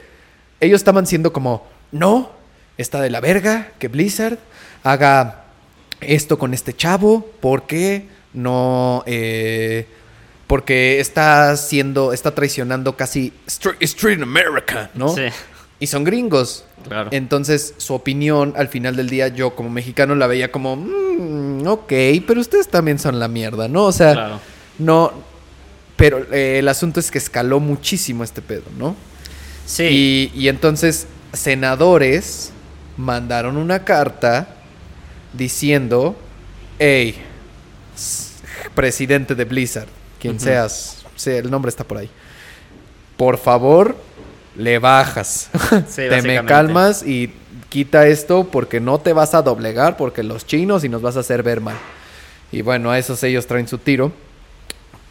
Ellos 0.61 0.81
estaban 0.81 1.07
siendo 1.07 1.33
como, 1.33 1.67
no, 1.93 2.31
está 2.79 3.01
de 3.01 3.11
la 3.11 3.21
verga 3.21 3.69
que 3.79 3.89
Blizzard 3.89 4.39
haga 4.83 5.45
esto 6.01 6.39
con 6.39 6.53
este 6.55 6.75
chavo. 6.75 7.29
¿Por 7.41 7.67
qué? 7.67 8.09
No... 8.33 9.03
eh, 9.07 9.87
porque 10.47 11.01
está 11.01 11.51
haciendo, 11.53 12.13
está 12.13 12.35
traicionando 12.35 12.97
casi 12.97 13.33
Street, 13.47 13.77
Street 13.81 14.21
America, 14.23 14.91
¿no? 14.95 15.09
sí 15.09 15.23
Y 15.81 15.87
son 15.87 16.05
gringos. 16.05 16.65
Claro 16.89 17.09
Entonces, 17.13 17.75
su 17.79 17.95
opinión 17.95 18.55
al 18.57 18.69
final 18.69 18.97
del 18.97 19.09
día, 19.11 19.29
yo 19.29 19.55
como 19.55 19.71
mexicano 19.71 20.15
la 20.15 20.27
veía 20.27 20.51
como, 20.53 20.77
"Mm, 20.77 21.67
ok, 21.67 21.93
pero 22.27 22.41
ustedes 22.41 22.69
también 22.69 22.99
son 22.99 23.19
la 23.19 23.29
mierda, 23.29 23.69
¿no? 23.69 23.85
O 23.85 23.93
sea, 23.93 24.13
claro 24.13 24.41
no. 24.79 25.13
Pero 25.97 26.27
eh, 26.33 26.59
el 26.59 26.69
asunto 26.69 26.99
es 26.99 27.11
que 27.11 27.19
escaló 27.19 27.61
muchísimo 27.61 28.25
este 28.25 28.43
pedo, 28.43 28.65
¿no? 28.79 28.97
sí 29.67 29.85
Y, 29.85 30.33
y 30.35 30.49
entonces, 30.49 31.07
senadores 31.33 32.51
mandaron 32.97 33.57
una 33.57 33.85
carta 33.85 34.49
diciendo, 35.33 36.17
hey, 36.79 37.15
presidente 38.75 39.35
de 39.35 39.45
Blizzard, 39.45 39.89
quien 40.21 40.37
Ujú. 40.37 40.45
seas, 40.45 41.05
sí, 41.17 41.31
el 41.31 41.51
nombre 41.51 41.69
está 41.69 41.85
por 41.85 41.99
ahí. 41.99 42.11
Por 43.17 43.39
favor, 43.39 43.97
le 44.57 44.79
bajas. 44.79 45.51
Sí, 45.89 46.03
te 46.09 46.23
me 46.23 46.45
calmas 46.45 47.03
y 47.07 47.33
quita 47.69 48.07
esto 48.07 48.45
porque 48.51 48.81
no 48.81 48.99
te 48.99 49.13
vas 49.13 49.35
a 49.35 49.43
doblegar 49.43 49.97
porque 49.97 50.23
los 50.23 50.47
chinos 50.47 50.85
y 50.85 50.89
nos 50.89 51.03
vas 51.03 51.17
a 51.17 51.21
hacer 51.21 51.43
ver 51.43 51.61
mal. 51.61 51.77
Y 52.53 52.63
bueno, 52.63 52.91
a 52.91 52.99
esos 52.99 53.23
ellos 53.25 53.47
traen 53.47 53.67
su 53.69 53.79
tiro. 53.79 54.13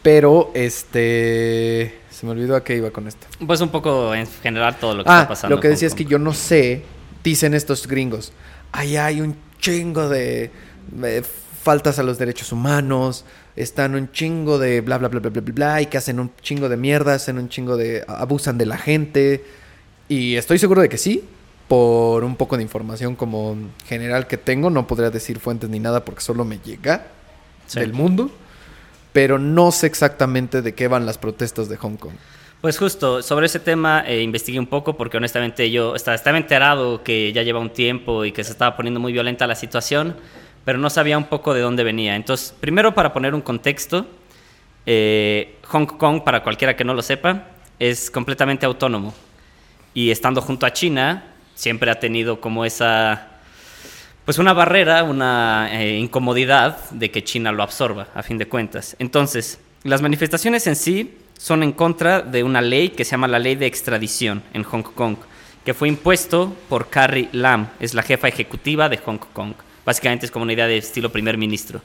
Pero, 0.02 0.50
este... 0.54 1.98
Se 2.10 2.26
me 2.26 2.32
olvidó 2.32 2.54
a 2.56 2.62
qué 2.62 2.76
iba 2.76 2.90
con 2.90 3.08
esto. 3.08 3.26
Pues 3.46 3.60
un 3.60 3.70
poco 3.70 4.14
en 4.14 4.26
general 4.42 4.76
todo 4.78 4.94
lo 4.94 5.04
que 5.04 5.10
Ah, 5.10 5.22
está 5.22 5.28
pasando. 5.28 5.56
lo 5.56 5.60
que 5.60 5.68
decía 5.68 5.88
es 5.88 5.94
que 5.94 6.04
yo 6.04 6.18
no 6.18 6.32
sé, 6.32 6.82
dicen 7.24 7.54
estos 7.54 7.86
gringos, 7.88 8.32
allá 8.70 9.06
hay 9.06 9.20
un 9.20 9.36
chingo 9.58 10.08
de, 10.08 10.50
de 10.92 11.24
faltas 11.64 11.98
a 11.98 12.02
los 12.04 12.18
derechos 12.18 12.52
humanos, 12.52 13.24
están 13.56 13.96
un 13.96 14.12
chingo 14.12 14.58
de 14.58 14.80
bla, 14.82 14.98
bla, 14.98 15.08
bla, 15.08 15.18
bla, 15.18 15.30
bla, 15.30 15.40
bla, 15.40 15.52
bla, 15.52 15.82
y 15.82 15.86
que 15.86 15.98
hacen 15.98 16.20
un 16.20 16.30
chingo 16.40 16.68
de 16.68 16.76
mierda, 16.76 17.14
hacen 17.14 17.38
un 17.38 17.48
chingo 17.48 17.76
de... 17.76 18.04
abusan 18.06 18.56
de 18.58 18.66
la 18.66 18.76
gente. 18.78 19.44
Y 20.08 20.36
estoy 20.36 20.58
seguro 20.58 20.82
de 20.82 20.88
que 20.88 20.98
sí, 20.98 21.24
por 21.66 22.22
un 22.22 22.36
poco 22.36 22.56
de 22.56 22.62
información 22.62 23.16
como 23.16 23.56
general 23.86 24.26
que 24.28 24.36
tengo, 24.36 24.70
no 24.70 24.86
podría 24.86 25.10
decir 25.10 25.40
fuentes 25.40 25.68
ni 25.70 25.80
nada 25.80 26.04
porque 26.04 26.20
solo 26.20 26.44
me 26.44 26.58
llega 26.58 27.06
Sí. 27.66 27.80
del 27.80 27.94
mundo, 27.94 28.30
pero 29.14 29.38
no 29.38 29.72
sé 29.72 29.86
exactamente 29.86 30.60
de 30.60 30.74
qué 30.74 30.86
van 30.86 31.06
las 31.06 31.16
protestas 31.16 31.70
de 31.70 31.78
Hong 31.78 31.96
Kong. 31.96 32.12
Pues 32.60 32.78
justo, 32.78 33.22
sobre 33.22 33.46
ese 33.46 33.58
tema 33.60 34.04
eh, 34.06 34.22
investigué 34.22 34.58
un 34.58 34.66
poco 34.66 34.96
porque 34.98 35.16
honestamente 35.16 35.70
yo 35.70 35.94
estaba, 35.94 36.14
estaba 36.14 36.36
enterado 36.38 37.02
que 37.02 37.32
ya 37.32 37.42
lleva 37.42 37.60
un 37.60 37.70
tiempo 37.70 38.24
y 38.26 38.32
que 38.32 38.44
se 38.44 38.52
estaba 38.52 38.76
poniendo 38.76 39.00
muy 39.00 39.12
violenta 39.14 39.46
la 39.46 39.54
situación, 39.54 40.16
pero 40.64 40.78
no 40.78 40.90
sabía 40.90 41.18
un 41.18 41.24
poco 41.24 41.54
de 41.54 41.60
dónde 41.60 41.84
venía. 41.84 42.16
Entonces, 42.16 42.54
primero 42.58 42.94
para 42.94 43.12
poner 43.12 43.34
un 43.34 43.40
contexto, 43.40 44.06
eh, 44.86 45.56
Hong 45.68 45.86
Kong, 45.86 46.22
para 46.24 46.42
cualquiera 46.42 46.76
que 46.76 46.84
no 46.84 46.94
lo 46.94 47.02
sepa, 47.02 47.48
es 47.78 48.10
completamente 48.10 48.66
autónomo. 48.66 49.14
Y 49.92 50.10
estando 50.10 50.40
junto 50.40 50.66
a 50.66 50.72
China, 50.72 51.24
siempre 51.54 51.90
ha 51.90 52.00
tenido 52.00 52.40
como 52.40 52.64
esa, 52.64 53.28
pues 54.24 54.38
una 54.38 54.52
barrera, 54.52 55.04
una 55.04 55.68
eh, 55.72 55.98
incomodidad 55.98 56.90
de 56.90 57.10
que 57.10 57.22
China 57.22 57.52
lo 57.52 57.62
absorba, 57.62 58.08
a 58.14 58.22
fin 58.22 58.38
de 58.38 58.48
cuentas. 58.48 58.96
Entonces, 58.98 59.60
las 59.82 60.02
manifestaciones 60.02 60.66
en 60.66 60.76
sí 60.76 61.18
son 61.38 61.62
en 61.62 61.72
contra 61.72 62.22
de 62.22 62.42
una 62.42 62.60
ley 62.60 62.90
que 62.90 63.04
se 63.04 63.12
llama 63.12 63.28
la 63.28 63.38
ley 63.38 63.54
de 63.54 63.66
extradición 63.66 64.42
en 64.52 64.62
Hong 64.62 64.82
Kong, 64.82 65.16
que 65.64 65.74
fue 65.74 65.88
impuesto 65.88 66.54
por 66.68 66.88
Carrie 66.88 67.28
Lam, 67.32 67.68
es 67.80 67.94
la 67.94 68.02
jefa 68.02 68.28
ejecutiva 68.28 68.88
de 68.88 68.98
Hong 68.98 69.18
Kong. 69.18 69.54
Básicamente 69.84 70.26
es 70.26 70.32
como 70.32 70.44
una 70.44 70.52
idea 70.52 70.66
de 70.66 70.78
estilo 70.78 71.10
primer 71.10 71.36
ministro. 71.36 71.82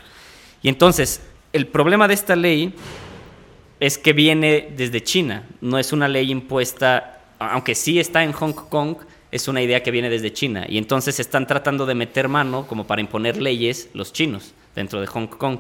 Y 0.62 0.70
entonces, 0.70 1.22
el 1.54 1.68
problema 1.68 2.08
de 2.08 2.14
esta 2.14 2.36
ley 2.36 2.74
es 3.80 3.98
que 3.98 4.14
viene 4.14 4.74
desde 4.76 5.02
China, 5.04 5.44
no 5.62 5.80
es 5.80 5.94
una 5.94 6.08
ley 6.08 6.32
impuesta, 6.32 7.22
aunque 7.40 7.76
sí 7.76 8.00
está 8.00 8.24
en 8.24 8.34
Hong 8.34 8.54
Kong, 8.54 8.98
es 9.32 9.48
una 9.48 9.62
idea 9.62 9.84
que 9.84 9.92
viene 9.92 10.10
desde 10.10 10.34
China. 10.34 10.66
Y 10.68 10.78
entonces 10.78 11.20
están 11.20 11.48
tratando 11.48 11.86
de 11.86 11.96
meter 11.96 12.28
mano 12.28 12.68
como 12.68 12.88
para 12.88 13.02
imponer 13.02 13.42
leyes 13.42 13.90
los 13.94 14.12
chinos 14.12 14.54
dentro 14.76 15.00
de 15.00 15.08
Hong 15.08 15.28
Kong. 15.28 15.60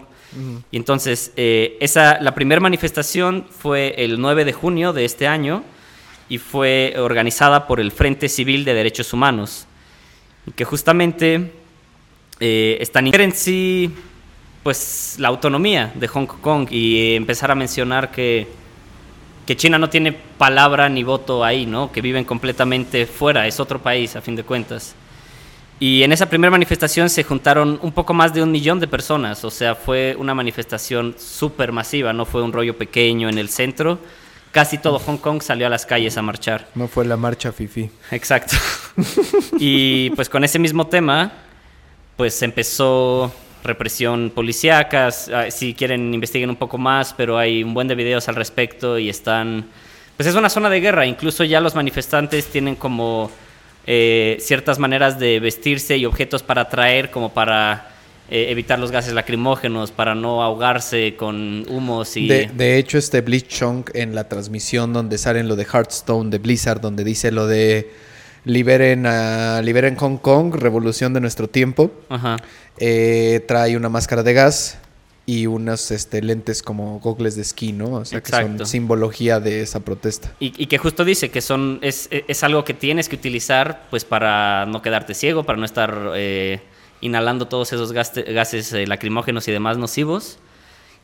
Y 0.72 0.78
entonces, 0.78 1.34
eh, 1.36 1.78
esa, 1.80 2.22
la 2.22 2.36
primera 2.36 2.62
manifestación 2.62 3.48
fue 3.50 3.96
el 3.98 4.20
9 4.22 4.46
de 4.46 4.54
junio 4.54 4.94
de 4.94 5.06
este 5.06 5.28
año 5.28 5.64
y 6.28 6.38
fue 6.38 6.94
organizada 6.98 7.66
por 7.66 7.80
el 7.80 7.92
Frente 7.92 8.30
Civil 8.30 8.64
de 8.64 8.76
Derechos 8.76 9.12
Humanos, 9.12 9.66
que 10.56 10.66
justamente 10.66 11.52
eh, 12.40 12.78
están 12.80 13.08
en 13.08 13.32
sí 13.34 13.94
pues 14.64 15.16
la 15.18 15.30
autonomía 15.30 15.92
de 15.96 16.08
Hong 16.08 16.26
Kong 16.26 16.68
y 16.70 17.16
empezar 17.16 17.52
a 17.52 17.56
mencionar 17.56 18.12
que, 18.12 18.48
que 19.46 19.56
China 19.58 19.80
no 19.80 19.90
tiene 19.90 20.12
palabra 20.12 20.90
ni 20.90 21.04
voto 21.04 21.44
ahí, 21.44 21.66
¿no? 21.66 21.92
que 21.92 22.02
viven 22.02 22.26
completamente 22.26 23.06
fuera, 23.06 23.48
es 23.48 23.60
otro 23.60 23.82
país 23.82 24.16
a 24.16 24.22
fin 24.22 24.36
de 24.36 24.44
cuentas. 24.44 24.96
Y 25.82 26.04
en 26.04 26.12
esa 26.12 26.30
primera 26.30 26.52
manifestación 26.52 27.10
se 27.10 27.24
juntaron 27.24 27.80
un 27.82 27.94
poco 27.94 28.14
más 28.14 28.34
de 28.34 28.44
un 28.44 28.52
millón 28.52 28.82
de 28.82 28.88
personas, 28.88 29.46
o 29.46 29.50
sea, 29.50 29.76
fue 29.76 30.14
una 30.20 30.36
manifestación 30.36 31.16
súper 31.18 31.72
masiva, 31.72 32.12
no 32.12 32.26
fue 32.26 32.44
un 32.44 32.52
rollo 32.52 32.78
pequeño 32.78 33.30
en 33.30 33.38
el 33.38 33.48
centro. 33.50 33.98
Casi 34.52 34.78
todo 34.78 35.00
Hong 35.00 35.18
Kong 35.18 35.42
salió 35.42 35.68
a 35.68 35.70
las 35.70 35.86
calles 35.86 36.18
a 36.18 36.22
marchar. 36.22 36.68
No 36.76 36.88
fue 36.88 37.06
la 37.06 37.16
marcha 37.16 37.52
Fifi. 37.52 37.90
Exacto. 38.12 38.58
y 39.60 40.10
pues 40.12 40.28
con 40.28 40.44
ese 40.44 40.60
mismo 40.60 40.88
tema, 40.88 41.32
pues 42.20 42.42
empezó 42.42 43.32
represión 43.64 44.30
policíaca. 44.36 45.08
Ah, 45.34 45.50
si 45.50 45.74
quieren, 45.74 46.14
investiguen 46.14 46.50
un 46.50 46.58
poco 46.58 46.78
más, 46.78 47.14
pero 47.14 47.38
hay 47.38 47.64
un 47.64 47.74
buen 47.74 47.88
de 47.88 47.96
videos 47.96 48.28
al 48.28 48.36
respecto 48.36 49.00
y 49.00 49.08
están... 49.08 49.66
Pues 50.18 50.28
es 50.28 50.36
una 50.36 50.50
zona 50.50 50.70
de 50.70 50.82
guerra, 50.82 51.06
incluso 51.06 51.46
ya 51.46 51.62
los 51.62 51.76
manifestantes 51.76 52.48
tienen 52.48 52.76
como 52.76 53.32
eh, 53.88 54.36
ciertas 54.42 54.80
maneras 54.80 55.18
de 55.18 55.40
vestirse 55.40 55.96
y 55.96 56.06
objetos 56.06 56.44
para 56.44 56.68
traer 56.68 57.10
como 57.10 57.34
para 57.34 57.88
eh, 58.30 58.48
evitar 58.50 58.80
los 58.80 58.92
gases 58.92 59.14
lacrimógenos, 59.14 59.92
para 59.92 60.14
no 60.14 60.44
ahogarse 60.44 61.16
con 61.16 61.66
humos 61.70 62.18
y... 62.18 62.28
De, 62.28 62.78
hecho, 62.78 62.98
este 62.98 63.22
Bleach 63.22 63.48
Chong 63.48 63.92
en 63.94 64.14
la 64.14 64.28
transmisión 64.28 64.92
donde 64.92 65.18
salen 65.18 65.48
lo 65.48 65.56
de 65.56 65.64
Hearthstone 65.64 66.32
de 66.32 66.40
Blizzard, 66.40 66.82
donde 66.82 67.06
dice 67.06 67.32
lo 67.32 67.48
de 67.48 67.90
liberen, 68.50 69.06
a, 69.06 69.62
liberen 69.62 69.96
Hong 69.96 70.18
Kong, 70.18 70.56
revolución 70.56 71.14
de 71.14 71.22
nuestro 71.22 71.48
tiempo, 71.48 71.92
eh, 72.78 73.44
trae 73.48 73.78
una 73.78 73.90
máscara 73.90 74.24
de 74.24 74.34
gas 74.34 74.80
y 75.26 75.46
unos 75.46 75.92
este, 75.92 76.24
lentes 76.24 76.64
como 76.64 77.00
gogles 77.00 77.36
de 77.36 77.44
esquí, 77.44 77.72
¿no? 77.72 77.94
O 77.94 78.06
sea, 78.06 78.22
que 78.22 78.32
son 78.32 78.66
simbología 78.66 79.40
de 79.40 79.62
esa 79.62 79.80
protesta. 79.82 80.34
Y, 80.40 80.66
que 80.66 80.78
justo 80.80 81.06
dice 81.06 81.30
que 81.30 81.42
son 81.42 81.78
es, 81.84 82.10
es, 82.10 82.44
algo 82.44 82.64
que 82.64 82.74
tienes 82.74 83.08
que 83.08 83.16
utilizar 83.16 83.86
pues 83.92 84.06
para 84.06 84.66
no 84.66 84.82
quedarte 84.82 85.14
ciego, 85.14 85.44
para 85.44 85.60
no 85.60 85.66
estar 85.66 86.14
eh, 86.16 86.62
inhalando 87.02 87.48
todos 87.48 87.72
esos 87.74 87.92
gases 87.92 88.74
eh, 88.74 88.88
lacrimógenos 88.88 89.48
y 89.48 89.52
demás 89.52 89.78
nocivos. 89.78 90.40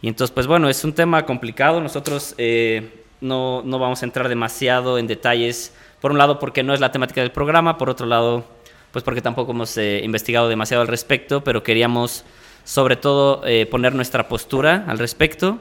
Y 0.01 0.07
entonces, 0.07 0.33
pues 0.33 0.47
bueno, 0.47 0.69
es 0.69 0.83
un 0.83 0.93
tema 0.93 1.23
complicado. 1.27 1.79
Nosotros 1.79 2.33
eh, 2.39 3.03
no, 3.21 3.61
no 3.63 3.77
vamos 3.77 4.01
a 4.01 4.05
entrar 4.05 4.27
demasiado 4.27 4.97
en 4.97 5.05
detalles. 5.05 5.71
Por 6.05 6.11
un 6.11 6.19
lado, 6.19 6.37
porque 6.37 6.61
no 6.61 6.75
es 6.75 6.79
la 6.79 6.91
temática 6.91 7.21
del 7.21 7.31
programa. 7.31 7.79
Por 7.79 7.89
otro 7.89 8.05
lado, 8.05 8.45
pues 8.91 9.03
porque 9.03 9.23
tampoco 9.23 9.53
hemos 9.53 9.75
investigado 9.75 10.47
demasiado 10.47 10.81
al 10.81 10.87
respecto, 10.87 11.43
pero 11.43 11.63
queríamos 11.63 12.23
sobre 12.63 12.95
todo 12.95 13.41
eh, 13.43 13.65
poner 13.65 13.95
nuestra 13.95 14.27
postura 14.27 14.85
al 14.87 14.99
respecto 14.99 15.57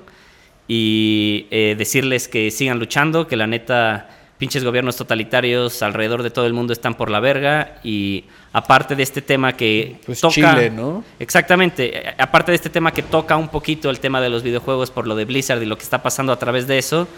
y 0.69 1.47
eh, 1.51 1.77
decirles 1.79 2.29
que 2.29 2.51
sigan 2.51 2.79
luchando, 2.79 3.27
que 3.27 3.37
la 3.37 3.47
neta, 3.47 4.11
pinches 4.37 4.63
gobiernos 4.63 4.97
totalitarios 4.97 5.83
alrededor 5.83 6.23
de 6.23 6.29
todo 6.29 6.45
el 6.45 6.53
mundo 6.53 6.75
están 6.75 6.93
por 6.93 7.09
la 7.09 7.21
verga 7.21 7.77
y 7.83 8.25
aparte 8.53 8.97
de 8.97 9.03
este 9.03 9.23
tema 9.23 9.55
que 9.55 9.97
pues 10.05 10.21
toca... 10.21 10.35
Chile, 10.35 10.69
¿no? 10.69 11.05
Exactamente, 11.19 12.15
aparte 12.19 12.53
de 12.53 12.57
este 12.57 12.69
tema 12.69 12.93
que 12.93 13.03
toca 13.03 13.35
un 13.39 13.49
poquito 13.49 13.89
el 13.89 13.99
tema 13.99 14.21
de 14.21 14.29
los 14.29 14.43
videojuegos 14.43 14.91
por 14.91 15.07
lo 15.07 15.17
de 15.17 15.25
Blizzard 15.25 15.63
y 15.63 15.65
lo 15.65 15.79
que 15.79 15.85
está 15.85 16.03
pasando 16.03 16.35
a 16.35 16.39
través 16.39 16.67
de 16.67 16.77
eso, 16.77 17.09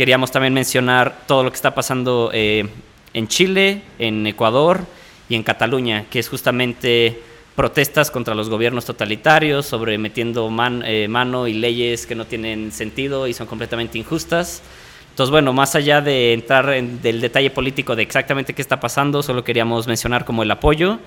queríamos 0.00 0.30
también 0.30 0.54
mencionar 0.54 1.26
todo 1.26 1.44
lo 1.44 1.50
que 1.50 1.56
está 1.56 1.74
pasando 1.74 2.30
eh, 2.32 2.66
en 3.12 3.28
Chile, 3.28 3.82
en 3.98 4.26
Ecuador 4.26 4.80
y 5.28 5.34
en 5.34 5.42
Cataluña, 5.42 6.06
que 6.10 6.20
es 6.20 6.30
justamente 6.30 7.20
protestas 7.54 8.10
contra 8.10 8.34
los 8.34 8.48
gobiernos 8.48 8.86
totalitarios, 8.86 9.66
sobre 9.66 9.98
metiendo 9.98 10.50
eh, 10.86 11.06
mano 11.06 11.46
y 11.46 11.52
leyes 11.52 12.06
que 12.06 12.14
no 12.14 12.24
tienen 12.24 12.72
sentido 12.72 13.26
y 13.26 13.34
son 13.34 13.46
completamente 13.46 13.98
injustas. 13.98 14.62
Entonces, 15.10 15.30
bueno, 15.30 15.52
más 15.52 15.74
allá 15.74 16.00
de 16.00 16.32
entrar 16.32 16.72
en 16.72 16.98
el 17.02 17.20
detalle 17.20 17.50
político 17.50 17.94
de 17.94 18.02
exactamente 18.02 18.54
qué 18.54 18.62
está 18.62 18.80
pasando, 18.80 19.22
solo 19.22 19.44
queríamos 19.44 19.86
mencionar 19.86 20.24
como 20.24 20.42
el 20.42 20.50
apoyo 20.50 20.98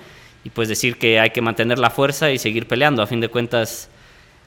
y 0.44 0.50
pues 0.50 0.68
decir 0.68 0.98
que 0.98 1.18
hay 1.18 1.30
que 1.30 1.40
mantener 1.40 1.80
la 1.80 1.90
fuerza 1.90 2.30
y 2.30 2.38
seguir 2.38 2.68
peleando. 2.68 3.02
A 3.02 3.08
fin 3.08 3.20
de 3.20 3.26
cuentas, 3.26 3.90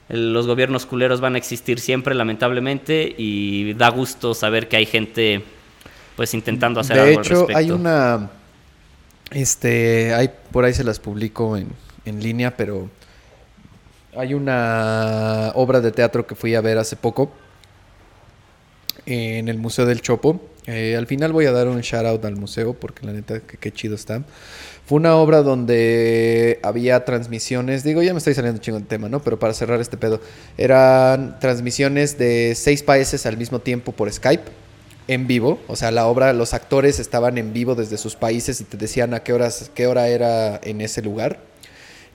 los 0.08 0.46
gobiernos 0.46 0.86
culeros 0.86 1.20
van 1.20 1.34
a 1.34 1.38
existir 1.38 1.80
siempre, 1.80 2.14
lamentablemente, 2.14 3.14
y 3.16 3.74
da 3.74 3.90
gusto 3.90 4.34
saber 4.34 4.68
que 4.68 4.76
hay 4.76 4.86
gente 4.86 5.42
pues 6.16 6.34
intentando 6.34 6.80
hacer 6.80 6.98
algo 6.98 7.18
al 7.18 7.24
respecto. 7.24 7.46
De 7.46 7.52
hecho, 7.52 7.58
hay 7.58 7.70
una 7.70 8.30
este, 9.30 10.14
hay 10.14 10.30
por 10.50 10.64
ahí 10.64 10.72
se 10.72 10.84
las 10.84 10.98
publico 10.98 11.56
en 11.56 11.68
en 12.08 12.22
línea, 12.22 12.56
pero 12.56 12.88
hay 14.16 14.34
una 14.34 15.52
obra 15.54 15.80
de 15.80 15.92
teatro 15.92 16.26
que 16.26 16.34
fui 16.34 16.54
a 16.54 16.60
ver 16.60 16.78
hace 16.78 16.96
poco 16.96 17.30
en 19.06 19.48
el 19.48 19.58
Museo 19.58 19.86
del 19.86 20.00
Chopo. 20.00 20.40
Eh, 20.66 20.96
al 20.96 21.06
final 21.06 21.32
voy 21.32 21.46
a 21.46 21.52
dar 21.52 21.68
un 21.68 21.80
shout 21.80 22.04
out 22.04 22.24
al 22.24 22.36
museo 22.36 22.74
porque 22.74 23.06
la 23.06 23.12
neta 23.12 23.40
que 23.40 23.56
qué 23.56 23.72
chido 23.72 23.94
está. 23.94 24.22
Fue 24.88 24.96
una 24.96 25.16
obra 25.16 25.42
donde 25.42 26.60
había 26.62 27.04
transmisiones, 27.04 27.84
digo, 27.84 28.02
ya 28.02 28.14
me 28.14 28.18
estoy 28.20 28.32
saliendo 28.32 28.58
chingo 28.58 28.78
de 28.78 28.86
tema, 28.86 29.10
¿no? 29.10 29.20
Pero 29.20 29.38
para 29.38 29.52
cerrar 29.52 29.82
este 29.82 29.98
pedo, 29.98 30.18
eran 30.56 31.38
transmisiones 31.40 32.16
de 32.16 32.54
seis 32.54 32.82
países 32.82 33.26
al 33.26 33.36
mismo 33.36 33.58
tiempo 33.58 33.92
por 33.92 34.10
Skype, 34.10 34.44
en 35.06 35.26
vivo. 35.26 35.58
O 35.68 35.76
sea, 35.76 35.90
la 35.90 36.06
obra, 36.06 36.32
los 36.32 36.54
actores 36.54 37.00
estaban 37.00 37.36
en 37.36 37.52
vivo 37.52 37.74
desde 37.74 37.98
sus 37.98 38.16
países 38.16 38.62
y 38.62 38.64
te 38.64 38.78
decían 38.78 39.12
a 39.12 39.22
qué 39.22 39.34
horas, 39.34 39.70
qué 39.74 39.86
hora 39.86 40.08
era 40.08 40.58
en 40.64 40.80
ese 40.80 41.02
lugar. 41.02 41.38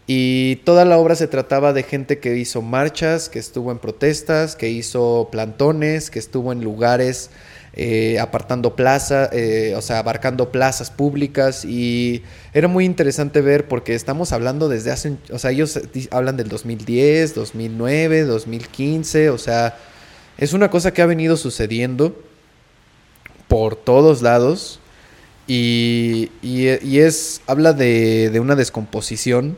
Y 0.07 0.55
toda 0.65 0.83
la 0.83 0.97
obra 0.97 1.15
se 1.15 1.27
trataba 1.27 1.73
de 1.73 1.83
gente 1.83 2.17
que 2.17 2.35
hizo 2.37 2.63
marchas, 2.63 3.29
que 3.29 3.37
estuvo 3.37 3.71
en 3.71 3.77
protestas, 3.77 4.55
que 4.55 4.71
hizo 4.71 5.29
plantones, 5.31 6.09
que 6.09 6.17
estuvo 6.17 6.51
en 6.51 6.63
lugares 6.63 7.29
eh, 7.75 8.19
apartando 8.19 8.75
plazas, 8.75 9.29
eh, 9.33 9.73
o 9.75 9.81
sea, 9.81 9.99
abarcando 9.99 10.51
plazas 10.51 10.91
públicas. 10.91 11.65
Y 11.65 12.23
era 12.53 12.67
muy 12.67 12.85
interesante 12.85 13.41
ver 13.41 13.67
porque 13.67 13.95
estamos 13.95 14.31
hablando 14.31 14.69
desde 14.69 14.91
hace, 14.91 15.17
o 15.31 15.39
sea, 15.39 15.51
ellos 15.51 15.79
hablan 16.11 16.37
del 16.37 16.49
2010, 16.49 17.33
2009, 17.33 18.23
2015, 18.25 19.29
o 19.31 19.37
sea, 19.37 19.77
es 20.37 20.53
una 20.53 20.69
cosa 20.69 20.93
que 20.93 21.01
ha 21.01 21.07
venido 21.07 21.35
sucediendo 21.35 22.15
por 23.47 23.75
todos 23.75 24.21
lados. 24.21 24.79
Y, 25.45 26.31
y, 26.41 26.67
es, 26.99 27.41
habla 27.47 27.73
de, 27.73 28.29
de 28.29 28.39
una 28.39 28.55
descomposición 28.55 29.57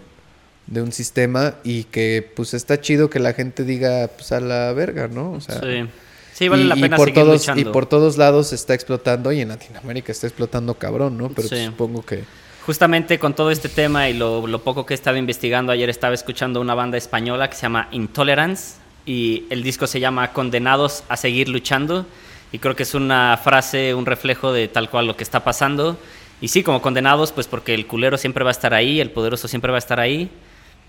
de 0.67 0.81
un 0.81 0.91
sistema 0.91 1.55
y 1.63 1.83
que 1.83 2.27
pues 2.35 2.53
está 2.55 2.81
chido 2.81 3.09
que 3.09 3.19
la 3.19 3.33
gente 3.33 3.63
diga 3.63 4.07
pues 4.07 4.31
a 4.31 4.39
la 4.39 4.73
verga, 4.73 5.07
¿no? 5.07 5.39
Sí. 5.41 5.87
Sí, 6.35 6.49
vale 6.49 6.65
la 6.65 6.75
pena 6.75 6.97
por 6.97 7.07
seguir 7.07 7.23
todos, 7.23 7.39
luchando. 7.39 7.61
Y 7.61 7.71
por 7.71 7.85
todos 7.85 8.17
lados 8.17 8.51
está 8.51 8.73
explotando 8.73 9.31
y 9.31 9.39
en 9.39 9.47
Latinoamérica 9.47 10.11
está 10.11 10.27
explotando 10.27 10.73
cabrón, 10.73 11.17
¿no? 11.17 11.29
Pero 11.29 11.47
supongo 11.47 12.05
que... 12.05 12.25
Justamente 12.65 13.19
con 13.19 13.33
todo 13.33 13.51
este 13.51 13.69
tema 13.69 14.09
y 14.09 14.13
lo, 14.13 14.45
lo, 14.45 14.61
poco 14.61 14.85
que 14.85 14.93
he 14.93 14.95
estado 14.95 15.15
investigando, 15.15 15.71
ayer 15.71 15.89
estaba 15.89 16.13
escuchando 16.13 16.59
una 16.59 16.75
banda 16.75 16.97
española 16.97 17.49
que 17.49 17.55
se 17.55 17.61
llama 17.61 17.87
Intolerance 17.91 18.79
y 19.05 19.45
el 19.49 19.63
disco 19.63 19.87
se 19.87 20.01
llama 20.01 20.33
Condenados 20.33 21.03
a 21.07 21.15
seguir 21.15 21.47
luchando 21.47 22.05
y 22.51 22.59
creo 22.59 22.75
que 22.75 22.83
es 22.83 22.93
una 22.95 23.39
frase, 23.41 23.93
un 23.93 24.05
reflejo 24.05 24.51
de 24.51 24.67
tal 24.67 24.89
cual 24.89 25.07
lo 25.07 25.15
que 25.15 25.23
está 25.23 25.45
pasando. 25.45 25.97
Y 26.41 26.49
sí, 26.49 26.63
como 26.63 26.81
condenados, 26.81 27.31
pues 27.31 27.47
porque 27.47 27.73
el 27.73 27.87
culero 27.87 28.17
siempre 28.17 28.43
va 28.43 28.49
a 28.49 28.51
estar 28.51 28.73
ahí, 28.73 28.99
el 28.99 29.09
poderoso 29.09 29.47
siempre 29.47 29.71
va 29.71 29.77
a 29.77 29.79
estar 29.79 30.01
ahí 30.01 30.29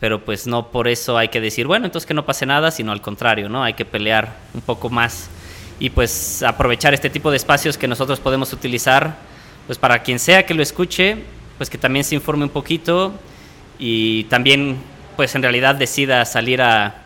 pero 0.01 0.25
pues 0.25 0.47
no 0.47 0.71
por 0.71 0.89
eso 0.89 1.17
hay 1.17 1.29
que 1.29 1.41
decir, 1.41 1.67
bueno, 1.67 1.87
entonces 1.87 2.07
que 2.07 2.15
no 2.15 2.27
pase 2.27 2.47
nada, 2.47 2.71
sino 2.71 2.93
al 2.93 3.01
contrario, 3.01 3.49
¿no? 3.49 3.65
Hay 3.65 3.75
que 3.75 3.85
pelear 3.85 4.37
un 4.55 4.61
poco 4.61 4.91
más 4.91 5.29
y 5.79 5.91
pues 5.91 6.43
aprovechar 6.43 6.95
este 6.95 7.11
tipo 7.11 7.31
de 7.31 7.37
espacios 7.37 7.77
que 7.79 7.89
nosotros 7.89 8.21
podemos 8.21 8.53
utilizar, 8.53 9.17
pues 9.67 9.79
para 9.79 10.03
quien 10.03 10.19
sea 10.19 10.47
que 10.47 10.55
lo 10.55 10.63
escuche, 10.63 11.19
pues 11.59 11.71
que 11.71 11.79
también 11.79 12.05
se 12.05 12.15
informe 12.15 12.45
un 12.45 12.51
poquito 12.51 13.13
y 13.79 14.25
también 14.25 14.77
pues 15.17 15.35
en 15.35 15.43
realidad 15.43 15.75
decida 15.75 16.25
salir 16.25 16.63
a 16.63 17.03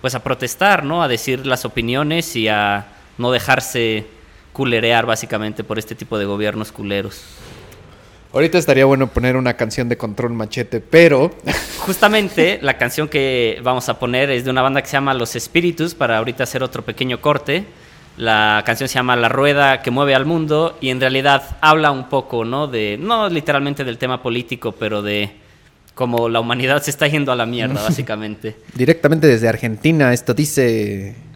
pues 0.00 0.14
a 0.14 0.22
protestar, 0.22 0.84
¿no? 0.84 1.02
A 1.02 1.08
decir 1.08 1.46
las 1.46 1.66
opiniones 1.66 2.34
y 2.34 2.48
a 2.48 2.86
no 3.18 3.30
dejarse 3.30 4.06
culerear 4.52 5.04
básicamente 5.04 5.62
por 5.62 5.78
este 5.78 5.94
tipo 5.94 6.18
de 6.18 6.24
gobiernos 6.24 6.72
culeros. 6.72 7.22
Ahorita 8.32 8.58
estaría 8.58 8.84
bueno 8.84 9.08
poner 9.08 9.36
una 9.36 9.54
canción 9.54 9.88
de 9.88 9.96
Control 9.96 10.32
Machete, 10.32 10.80
pero 10.80 11.32
Justamente 11.80 12.58
la 12.62 12.76
canción 12.76 13.08
que 13.08 13.58
vamos 13.62 13.88
a 13.88 13.98
poner 13.98 14.30
es 14.30 14.44
de 14.44 14.50
una 14.50 14.62
banda 14.62 14.82
que 14.82 14.88
se 14.88 14.92
llama 14.92 15.14
Los 15.14 15.34
Espíritus, 15.34 15.94
para 15.94 16.18
ahorita 16.18 16.44
hacer 16.44 16.62
otro 16.62 16.84
pequeño 16.84 17.20
corte. 17.20 17.64
La 18.16 18.62
canción 18.66 18.88
se 18.88 18.96
llama 18.96 19.16
La 19.16 19.30
Rueda 19.30 19.80
que 19.82 19.90
mueve 19.90 20.14
al 20.14 20.26
mundo 20.26 20.76
y 20.80 20.90
en 20.90 21.00
realidad 21.00 21.56
habla 21.60 21.90
un 21.90 22.08
poco, 22.08 22.44
¿no? 22.44 22.66
De, 22.66 22.98
no 23.00 23.28
literalmente 23.30 23.82
del 23.82 23.96
tema 23.96 24.22
político, 24.22 24.72
pero 24.72 25.00
de 25.00 25.32
cómo 25.94 26.28
la 26.28 26.40
humanidad 26.40 26.82
se 26.82 26.90
está 26.90 27.08
yendo 27.08 27.32
a 27.32 27.36
la 27.36 27.46
mierda, 27.46 27.82
básicamente. 27.88 28.56
directamente 28.74 29.26
desde 29.26 29.48
Argentina, 29.48 30.12
esto 30.12 30.34
dice... 30.34 31.29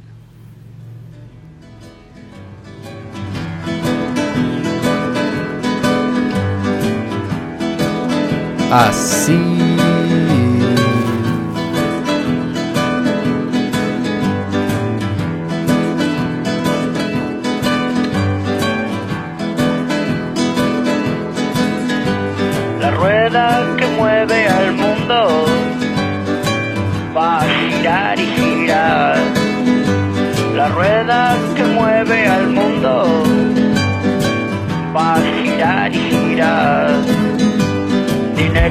Así. 8.74 9.63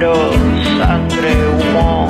Dinero, 0.03 0.31
sangre, 0.79 1.33
humo, 1.47 2.09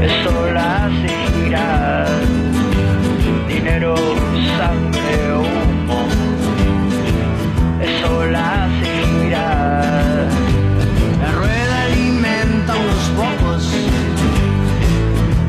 eso 0.00 0.52
la 0.52 0.84
hace 0.84 1.08
girar. 1.34 2.06
Dinero, 3.48 3.96
sangre, 4.56 5.34
humo 5.34 6.06
eso 7.80 8.24
la 8.26 8.66
hace 8.66 8.90
girar. 9.18 10.28
La 11.22 11.32
rueda 11.40 11.82
alimenta 11.86 12.72
a 12.72 12.76
unos 12.76 13.04
pocos, 13.18 13.68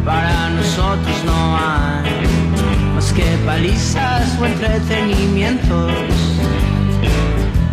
para 0.03 0.49
nosotros 0.49 1.23
no 1.23 1.55
hay 1.55 2.95
más 2.95 3.13
que 3.13 3.37
palizas 3.45 4.35
o 4.41 4.45
entretenimientos. 4.47 5.91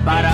Para 0.04 0.33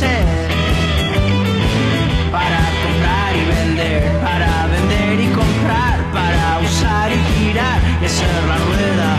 para 0.00 0.18
comprar 2.82 3.36
y 3.36 3.44
vender, 3.44 4.02
para 4.20 4.66
vender 4.66 5.20
y 5.20 5.26
comprar, 5.28 6.00
para 6.12 6.58
usar 6.58 7.12
y 7.12 7.18
girar 7.38 7.80
y 8.02 8.06
hacer 8.06 8.28
la 8.48 8.56
rueda, 8.56 9.16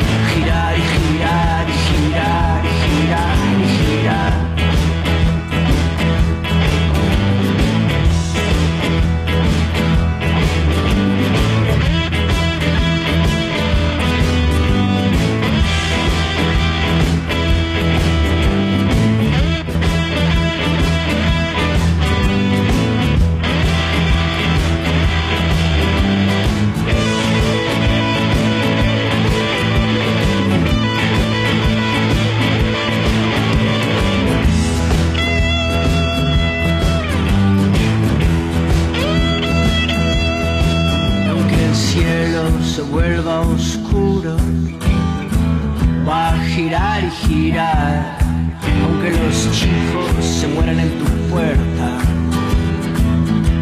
se 42.75 42.81
vuelva 42.81 43.39
oscuro, 43.39 44.35
va 46.05 46.33
a 46.33 46.37
girar 46.39 47.05
y 47.05 47.09
girar. 47.09 48.17
Aunque 48.83 49.11
los 49.11 49.49
chicos 49.53 50.25
se 50.25 50.45
mueran 50.49 50.81
en 50.81 50.89
tu 50.99 51.05
puerta, 51.31 51.87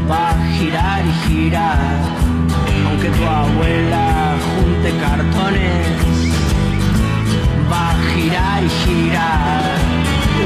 va 0.10 0.32
a 0.32 0.48
girar 0.58 1.04
y 1.06 1.14
girar. 1.28 2.00
Aunque 2.88 3.10
tu 3.10 3.24
abuela 3.24 4.36
junte 4.48 4.90
cartones, 4.98 5.88
va 7.72 7.92
a 7.92 7.96
girar 8.16 8.64
y 8.64 8.70
girar. 8.82 9.78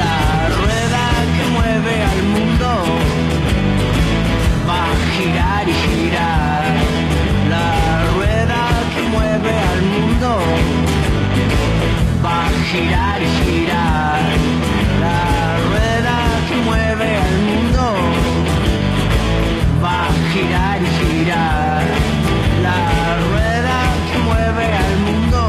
La 0.02 0.50
rueda 0.60 1.04
que 1.36 1.44
mueve 1.56 2.04
al 2.12 2.24
mundo 2.36 2.70
va 4.68 4.84
a 4.92 4.98
girar 5.16 5.70
y 5.70 5.74
girar. 5.74 6.57
Al 9.50 9.82
mundo 9.82 10.40
va 12.24 12.48
a 12.48 12.50
girar 12.70 13.22
y 13.22 13.30
girar. 13.44 14.22
La 15.00 15.58
rueda 15.68 16.18
que 16.48 16.56
mueve 16.68 17.16
al 17.16 17.38
mundo 17.50 17.84
va 19.84 20.08
a 20.08 20.12
girar 20.34 20.82
y 20.82 20.90
girar. 21.00 21.84
La 22.68 22.82
rueda 23.26 23.78
que 24.08 24.18
mueve 24.28 24.66
al 24.86 24.94
mundo 25.06 25.42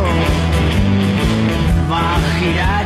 va 1.91 2.17
a 2.17 2.39
girar. 2.39 2.78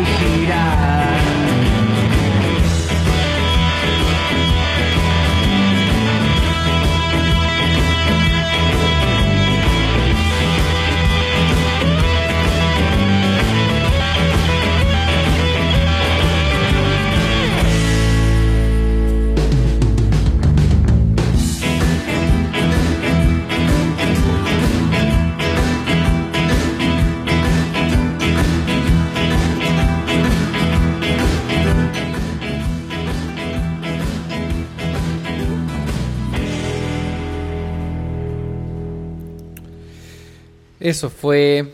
Eso 40.83 41.11
fue 41.11 41.73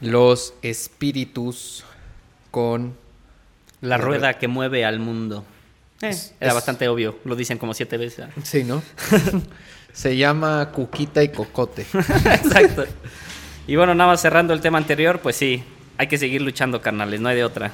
Los 0.00 0.54
Espíritus 0.62 1.84
con... 2.50 2.94
La 3.80 3.96
rueda 3.98 4.38
que 4.38 4.48
mueve 4.48 4.84
al 4.84 4.98
mundo. 4.98 5.44
Eh, 6.00 6.08
Es- 6.08 6.34
era 6.40 6.48
es- 6.50 6.54
bastante 6.54 6.88
obvio, 6.88 7.18
lo 7.24 7.36
dicen 7.36 7.58
como 7.58 7.74
siete 7.74 7.96
veces. 7.98 8.26
Sí, 8.42 8.64
¿no? 8.64 8.82
Se 9.92 10.16
llama 10.16 10.70
Cuquita 10.72 11.22
y 11.22 11.28
Cocote. 11.28 11.86
Exacto. 11.94 12.84
Y 13.66 13.76
bueno, 13.76 13.94
nada 13.94 14.10
más 14.10 14.20
cerrando 14.20 14.52
el 14.52 14.60
tema 14.60 14.78
anterior, 14.78 15.20
pues 15.20 15.36
sí, 15.36 15.62
hay 15.98 16.08
que 16.08 16.18
seguir 16.18 16.42
luchando, 16.42 16.80
carnales, 16.82 17.20
no 17.20 17.28
hay 17.28 17.36
de 17.36 17.44
otra. 17.44 17.70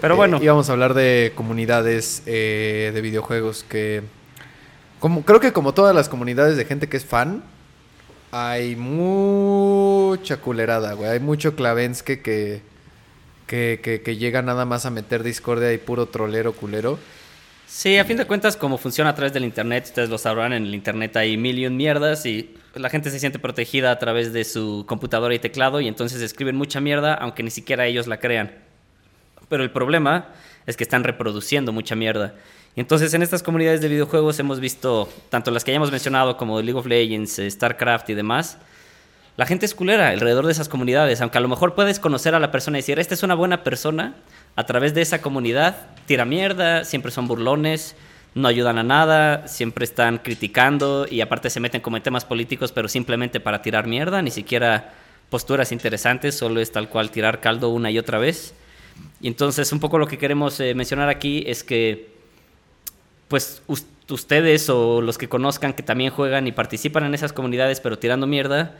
Pero 0.00 0.14
Eh, 0.14 0.16
bueno, 0.16 0.38
íbamos 0.42 0.68
a 0.68 0.72
hablar 0.72 0.94
de 0.94 1.32
comunidades 1.34 2.22
eh, 2.26 2.90
de 2.94 3.00
videojuegos 3.02 3.64
que. 3.68 4.02
Como, 5.00 5.22
creo 5.24 5.40
que 5.40 5.52
como 5.52 5.74
todas 5.74 5.94
las 5.94 6.08
comunidades 6.08 6.56
de 6.56 6.64
gente 6.64 6.88
que 6.88 6.96
es 6.96 7.04
fan, 7.04 7.42
hay 8.32 8.76
mucha 8.76 10.38
culerada, 10.38 10.94
güey. 10.94 11.10
Hay 11.10 11.20
mucho 11.20 11.54
clavenske 11.54 12.22
que, 12.22 12.62
que, 13.46 13.80
que, 13.82 14.00
que 14.00 14.16
llega 14.16 14.40
nada 14.40 14.64
más 14.64 14.86
a 14.86 14.90
meter 14.90 15.22
discordia 15.22 15.72
y 15.72 15.78
puro 15.78 16.06
trolero 16.06 16.54
culero. 16.54 16.98
sí, 17.66 17.98
a 17.98 18.04
fin 18.06 18.16
de 18.16 18.26
cuentas, 18.26 18.56
como 18.56 18.78
funciona 18.78 19.10
a 19.10 19.14
través 19.14 19.34
del 19.34 19.44
internet, 19.44 19.84
ustedes 19.84 20.08
lo 20.08 20.16
sabrán, 20.16 20.54
en 20.54 20.64
el 20.64 20.74
internet 20.74 21.14
hay 21.16 21.36
mil 21.36 21.58
y 21.58 21.66
un 21.66 21.76
mierdas 21.76 22.24
y 22.24 22.54
la 22.74 22.88
gente 22.88 23.10
se 23.10 23.20
siente 23.20 23.38
protegida 23.38 23.90
a 23.90 23.98
través 23.98 24.32
de 24.32 24.44
su 24.44 24.86
computadora 24.88 25.34
y 25.34 25.38
teclado 25.38 25.82
y 25.82 25.88
entonces 25.88 26.22
escriben 26.22 26.56
mucha 26.56 26.80
mierda, 26.80 27.12
aunque 27.14 27.42
ni 27.42 27.50
siquiera 27.50 27.86
ellos 27.86 28.06
la 28.06 28.18
crean. 28.18 28.52
Pero 29.50 29.62
el 29.62 29.70
problema 29.70 30.28
es 30.66 30.78
que 30.78 30.84
están 30.84 31.04
reproduciendo 31.04 31.72
mucha 31.72 31.94
mierda. 31.94 32.34
Entonces 32.74 33.12
en 33.12 33.22
estas 33.22 33.42
comunidades 33.42 33.82
de 33.82 33.88
videojuegos 33.88 34.38
hemos 34.38 34.58
visto, 34.58 35.08
tanto 35.28 35.50
las 35.50 35.62
que 35.62 35.72
ya 35.72 35.76
hemos 35.76 35.90
mencionado 35.90 36.38
como 36.38 36.60
League 36.62 36.78
of 36.78 36.86
Legends, 36.86 37.38
eh, 37.38 37.50
StarCraft 37.50 38.08
y 38.10 38.14
demás, 38.14 38.56
la 39.36 39.46
gente 39.46 39.66
es 39.66 39.74
culera 39.74 40.08
alrededor 40.08 40.46
de 40.46 40.52
esas 40.52 40.68
comunidades, 40.68 41.20
aunque 41.20 41.38
a 41.38 41.40
lo 41.42 41.48
mejor 41.48 41.74
puedes 41.74 42.00
conocer 42.00 42.34
a 42.34 42.40
la 42.40 42.50
persona 42.50 42.78
y 42.78 42.80
decir, 42.80 42.98
esta 42.98 43.14
es 43.14 43.22
una 43.22 43.34
buena 43.34 43.62
persona, 43.62 44.14
a 44.56 44.64
través 44.64 44.94
de 44.94 45.02
esa 45.02 45.20
comunidad 45.20 45.86
tira 46.06 46.24
mierda, 46.24 46.84
siempre 46.84 47.12
son 47.12 47.28
burlones, 47.28 47.94
no 48.34 48.48
ayudan 48.48 48.78
a 48.78 48.82
nada, 48.82 49.48
siempre 49.48 49.84
están 49.84 50.18
criticando 50.18 51.06
y 51.10 51.20
aparte 51.20 51.50
se 51.50 51.60
meten 51.60 51.82
como 51.82 51.98
en 51.98 52.02
temas 52.02 52.24
políticos, 52.24 52.72
pero 52.72 52.88
simplemente 52.88 53.40
para 53.40 53.60
tirar 53.60 53.86
mierda, 53.86 54.22
ni 54.22 54.30
siquiera 54.30 54.94
posturas 55.28 55.72
interesantes, 55.72 56.36
solo 56.36 56.60
es 56.60 56.72
tal 56.72 56.88
cual 56.88 57.10
tirar 57.10 57.40
caldo 57.40 57.68
una 57.68 57.90
y 57.90 57.98
otra 57.98 58.18
vez. 58.18 58.54
Y 59.20 59.28
entonces 59.28 59.72
un 59.72 59.80
poco 59.80 59.98
lo 59.98 60.06
que 60.06 60.18
queremos 60.18 60.60
eh, 60.60 60.74
mencionar 60.74 61.08
aquí 61.08 61.44
es 61.46 61.64
que 61.64 62.11
pues 63.32 63.62
us- 63.66 63.86
ustedes 64.10 64.68
o 64.68 65.00
los 65.00 65.16
que 65.16 65.26
conozcan 65.26 65.72
que 65.72 65.82
también 65.82 66.10
juegan 66.10 66.46
y 66.46 66.52
participan 66.52 67.04
en 67.06 67.14
esas 67.14 67.32
comunidades 67.32 67.80
pero 67.80 67.98
tirando 67.98 68.26
mierda, 68.26 68.74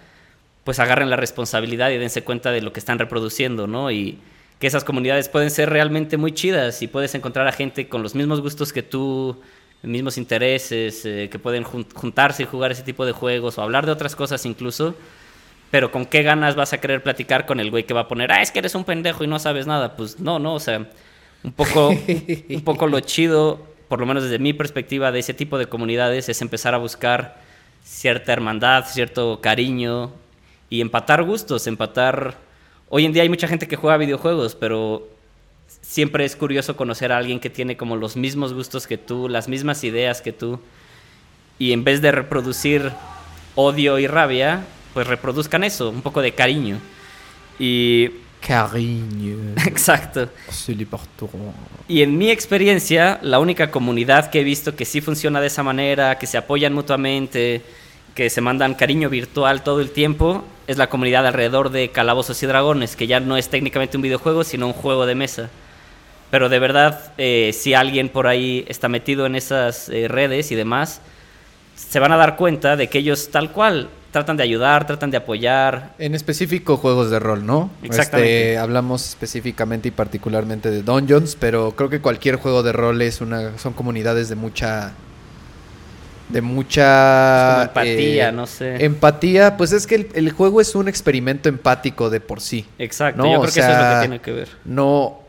pues 0.65 0.79
agarren 0.79 1.09
la 1.09 1.17
responsabilidad 1.17 1.89
y 1.89 1.97
dense 1.97 2.23
cuenta 2.23 2.53
de 2.53 2.61
lo 2.61 2.71
que 2.75 2.81
están 2.81 2.99
reproduciendo, 2.99 3.67
¿no? 3.67 3.91
Y 3.91 4.19
que 4.59 4.67
esas 4.67 4.85
comunidades 4.85 5.31
pueden 5.31 5.51
ser 5.51 5.71
realmente 5.71 6.19
muy 6.19 6.33
chidas 6.33 6.83
y 6.83 6.87
puedes 6.87 7.15
encontrar 7.15 7.49
a 7.49 7.53
gente 7.53 7.89
con 7.89 8.03
los 8.03 8.15
mismos 8.15 8.43
gustos 8.43 8.75
que 8.75 8.83
tú, 8.83 9.41
mismos 9.83 10.19
intereses, 10.19 11.07
eh, 11.07 11.31
que 11.33 11.39
pueden 11.39 11.65
jun- 11.65 11.87
juntarse 11.95 12.43
y 12.43 12.47
jugar 12.47 12.71
ese 12.73 12.83
tipo 12.83 13.07
de 13.07 13.13
juegos 13.13 13.57
o 13.57 13.63
hablar 13.63 13.87
de 13.87 13.93
otras 13.93 14.15
cosas 14.15 14.45
incluso. 14.45 14.95
Pero 15.71 15.91
con 15.91 16.05
qué 16.05 16.23
ganas 16.23 16.57
vas 16.57 16.75
a 16.75 16.79
querer 16.83 17.03
platicar 17.03 17.47
con 17.47 17.59
el 17.59 17.71
güey 17.71 17.85
que 17.85 17.95
va 17.95 18.03
a 18.03 18.09
poner, 18.09 18.31
ah, 18.33 18.43
es 18.43 18.51
que 18.51 18.59
eres 18.59 18.75
un 18.75 18.85
pendejo 18.85 19.25
y 19.25 19.27
no 19.29 19.39
sabes 19.39 19.67
nada. 19.67 19.97
Pues 19.97 20.21
no, 20.21 20.39
no, 20.39 20.55
o 20.57 20.61
sea, 20.61 20.91
un 21.43 21.53
poco, 21.53 21.89
un 22.51 22.61
poco 22.63 22.87
lo 22.87 23.01
chido, 23.01 23.72
por 23.93 24.01
lo 24.01 24.07
menos 24.07 24.23
desde 24.23 24.39
mi 24.39 24.55
perspectiva 24.55 25.13
de 25.13 25.19
ese 25.19 25.35
tipo 25.35 25.59
de 25.59 25.67
comunidades, 25.67 26.27
es 26.31 26.41
empezar 26.41 26.73
a 26.73 26.79
buscar 26.79 27.37
cierta 27.85 28.33
hermandad, 28.33 28.87
cierto 28.87 29.43
cariño 29.43 30.11
y 30.71 30.81
empatar 30.81 31.23
gustos, 31.25 31.67
empatar... 31.67 32.39
Hoy 32.89 33.05
en 33.05 33.13
día 33.13 33.23
hay 33.23 33.29
mucha 33.29 33.49
gente 33.49 33.69
que 33.69 33.77
juega 33.77 33.99
videojuegos, 33.99 34.55
pero 34.55 35.07
siempre 35.83 36.25
es 36.25 36.37
curioso 36.37 36.75
conocer 36.75 37.13
a 37.13 37.19
alguien 37.19 37.39
que 37.39 37.51
tiene 37.51 37.77
como 37.77 37.97
los 37.97 38.17
mismos 38.17 38.55
gustos 38.55 38.87
que 38.87 38.97
tú, 38.97 39.29
las 39.29 39.47
mismas 39.47 39.85
ideas 39.85 40.23
que 40.23 40.33
tú, 40.33 40.59
y 41.59 41.75
en 41.75 41.85
vez 41.85 42.01
de 42.01 42.13
reproducir 42.13 42.93
odio 43.57 43.99
y 43.99 44.07
rabia, 44.07 44.65
pues 44.95 45.07
reproduzcan 45.07 45.65
eso, 45.65 45.91
un 45.91 46.01
poco 46.01 46.23
de 46.23 46.33
cariño. 46.33 46.79
Y 47.59 48.09
Cariño. 48.47 49.55
exacto. 49.67 50.29
C'est 50.51 50.75
l'important. 50.75 51.31
Y 51.89 52.03
en 52.03 52.19
mi 52.19 52.31
experiencia, 52.31 53.19
la 53.23 53.39
única 53.39 53.71
comunidad 53.71 54.31
que 54.31 54.41
he 54.41 54.45
visto 54.45 54.75
que 54.75 54.85
sí 54.85 55.01
funciona 55.01 55.41
de 55.41 55.47
esa 55.47 55.63
manera, 55.63 56.19
que 56.19 56.27
se 56.27 56.37
apoyan 56.39 56.75
mutuamente, 56.75 57.63
que 58.15 58.29
se 58.31 58.41
mandan 58.41 58.75
cariño 58.75 59.09
virtual 59.09 59.63
todo 59.63 59.81
el 59.81 59.91
tiempo, 59.91 60.45
es 60.67 60.77
la 60.77 60.89
comunidad 60.89 61.27
alrededor 61.27 61.71
de 61.71 61.91
Calabozos 61.91 62.43
y 62.43 62.47
Dragones, 62.47 62.97
que 62.97 63.07
ya 63.07 63.21
no 63.21 63.37
es 63.37 63.49
técnicamente 63.49 63.97
un 63.97 64.03
videojuego, 64.03 64.45
sino 64.45 64.67
un 64.67 64.73
juego 64.73 65.07
de 65.07 65.15
mesa. 65.15 65.51
Pero 66.31 66.49
de 66.49 66.59
verdad, 66.59 67.13
eh, 67.19 67.53
si 67.53 67.75
alguien 67.75 68.09
por 68.09 68.27
ahí 68.27 68.65
está 68.69 68.89
metido 68.89 69.27
en 69.27 69.37
esas 69.37 69.89
eh, 69.89 70.09
redes 70.09 70.51
y 70.51 70.55
demás, 70.55 71.01
se 71.77 72.01
van 72.01 72.13
a 72.13 72.17
dar 72.17 72.37
cuenta 72.37 72.77
de 72.77 72.89
que 72.89 72.99
ellos 72.99 73.31
tal 73.31 73.53
cual 73.53 73.89
tratan 74.13 74.37
de 74.37 74.43
ayudar, 74.45 74.87
tratan 74.87 75.11
de 75.11 75.17
apoyar. 75.17 75.95
En 75.99 76.15
específico 76.15 76.77
juegos 76.77 77.11
de 77.11 77.19
rol, 77.19 77.45
¿no? 77.45 77.71
Exactamente. 77.83 78.51
Este, 78.51 78.59
hablamos 78.59 79.09
específicamente 79.09 79.89
y 79.89 79.91
particularmente 79.91 80.71
de 80.71 80.83
Dungeons, 80.83 81.35
pero 81.35 81.73
creo 81.73 81.89
que 81.89 82.01
cualquier 82.01 82.37
juego 82.37 82.63
de 82.63 82.73
rol 82.73 83.01
es 83.03 83.21
una, 83.21 83.59
son 83.59 83.73
comunidades 83.73 84.29
de 84.29 84.37
mucha, 84.37 84.93
de 86.29 86.43
mucha 86.43 87.63
empatía, 87.63 88.29
eh, 88.29 88.33
no 88.33 88.47
sé. 88.47 88.85
Empatía, 88.85 89.57
pues 89.57 89.73
es 89.73 89.87
que 89.87 89.95
el, 89.95 90.09
el 90.15 90.31
juego 90.31 90.61
es 90.61 90.75
un 90.75 90.89
experimento 90.89 91.49
empático 91.49 92.11
de 92.11 92.21
por 92.21 92.43
sí. 92.43 92.67
Exacto, 92.79 93.23
No, 93.23 93.33
yo 93.33 93.39
o 93.39 93.43
creo 93.43 93.55
que 93.55 93.61
eso 93.61 93.71
es 93.71 93.79
lo 93.79 93.95
que 93.95 94.01
tiene 94.01 94.21
que 94.21 94.33
ver. 94.33 94.49
No, 94.67 95.22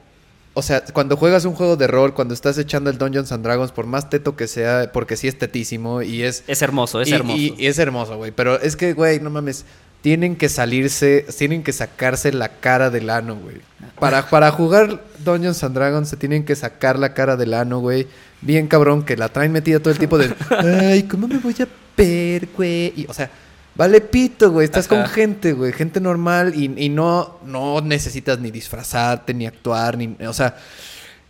o 0.55 0.61
sea, 0.61 0.83
cuando 0.93 1.17
juegas 1.17 1.45
un 1.45 1.53
juego 1.53 1.75
de 1.77 1.87
rol, 1.87 2.13
cuando 2.13 2.33
estás 2.33 2.57
echando 2.57 2.89
el 2.89 2.97
Dungeons 2.97 3.31
and 3.31 3.43
Dragons, 3.43 3.71
por 3.71 3.85
más 3.87 4.09
teto 4.09 4.35
que 4.35 4.47
sea, 4.47 4.91
porque 4.93 5.17
sí 5.17 5.27
es 5.27 5.37
tetísimo 5.37 6.01
y 6.01 6.23
es 6.23 6.43
Es 6.47 6.61
hermoso, 6.61 7.01
es 7.01 7.09
y- 7.09 7.13
hermoso. 7.13 7.37
Y, 7.37 7.55
y 7.57 7.67
es 7.67 7.79
hermoso, 7.79 8.17
güey. 8.17 8.31
Pero 8.31 8.59
es 8.61 8.75
que, 8.75 8.93
güey, 8.93 9.19
no 9.19 9.29
mames. 9.29 9.65
Tienen 10.01 10.35
que 10.35 10.49
salirse, 10.49 11.25
tienen 11.37 11.63
que 11.63 11.71
sacarse 11.71 12.33
la 12.33 12.49
cara 12.49 12.89
del 12.89 13.09
ano, 13.09 13.35
güey. 13.37 13.55
Para, 13.99 14.27
para 14.29 14.51
jugar 14.51 15.01
Dungeons 15.23 15.63
and 15.63 15.73
Dragons 15.75 16.09
se 16.09 16.17
tienen 16.17 16.43
que 16.43 16.55
sacar 16.55 16.99
la 16.99 17.13
cara 17.13 17.37
del 17.37 17.53
ano, 17.53 17.79
güey. 17.79 18.07
Bien 18.41 18.67
cabrón, 18.67 19.03
que 19.05 19.15
la 19.15 19.29
traen 19.29 19.53
metida 19.53 19.79
todo 19.79 19.91
el 19.91 19.97
tiempo 19.97 20.17
de... 20.17 20.33
Ay, 20.59 21.03
¿cómo 21.03 21.27
me 21.29 21.37
voy 21.37 21.55
a 21.61 21.67
ver, 21.95 22.49
güey? 22.55 22.93
Y, 22.97 23.05
o 23.07 23.13
sea, 23.13 23.31
vale 23.75 24.01
pito, 24.01 24.51
güey. 24.51 24.65
Estás 24.65 24.87
con 24.87 25.05
gente, 25.07 25.53
güey. 25.53 25.73
Gente 25.73 25.99
normal 25.99 26.53
y, 26.55 26.71
y 26.85 26.89
no, 26.89 27.39
no 27.45 27.81
necesitas 27.81 28.39
ni 28.39 28.51
disfrazarte, 28.51 29.33
ni 29.33 29.45
actuar, 29.45 29.97
ni... 29.97 30.15
O 30.25 30.33
sea, 30.33 30.55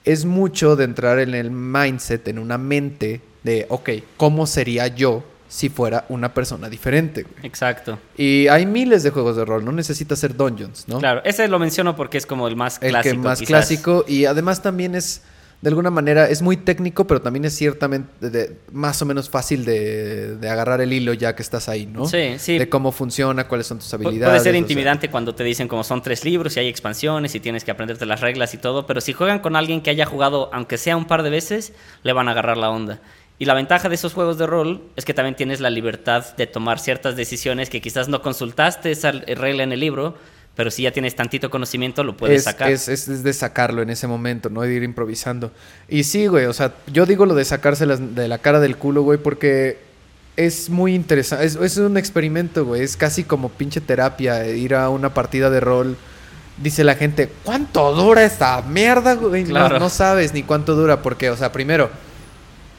es 0.05 0.25
mucho 0.25 0.75
de 0.75 0.83
entrar 0.83 1.19
en 1.19 1.33
el 1.33 1.51
mindset, 1.51 2.27
en 2.27 2.39
una 2.39 2.57
mente 2.57 3.21
de, 3.43 3.65
ok, 3.69 3.89
¿cómo 4.17 4.45
sería 4.47 4.87
yo 4.87 5.23
si 5.47 5.69
fuera 5.69 6.05
una 6.09 6.33
persona 6.33 6.67
diferente? 6.69 7.23
güey? 7.23 7.45
Exacto. 7.45 7.99
Y 8.17 8.47
hay 8.47 8.65
miles 8.65 9.03
de 9.03 9.11
juegos 9.11 9.35
de 9.37 9.45
rol, 9.45 9.63
no 9.63 9.71
necesitas 9.71 10.19
ser 10.19 10.35
dungeons, 10.35 10.85
¿no? 10.87 10.99
Claro, 10.99 11.21
ese 11.23 11.47
lo 11.47 11.59
menciono 11.59 11.95
porque 11.95 12.17
es 12.17 12.25
como 12.25 12.47
el 12.47 12.55
más 12.55 12.79
El 12.81 12.89
clásico. 12.91 13.15
que 13.15 13.17
más 13.19 13.39
quizás. 13.39 13.47
clásico 13.49 14.05
y 14.07 14.25
además 14.25 14.61
también 14.61 14.95
es, 14.95 15.21
de 15.63 15.69
alguna 15.69 15.89
manera, 15.89 16.27
es 16.29 16.41
muy 16.41 16.57
técnico, 16.57 17.07
pero 17.07 17.21
también 17.21 17.45
es 17.45 17.55
ciertamente 17.55 18.29
de- 18.29 18.57
más 18.73 19.01
o 19.01 19.05
menos 19.05 19.29
fácil 19.29 19.63
de, 19.63 20.35
de 20.35 20.49
agarrar 20.49 20.81
el 20.81 20.91
hilo 20.91 21.13
ya 21.13 21.37
que 21.37 21.41
estás 21.41 21.69
ahí, 21.69 21.85
¿no? 21.85 22.05
Sí, 22.05 22.35
sí. 22.37 22.57
De 22.59 22.67
cómo 22.67 22.91
funciona, 22.91 23.47
cuáles 23.47 23.67
son 23.67 23.79
tus 23.79 23.93
habilidades. 23.93 24.27
Puede 24.29 24.39
ser 24.43 24.51
o 24.51 24.53
sea. 24.55 24.59
intimidante 24.59 25.09
cuando 25.09 25.33
te 25.33 25.45
dicen 25.45 25.69
como 25.69 25.85
son 25.85 26.01
tres 26.01 26.25
libros 26.25 26.57
y 26.57 26.59
hay 26.59 26.67
expansiones 26.67 27.33
y 27.33 27.39
tienes 27.39 27.63
que 27.63 27.71
aprenderte 27.71 28.05
las 28.05 28.19
reglas 28.19 28.53
y 28.53 28.57
todo, 28.57 28.85
pero 28.85 28.99
si 28.99 29.13
juegan 29.13 29.39
con 29.39 29.55
alguien 29.55 29.79
que 29.79 29.89
haya 29.89 30.05
jugado, 30.05 30.49
aunque 30.51 30.77
sea 30.77 30.97
un 30.97 31.05
par 31.05 31.23
de 31.23 31.29
veces, 31.29 31.71
le 32.03 32.11
van 32.11 32.27
a 32.27 32.31
agarrar 32.31 32.57
la 32.57 32.69
onda. 32.69 32.99
Y 33.39 33.45
la 33.45 33.53
ventaja 33.53 33.87
de 33.87 33.95
esos 33.95 34.13
juegos 34.13 34.37
de 34.37 34.45
rol 34.45 34.81
es 34.97 35.05
que 35.05 35.13
también 35.13 35.35
tienes 35.35 35.61
la 35.61 35.69
libertad 35.69 36.35
de 36.35 36.45
tomar 36.45 36.77
ciertas 36.77 37.15
decisiones 37.15 37.69
que 37.69 37.79
quizás 37.81 38.09
no 38.09 38.21
consultaste 38.21 38.91
esa 38.91 39.11
regla 39.11 39.63
en 39.63 39.71
el 39.71 39.79
libro, 39.79 40.15
pero 40.55 40.69
si 40.71 40.83
ya 40.83 40.91
tienes 40.91 41.15
tantito 41.15 41.49
conocimiento 41.49 42.03
lo 42.03 42.15
puedes 42.15 42.37
es, 42.39 42.43
sacar. 42.43 42.69
Es, 42.71 42.87
es- 42.87 43.07
es 43.07 43.23
de 43.23 43.33
sacarlo 43.33 43.81
en 43.81 43.89
ese 43.89 44.07
momento, 44.07 44.49
¿no? 44.49 44.61
De 44.61 44.73
ir 44.73 44.83
improvisando. 44.83 45.51
Y 45.89 46.03
sí, 46.03 46.27
güey, 46.27 46.45
o 46.45 46.53
sea, 46.53 46.73
yo 46.91 47.05
digo 47.05 47.25
lo 47.25 47.33
de 47.35 47.45
sacarse 47.45 47.85
las- 47.85 48.15
de 48.15 48.27
la 48.27 48.37
cara 48.37 48.59
del 48.59 48.77
culo, 48.77 49.01
güey, 49.01 49.17
porque 49.17 49.77
es 50.35 50.69
muy 50.69 50.93
interesante. 50.95 51.45
Es, 51.45 51.55
es 51.55 51.77
un 51.77 51.97
experimento, 51.97 52.65
güey. 52.65 52.81
Es 52.81 52.97
casi 52.97 53.23
como 53.23 53.49
pinche 53.49 53.81
terapia 53.81 54.45
eh, 54.45 54.57
ir 54.57 54.75
a 54.75 54.89
una 54.89 55.13
partida 55.13 55.49
de 55.49 55.59
rol. 55.59 55.97
Dice 56.57 56.83
la 56.83 56.93
gente, 56.95 57.29
¿cuánto 57.43 57.93
dura 57.95 58.23
esta 58.23 58.61
mierda, 58.61 59.15
güey? 59.15 59.43
No- 59.43 59.49
Claro. 59.49 59.79
No, 59.79 59.89
sabes 59.89 60.33
ni 60.35 60.43
cuánto 60.43 60.75
dura, 60.75 61.01
porque, 61.01 61.31
o 61.31 61.35
sea, 61.37 61.51
primero, 61.51 61.89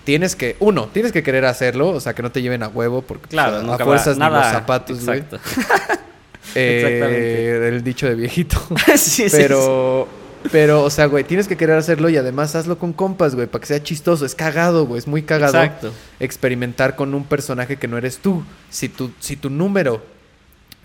tienes 0.05 0.37
que, 0.37 0.57
uno, 0.61 0.87
tienes 0.93 1.11
que 1.11 1.23
querer 1.25 1.45
hacerlo, 1.45 1.89
o 1.89 2.01
sea, 2.01 2.15
que 2.15 2.23
no 2.23 2.31
te 2.31 2.41
lleven 2.41 2.63
a 2.63 2.69
huevo, 2.69 3.03
porque 3.03 3.29
Claro, 3.29 3.57
a, 3.57 3.77
va- 3.77 3.79
fuerzas 3.85 4.17
nada. 4.17 4.39
ni 4.39 4.45
los 4.45 4.53
zapatos, 4.53 5.05
güey. 5.05 5.19
Exacto. 5.21 5.37
Eh, 5.37 5.99
Exactamente. 6.55 7.69
El 7.69 7.85
dicho 7.85 8.07
de 8.09 8.15
viejito. 8.15 8.61
Sí, 8.97 8.99
sí, 8.99 9.29
sí. 9.29 9.37
Pero, 9.37 10.09
pero, 10.53 10.83
o 10.83 10.91
sea, 10.91 11.07
güey, 11.07 11.25
tienes 11.25 11.49
que 11.49 11.57
querer 11.57 11.77
hacerlo 11.77 12.09
y 12.09 12.17
además 12.17 12.55
hazlo 12.55 12.79
con 12.79 12.93
compas, 12.93 13.35
güey, 13.35 13.47
para 13.47 13.61
que 13.61 13.67
sea 13.67 13.83
chistoso. 13.83 14.27
Es 14.27 14.35
cagado, 14.35 14.87
güey, 14.87 14.99
es 14.99 15.07
muy 15.07 15.23
cagado 15.23 15.63
Exacto. 15.63 15.93
experimentar 16.21 16.97
con 16.97 17.15
un 17.15 17.25
personaje 17.25 17.77
que 17.77 17.89
no 17.89 17.97
eres 17.99 18.19
tú. 18.19 18.45
Si 18.71 18.89
tu, 18.89 19.11
si 19.21 19.37
tu 19.37 19.51
número 19.51 20.05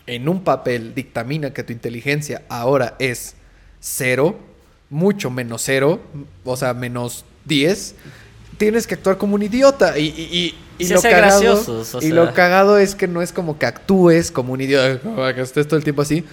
en 0.08 0.28
un 0.28 0.44
papel 0.44 0.96
dictamina 0.96 1.54
que 1.54 1.64
tu 1.64 1.74
inteligencia 1.74 2.44
ahora 2.50 2.96
es 3.00 3.36
cero, 3.80 4.40
mucho 4.90 5.30
menos 5.30 5.62
cero, 5.64 6.02
o 6.44 6.58
sea, 6.58 6.74
menos 6.74 7.26
10, 7.46 7.96
tienes 8.58 8.88
que 8.88 8.96
actuar 8.96 9.18
como 9.18 9.36
un 9.36 9.44
idiota. 9.44 9.98
Y, 9.98 10.06
y, 10.06 10.56
y, 10.80 10.86
y 10.86 10.90
lo 10.90 11.02
cagado, 11.02 11.42
graciosos, 11.42 11.96
o 11.96 11.98
y 12.00 12.08
sea. 12.08 12.14
lo 12.14 12.34
cagado 12.34 12.78
es 12.78 12.96
que 12.96 13.08
no 13.08 13.22
es 13.22 13.34
como 13.34 13.58
que 13.58 13.66
actúes 13.66 14.32
como 14.32 14.54
un 14.54 14.62
idiota, 14.62 15.00
como 15.00 15.34
que 15.34 15.42
estés 15.42 15.68
todo 15.68 15.78
el 15.78 15.84
tiempo 15.84 16.02
así. 16.02 16.26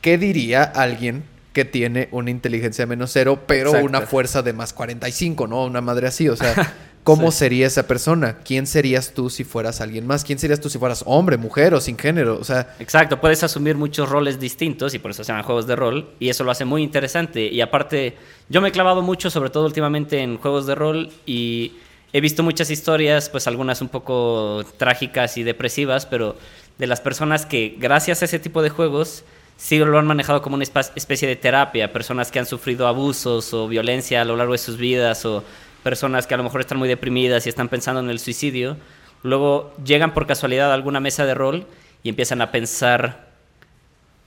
¿Qué 0.00 0.16
diría 0.16 0.62
alguien 0.62 1.24
que 1.52 1.64
tiene 1.64 2.08
una 2.12 2.30
inteligencia 2.30 2.86
menos 2.86 3.10
cero, 3.12 3.40
pero 3.46 3.70
Exacto. 3.70 3.86
una 3.86 4.00
fuerza 4.02 4.42
de 4.42 4.52
más 4.52 4.72
45, 4.72 5.46
¿no? 5.46 5.64
Una 5.64 5.80
madre 5.80 6.06
así, 6.06 6.28
o 6.28 6.36
sea, 6.36 6.74
¿cómo 7.04 7.30
Sí. 7.32 7.38
sería 7.38 7.66
esa 7.66 7.86
persona? 7.86 8.38
¿Quién 8.44 8.66
serías 8.66 9.12
tú 9.14 9.30
si 9.30 9.44
fueras 9.44 9.80
alguien 9.80 10.06
más? 10.06 10.24
¿Quién 10.24 10.38
serías 10.38 10.60
tú 10.60 10.68
si 10.70 10.78
fueras 10.78 11.02
hombre, 11.06 11.36
mujer 11.36 11.74
o 11.74 11.80
sin 11.80 11.96
género? 11.98 12.38
O 12.40 12.44
sea, 12.44 12.74
Exacto, 12.78 13.20
puedes 13.20 13.42
asumir 13.42 13.76
muchos 13.76 14.08
roles 14.08 14.38
distintos 14.40 14.94
y 14.94 14.98
por 14.98 15.10
eso 15.12 15.24
se 15.24 15.28
llaman 15.28 15.44
juegos 15.44 15.66
de 15.66 15.76
rol 15.76 16.10
y 16.18 16.28
eso 16.28 16.44
lo 16.44 16.50
hace 16.50 16.64
muy 16.64 16.82
interesante. 16.82 17.46
Y 17.46 17.60
aparte, 17.60 18.16
yo 18.48 18.60
me 18.60 18.68
he 18.68 18.72
clavado 18.72 19.02
mucho, 19.02 19.30
sobre 19.30 19.50
todo 19.50 19.64
últimamente, 19.66 20.20
en 20.20 20.36
juegos 20.38 20.66
de 20.66 20.74
rol 20.74 21.10
y 21.26 21.72
he 22.12 22.20
visto 22.20 22.42
muchas 22.42 22.70
historias, 22.70 23.28
pues 23.28 23.46
algunas 23.46 23.80
un 23.80 23.88
poco 23.88 24.64
trágicas 24.76 25.36
y 25.36 25.42
depresivas, 25.42 26.06
pero 26.06 26.36
de 26.78 26.86
las 26.86 27.00
personas 27.00 27.46
que 27.46 27.76
gracias 27.78 28.22
a 28.22 28.24
ese 28.24 28.38
tipo 28.38 28.62
de 28.62 28.70
juegos 28.70 29.22
sí 29.56 29.78
lo 29.78 29.98
han 29.98 30.06
manejado 30.06 30.40
como 30.40 30.54
una 30.56 30.64
especie 30.64 31.28
de 31.28 31.36
terapia, 31.36 31.92
personas 31.92 32.30
que 32.30 32.38
han 32.38 32.46
sufrido 32.46 32.88
abusos 32.88 33.52
o 33.52 33.68
violencia 33.68 34.22
a 34.22 34.24
lo 34.24 34.34
largo 34.36 34.52
de 34.52 34.58
sus 34.58 34.78
vidas 34.78 35.24
o 35.26 35.44
personas 35.82 36.26
que 36.26 36.34
a 36.34 36.36
lo 36.36 36.42
mejor 36.42 36.60
están 36.60 36.78
muy 36.78 36.88
deprimidas 36.88 37.46
y 37.46 37.48
están 37.48 37.68
pensando 37.68 38.00
en 38.00 38.10
el 38.10 38.18
suicidio, 38.18 38.76
luego 39.22 39.74
llegan 39.84 40.14
por 40.14 40.26
casualidad 40.26 40.70
a 40.70 40.74
alguna 40.74 41.00
mesa 41.00 41.26
de 41.26 41.34
rol 41.34 41.66
y 42.02 42.08
empiezan 42.08 42.40
a 42.42 42.50
pensar 42.50 43.30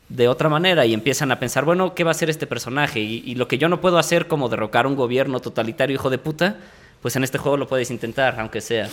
de 0.09 0.27
otra 0.27 0.49
manera 0.49 0.85
y 0.85 0.93
empiezan 0.93 1.31
a 1.31 1.39
pensar, 1.39 1.65
bueno, 1.65 1.95
¿qué 1.95 2.03
va 2.03 2.11
a 2.11 2.13
hacer 2.13 2.29
este 2.29 2.45
personaje? 2.45 2.99
Y, 2.99 3.35
lo 3.35 3.47
que 3.47 3.57
yo 3.57 3.69
no 3.69 3.81
puedo 3.81 3.97
hacer 3.97 4.27
como 4.27 4.49
derrocar 4.49 4.85
un 4.85 4.95
gobierno 4.95 5.39
totalitario 5.39 5.95
hijo 5.95 6.09
de 6.09 6.17
puta, 6.17 6.57
pues 7.01 7.15
en 7.15 7.23
este 7.23 7.37
juego 7.37 7.57
lo 7.57 7.67
puedes 7.67 7.89
intentar, 7.89 8.39
aunque 8.39 8.61
sea. 8.61 8.89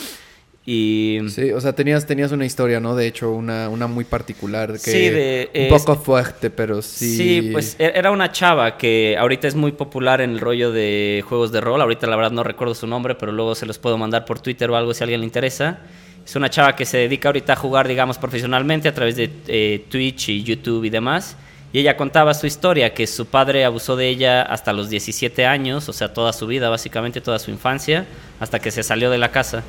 Y 0.66 1.18
sí, 1.30 1.52
o 1.52 1.61
sea, 1.61 1.72
tenías, 1.72 2.06
tenías 2.06 2.32
una 2.32 2.44
historia, 2.44 2.80
¿no? 2.80 2.94
De 2.94 3.06
hecho, 3.06 3.32
una, 3.32 3.68
una 3.70 3.86
muy 3.86 4.04
particular 4.04 4.72
que 4.72 4.78
Sí, 4.78 5.08
de- 5.08 5.50
un 5.54 5.61
es- 5.62 5.82
poco 5.82 5.96
fuerte, 6.00 6.50
pero 6.50 6.82
sí. 6.82 7.16
Sí, 7.16 7.48
pues 7.50 7.76
e- 7.78 7.92
era 7.94 8.11
una 8.11 8.30
chava 8.30 8.76
que 8.76 9.16
ahorita 9.18 9.48
es 9.48 9.54
muy 9.54 9.72
popular 9.72 10.20
en 10.20 10.30
el 10.30 10.38
rollo 10.40 10.70
de 10.70 11.24
juegos 11.26 11.50
de 11.50 11.62
rol. 11.62 11.80
Ahorita 11.80 12.06
la 12.06 12.16
verdad 12.16 12.30
no 12.32 12.42
recuerdo 12.44 12.74
su 12.74 12.86
nombre, 12.86 13.14
pero 13.14 13.32
luego 13.32 13.54
se 13.54 13.64
los 13.64 13.78
puedo 13.78 13.96
mandar 13.96 14.26
por 14.26 14.38
Twitter 14.40 14.70
o 14.70 14.76
algo 14.76 14.92
si 14.92 15.02
a 15.02 15.04
alguien 15.04 15.20
le 15.20 15.26
interesa. 15.26 15.78
Es 16.26 16.36
una 16.36 16.50
chava 16.50 16.76
que 16.76 16.84
se 16.84 16.98
dedica 16.98 17.30
ahorita 17.30 17.54
a 17.54 17.56
jugar, 17.56 17.88
digamos, 17.88 18.18
profesionalmente 18.18 18.86
a 18.88 18.94
través 18.94 19.16
de 19.16 19.30
eh, 19.48 19.84
Twitch 19.88 20.28
y 20.28 20.42
YouTube 20.44 20.84
y 20.84 20.90
demás. 20.90 21.36
Y 21.72 21.78
ella 21.78 21.96
contaba 21.96 22.34
su 22.34 22.46
historia, 22.46 22.92
que 22.92 23.06
su 23.06 23.26
padre 23.26 23.64
abusó 23.64 23.96
de 23.96 24.08
ella 24.08 24.42
hasta 24.42 24.72
los 24.74 24.90
17 24.90 25.46
años, 25.46 25.88
o 25.88 25.92
sea, 25.94 26.12
toda 26.12 26.32
su 26.34 26.46
vida, 26.46 26.68
básicamente 26.68 27.20
toda 27.22 27.38
su 27.38 27.50
infancia, 27.50 28.04
hasta 28.40 28.58
que 28.58 28.70
se 28.70 28.82
salió 28.82 29.08
de 29.11 29.18
la 29.18 29.30
casa 29.30 29.62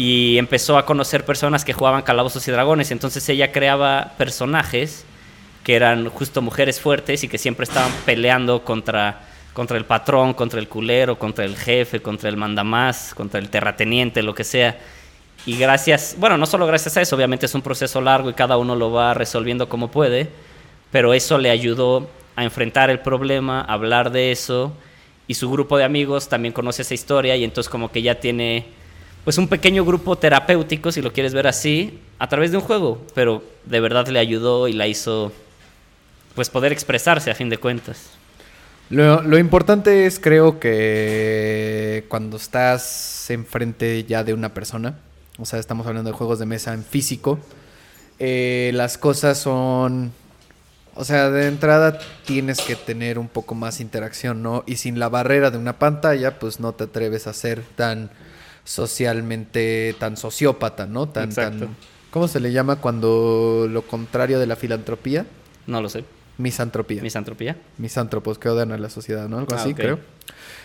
y 0.00 0.38
empezó 0.38 0.78
a 0.78 0.86
conocer 0.86 1.26
personas 1.26 1.62
que 1.62 1.74
jugaban 1.74 2.00
calabozos 2.00 2.48
y 2.48 2.50
dragones. 2.50 2.90
Entonces 2.90 3.28
ella 3.28 3.52
creaba 3.52 4.14
personajes 4.16 5.04
que 5.62 5.76
eran 5.76 6.08
justo 6.08 6.40
mujeres 6.40 6.80
fuertes 6.80 7.22
y 7.22 7.28
que 7.28 7.36
siempre 7.36 7.64
estaban 7.64 7.92
peleando 8.06 8.64
contra, 8.64 9.20
contra 9.52 9.76
el 9.76 9.84
patrón, 9.84 10.32
contra 10.32 10.58
el 10.58 10.68
culero, 10.68 11.18
contra 11.18 11.44
el 11.44 11.54
jefe, 11.54 12.00
contra 12.00 12.30
el 12.30 12.38
mandamás, 12.38 13.12
contra 13.14 13.38
el 13.40 13.50
terrateniente, 13.50 14.22
lo 14.22 14.34
que 14.34 14.42
sea. 14.42 14.78
Y 15.44 15.58
gracias, 15.58 16.16
bueno, 16.16 16.38
no 16.38 16.46
solo 16.46 16.66
gracias 16.66 16.96
a 16.96 17.02
eso, 17.02 17.14
obviamente 17.14 17.44
es 17.44 17.54
un 17.54 17.60
proceso 17.60 18.00
largo 18.00 18.30
y 18.30 18.32
cada 18.32 18.56
uno 18.56 18.76
lo 18.76 18.90
va 18.90 19.12
resolviendo 19.12 19.68
como 19.68 19.90
puede, 19.90 20.30
pero 20.90 21.12
eso 21.12 21.36
le 21.36 21.50
ayudó 21.50 22.08
a 22.36 22.44
enfrentar 22.44 22.88
el 22.88 23.00
problema, 23.00 23.60
a 23.60 23.74
hablar 23.74 24.10
de 24.12 24.32
eso, 24.32 24.72
y 25.26 25.34
su 25.34 25.50
grupo 25.50 25.76
de 25.76 25.84
amigos 25.84 26.30
también 26.30 26.54
conoce 26.54 26.80
esa 26.80 26.94
historia 26.94 27.36
y 27.36 27.44
entonces 27.44 27.70
como 27.70 27.92
que 27.92 28.00
ya 28.00 28.14
tiene 28.14 28.79
pues 29.24 29.38
un 29.38 29.48
pequeño 29.48 29.84
grupo 29.84 30.16
terapéutico, 30.16 30.92
si 30.92 31.02
lo 31.02 31.12
quieres 31.12 31.34
ver 31.34 31.46
así, 31.46 32.00
a 32.18 32.28
través 32.28 32.50
de 32.50 32.56
un 32.56 32.62
juego, 32.62 33.04
pero 33.14 33.42
de 33.64 33.80
verdad 33.80 34.06
le 34.08 34.18
ayudó 34.18 34.68
y 34.68 34.72
la 34.72 34.86
hizo 34.86 35.32
pues 36.34 36.48
poder 36.48 36.72
expresarse 36.72 37.30
a 37.30 37.34
fin 37.34 37.48
de 37.48 37.58
cuentas. 37.58 38.10
Lo, 38.90 39.38
importante 39.38 40.06
es, 40.06 40.18
creo 40.18 40.58
que 40.58 42.04
cuando 42.08 42.38
estás 42.38 43.30
enfrente 43.30 44.02
ya 44.02 44.24
de 44.24 44.34
una 44.34 44.52
persona, 44.52 44.98
o 45.38 45.44
sea, 45.44 45.60
estamos 45.60 45.86
hablando 45.86 46.10
de 46.10 46.16
juegos 46.16 46.40
de 46.40 46.46
mesa 46.46 46.74
en 46.74 46.82
físico, 46.82 47.38
eh, 48.18 48.72
las 48.74 48.98
cosas 48.98 49.38
son, 49.38 50.12
o 50.96 51.04
sea, 51.04 51.30
de 51.30 51.46
entrada 51.46 52.00
tienes 52.26 52.60
que 52.62 52.74
tener 52.74 53.20
un 53.20 53.28
poco 53.28 53.54
más 53.54 53.80
interacción, 53.80 54.42
¿no? 54.42 54.64
Y 54.66 54.76
sin 54.76 54.98
la 54.98 55.08
barrera 55.08 55.52
de 55.52 55.58
una 55.58 55.78
pantalla, 55.78 56.40
pues 56.40 56.58
no 56.58 56.72
te 56.72 56.84
atreves 56.84 57.28
a 57.28 57.32
ser 57.32 57.62
tan 57.76 58.10
socialmente, 58.70 59.94
tan 59.98 60.16
sociópata, 60.16 60.86
¿no? 60.86 61.08
Tan, 61.08 61.24
Exacto. 61.30 61.66
tan, 61.66 61.76
¿cómo 62.10 62.28
se 62.28 62.40
le 62.40 62.52
llama 62.52 62.76
cuando 62.76 63.66
lo 63.70 63.82
contrario 63.82 64.38
de 64.38 64.46
la 64.46 64.56
filantropía? 64.56 65.26
No 65.66 65.80
lo 65.82 65.88
sé. 65.88 66.04
Misantropía 66.38 67.02
Misantropía. 67.02 67.56
misántropos 67.78 68.38
que 68.38 68.48
odian 68.48 68.72
a 68.72 68.78
la 68.78 68.88
sociedad, 68.88 69.28
¿no? 69.28 69.38
Algo 69.38 69.54
Ah, 69.54 69.60
así, 69.60 69.74
creo. 69.74 69.98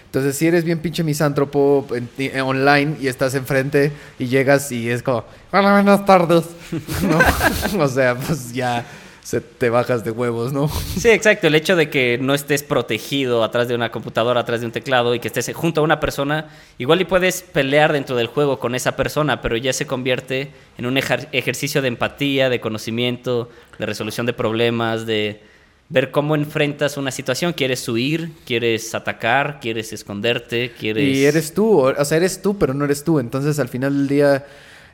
Entonces, 0.06 0.38
si 0.38 0.48
eres 0.48 0.64
bien 0.64 0.80
pinche 0.80 1.04
misántropo 1.04 1.86
en- 1.94 2.10
en- 2.18 2.42
online 2.42 2.96
y 3.02 3.08
estás 3.08 3.36
enfrente 3.36 3.92
y 4.18 4.28
llegas 4.28 4.72
y 4.72 4.90
es 4.90 5.04
como, 5.04 5.26
hola, 5.52 5.74
buenas 5.74 6.06
tardes. 6.06 6.46
¿No? 7.02 7.20
o 7.84 7.88
sea, 7.90 8.16
pues 8.16 8.54
ya 8.54 8.86
se 9.26 9.42
te 9.42 9.72
bajas 9.72 10.06
de 10.06 10.12
huevos, 10.12 10.54
¿no? 10.54 10.70
Sí, 10.70 11.10
exacto. 11.10 11.48
El 11.48 11.56
hecho 11.56 11.76
de 11.76 11.90
que 11.90 12.20
no 12.22 12.36
estés 12.36 12.62
protegido 12.62 13.44
atrás 13.44 13.68
de 13.68 13.74
una 13.74 13.92
computadora, 13.92 14.42
atrás 14.42 14.60
de 14.60 14.68
un 14.68 14.72
teclado 14.72 15.16
y 15.16 15.20
que 15.20 15.30
estés 15.30 15.52
junto 15.56 15.82
a 15.82 15.84
una 15.84 16.00
persona, 16.00 16.50
igual 16.78 17.02
y 17.02 17.06
puedes 17.06 17.42
pelear 17.42 17.92
dentro 17.92 18.16
del 18.16 18.28
juego 18.28 18.60
con 18.60 18.76
esa 18.76 18.96
persona, 18.96 19.42
pero 19.42 19.58
ya 19.58 19.74
se 19.74 19.88
convierte 19.88 20.52
en 20.78 20.86
un 20.86 20.96
ejer- 20.98 21.28
ejercicio 21.32 21.82
de 21.82 21.88
empatía, 21.88 22.52
de 22.52 22.60
conocimiento, 22.60 23.50
de 23.80 23.88
resolución 23.88 24.28
de 24.28 24.34
problemas, 24.34 25.08
de 25.08 25.42
ver 25.90 26.12
cómo 26.12 26.36
enfrentas 26.36 26.96
una 26.96 27.10
situación. 27.10 27.54
¿Quieres 27.54 27.90
huir? 27.90 28.30
¿Quieres 28.46 28.94
atacar? 28.94 29.60
¿Quieres 29.60 29.92
esconderte? 29.92 30.72
¿Quieres...? 30.80 31.04
Y 31.04 31.26
eres 31.26 31.52
tú, 31.52 31.80
o 31.80 32.00
o 32.00 32.06
sea, 32.06 32.18
eres 32.18 32.44
tú, 32.44 32.60
pero 32.60 32.76
no 32.76 32.86
eres 32.86 33.04
tú. 33.04 33.20
Entonces, 33.20 33.58
al 33.58 33.70
final 33.70 33.98
del 33.98 34.08
día, 34.08 34.46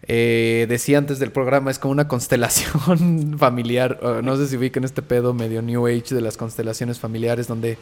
eh, 0.07 0.65
decía 0.69 0.97
antes 0.97 1.19
del 1.19 1.31
programa, 1.31 1.71
es 1.71 1.79
como 1.79 1.91
una 1.91 2.07
constelación 2.09 3.37
familiar. 3.37 3.99
o 4.01 4.21
no 4.21 4.35
sé 4.37 4.47
si 4.47 4.57
ubican 4.57 4.83
este 4.83 5.01
pedo 5.01 5.33
medio 5.33 5.61
New 5.61 5.87
Age 5.87 6.15
de 6.15 6.21
las 6.21 6.37
constelaciones 6.37 6.99
familiares, 6.99 7.47
donde 7.47 7.77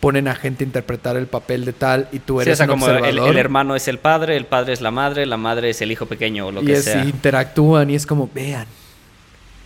ponen 0.00 0.28
a 0.28 0.34
gente 0.34 0.64
a 0.64 0.66
interpretar 0.66 1.16
el 1.16 1.26
papel 1.26 1.64
de 1.66 1.72
tal 1.74 2.08
y 2.10 2.20
tú 2.20 2.38
Sí, 2.38 2.42
eres 2.48 2.54
o 2.54 2.56
sea, 2.64 2.64
un 2.72 2.80
como 2.80 2.88
el, 2.88 3.36
hermano 3.36 3.76
es 3.76 3.86
el 3.86 3.98
padre, 3.98 4.36
el 4.36 4.46
padre 4.46 4.72
es 4.72 4.80
la 4.80 4.90
madre, 4.90 5.26
la 5.26 5.36
madre 5.36 5.68
es 5.70 5.82
el 5.82 5.92
hijo 5.92 6.06
pequeño 6.06 6.46
o 6.46 6.52
lo 6.52 6.62
y 6.62 6.66
que 6.66 6.72
es- 6.72 6.84
sea. 6.84 7.04
y 7.04 7.10
interactúan 7.10 7.90
y 7.90 7.96
es 7.96 8.06
como, 8.06 8.30
vean, 8.34 8.66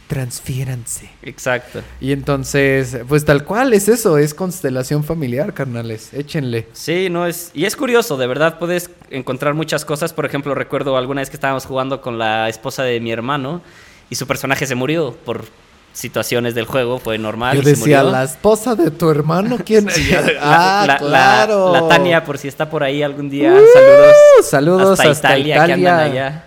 transfiéranse. 0.08 1.08
Exacto. 1.22 1.80
Y 2.00 2.12
entonces, 2.12 2.98
pues 3.08 3.24
tal 3.24 3.44
cual 3.44 3.72
es 3.72 3.88
eso, 3.88 4.18
es 4.18 4.34
constelación 4.34 5.04
familiar, 5.04 5.54
carnales, 5.54 6.12
échenle. 6.14 6.68
Sí, 6.72 7.08
no 7.10 7.26
es. 7.26 7.50
Y 7.54 7.64
es 7.64 7.76
curioso, 7.76 8.16
de 8.16 8.26
verdad 8.26 8.58
puedes 8.58 8.90
encontrar 9.10 9.54
muchas 9.54 9.84
cosas. 9.84 10.12
Por 10.12 10.26
ejemplo, 10.26 10.54
recuerdo 10.54 10.96
alguna 10.96 11.20
vez 11.22 11.30
que 11.30 11.36
estábamos 11.36 11.66
jugando 11.66 12.00
con 12.00 12.18
la 12.18 12.48
esposa 12.48 12.82
de 12.82 13.00
mi 13.00 13.12
hermano 13.12 13.62
y 14.10 14.14
su 14.16 14.26
personaje 14.26 14.66
se 14.66 14.74
murió 14.74 15.16
por 15.24 15.44
situaciones 15.92 16.54
del 16.56 16.64
juego, 16.66 16.98
fue 16.98 17.18
normal. 17.18 17.54
Yo 17.56 17.62
y 17.62 17.64
se 17.64 17.70
decía, 17.70 17.98
murió. 17.98 18.12
la 18.12 18.24
esposa 18.24 18.74
de 18.74 18.90
tu 18.90 19.10
hermano, 19.10 19.58
¿quién? 19.64 19.86
La, 20.10 20.22
ah, 20.42 20.84
la- 20.86 20.92
la- 20.94 20.98
claro. 20.98 21.72
la 21.72 21.88
Tania, 21.88 22.24
por 22.24 22.36
si 22.38 22.48
está 22.48 22.68
por 22.68 22.82
ahí 22.82 23.02
algún 23.02 23.30
día, 23.30 23.52
Uh, 23.52 23.62
saludos. 23.72 24.16
saludos 24.42 25.00
hasta 25.00 25.38
Italia, 25.38 25.66
que 25.66 25.72
andan 25.72 26.00
allá. 26.00 26.44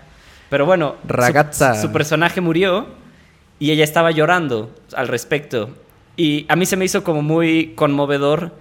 Pero 0.50 0.66
bueno, 0.66 0.96
su- 1.02 1.08
Ragazza. 1.12 1.80
Su, 1.80 1.90
personaje 1.92 2.40
murió 2.42 2.86
y 3.58 3.70
ella 3.70 3.84
estaba 3.84 4.10
llorando 4.10 4.70
al 4.94 5.08
respecto. 5.08 5.70
Y 6.16 6.46
a 6.48 6.56
mí 6.56 6.66
se 6.66 6.76
me 6.76 6.84
hizo 6.84 7.04
como 7.04 7.22
muy 7.22 7.74
conmovedor 7.74 8.52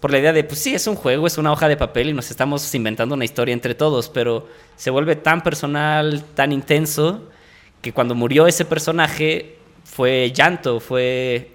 por 0.00 0.10
la 0.10 0.18
idea 0.18 0.32
de, 0.32 0.44
pues 0.44 0.60
sí, 0.60 0.74
es 0.74 0.86
un 0.86 0.96
juego, 0.96 1.26
es 1.26 1.36
una 1.38 1.52
hoja 1.52 1.68
de 1.68 1.76
papel 1.76 2.08
y 2.08 2.12
nos 2.12 2.30
estamos 2.30 2.74
inventando 2.74 3.14
una 3.14 3.24
historia 3.24 3.52
entre 3.52 3.74
todos, 3.74 4.08
pero 4.08 4.48
se 4.76 4.90
vuelve 4.90 5.16
tan 5.16 5.42
personal, 5.42 6.24
tan 6.34 6.52
intenso, 6.52 7.28
que 7.82 7.92
cuando 7.92 8.14
murió 8.14 8.46
ese 8.46 8.64
personaje 8.64 9.56
fue 9.84 10.32
llanto, 10.32 10.80
fue... 10.80 11.52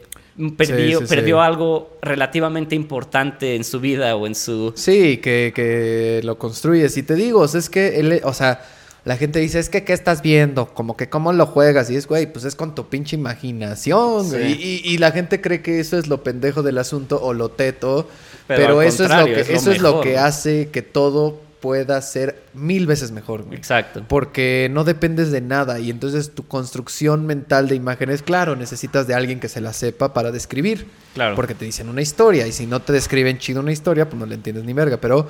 Perdió, 0.58 1.00
Sí, 1.00 1.06
sí, 1.06 1.08
sí. 1.08 1.16
perdió 1.16 1.40
algo 1.40 1.98
relativamente 2.02 2.76
importante 2.76 3.56
en 3.56 3.64
su 3.64 3.80
vida 3.80 4.18
o 4.18 4.28
en 4.28 4.36
su... 4.36 4.74
Sí, 4.76 5.18
que, 5.18 5.54
que 5.56 6.20
lo 6.26 6.38
construyes. 6.38 6.98
Y 6.98 7.04
te 7.04 7.16
digo, 7.16 7.46
es 7.46 7.70
que, 7.70 8.00
él, 8.02 8.20
o 8.22 8.34
sea, 8.34 8.62
la 9.06 9.18
gente 9.18 9.40
dice, 9.40 9.60
es 9.60 9.70
que, 9.70 9.84
¿qué 9.84 9.94
estás 9.94 10.22
viendo? 10.22 10.74
Como 10.74 10.98
que, 10.98 11.10
¿cómo 11.10 11.32
lo 11.32 11.46
juegas? 11.46 11.90
Y 11.92 11.96
es, 11.96 12.08
güey, 12.08 12.32
pues 12.32 12.44
es 12.44 12.56
con 12.56 12.76
tu 12.76 12.90
pinche 12.90 13.16
imaginación. 13.16 14.24
Sí. 14.26 14.30
güey. 14.32 14.52
Y, 14.54 14.82
y- 14.84 14.94
y 14.94 14.98
la 14.98 15.12
gente 15.12 15.40
cree 15.42 15.62
que 15.62 15.80
eso 15.80 15.98
es 15.98 16.08
lo 16.08 16.24
pendejo 16.24 16.64
del 16.64 16.78
asunto 16.78 17.22
o 17.22 17.34
lo 17.34 17.50
teto. 17.50 18.10
Pero 18.48 18.82
eso, 18.82 19.04
es 19.06 19.10
lo, 19.12 19.26
que, 19.26 19.40
es 19.42 19.48
lo 19.50 19.56
eso 19.56 19.72
es 19.72 19.82
lo 19.82 20.02
que 20.02 20.18
hace 20.18 20.70
que 20.70 20.82
todo 20.84 21.40
pueda 21.62 22.00
ser 22.02 22.44
mil 22.54 22.86
veces 22.86 23.12
mejor. 23.12 23.44
güey. 23.44 23.58
Exacto. 23.58 24.04
Porque 24.08 24.70
no 24.72 24.84
dependes 24.84 25.32
de 25.32 25.42
nada 25.42 25.80
y 25.80 25.90
entonces 25.90 26.32
tu 26.36 26.48
construcción 26.48 27.26
mental 27.26 27.68
de 27.68 27.74
imágenes, 27.76 28.22
claro, 28.22 28.56
necesitas 28.56 29.08
de 29.08 29.16
alguien 29.16 29.40
que 29.40 29.50
se 29.50 29.62
la 29.62 29.74
sepa 29.74 30.14
para 30.14 30.32
describir. 30.32 30.86
Claro. 31.16 31.36
Porque 31.36 31.56
te 31.56 31.66
dicen 31.66 31.90
una 31.90 32.04
historia 32.04 32.46
y 32.46 32.52
si 32.52 32.68
no 32.68 32.82
te 32.84 32.94
describen 32.94 33.40
chido 33.40 33.62
una 33.62 33.72
historia, 33.72 34.08
pues 34.08 34.20
no 34.20 34.28
le 34.28 34.36
entiendes 34.36 34.64
ni 34.64 34.74
verga. 34.74 34.98
Pero 34.98 35.28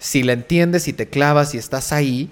si 0.00 0.24
la 0.24 0.32
entiendes 0.32 0.88
y 0.88 0.92
te 0.92 1.08
clavas 1.08 1.54
y 1.54 1.58
estás 1.58 1.92
ahí, 1.92 2.30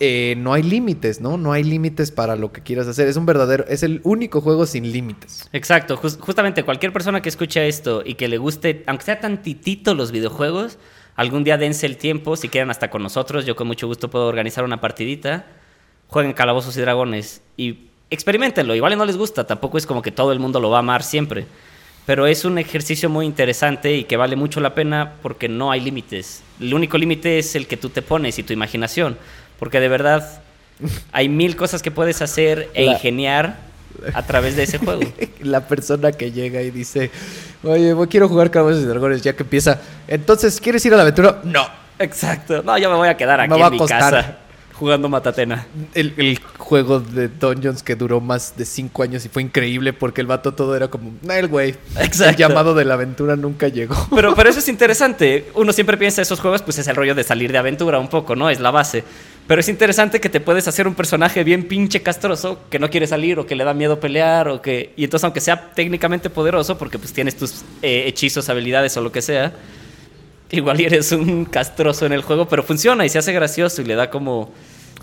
eh, 0.00 0.34
no 0.38 0.52
hay 0.54 0.62
límites, 0.62 1.20
¿no? 1.20 1.36
No 1.36 1.52
hay 1.52 1.62
límites 1.62 2.10
para 2.10 2.34
lo 2.34 2.52
que 2.52 2.62
quieras 2.62 2.86
hacer. 2.88 3.06
Es 3.06 3.16
un 3.16 3.26
verdadero, 3.26 3.64
es 3.68 3.82
el 3.82 4.00
único 4.02 4.40
juego 4.40 4.66
sin 4.66 4.90
límites. 4.90 5.48
Exacto, 5.52 5.96
jus- 5.96 6.18
justamente 6.18 6.62
cualquier 6.64 6.92
persona 6.92 7.20
que 7.22 7.28
escuche 7.28 7.68
esto 7.68 8.02
y 8.04 8.14
que 8.14 8.26
le 8.28 8.38
guste, 8.38 8.82
aunque 8.86 9.04
sea 9.04 9.20
tantitito 9.20 9.94
los 9.94 10.10
videojuegos, 10.10 10.78
algún 11.16 11.44
día 11.44 11.58
dense 11.58 11.84
el 11.86 11.98
tiempo, 11.98 12.36
si 12.36 12.48
quieren 12.48 12.70
hasta 12.70 12.88
con 12.90 13.02
nosotros, 13.02 13.44
yo 13.44 13.54
con 13.56 13.66
mucho 13.66 13.86
gusto 13.86 14.08
puedo 14.10 14.26
organizar 14.26 14.64
una 14.64 14.80
partidita, 14.80 15.44
jueguen 16.08 16.32
Calabozos 16.32 16.76
y 16.76 16.80
Dragones 16.80 17.42
y 17.58 17.88
experimentenlo, 18.08 18.74
igual 18.74 18.96
no 18.96 19.04
les 19.04 19.16
gusta, 19.18 19.46
tampoco 19.46 19.76
es 19.78 19.86
como 19.86 20.02
que 20.02 20.10
todo 20.12 20.32
el 20.32 20.40
mundo 20.40 20.60
lo 20.60 20.70
va 20.70 20.78
a 20.78 20.80
amar 20.80 21.02
siempre, 21.02 21.46
pero 22.06 22.26
es 22.26 22.44
un 22.46 22.58
ejercicio 22.58 23.10
muy 23.10 23.26
interesante 23.26 23.94
y 23.94 24.04
que 24.04 24.16
vale 24.16 24.34
mucho 24.34 24.60
la 24.60 24.74
pena 24.74 25.12
porque 25.22 25.48
no 25.48 25.70
hay 25.70 25.80
límites. 25.80 26.42
El 26.58 26.72
único 26.74 26.96
límite 26.98 27.38
es 27.38 27.54
el 27.54 27.66
que 27.66 27.76
tú 27.76 27.90
te 27.90 28.02
pones 28.02 28.38
y 28.38 28.42
tu 28.42 28.52
imaginación, 28.52 29.18
porque 29.60 29.78
de 29.78 29.86
verdad 29.88 30.42
hay 31.12 31.28
mil 31.28 31.54
cosas 31.54 31.82
que 31.82 31.92
puedes 31.92 32.20
hacer 32.22 32.68
e 32.74 32.86
La- 32.86 32.92
ingeniar 32.94 33.58
a 34.14 34.22
través 34.26 34.56
de 34.56 34.64
ese 34.64 34.78
juego. 34.78 35.02
La 35.42 35.66
persona 35.68 36.10
que 36.10 36.32
llega 36.32 36.62
y 36.62 36.70
dice, 36.72 37.10
oye, 37.62 37.92
voy- 37.92 38.08
quiero 38.08 38.28
jugar 38.28 38.50
Calabozos 38.50 38.82
y 38.82 38.86
Dragones, 38.86 39.22
ya 39.22 39.34
que 39.34 39.42
empieza. 39.44 39.80
Entonces, 40.08 40.60
¿quieres 40.60 40.84
ir 40.86 40.92
a 40.94 40.96
la 40.96 41.02
aventura? 41.02 41.40
No. 41.44 41.66
Exacto. 41.98 42.62
No, 42.62 42.78
yo 42.78 42.90
me 42.90 42.96
voy 42.96 43.08
a 43.08 43.16
quedar 43.16 43.40
aquí 43.40 43.50
Me 43.52 43.60
va 43.60 43.66
en 43.66 43.74
a 43.74 43.76
mi 43.76 43.86
casa 43.86 44.38
jugando 44.72 45.10
Matatena. 45.10 45.66
El, 45.92 46.14
el 46.16 46.40
juego 46.56 47.00
de 47.00 47.28
Dungeons 47.28 47.82
que 47.82 47.94
duró 47.94 48.22
más 48.22 48.56
de 48.56 48.64
cinco 48.64 49.02
años 49.02 49.22
y 49.26 49.28
fue 49.28 49.42
increíble 49.42 49.92
porque 49.92 50.22
el 50.22 50.26
vato 50.26 50.54
todo 50.54 50.74
era 50.74 50.88
como, 50.88 51.12
el 51.28 51.48
güey. 51.48 51.74
El 51.98 52.06
Exacto. 52.06 52.38
llamado 52.38 52.74
de 52.74 52.86
la 52.86 52.94
aventura 52.94 53.36
nunca 53.36 53.68
llegó. 53.68 53.94
Pero, 54.14 54.34
pero 54.34 54.48
eso 54.48 54.60
es 54.60 54.68
interesante. 54.70 55.50
Uno 55.54 55.74
siempre 55.74 55.98
piensa 55.98 56.22
esos 56.22 56.40
juegos, 56.40 56.62
pues 56.62 56.78
es 56.78 56.88
el 56.88 56.96
rollo 56.96 57.14
de 57.14 57.22
salir 57.24 57.52
de 57.52 57.58
aventura 57.58 57.98
un 57.98 58.08
poco, 58.08 58.34
¿no? 58.34 58.48
Es 58.48 58.58
la 58.60 58.70
base. 58.70 59.04
Pero 59.46 59.60
es 59.60 59.68
interesante 59.68 60.20
que 60.20 60.28
te 60.28 60.40
puedes 60.40 60.68
hacer 60.68 60.86
un 60.86 60.94
personaje 60.94 61.42
bien 61.42 61.66
pinche 61.66 62.02
castroso 62.02 62.60
que 62.70 62.78
no 62.78 62.88
quiere 62.88 63.06
salir 63.06 63.38
o 63.38 63.46
que 63.46 63.56
le 63.56 63.64
da 63.64 63.74
miedo 63.74 63.98
pelear 63.98 64.48
o 64.48 64.62
que... 64.62 64.92
Y 64.96 65.04
entonces 65.04 65.24
aunque 65.24 65.40
sea 65.40 65.72
técnicamente 65.72 66.30
poderoso, 66.30 66.78
porque 66.78 66.98
pues 66.98 67.12
tienes 67.12 67.36
tus 67.36 67.62
eh, 67.82 68.04
hechizos, 68.06 68.48
habilidades 68.48 68.96
o 68.96 69.00
lo 69.00 69.10
que 69.10 69.22
sea, 69.22 69.52
igual 70.50 70.80
eres 70.80 71.10
un 71.12 71.44
castroso 71.46 72.06
en 72.06 72.12
el 72.12 72.22
juego, 72.22 72.48
pero 72.48 72.62
funciona 72.62 73.04
y 73.04 73.08
se 73.08 73.18
hace 73.18 73.32
gracioso 73.32 73.82
y 73.82 73.86
le 73.86 73.96
da 73.96 74.08
como 74.08 74.52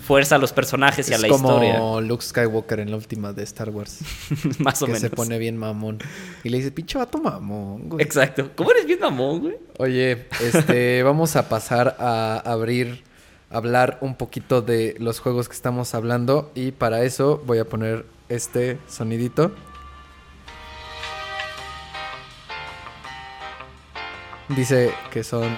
fuerza 0.08 0.36
a 0.36 0.38
los 0.38 0.52
personajes 0.52 1.10
y 1.10 1.12
a 1.12 1.16
es 1.16 1.22
la 1.22 1.28
como 1.28 1.48
historia. 1.48 2.00
Luke 2.00 2.24
Skywalker 2.24 2.80
en 2.80 2.90
la 2.90 2.96
última 2.96 3.34
de 3.34 3.42
Star 3.42 3.68
Wars. 3.68 3.98
Más 4.58 4.80
o 4.80 4.86
que 4.86 4.92
menos. 4.92 5.02
se 5.02 5.10
pone 5.10 5.36
bien 5.38 5.58
mamón. 5.58 5.98
Y 6.42 6.48
le 6.48 6.56
dice, 6.56 6.70
pinche 6.70 6.96
vato 6.96 7.18
mamón, 7.18 7.90
güey. 7.90 8.02
Exacto. 8.02 8.50
¿Cómo 8.56 8.70
eres 8.70 8.86
bien 8.86 9.00
mamón, 9.00 9.40
güey? 9.40 9.56
Oye, 9.76 10.26
este, 10.42 11.02
vamos 11.04 11.36
a 11.36 11.50
pasar 11.50 11.94
a 11.98 12.38
abrir, 12.38 13.02
hablar 13.50 13.98
un 14.00 14.14
poquito 14.14 14.62
de 14.62 14.94
los 14.98 15.20
juegos 15.20 15.48
que 15.48 15.54
estamos 15.54 15.94
hablando 15.94 16.50
y 16.54 16.72
para 16.72 17.02
eso 17.02 17.42
voy 17.46 17.58
a 17.58 17.64
poner 17.64 18.06
este 18.28 18.78
sonidito. 18.88 19.52
Dice 24.48 24.94
que 25.10 25.24
son 25.24 25.56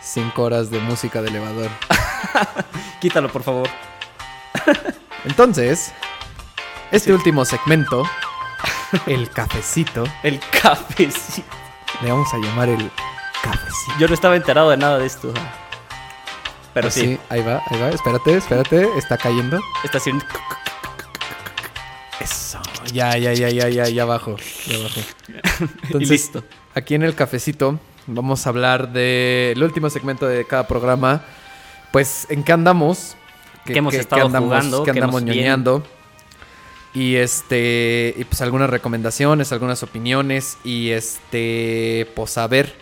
5 0.00 0.42
horas 0.42 0.70
de 0.70 0.80
música 0.80 1.20
de 1.22 1.28
elevador. 1.28 1.70
Quítalo, 3.00 3.30
por 3.30 3.42
favor. 3.42 3.68
Entonces, 5.24 5.92
este 6.90 7.12
último 7.12 7.44
segmento, 7.44 8.04
el 9.06 9.28
cafecito, 9.30 10.04
El 10.22 10.40
cafecito. 10.62 11.46
le 12.02 12.10
vamos 12.10 12.32
a 12.32 12.38
llamar 12.38 12.68
el 12.70 12.90
cafecito. 13.42 13.92
Yo 13.98 14.08
no 14.08 14.14
estaba 14.14 14.36
enterado 14.36 14.70
de 14.70 14.76
nada 14.78 14.98
de 14.98 15.06
esto. 15.06 15.32
Pero 16.74 16.90
sí, 16.90 17.18
ahí 17.28 17.42
va, 17.42 17.62
ahí 17.66 17.80
va. 17.80 17.90
Espérate, 17.90 18.36
espérate, 18.36 18.88
está 18.96 19.18
cayendo. 19.18 19.60
está 19.84 19.98
haciendo... 19.98 20.24
Eso. 22.20 22.60
Ya, 22.92 23.16
ya, 23.18 23.32
ya, 23.32 23.50
ya, 23.50 23.68
ya, 23.68 23.88
ya 23.88 24.02
abajo. 24.02 24.36
Ya 24.66 24.76
abajo. 24.76 25.00
y 25.98 26.04
listo. 26.04 26.44
Aquí 26.74 26.94
en 26.94 27.02
el 27.02 27.14
cafecito 27.14 27.78
vamos 28.06 28.46
a 28.46 28.50
hablar 28.50 28.92
del 28.92 29.62
último 29.62 29.90
segmento 29.90 30.26
de 30.26 30.46
cada 30.46 30.66
programa. 30.66 31.22
Pues, 31.90 32.26
¿en 32.30 32.42
qué 32.42 32.52
andamos? 32.52 33.16
¿Qué 33.64 33.78
hemos 33.78 33.94
estado 33.94 34.26
andamos, 34.26 34.48
jugando? 34.48 34.82
¿Qué 34.82 34.92
¿Qué 34.92 34.98
andamos 34.98 35.22
ñoñando? 35.22 35.82
Y 36.94 37.16
este, 37.16 38.14
y 38.16 38.24
pues 38.24 38.40
algunas 38.42 38.68
recomendaciones, 38.68 39.52
algunas 39.52 39.82
opiniones 39.82 40.58
y 40.64 40.90
este, 40.90 42.10
pues 42.14 42.36
a 42.38 42.46
ver. 42.46 42.74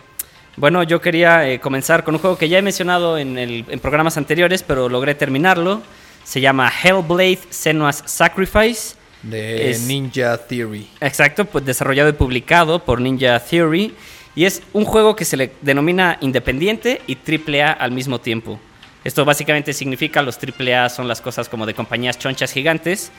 Bueno, 0.57 0.83
yo 0.83 0.99
quería 1.01 1.47
eh, 1.49 1.59
comenzar 1.59 2.03
con 2.03 2.15
un 2.15 2.21
juego 2.21 2.37
que 2.37 2.49
ya 2.49 2.59
he 2.59 2.61
mencionado 2.61 3.17
en, 3.17 3.37
el- 3.37 3.65
en 3.69 3.79
programas 3.79 4.17
anteriores, 4.17 4.63
pero 4.63 4.89
logré 4.89 5.15
terminarlo. 5.15 5.81
Se 6.23 6.41
llama 6.41 6.71
Hellblade 6.83 7.39
Senua's 7.49 8.03
Sacrifice. 8.05 8.95
De 9.23 9.69
Es- 9.71 9.81
Ninja 9.81 10.37
Theory. 10.37 10.87
Exacto, 10.99 11.45
pues 11.45 11.63
desarrollado 11.65 12.09
y 12.09 12.13
publicado 12.13 12.83
por 12.83 12.99
Ninja 13.01 13.39
Theory. 13.39 13.93
Y 14.35 14.45
es 14.45 14.61
un 14.73 14.85
juego 14.85 15.15
que 15.15 15.25
se 15.25 15.37
le 15.37 15.51
denomina 15.61 16.17
independiente 16.21 17.01
y 17.07 17.15
AAA 17.17 17.71
al 17.71 17.91
mismo 17.91 18.19
tiempo. 18.19 18.59
Esto 19.03 19.25
básicamente 19.25 19.73
significa 19.73 20.21
los 20.21 20.37
AAA 20.37 20.89
son 20.89 21.07
las 21.07 21.21
cosas 21.21 21.49
como 21.49 21.65
de 21.65 21.73
compañías 21.73 22.17
chonchas 22.19 22.51
gigantes. 22.51 23.11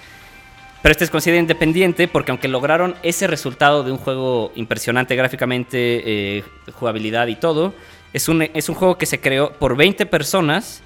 Pero 0.82 0.90
este 0.90 1.04
es 1.04 1.10
considerado 1.10 1.40
independiente 1.40 2.08
porque 2.08 2.32
aunque 2.32 2.48
lograron 2.48 2.96
ese 3.04 3.28
resultado 3.28 3.84
de 3.84 3.92
un 3.92 3.98
juego 3.98 4.50
impresionante 4.56 5.14
gráficamente, 5.14 6.38
eh, 6.38 6.44
jugabilidad 6.72 7.28
y 7.28 7.36
todo, 7.36 7.72
es 8.12 8.28
un, 8.28 8.42
es 8.42 8.68
un 8.68 8.74
juego 8.74 8.98
que 8.98 9.06
se 9.06 9.20
creó 9.20 9.52
por 9.52 9.76
20 9.76 10.06
personas 10.06 10.82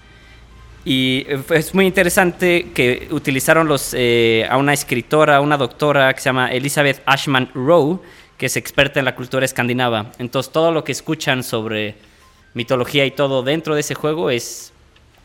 y 0.85 1.27
es 1.51 1.75
muy 1.75 1.87
interesante 1.87 2.71
que 2.73 3.09
utilizaron 3.11 3.67
los, 3.67 3.93
eh, 3.97 4.47
a 4.49 4.59
una 4.59 4.73
escritora, 4.73 5.41
una 5.41 5.57
doctora 5.57 6.13
que 6.15 6.21
se 6.21 6.27
llama 6.27 6.53
Elizabeth 6.53 7.03
Ashman 7.07 7.51
Rowe, 7.55 8.01
que 8.37 8.47
es 8.47 8.57
experta 8.57 9.01
en 9.01 9.07
la 9.07 9.17
cultura 9.17 9.45
escandinava. 9.45 10.13
Entonces 10.19 10.53
todo 10.53 10.71
lo 10.71 10.85
que 10.85 10.93
escuchan 10.93 11.43
sobre 11.43 11.97
mitología 12.55 13.05
y 13.07 13.11
todo 13.11 13.43
dentro 13.43 13.75
de 13.75 13.81
ese 13.81 13.95
juego 13.95 14.31
es 14.31 14.73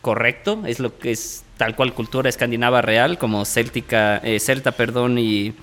correcto, 0.02 0.62
es 0.66 0.78
lo 0.80 0.98
que 0.98 1.12
es 1.12 1.44
tal 1.56 1.74
cual 1.74 1.94
cultura 1.94 2.28
escandinava 2.28 2.82
real, 2.82 3.16
como 3.16 3.44
céltica, 3.46 4.18
eh, 4.18 4.38
celta, 4.40 4.72
perdón, 4.72 5.16
y... 5.18 5.54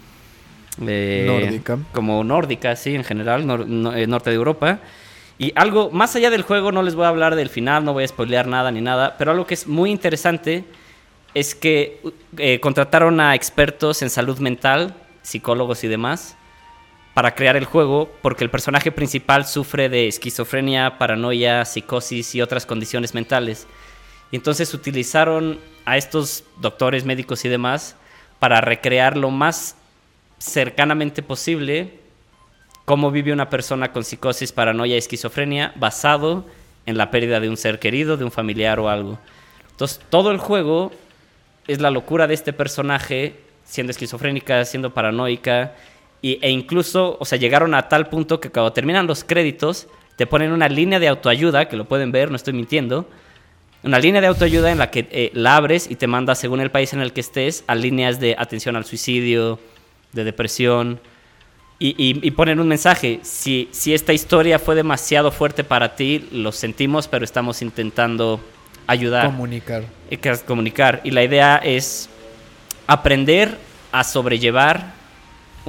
eh, 0.87 1.23
Nórdica. 1.27 1.77
Como 1.93 2.23
nórdica, 2.23 2.75
sí, 2.75 2.95
en 2.95 3.03
general, 3.03 3.45
nor- 3.45 3.67
no- 3.67 3.93
eh, 3.93 4.07
norte 4.07 4.29
de 4.31 4.37
Europa. 4.37 4.79
Y 5.37 5.51
algo, 5.55 5.91
más 5.91 6.15
allá 6.15 6.29
del 6.29 6.41
juego, 6.41 6.71
no 6.71 6.81
les 6.83 6.95
voy 6.95 7.05
a 7.05 7.09
hablar 7.09 7.35
del 7.35 7.49
final, 7.49 7.85
no 7.85 7.93
voy 7.93 8.03
a 8.03 8.07
spoilear 8.07 8.47
nada 8.47 8.71
ni 8.71 8.81
nada, 8.81 9.15
pero 9.17 9.31
algo 9.31 9.45
que 9.45 9.53
es 9.53 9.67
muy 9.67 9.91
interesante 9.91 10.63
es 11.33 11.53
que 11.53 12.01
eh, 12.37 12.59
contrataron 12.59 13.19
a 13.19 13.35
expertos 13.35 14.01
en 14.01 14.09
salud 14.09 14.39
mental, 14.39 14.95
psicólogos 15.21 15.83
y 15.83 15.87
demás, 15.87 16.35
para 17.13 17.35
crear 17.35 17.55
el 17.57 17.65
juego, 17.65 18.09
porque 18.21 18.43
el 18.43 18.49
personaje 18.49 18.91
principal 18.91 19.45
sufre 19.45 19.89
de 19.89 20.07
esquizofrenia, 20.07 20.97
paranoia, 20.97 21.65
psicosis 21.65 22.33
y 22.35 22.41
otras 22.41 22.65
condiciones 22.65 23.13
mentales. 23.13 23.67
Entonces 24.31 24.73
utilizaron 24.73 25.59
a 25.85 25.97
estos 25.97 26.43
doctores, 26.59 27.05
médicos 27.05 27.45
y 27.45 27.49
demás 27.49 27.95
para 28.37 28.61
recrear 28.61 29.17
lo 29.17 29.31
más 29.31 29.75
cercanamente 30.37 31.21
posible 31.21 31.99
cómo 32.85 33.11
vive 33.11 33.33
una 33.33 33.49
persona 33.49 33.91
con 33.91 34.03
psicosis, 34.03 34.51
paranoia 34.51 34.95
y 34.95 34.97
esquizofrenia 34.97 35.73
basado 35.75 36.45
en 36.85 36.97
la 36.97 37.11
pérdida 37.11 37.39
de 37.39 37.49
un 37.49 37.57
ser 37.57 37.79
querido, 37.79 38.17
de 38.17 38.23
un 38.23 38.31
familiar 38.31 38.79
o 38.79 38.89
algo. 38.89 39.19
Entonces, 39.71 39.99
todo 40.09 40.31
el 40.31 40.37
juego 40.37 40.91
es 41.67 41.79
la 41.81 41.91
locura 41.91 42.25
de 42.25 42.33
este 42.33 42.51
personaje 42.51 43.35
siendo 43.63 43.91
esquizofrénica, 43.91 44.65
siendo 44.65 44.93
paranoica 44.93 45.75
y, 46.21 46.39
e 46.41 46.49
incluso, 46.49 47.17
o 47.19 47.25
sea, 47.25 47.37
llegaron 47.37 47.75
a 47.75 47.87
tal 47.87 48.09
punto 48.09 48.39
que 48.39 48.49
cuando 48.49 48.73
terminan 48.73 49.05
los 49.05 49.23
créditos 49.23 49.87
te 50.15 50.25
ponen 50.25 50.51
una 50.51 50.67
línea 50.67 50.99
de 50.99 51.07
autoayuda, 51.07 51.69
que 51.69 51.77
lo 51.77 51.85
pueden 51.85 52.11
ver, 52.11 52.29
no 52.29 52.35
estoy 52.35 52.53
mintiendo, 52.53 53.07
una 53.83 53.99
línea 53.99 54.19
de 54.21 54.27
autoayuda 54.27 54.71
en 54.71 54.77
la 54.77 54.91
que 54.91 55.07
eh, 55.11 55.31
la 55.33 55.55
abres 55.55 55.89
y 55.89 55.95
te 55.95 56.07
manda, 56.07 56.35
según 56.35 56.59
el 56.59 56.69
país 56.71 56.93
en 56.93 56.99
el 57.01 57.13
que 57.13 57.21
estés, 57.21 57.63
a 57.67 57.75
líneas 57.75 58.19
de 58.19 58.35
atención 58.37 58.75
al 58.75 58.85
suicidio, 58.85 59.59
de 60.11 60.23
depresión. 60.23 60.99
Y, 61.81 61.89
y- 61.97 62.19
y 62.27 62.31
ponen 62.31 62.59
un 62.59 62.67
mensaje, 62.67 63.19
si, 63.23 63.69
si 63.71 63.93
esta 63.93 64.11
historia 64.11 64.59
fue 64.59 64.75
demasiado 64.75 65.31
fuerte 65.31 65.63
para 65.63 65.95
ti, 65.95 66.27
lo 66.33 66.51
sentimos, 66.51 67.07
pero 67.07 67.23
estamos 67.23 67.61
intentando 67.61 68.41
ayudar, 68.85 69.27
Comunicar. 69.27 69.83
y 70.11 70.27
es 70.27 70.41
comunicar. 70.43 70.99
Y 71.05 71.11
la 71.11 71.23
idea 71.23 71.55
es 71.63 72.09
aprender 72.87 73.57
a 73.93 74.03
sobrellevar 74.03 74.93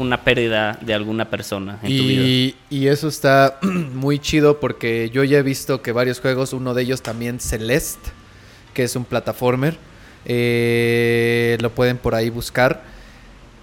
una 0.00 0.24
pérdida 0.24 0.78
de 0.80 0.94
alguna 0.94 1.30
persona 1.30 1.78
en 1.82 1.96
tu 1.96 2.04
vida. 2.04 2.22
Y, 2.22 2.56
y 2.70 2.86
eso 2.88 3.08
está 3.08 3.58
muy 3.62 4.18
chido 4.18 4.60
porque 4.60 5.10
yo 5.12 5.24
ya 5.24 5.38
he 5.38 5.42
visto 5.42 5.82
que 5.82 5.92
varios 5.92 6.20
juegos, 6.20 6.52
uno 6.52 6.74
de 6.74 6.82
ellos 6.82 7.02
también 7.02 7.40
Celeste, 7.40 8.10
que 8.74 8.84
es 8.84 8.96
un 8.96 9.04
plataformer, 9.04 9.76
eh, 10.24 11.56
lo 11.60 11.70
pueden 11.70 11.98
por 11.98 12.14
ahí 12.14 12.30
buscar. 12.30 12.82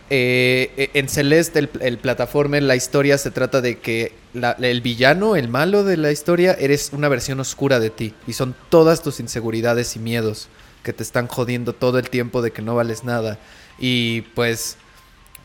eh, 0.09 0.71
eh, 0.77 0.89
en 0.93 1.09
Celeste, 1.09 1.69
el, 1.81 1.97
plataforma, 1.97 2.59
la 2.61 2.75
historia 2.75 3.17
se 3.17 3.31
trata 3.31 3.61
de 3.61 3.79
que 3.79 4.13
el 4.61 4.81
villano, 4.81 5.35
el 5.35 5.49
malo 5.49 5.83
de 5.83 5.97
la 5.97 6.11
historia, 6.11 6.53
eres 6.59 6.91
una 6.93 7.09
versión 7.09 7.39
oscura 7.39 7.79
de 7.79 7.89
ti. 7.89 8.13
Y 8.25 8.33
son 8.33 8.55
todas 8.69 9.01
tus 9.01 9.19
inseguridades 9.19 9.95
y 9.95 9.99
miedos 9.99 10.47
que 10.83 10.93
te 10.93 11.03
están 11.03 11.27
jodiendo 11.27 11.73
todo 11.73 11.99
el 11.99 12.09
tiempo 12.09 12.41
de 12.41 12.51
que 12.51 12.61
no 12.61 12.75
vales 12.75 13.03
nada. 13.03 13.37
Y 13.79 14.21
pues 14.33 14.77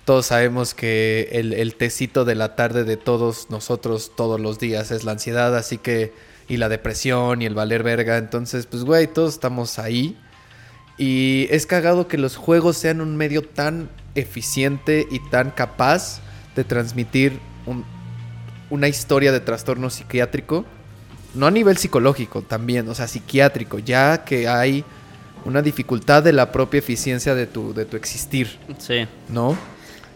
todos 0.04 0.26
sabemos 0.26 0.74
que 0.74 1.28
el, 1.32 1.52
el 1.52 1.74
tecito 1.74 2.24
de 2.24 2.34
la 2.34 2.56
tarde 2.56 2.84
de 2.84 2.96
todos 2.96 3.48
nosotros 3.50 4.12
todos 4.16 4.40
los 4.40 4.58
días 4.58 4.90
es 4.90 5.04
la 5.04 5.12
ansiedad, 5.12 5.56
así 5.56 5.78
que... 5.78 6.12
Y 6.48 6.56
la 6.58 6.68
depresión 6.68 7.40
y 7.40 7.46
el 7.46 7.54
valer 7.54 7.82
verga. 7.82 8.18
Entonces, 8.18 8.66
pues, 8.66 8.84
güey, 8.84 9.06
todos 9.06 9.32
estamos 9.34 9.78
ahí. 9.78 10.18
Y 10.98 11.46
es 11.50 11.66
cagado 11.66 12.08
que 12.08 12.18
los 12.18 12.36
juegos 12.36 12.76
sean 12.76 13.00
un 13.00 13.16
medio 13.16 13.42
tan 13.42 13.88
eficiente 14.16 15.06
y 15.10 15.20
tan 15.30 15.52
capaz 15.52 16.20
de 16.54 16.64
transmitir 16.64 17.38
un- 17.64 17.84
una 18.70 18.88
historia 18.88 19.32
de 19.32 19.40
trastorno 19.40 19.88
psiquiátrico. 19.88 20.66
No 21.34 21.46
a 21.46 21.50
nivel 21.50 21.78
psicológico 21.78 22.42
también, 22.42 22.86
o 22.88 22.94
sea, 22.94 23.08
psiquiátrico, 23.08 23.78
ya 23.78 24.24
que 24.24 24.48
hay 24.48 24.84
una 25.46 25.62
dificultad 25.62 26.22
de 26.22 26.32
la 26.34 26.52
propia 26.52 26.78
eficiencia 26.78 27.34
de 27.34 27.46
tu, 27.46 27.72
de 27.72 27.86
tu 27.86 27.96
existir, 27.96 28.58
Sí. 28.78 29.06
¿no? 29.30 29.56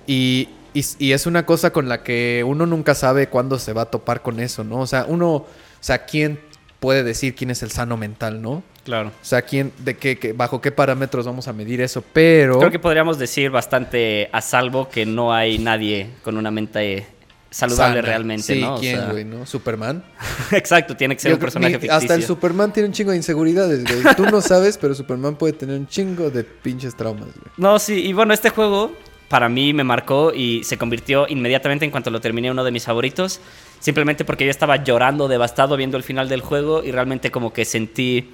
Y, 0.07 0.49
y- 0.75 0.85
y 0.99 1.13
es 1.13 1.27
una 1.27 1.47
cosa 1.47 1.73
con 1.73 1.89
la 1.89 2.03
que 2.03 2.45
uno 2.47 2.67
nunca 2.67 2.95
sabe 2.95 3.29
cuándo 3.29 3.59
se 3.59 3.73
va 3.73 3.83
a 3.83 3.87
topar 3.91 4.23
con 4.23 4.41
eso, 4.41 4.65
¿no? 4.65 4.79
O 4.81 4.87
sea, 4.87 5.05
uno, 5.09 5.33
o 5.35 5.47
sea, 5.81 6.05
¿quién 6.07 6.41
puede 6.81 7.03
decir 7.03 7.35
quién 7.35 7.51
es 7.51 7.63
el 7.63 7.71
sano 7.71 7.97
mental, 7.97 8.43
¿no? 8.43 8.63
Claro. 8.85 9.09
O 9.09 9.25
sea, 9.25 9.43
quién, 9.43 9.73
de 9.79 9.97
qué, 9.97 10.19
qué- 10.19 10.33
bajo 10.33 10.61
qué 10.61 10.71
parámetros 10.71 11.27
vamos 11.27 11.49
a 11.49 11.53
medir 11.53 11.81
eso, 11.81 12.05
pero 12.13 12.59
Creo 12.59 12.71
que 12.71 12.79
podríamos 12.79 13.19
decir 13.19 13.51
bastante 13.51 14.29
a 14.33 14.41
salvo 14.41 14.89
que 14.89 15.07
no 15.07 15.33
hay 15.33 15.59
nadie 15.59 16.11
con 16.23 16.37
una 16.37 16.51
mente 16.53 17.07
saludable 17.51 18.01
sana. 18.01 18.07
realmente, 18.09 18.43
sí, 18.55 18.61
¿no? 18.61 18.75
O 18.77 18.79
¿quién, 18.81 18.97
sea, 19.01 19.11
güey, 19.11 19.25
no? 19.25 19.47
Superman. 19.47 20.05
Exacto, 20.53 20.95
tiene 20.97 21.17
que 21.17 21.23
ser 21.23 21.31
Yo 21.31 21.37
un 21.37 21.41
personaje 21.41 21.73
ni- 21.73 21.81
ficticio. 21.81 21.97
hasta 21.97 22.15
el 22.15 22.23
Superman 22.23 22.73
tiene 22.73 22.89
un 22.89 22.93
chingo 22.93 23.11
de 23.13 23.17
inseguridades, 23.17 23.83
güey. 23.83 24.15
Tú 24.15 24.27
no 24.27 24.41
sabes, 24.43 24.77
pero 24.79 24.95
Superman 24.95 25.35
puede 25.37 25.55
tener 25.55 25.77
un 25.81 25.89
chingo 25.89 26.31
de 26.31 26.45
pinches 26.45 26.95
traumas, 26.95 27.25
güey. 27.29 27.53
No, 27.57 27.79
sí, 27.81 27.95
y 28.07 28.13
bueno, 28.13 28.35
este 28.35 28.51
juego 28.51 28.93
para 29.29 29.49
mí 29.49 29.73
me 29.73 29.85
marcó 29.85 30.33
y 30.33 30.63
se 30.65 30.79
convirtió 30.79 31.27
inmediatamente 31.29 31.85
en 31.85 31.91
cuanto 31.91 32.11
lo 32.11 32.21
terminé 32.21 32.51
uno 32.51 32.65
de 32.65 32.71
mis 32.71 32.85
favoritos, 32.85 33.41
simplemente 33.81 34.25
porque 34.25 34.45
yo 34.45 34.51
estaba 34.51 34.83
llorando 34.83 35.29
devastado 35.29 35.77
viendo 35.77 35.97
el 35.97 36.03
final 36.03 36.29
del 36.29 36.41
juego 36.41 36.85
y 36.85 36.93
realmente 36.93 37.31
como 37.31 37.53
que 37.53 37.65
sentí 37.65 38.31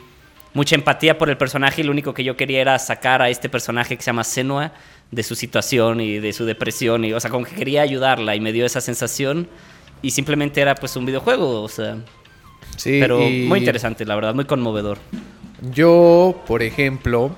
mucha 0.55 0.74
empatía 0.74 1.16
por 1.16 1.31
el 1.31 1.39
personaje 1.39 1.81
y 1.81 1.85
lo 1.85 1.93
único 1.93 2.12
que 2.12 2.24
yo 2.24 2.36
quería 2.36 2.60
era 2.60 2.78
sacar 2.78 3.23
a 3.23 3.31
este 3.31 3.48
personaje 3.48 3.97
que 3.97 4.02
se 4.02 4.06
llama 4.06 4.24
Senua 4.24 4.73
de 5.10 5.23
su 5.23 5.35
situación 5.35 6.01
y 6.01 6.19
de 6.19 6.32
su 6.32 6.44
depresión 6.44 7.05
y 7.05 7.12
o 7.12 7.20
sea, 7.20 7.31
como 7.31 7.47
que 7.47 7.55
quería 7.55 7.82
ayudarla 7.82 8.36
y 8.36 8.40
me 8.40 8.52
dio 8.52 8.66
esa 8.66 8.81
sensación 8.81 9.48
y 10.02 10.10
simplemente 10.10 10.60
era 10.60 10.74
pues 10.74 10.94
un 10.97 11.06
videojuego, 11.06 11.62
o 11.62 11.69
sea, 11.69 11.97
Sí, 12.77 12.98
pero 13.01 13.20
muy 13.20 13.60
interesante, 13.60 14.05
la 14.05 14.14
verdad, 14.14 14.35
muy 14.35 14.44
conmovedor. 14.44 14.98
Yo, 15.73 16.43
por 16.47 16.62
ejemplo, 16.62 17.31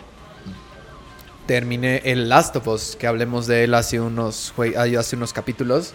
terminé 1.46 2.02
el 2.04 2.28
Last 2.28 2.56
of 2.56 2.66
Us, 2.68 2.96
que 2.96 3.06
hablemos 3.06 3.46
de 3.46 3.64
él 3.64 3.74
hace 3.74 4.00
unos, 4.00 4.52
hace 4.98 5.16
unos 5.16 5.32
capítulos. 5.32 5.94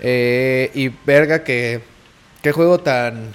Eh, 0.00 0.70
y 0.74 0.88
verga 1.06 1.44
que... 1.44 1.82
Qué 2.42 2.50
juego 2.50 2.80
tan 2.80 3.32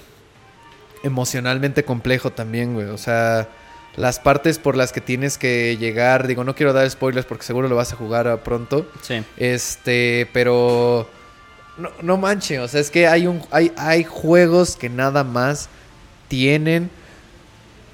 emocionalmente 1.03 1.85
complejo 1.85 2.31
también, 2.31 2.73
güey. 2.73 2.88
O 2.88 2.97
sea, 2.97 3.47
las 3.95 4.19
partes 4.19 4.59
por 4.59 4.76
las 4.76 4.91
que 4.91 5.01
tienes 5.01 5.38
que 5.38 5.77
llegar, 5.77 6.27
digo, 6.27 6.43
no 6.43 6.55
quiero 6.55 6.73
dar 6.73 6.89
spoilers 6.89 7.26
porque 7.26 7.45
seguro 7.45 7.68
lo 7.68 7.76
vas 7.76 7.93
a 7.93 7.95
jugar 7.95 8.43
pronto. 8.43 8.89
Sí. 9.01 9.23
Este, 9.38 10.30
pero 10.34 11.09
no, 11.77 11.91
no 12.01 12.18
manche, 12.18 12.59
o 12.59 12.68
sea, 12.68 12.80
es 12.80 12.91
que 12.91 13.07
hay 13.07 13.27
un 13.27 13.41
hay, 13.51 13.72
hay 13.77 14.03
juegos 14.03 14.76
que 14.76 14.89
nada 14.89 15.23
más 15.23 15.69
tienen 16.27 16.89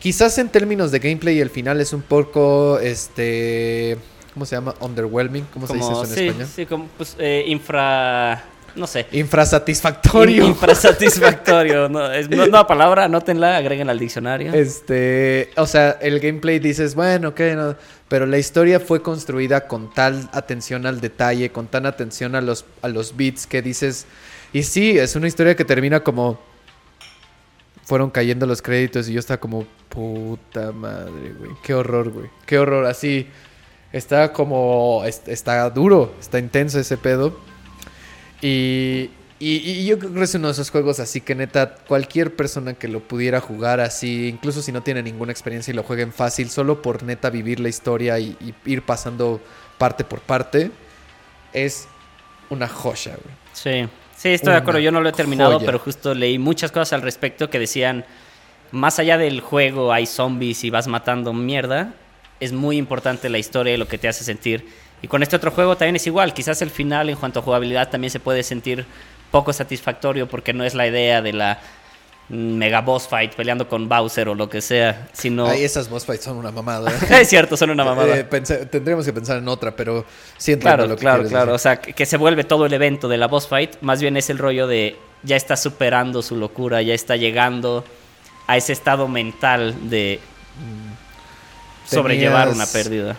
quizás 0.03 0.37
en 0.37 0.49
términos 0.49 0.91
de 0.91 0.99
gameplay 0.99 1.39
el 1.39 1.49
final 1.49 1.79
es 1.79 1.93
un 1.93 2.01
poco 2.01 2.77
este 2.77 3.97
¿cómo 4.33 4.45
se 4.45 4.55
llama? 4.55 4.75
underwhelming, 4.81 5.45
¿cómo 5.53 5.65
se 5.65 5.75
dice 5.75 5.91
eso 5.91 6.03
en 6.03 6.09
sí, 6.09 6.25
español? 6.25 6.47
sí, 6.53 6.65
como 6.65 6.87
pues, 6.97 7.15
eh, 7.19 7.45
infra... 7.47 8.45
No 8.75 8.87
sé. 8.87 9.05
Infrasatisfactorio. 9.11 10.47
Infrasatisfactorio. 10.47 11.87
No, 11.89 12.11
es 12.11 12.27
no, 12.27 12.37
nueva 12.37 12.65
palabra, 12.65 13.03
anótenla, 13.03 13.55
agréguenla 13.57 13.91
al 13.91 13.99
diccionario. 13.99 14.51
Este, 14.51 15.51
o 15.57 15.67
sea, 15.67 15.91
el 16.01 16.19
gameplay 16.19 16.57
dices, 16.57 16.95
bueno, 16.95 17.29
ok, 17.29 17.39
no, 17.55 17.75
pero 18.07 18.25
la 18.25 18.39
historia 18.39 18.79
fue 18.79 19.03
construida 19.03 19.67
con 19.67 19.93
tal 19.93 20.27
atención 20.33 20.87
al 20.87 21.01
detalle, 21.01 21.51
con 21.51 21.67
tan 21.67 21.85
atención 21.85 22.33
a 22.33 22.41
los, 22.41 22.65
a 22.81 22.87
los 22.87 23.15
beats 23.15 23.45
que 23.45 23.61
dices, 23.61 24.07
y 24.53 24.63
sí, 24.63 24.97
es 24.97 25.15
una 25.15 25.27
historia 25.27 25.55
que 25.55 25.65
termina 25.65 25.99
como, 25.99 26.39
fueron 27.83 28.09
cayendo 28.09 28.45
los 28.45 28.61
créditos 28.61 29.07
y 29.09 29.13
yo 29.13 29.19
estaba 29.19 29.39
como, 29.39 29.65
puta 29.89 30.71
madre, 30.71 31.33
güey, 31.37 31.51
qué 31.63 31.73
horror, 31.73 32.09
güey, 32.09 32.29
qué 32.45 32.57
horror, 32.57 32.85
así, 32.85 33.27
está 33.91 34.33
como, 34.33 35.03
es- 35.05 35.21
está 35.27 35.69
duro, 35.69 36.13
está 36.19 36.39
intenso 36.39 36.79
ese 36.79 36.97
pedo. 36.97 37.37
Y, 38.41 39.09
y- 39.39 39.57
y 39.71 39.85
yo 39.85 39.99
creo 39.99 40.13
que 40.13 40.23
es 40.23 40.35
uno 40.35 40.47
de 40.47 40.53
esos 40.53 40.69
juegos 40.69 40.99
así 40.99 41.21
que 41.21 41.35
neta, 41.35 41.75
cualquier 41.87 42.35
persona 42.35 42.73
que 42.73 42.87
lo 42.87 43.01
pudiera 43.01 43.39
jugar 43.41 43.79
así, 43.79 44.27
incluso 44.27 44.61
si 44.61 44.71
no 44.71 44.81
tiene 44.83 45.01
ninguna 45.03 45.31
experiencia 45.31 45.71
y 45.71 45.75
lo 45.75 45.83
jueguen 45.83 46.11
fácil, 46.13 46.49
solo 46.49 46.81
por 46.81 47.03
neta 47.03 47.29
vivir 47.29 47.59
la 47.59 47.69
historia 47.69 48.19
y, 48.19 48.35
y 48.39 48.53
ir 48.71 48.81
pasando 48.83 49.41
parte 49.77 50.03
por 50.03 50.19
parte, 50.21 50.71
es 51.53 51.87
una 52.49 52.67
joya, 52.67 53.15
güey. 53.23 53.35
Sí, 53.53 53.89
sí, 54.23 54.29
estoy 54.29 54.53
de 54.53 54.59
acuerdo. 54.59 54.79
Yo 54.79 54.91
no 54.91 55.01
lo 55.01 55.09
he 55.09 55.11
terminado, 55.11 55.55
joya. 55.55 55.65
pero 55.65 55.79
justo 55.79 56.13
leí 56.13 56.39
muchas 56.39 56.71
cosas 56.71 56.93
al 56.93 57.01
respecto 57.01 57.49
que 57.49 57.59
decían, 57.59 58.05
más 58.71 58.97
allá 58.99 59.17
del 59.17 59.41
juego 59.41 59.91
hay 59.91 60.05
zombies 60.05 60.63
y 60.63 60.69
vas 60.69 60.87
matando 60.87 61.33
mierda, 61.33 61.93
es 62.39 62.53
muy 62.53 62.77
importante 62.77 63.29
la 63.29 63.37
historia 63.37 63.73
y 63.73 63.77
lo 63.77 63.87
que 63.87 63.97
te 63.97 64.07
hace 64.07 64.23
sentir. 64.23 64.65
Y 65.01 65.07
con 65.07 65.21
este 65.21 65.35
otro 65.35 65.51
juego 65.51 65.75
también 65.75 65.97
es 65.97 66.07
igual. 66.07 66.33
Quizás 66.33 66.61
el 66.61 66.69
final 66.69 67.09
en 67.09 67.17
cuanto 67.17 67.39
a 67.39 67.43
jugabilidad 67.43 67.89
también 67.89 68.11
se 68.11 68.21
puede 68.21 68.41
sentir 68.43 68.85
poco 69.31 69.51
satisfactorio 69.51 70.27
porque 70.27 70.53
no 70.53 70.63
es 70.63 70.73
la 70.73 70.87
idea 70.87 71.21
de 71.21 71.33
la 71.33 71.59
mega 72.29 72.81
boss 72.81 73.07
fight 73.07 73.33
peleando 73.35 73.67
con 73.67 73.87
Bowser 73.89 74.29
o 74.29 74.35
lo 74.35 74.49
que 74.49 74.61
sea, 74.61 75.07
sino... 75.13 75.45
Ay, 75.47 75.63
esas 75.63 75.89
boss 75.89 76.05
fights 76.05 76.23
son 76.23 76.37
una 76.37 76.51
mamada. 76.51 76.91
es 77.21 77.29
cierto, 77.29 77.57
son 77.57 77.69
una 77.69 77.83
mamada. 77.83 78.17
Eh, 78.17 78.23
pensé- 78.27 78.65
tendríamos 78.69 79.05
que 79.05 79.13
pensar 79.13 79.37
en 79.37 79.47
otra, 79.47 79.75
pero 79.75 80.05
sí 80.37 80.55
Claro, 80.57 80.87
lo 80.87 80.95
que 80.95 81.01
claro, 81.01 81.23
claro. 81.27 81.49
O 81.51 81.53
decir. 81.53 81.63
sea, 81.63 81.81
que, 81.81 82.05
se 82.05 82.17
vuelve 82.17 82.43
todo 82.43 82.65
el 82.65 82.73
evento 82.73 83.07
de 83.07 83.17
la 83.17 83.27
boss 83.27 83.47
fight. 83.47 83.75
Más 83.81 84.01
bien 84.01 84.15
es 84.17 84.29
el 84.29 84.37
rollo 84.37 84.67
de 84.67 84.95
ya 85.23 85.35
está 85.35 85.55
superando 85.57 86.21
su 86.21 86.35
locura, 86.37 86.81
ya 86.81 86.93
está 86.93 87.15
llegando 87.17 87.83
a 88.47 88.57
ese 88.57 88.73
estado 88.73 89.07
mental 89.07 89.89
de 89.89 90.19
sobrellevar 91.85 92.47
Tenías- 92.49 92.55
una 92.55 92.65
pérdida. 92.65 93.15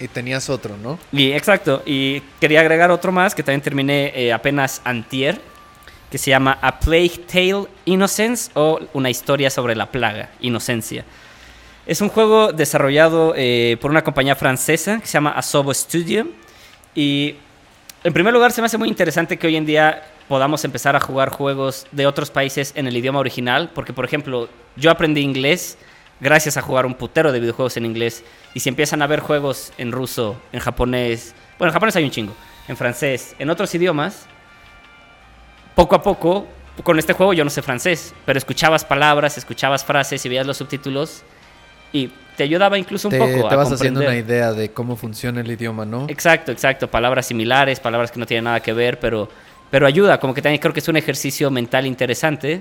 Y 0.00 0.08
tenías 0.08 0.50
otro, 0.50 0.76
¿no? 0.76 0.98
Y 1.12 1.32
exacto, 1.32 1.82
y 1.86 2.20
quería 2.40 2.60
agregar 2.60 2.90
otro 2.90 3.12
más 3.12 3.34
que 3.34 3.42
también 3.44 3.60
terminé 3.62 4.12
eh, 4.14 4.32
apenas 4.32 4.80
antier, 4.84 5.40
que 6.14 6.18
se 6.18 6.30
llama 6.30 6.56
A 6.62 6.78
Plague 6.78 7.24
Tale 7.26 7.66
Innocence 7.86 8.52
o 8.54 8.78
Una 8.92 9.10
historia 9.10 9.50
sobre 9.50 9.74
la 9.74 9.90
plaga, 9.90 10.30
Inocencia. 10.38 11.04
Es 11.86 12.00
un 12.00 12.08
juego 12.08 12.52
desarrollado 12.52 13.34
eh, 13.36 13.78
por 13.80 13.90
una 13.90 14.04
compañía 14.04 14.36
francesa 14.36 15.00
que 15.00 15.08
se 15.08 15.14
llama 15.14 15.30
Asobo 15.30 15.74
Studio. 15.74 16.28
Y 16.94 17.34
en 18.04 18.12
primer 18.12 18.32
lugar 18.32 18.52
se 18.52 18.60
me 18.60 18.66
hace 18.66 18.78
muy 18.78 18.88
interesante 18.88 19.36
que 19.38 19.48
hoy 19.48 19.56
en 19.56 19.66
día 19.66 20.04
podamos 20.28 20.64
empezar 20.64 20.94
a 20.94 21.00
jugar 21.00 21.30
juegos 21.30 21.88
de 21.90 22.06
otros 22.06 22.30
países 22.30 22.70
en 22.76 22.86
el 22.86 22.96
idioma 22.96 23.18
original, 23.18 23.72
porque 23.74 23.92
por 23.92 24.04
ejemplo 24.04 24.48
yo 24.76 24.92
aprendí 24.92 25.20
inglés 25.20 25.78
gracias 26.20 26.56
a 26.56 26.62
jugar 26.62 26.86
un 26.86 26.94
putero 26.94 27.32
de 27.32 27.40
videojuegos 27.40 27.76
en 27.76 27.86
inglés. 27.86 28.22
Y 28.54 28.60
si 28.60 28.68
empiezan 28.68 29.02
a 29.02 29.08
ver 29.08 29.18
juegos 29.18 29.72
en 29.78 29.90
ruso, 29.90 30.40
en 30.52 30.60
japonés, 30.60 31.34
bueno, 31.58 31.70
en 31.70 31.74
japonés 31.74 31.96
hay 31.96 32.04
un 32.04 32.12
chingo, 32.12 32.34
en 32.68 32.76
francés, 32.76 33.34
en 33.40 33.50
otros 33.50 33.74
idiomas, 33.74 34.28
poco 35.74 35.94
a 35.96 36.02
poco, 36.02 36.46
con 36.82 36.98
este 36.98 37.12
juego 37.12 37.32
yo 37.32 37.44
no 37.44 37.50
sé 37.50 37.62
francés, 37.62 38.14
pero 38.24 38.38
escuchabas 38.38 38.84
palabras, 38.84 39.38
escuchabas 39.38 39.84
frases 39.84 40.24
y 40.24 40.28
veías 40.28 40.46
los 40.46 40.56
subtítulos 40.56 41.22
y 41.92 42.10
te 42.36 42.42
ayudaba 42.42 42.76
incluso 42.78 43.08
un 43.08 43.12
Te, 43.12 43.18
poco 43.18 43.48
te 43.48 43.54
a 43.54 43.56
vas 43.56 43.70
haciendo 43.70 44.00
una 44.00 44.16
idea 44.16 44.52
de 44.52 44.70
cómo 44.70 44.96
funciona 44.96 45.40
el 45.40 45.50
idioma, 45.50 45.84
¿no? 45.84 46.06
Exacto, 46.08 46.50
exacto. 46.50 46.88
Palabras 46.88 47.26
similares, 47.26 47.78
palabras 47.78 48.10
que 48.10 48.18
no 48.18 48.26
tienen 48.26 48.44
nada 48.44 48.60
que 48.60 48.72
ver, 48.72 48.98
pero, 48.98 49.28
pero 49.70 49.86
ayuda. 49.86 50.18
Como 50.18 50.34
que 50.34 50.42
también 50.42 50.60
creo 50.60 50.74
que 50.74 50.80
es 50.80 50.88
un 50.88 50.96
ejercicio 50.96 51.50
mental 51.50 51.86
interesante. 51.86 52.60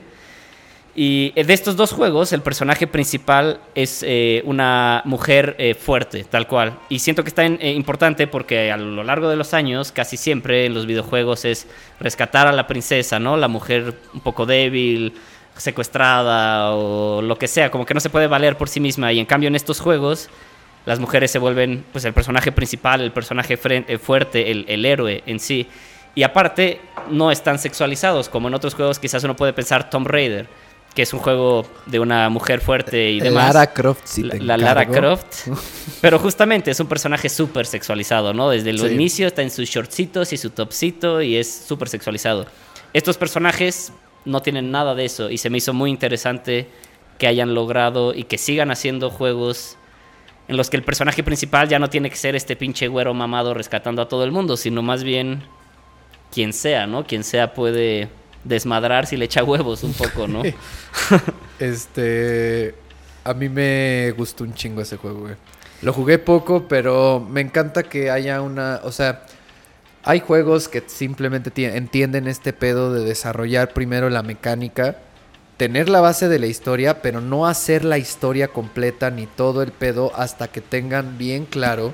Y 0.95 1.33
eh, 1.35 1.43
de 1.43 1.53
estos 1.53 1.75
dos 1.75 1.91
juegos, 1.91 2.33
el 2.33 2.41
personaje 2.41 2.85
principal 2.85 3.59
es 3.73 4.03
eh, 4.05 4.43
una 4.45 5.01
mujer 5.05 5.55
eh, 5.57 5.73
fuerte, 5.73 6.23
tal 6.23 6.47
cual. 6.47 6.77
Y 6.87 6.99
siento 6.99 7.23
que 7.23 7.29
está 7.29 7.43
eh, 7.45 7.71
importante 7.71 8.27
porque 8.27 8.71
a 8.71 8.77
lo 8.77 9.03
largo 9.03 9.27
de 9.27 9.35
los 9.35 9.55
años, 9.55 9.91
casi 9.91 10.17
siempre 10.17 10.67
en 10.67 10.75
los 10.75 10.85
videojuegos 10.85 11.45
es 11.45 11.67
rescatar 11.99 12.47
a 12.47 12.51
la 12.51 12.67
princesa, 12.67 13.19
¿no? 13.19 13.37
La 13.37 13.47
mujer 13.47 13.95
un 14.13 14.19
poco 14.19 14.45
débil, 14.45 15.13
secuestrada 15.57 16.73
o 16.75 17.21
lo 17.21 17.37
que 17.37 17.47
sea, 17.47 17.71
como 17.71 17.85
que 17.85 17.93
no 17.93 17.99
se 17.99 18.09
puede 18.09 18.27
valer 18.27 18.57
por 18.57 18.69
sí 18.69 18.79
misma. 18.79 19.11
Y 19.13 19.19
en 19.19 19.25
cambio 19.25 19.47
en 19.47 19.55
estos 19.55 19.79
juegos 19.79 20.29
las 20.85 20.99
mujeres 20.99 21.31
se 21.31 21.39
vuelven 21.39 21.85
pues 21.91 22.03
el 22.05 22.13
personaje 22.13 22.51
principal, 22.51 23.01
el 23.01 23.11
personaje 23.11 23.57
eh, 23.63 23.97
fuerte, 23.97 24.51
el, 24.51 24.65
el 24.67 24.85
héroe 24.85 25.23
en 25.25 25.39
sí. 25.39 25.67
Y 26.15 26.23
aparte, 26.23 26.79
no 27.09 27.31
están 27.31 27.57
sexualizados, 27.57 28.29
como 28.29 28.47
en 28.47 28.53
otros 28.53 28.75
juegos 28.75 28.99
quizás 28.99 29.23
uno 29.23 29.35
puede 29.35 29.53
pensar 29.53 29.89
Tomb 29.89 30.07
Raider, 30.07 30.47
que 30.95 31.01
es 31.01 31.13
un 31.13 31.19
juego 31.19 31.65
de 31.87 31.99
una 31.99 32.29
mujer 32.29 32.61
fuerte 32.61 33.11
y 33.11 33.19
demás. 33.19 33.53
Lara 33.53 33.73
Croft, 33.73 34.01
sí 34.05 34.23
la, 34.23 34.31
te 34.33 34.39
la 34.41 34.57
Lara. 34.57 34.85
Croft. 34.85 35.47
Pero 36.01 36.19
justamente 36.19 36.69
es 36.71 36.79
un 36.79 36.87
personaje 36.87 37.29
súper 37.29 37.65
sexualizado, 37.65 38.33
¿no? 38.33 38.49
Desde 38.49 38.69
el 38.69 38.79
Sí. 38.79 38.87
inicio 38.87 39.25
está 39.27 39.41
en 39.41 39.49
sus 39.49 39.67
shortcitos 39.69 40.33
y 40.33 40.37
su 40.37 40.51
topcito 40.51 41.21
y 41.21 41.35
es 41.37 41.51
súper 41.67 41.89
sexualizado. 41.89 42.45
Estos 42.93 43.17
personajes 43.17 43.91
no 44.25 44.41
tienen 44.41 44.69
nada 44.71 44.93
de 44.93 45.05
eso 45.05 45.29
y 45.31 45.37
se 45.39 45.49
me 45.49 45.57
hizo 45.57 45.73
muy 45.73 45.89
interesante 45.89 46.67
que 47.17 47.25
hayan 47.27 47.55
logrado 47.55 48.13
y 48.13 48.23
que 48.25 48.37
sigan 48.37 48.69
haciendo 48.69 49.09
juegos 49.09 49.77
en 50.47 50.57
los 50.57 50.69
que 50.69 50.77
el 50.77 50.83
personaje 50.83 51.23
principal 51.23 51.69
ya 51.69 51.79
no 51.79 51.89
tiene 51.89 52.09
que 52.09 52.17
ser 52.17 52.35
este 52.35 52.55
pinche 52.55 52.87
güero 52.87 53.13
mamado 53.13 53.53
rescatando 53.53 54.01
a 54.01 54.07
todo 54.07 54.23
el 54.25 54.31
mundo, 54.31 54.57
sino 54.57 54.81
más 54.83 55.03
bien 55.03 55.41
quien 56.31 56.53
sea, 56.53 56.85
¿no? 56.85 57.05
Quien 57.05 57.23
sea 57.23 57.53
puede 57.53 58.09
desmadrar 58.43 59.05
si 59.07 59.17
le 59.17 59.25
echa 59.25 59.43
huevos 59.43 59.83
un 59.83 59.93
poco, 59.93 60.27
¿no? 60.27 60.43
Este. 61.59 62.75
A 63.23 63.33
mí 63.33 63.47
me 63.47 64.11
gustó 64.17 64.43
un 64.43 64.53
chingo 64.53 64.81
ese 64.81 64.97
juego, 64.97 65.21
güey. 65.21 65.35
Lo 65.81 65.93
jugué 65.93 66.19
poco, 66.19 66.67
pero 66.67 67.25
me 67.29 67.41
encanta 67.41 67.83
que 67.83 68.09
haya 68.11 68.41
una. 68.41 68.81
O 68.83 68.91
sea, 68.91 69.25
hay 70.03 70.19
juegos 70.19 70.67
que 70.67 70.83
simplemente 70.87 71.51
ti- 71.51 71.65
entienden 71.65 72.27
este 72.27 72.51
pedo 72.53 72.93
de 72.93 73.03
desarrollar 73.05 73.71
primero 73.73 74.09
la 74.09 74.23
mecánica, 74.23 74.97
tener 75.57 75.87
la 75.87 76.01
base 76.01 76.27
de 76.27 76.39
la 76.39 76.47
historia, 76.47 77.01
pero 77.01 77.21
no 77.21 77.47
hacer 77.47 77.85
la 77.85 77.97
historia 77.97 78.49
completa 78.49 79.09
ni 79.09 79.25
todo 79.25 79.61
el 79.61 79.71
pedo 79.71 80.11
hasta 80.15 80.49
que 80.49 80.59
tengan 80.61 81.17
bien 81.17 81.45
claro 81.45 81.93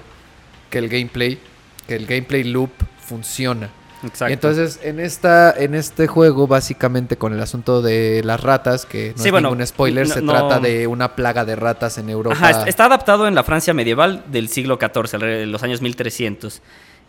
que 0.72 0.80
el 0.80 0.90
gameplay, 0.90 1.40
que 1.88 1.96
el 1.96 2.08
gameplay 2.08 2.44
loop 2.44 2.72
funciona. 3.06 3.70
Exacto. 4.04 4.30
Y 4.30 4.34
entonces, 4.34 4.80
en 4.84 5.00
esta, 5.00 5.52
en 5.52 5.76
este 5.76 6.08
juego, 6.08 6.48
básicamente 6.48 7.18
con 7.18 7.34
el 7.34 7.42
asunto 7.42 7.82
de 7.82 8.22
las 8.24 8.40
ratas, 8.42 8.86
que 8.86 9.14
no 9.16 9.22
Sí, 9.22 9.28
es 9.28 9.32
bueno, 9.32 9.50
ningún 9.50 9.68
spoiler, 9.68 10.08
no- 10.08 10.14
se 10.14 10.22
no- 10.22 10.32
trata 10.32 10.60
de 10.60 10.88
una 10.88 11.16
plaga 11.16 11.44
de 11.46 11.56
ratas 11.56 11.98
en 11.98 12.10
Europa. 12.10 12.36
Ajá, 12.36 12.50
est- 12.52 12.68
está 12.70 12.86
adaptado 12.86 13.28
en 13.28 13.36
la 13.36 13.44
Francia 13.44 13.74
medieval 13.74 14.24
del 14.32 14.48
siglo 14.50 14.78
XIV, 14.80 15.46
los 15.48 15.64
años 15.64 15.82
1300. 15.82 16.62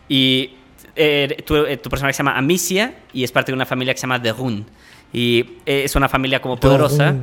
Y 0.09 0.55
eh, 0.95 1.41
tu, 1.45 1.55
eh, 1.55 1.77
tu 1.77 1.89
personaje 1.89 2.13
se 2.13 2.17
llama 2.19 2.37
Amicia 2.37 2.95
y 3.13 3.23
es 3.23 3.31
parte 3.31 3.51
de 3.51 3.55
una 3.55 3.65
familia 3.65 3.93
que 3.93 3.97
se 3.99 4.03
llama 4.03 4.19
de 4.19 4.33
Run. 4.33 4.65
Y 5.13 5.39
eh, 5.65 5.83
es 5.85 5.95
una 5.95 6.09
familia 6.09 6.41
como 6.41 6.55
De 6.55 6.61
poderosa. 6.61 7.15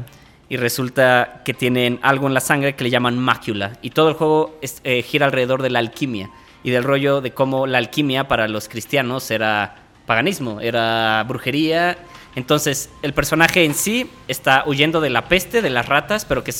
Y 0.48 0.56
resulta 0.56 1.42
que 1.44 1.52
tienen 1.52 1.98
algo 2.00 2.26
en 2.26 2.32
la 2.32 2.40
sangre 2.40 2.74
que 2.74 2.84
le 2.84 2.88
llaman 2.90 3.18
mácula. 3.18 3.72
Y 3.82 3.90
todo 3.90 4.08
el 4.08 4.14
juego 4.14 4.58
es- 4.62 4.80
eh, 4.84 5.02
gira 5.02 5.26
alrededor 5.26 5.60
de 5.60 5.68
la 5.68 5.78
alquimia. 5.78 6.30
Y 6.62 6.70
del 6.70 6.84
rollo 6.84 7.20
de 7.20 7.32
cómo 7.32 7.66
la 7.66 7.78
alquimia 7.78 8.28
para 8.28 8.48
los 8.48 8.68
cristianos 8.68 9.30
era 9.30 9.76
paganismo, 10.06 10.60
era 10.60 11.24
brujería. 11.26 11.98
Entonces, 12.34 12.90
el 13.02 13.14
personaje 13.14 13.64
en 13.64 13.74
sí 13.74 14.10
está 14.26 14.64
huyendo 14.66 15.00
de 15.00 15.10
la 15.10 15.28
peste, 15.28 15.62
de 15.62 15.70
las 15.70 15.86
ratas, 15.86 16.24
pero 16.24 16.42
que 16.44 16.52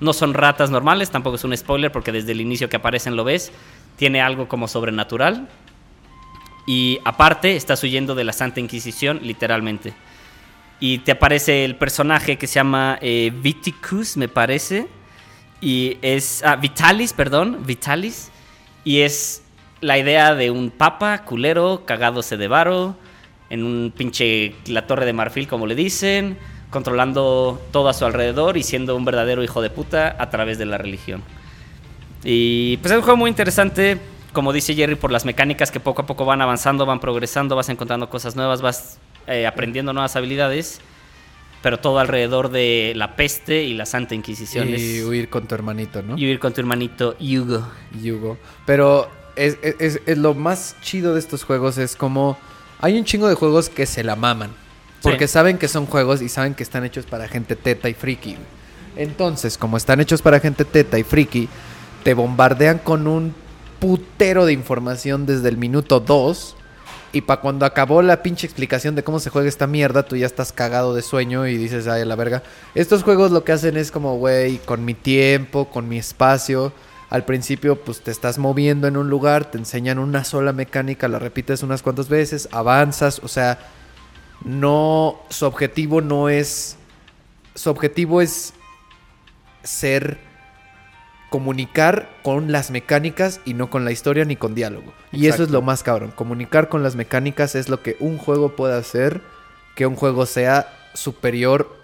no 0.00 0.12
son 0.12 0.34
ratas 0.34 0.70
normales, 0.70 1.10
tampoco 1.10 1.36
es 1.36 1.44
un 1.44 1.56
spoiler 1.56 1.92
porque 1.92 2.12
desde 2.12 2.32
el 2.32 2.40
inicio 2.40 2.68
que 2.68 2.76
aparecen 2.76 3.16
lo 3.16 3.24
ves. 3.24 3.52
Tiene 3.96 4.20
algo 4.22 4.48
como 4.48 4.66
sobrenatural. 4.66 5.48
Y 6.66 7.00
aparte, 7.04 7.56
estás 7.56 7.82
huyendo 7.82 8.14
de 8.14 8.24
la 8.24 8.32
Santa 8.32 8.60
Inquisición, 8.60 9.20
literalmente. 9.22 9.92
Y 10.78 10.98
te 10.98 11.12
aparece 11.12 11.64
el 11.64 11.76
personaje 11.76 12.38
que 12.38 12.46
se 12.46 12.54
llama 12.54 12.98
eh, 13.02 13.30
Viticus, 13.34 14.16
me 14.16 14.28
parece. 14.28 14.86
Y 15.60 15.98
es. 16.00 16.42
Ah, 16.44 16.56
Vitalis, 16.56 17.12
perdón. 17.12 17.64
Vitalis. 17.66 18.29
Y 18.84 19.00
es 19.00 19.42
la 19.80 19.98
idea 19.98 20.34
de 20.34 20.50
un 20.50 20.70
papa 20.70 21.24
culero, 21.24 21.84
cagándose 21.84 22.36
de 22.36 22.48
varo, 22.48 22.96
en 23.50 23.64
un 23.64 23.92
pinche. 23.96 24.54
La 24.66 24.86
torre 24.86 25.06
de 25.06 25.12
marfil, 25.12 25.48
como 25.48 25.66
le 25.66 25.74
dicen, 25.74 26.38
controlando 26.70 27.60
todo 27.72 27.88
a 27.88 27.94
su 27.94 28.04
alrededor 28.04 28.56
y 28.56 28.62
siendo 28.62 28.96
un 28.96 29.04
verdadero 29.04 29.42
hijo 29.42 29.60
de 29.60 29.70
puta 29.70 30.16
a 30.18 30.30
través 30.30 30.58
de 30.58 30.66
la 30.66 30.78
religión. 30.78 31.22
Y 32.24 32.76
pues 32.78 32.92
es 32.92 32.98
un 32.98 33.02
juego 33.02 33.16
muy 33.16 33.30
interesante, 33.30 33.98
como 34.32 34.52
dice 34.52 34.74
Jerry, 34.74 34.94
por 34.94 35.10
las 35.10 35.24
mecánicas 35.24 35.70
que 35.70 35.80
poco 35.80 36.02
a 36.02 36.06
poco 36.06 36.24
van 36.24 36.42
avanzando, 36.42 36.86
van 36.86 37.00
progresando, 37.00 37.56
vas 37.56 37.68
encontrando 37.68 38.08
cosas 38.08 38.36
nuevas, 38.36 38.62
vas 38.62 38.98
eh, 39.26 39.46
aprendiendo 39.46 39.92
nuevas 39.92 40.16
habilidades, 40.16 40.80
pero 41.62 41.78
todo 41.78 41.98
alrededor 41.98 42.50
de 42.50 42.92
la 42.96 43.16
peste 43.16 43.64
y 43.64 43.74
la 43.74 43.86
Santa 43.86 44.14
Inquisición. 44.14 44.68
y 44.70 45.02
huir 45.02 45.28
con 45.28 45.46
tu 45.46 45.54
hermanito, 45.54 46.02
¿no? 46.02 46.16
y 46.18 46.26
huir 46.26 46.38
con 46.38 46.52
tu 46.52 46.60
hermanito 46.60 47.16
Hugo. 47.20 47.66
Yugo. 48.02 48.38
Pero 48.66 49.08
es, 49.36 49.58
es- 49.62 49.76
es- 49.78 50.00
es 50.06 50.18
lo 50.18 50.34
más 50.34 50.76
chido 50.82 51.14
de 51.14 51.20
estos 51.20 51.44
juegos 51.44 51.78
es 51.78 51.96
como 51.96 52.36
hay 52.80 52.98
un 52.98 53.04
chingo 53.04 53.28
de 53.28 53.34
juegos 53.34 53.68
que 53.68 53.84
se 53.86 54.02
la 54.02 54.16
maman. 54.16 54.50
Porque 55.02 55.26
Sí. 55.28 55.32
saben 55.34 55.56
que 55.58 55.68
son 55.68 55.86
juegos 55.86 56.20
y 56.22 56.28
saben 56.28 56.54
que 56.54 56.62
están 56.62 56.84
hechos 56.84 57.06
para 57.06 57.26
gente 57.28 57.56
teta 57.56 57.88
y 57.88 57.94
friki. 57.94 58.36
Entonces, 58.96 59.56
como 59.56 59.76
están 59.76 60.00
hechos 60.00 60.20
para 60.22 60.40
gente 60.40 60.64
teta 60.64 60.98
y 60.98 61.04
friki, 61.04 61.48
te 62.02 62.12
bombardean 62.14 62.78
con 62.78 63.06
un 63.06 63.34
putero 63.78 64.44
de 64.46 64.52
información 64.52 65.24
desde 65.26 65.48
el 65.48 65.56
minuto 65.56 66.00
2. 66.00 66.56
Y 67.12 67.22
para 67.22 67.40
cuando 67.40 67.66
acabó 67.66 68.02
la 68.02 68.22
pinche 68.22 68.46
explicación 68.46 68.94
de 68.94 69.02
cómo 69.02 69.18
se 69.18 69.30
juega 69.30 69.48
esta 69.48 69.66
mierda, 69.66 70.04
tú 70.04 70.16
ya 70.16 70.26
estás 70.26 70.52
cagado 70.52 70.94
de 70.94 71.02
sueño 71.02 71.46
y 71.46 71.56
dices, 71.56 71.88
ay, 71.88 72.02
a 72.02 72.04
la 72.04 72.14
verga. 72.14 72.42
Estos 72.74 73.02
juegos 73.02 73.32
lo 73.32 73.42
que 73.42 73.52
hacen 73.52 73.76
es 73.76 73.90
como, 73.90 74.16
güey, 74.16 74.58
con 74.58 74.84
mi 74.84 74.94
tiempo, 74.94 75.68
con 75.70 75.88
mi 75.88 75.98
espacio. 75.98 76.72
Al 77.08 77.24
principio, 77.24 77.82
pues 77.82 78.00
te 78.02 78.12
estás 78.12 78.38
moviendo 78.38 78.86
en 78.86 78.96
un 78.96 79.10
lugar, 79.10 79.50
te 79.50 79.58
enseñan 79.58 79.98
una 79.98 80.22
sola 80.22 80.52
mecánica, 80.52 81.08
la 81.08 81.18
repites 81.18 81.64
unas 81.64 81.82
cuantas 81.82 82.08
veces, 82.08 82.48
avanzas, 82.52 83.18
o 83.24 83.26
sea, 83.26 83.58
no, 84.44 85.20
su 85.28 85.46
objetivo 85.46 86.00
no 86.00 86.28
es, 86.28 86.76
su 87.56 87.68
objetivo 87.68 88.20
es 88.20 88.54
ser, 89.64 90.18
comunicar 91.30 92.10
con 92.22 92.52
las 92.52 92.70
mecánicas 92.70 93.40
y 93.44 93.54
no 93.54 93.70
con 93.70 93.84
la 93.84 93.92
historia 93.92 94.24
ni 94.24 94.36
con 94.36 94.54
diálogo. 94.54 94.92
Y 95.12 95.28
eso 95.28 95.44
es 95.44 95.50
lo 95.50 95.62
más 95.62 95.82
cabrón, 95.82 96.10
comunicar 96.10 96.68
con 96.68 96.82
las 96.82 96.96
mecánicas 96.96 97.54
es 97.54 97.68
lo 97.68 97.82
que 97.82 97.96
un 98.00 98.18
juego 98.18 98.56
puede 98.56 98.76
hacer, 98.76 99.22
que 99.76 99.86
un 99.86 99.94
juego 99.94 100.26
sea 100.26 100.68
superior, 100.92 101.74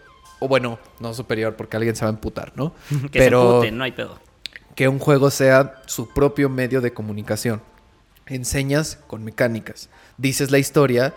o 0.41 0.49
bueno, 0.49 0.79
no 1.01 1.15
superior 1.15 1.55
porque 1.55 1.77
alguien 1.77 1.97
se 1.97 2.05
va 2.05 2.11
a 2.11 2.15
emputar, 2.15 2.53
¿no? 2.57 2.75
Que 3.11 3.23
se 3.23 3.31
puten, 3.31 3.79
no 3.79 3.85
hay 3.85 3.93
pedo. 3.93 4.19
que 4.75 4.89
un 4.89 4.99
juego 4.99 5.31
sea 5.31 5.81
su 5.87 6.13
propio 6.13 6.51
medio 6.51 6.81
de 6.81 6.93
comunicación. 6.93 7.63
Enseñas 8.27 8.99
con 9.07 9.23
mecánicas. 9.23 9.89
Dices 10.19 10.51
la 10.51 10.59
historia, 10.59 11.15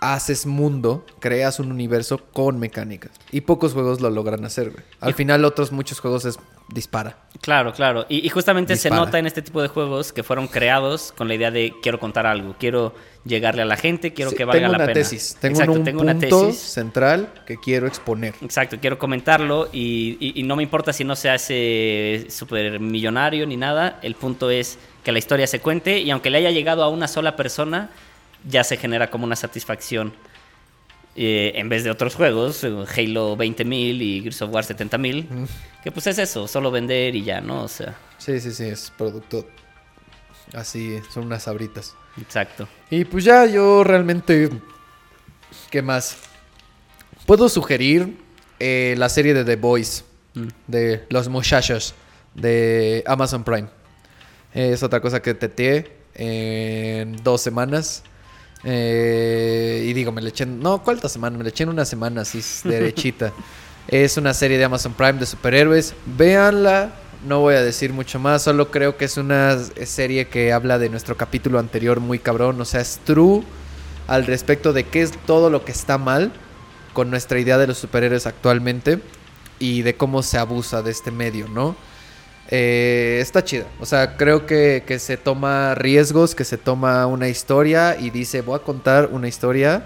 haces 0.00 0.46
mundo, 0.46 1.04
creas 1.20 1.60
un 1.60 1.70
universo 1.70 2.18
con 2.32 2.58
mecánicas. 2.58 3.12
Y 3.30 3.42
pocos 3.42 3.74
juegos 3.74 4.00
lo 4.00 4.08
logran 4.08 4.46
hacer, 4.46 4.70
güey. 4.70 4.82
Al 5.00 5.12
final 5.12 5.44
otros 5.44 5.72
muchos 5.72 6.00
juegos 6.00 6.24
es 6.24 6.38
dispara. 6.68 7.16
Claro, 7.40 7.72
claro. 7.72 8.04
Y, 8.08 8.26
y 8.26 8.28
justamente 8.30 8.74
Dispara. 8.74 8.96
se 8.96 9.00
nota 9.00 9.18
en 9.18 9.26
este 9.26 9.42
tipo 9.42 9.62
de 9.62 9.68
juegos 9.68 10.12
que 10.12 10.22
fueron 10.22 10.48
creados 10.48 11.12
con 11.16 11.28
la 11.28 11.34
idea 11.34 11.50
de 11.50 11.72
quiero 11.82 11.98
contar 12.00 12.26
algo, 12.26 12.56
quiero 12.58 12.94
llegarle 13.24 13.62
a 13.62 13.64
la 13.64 13.76
gente, 13.76 14.12
quiero 14.12 14.30
Sí, 14.32 14.36
que 14.36 14.44
valga 14.44 14.68
la 14.68 14.78
pena. 14.78 14.92
tesis, 14.92 15.36
tengo 15.40 15.54
Exacto, 15.60 15.72
un 15.72 15.84
tengo 15.84 16.00
una 16.02 16.12
punto 16.14 16.46
tesis. 16.48 16.60
central 16.60 17.28
que 17.46 17.56
quiero 17.58 17.86
exponer. 17.86 18.34
Exacto, 18.42 18.76
quiero 18.80 18.98
comentarlo 18.98 19.68
y, 19.72 20.16
y- 20.20 20.40
y 20.40 20.42
no 20.42 20.56
me 20.56 20.62
importa 20.62 20.92
si 20.92 21.04
no 21.04 21.14
se 21.16 21.30
hace 21.30 22.26
súper 22.30 22.80
millonario 22.80 23.46
ni 23.46 23.56
nada, 23.56 23.98
el 24.02 24.14
punto 24.14 24.50
es 24.50 24.78
que 25.04 25.12
la 25.12 25.18
historia 25.18 25.46
se 25.46 25.60
cuente 25.60 25.98
y 26.00 26.10
aunque 26.10 26.30
le 26.30 26.38
haya 26.38 26.50
llegado 26.50 26.82
a 26.82 26.88
una 26.88 27.08
sola 27.08 27.36
persona, 27.36 27.90
ya 28.48 28.62
se 28.64 28.76
genera 28.76 29.10
como 29.10 29.24
una 29.24 29.36
satisfacción. 29.36 30.12
Eh, 31.16 31.52
en 31.56 31.68
vez 31.68 31.82
de 31.82 31.90
otros 31.90 32.14
juegos, 32.14 32.62
eh, 32.62 32.68
Halo 32.68 33.36
20.000 33.36 34.00
y 34.02 34.20
Gears 34.22 34.42
of 34.42 34.52
War 34.52 34.64
70.000, 34.64 35.26
que 35.82 35.90
pues 35.90 36.06
es 36.06 36.18
eso, 36.18 36.46
solo 36.46 36.70
vender 36.70 37.16
y 37.16 37.24
ya, 37.24 37.40
¿no? 37.40 37.64
O 37.64 37.68
sea, 37.68 37.96
Sí, 38.18 38.38
sí, 38.40 38.52
sí, 38.52 38.64
es 38.64 38.92
producto 38.96 39.48
así, 40.54 41.00
son 41.12 41.24
unas 41.26 41.42
sabritas. 41.44 41.94
exacto. 42.20 42.68
Y 42.90 43.04
pues 43.04 43.24
ya 43.24 43.46
yo 43.46 43.82
realmente... 43.84 44.50
¿Qué 45.70 45.82
más? 45.82 46.16
Puedo 47.26 47.48
sugerir 47.48 48.16
eh, 48.60 48.94
la 48.98 49.08
serie 49.08 49.34
de 49.34 49.44
The 49.44 49.56
Boys, 49.56 50.04
Mm. 50.34 50.48
de 50.66 51.06
Los 51.08 51.28
Muchachos, 51.28 51.94
de 52.34 53.02
Amazon 53.06 53.42
Prime. 53.44 53.68
Es 54.54 54.82
otra 54.82 55.00
cosa 55.00 55.20
que 55.20 55.34
teteé 55.34 55.96
en 56.14 57.16
dos 57.24 57.40
semanas. 57.40 58.02
Eh, 58.64 59.84
y 59.86 59.92
digo, 59.92 60.12
me 60.12 60.20
le 60.20 60.30
eché... 60.30 60.46
No, 60.46 60.82
¿cuántas 60.82 61.12
semanas? 61.12 61.38
Me 61.38 61.44
le 61.44 61.50
eché 61.50 61.64
en 61.64 61.70
una 61.70 61.84
semana, 61.84 62.22
así, 62.22 62.42
derechita. 62.68 63.32
es 63.86 64.16
una 64.16 64.34
serie 64.34 64.58
de 64.58 64.64
Amazon 64.64 64.92
Prime 64.94 65.14
de 65.14 65.26
superhéroes. 65.26 65.94
Véanla. 66.06 66.92
No 67.26 67.40
voy 67.40 67.56
a 67.56 67.62
decir 67.62 67.92
mucho 67.92 68.20
más, 68.20 68.42
solo 68.42 68.70
creo 68.70 68.96
que 68.96 69.04
es 69.04 69.16
una 69.16 69.58
serie 69.84 70.28
que 70.28 70.52
habla 70.52 70.78
de 70.78 70.88
nuestro 70.88 71.16
capítulo 71.16 71.58
anterior 71.58 71.98
muy 71.98 72.20
cabrón. 72.20 72.60
O 72.60 72.64
sea, 72.64 72.80
es 72.80 73.00
true 73.04 73.42
al 74.06 74.24
respecto 74.24 74.72
de 74.72 74.84
qué 74.84 75.02
es 75.02 75.10
todo 75.26 75.50
lo 75.50 75.64
que 75.64 75.72
está 75.72 75.98
mal 75.98 76.32
con 76.92 77.10
nuestra 77.10 77.40
idea 77.40 77.58
de 77.58 77.66
los 77.66 77.78
superhéroes 77.78 78.26
actualmente 78.26 79.00
y 79.58 79.82
de 79.82 79.96
cómo 79.96 80.22
se 80.22 80.38
abusa 80.38 80.82
de 80.82 80.92
este 80.92 81.10
medio, 81.10 81.48
¿no? 81.48 81.74
Eh, 82.50 83.18
está 83.20 83.44
chida. 83.44 83.66
O 83.80 83.86
sea, 83.86 84.16
creo 84.16 84.46
que, 84.46 84.82
que 84.86 84.98
se 84.98 85.16
toma 85.16 85.74
riesgos, 85.74 86.34
que 86.34 86.44
se 86.44 86.56
toma 86.56 87.06
una 87.06 87.28
historia 87.28 87.96
y 87.98 88.10
dice, 88.10 88.40
voy 88.40 88.56
a 88.56 88.62
contar 88.62 89.10
una 89.12 89.28
historia 89.28 89.84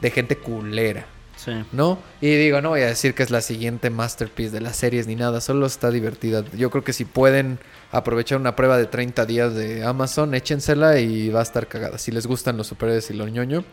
de 0.00 0.10
gente 0.10 0.36
culera. 0.36 1.06
Sí. 1.36 1.52
¿no? 1.72 1.98
Y 2.20 2.34
digo, 2.34 2.60
no 2.60 2.70
voy 2.70 2.80
a 2.80 2.86
decir 2.86 3.14
que 3.14 3.22
es 3.22 3.30
la 3.30 3.40
siguiente 3.40 3.90
masterpiece 3.90 4.52
de 4.52 4.60
las 4.60 4.76
series 4.76 5.06
ni 5.06 5.16
nada, 5.16 5.40
solo 5.40 5.66
está 5.66 5.90
divertida. 5.90 6.44
Yo 6.56 6.70
creo 6.70 6.82
que 6.82 6.92
si 6.92 7.04
pueden 7.04 7.58
aprovechar 7.92 8.38
una 8.38 8.56
prueba 8.56 8.76
de 8.78 8.86
30 8.86 9.26
días 9.26 9.54
de 9.54 9.84
Amazon, 9.84 10.34
échensela 10.34 10.98
y 10.98 11.28
va 11.28 11.40
a 11.40 11.42
estar 11.42 11.68
cagada. 11.68 11.98
Si 11.98 12.10
les 12.10 12.26
gustan 12.26 12.56
los 12.56 12.66
superhéroes 12.66 13.10
y 13.10 13.14
los 13.14 13.30
ñoño. 13.30 13.64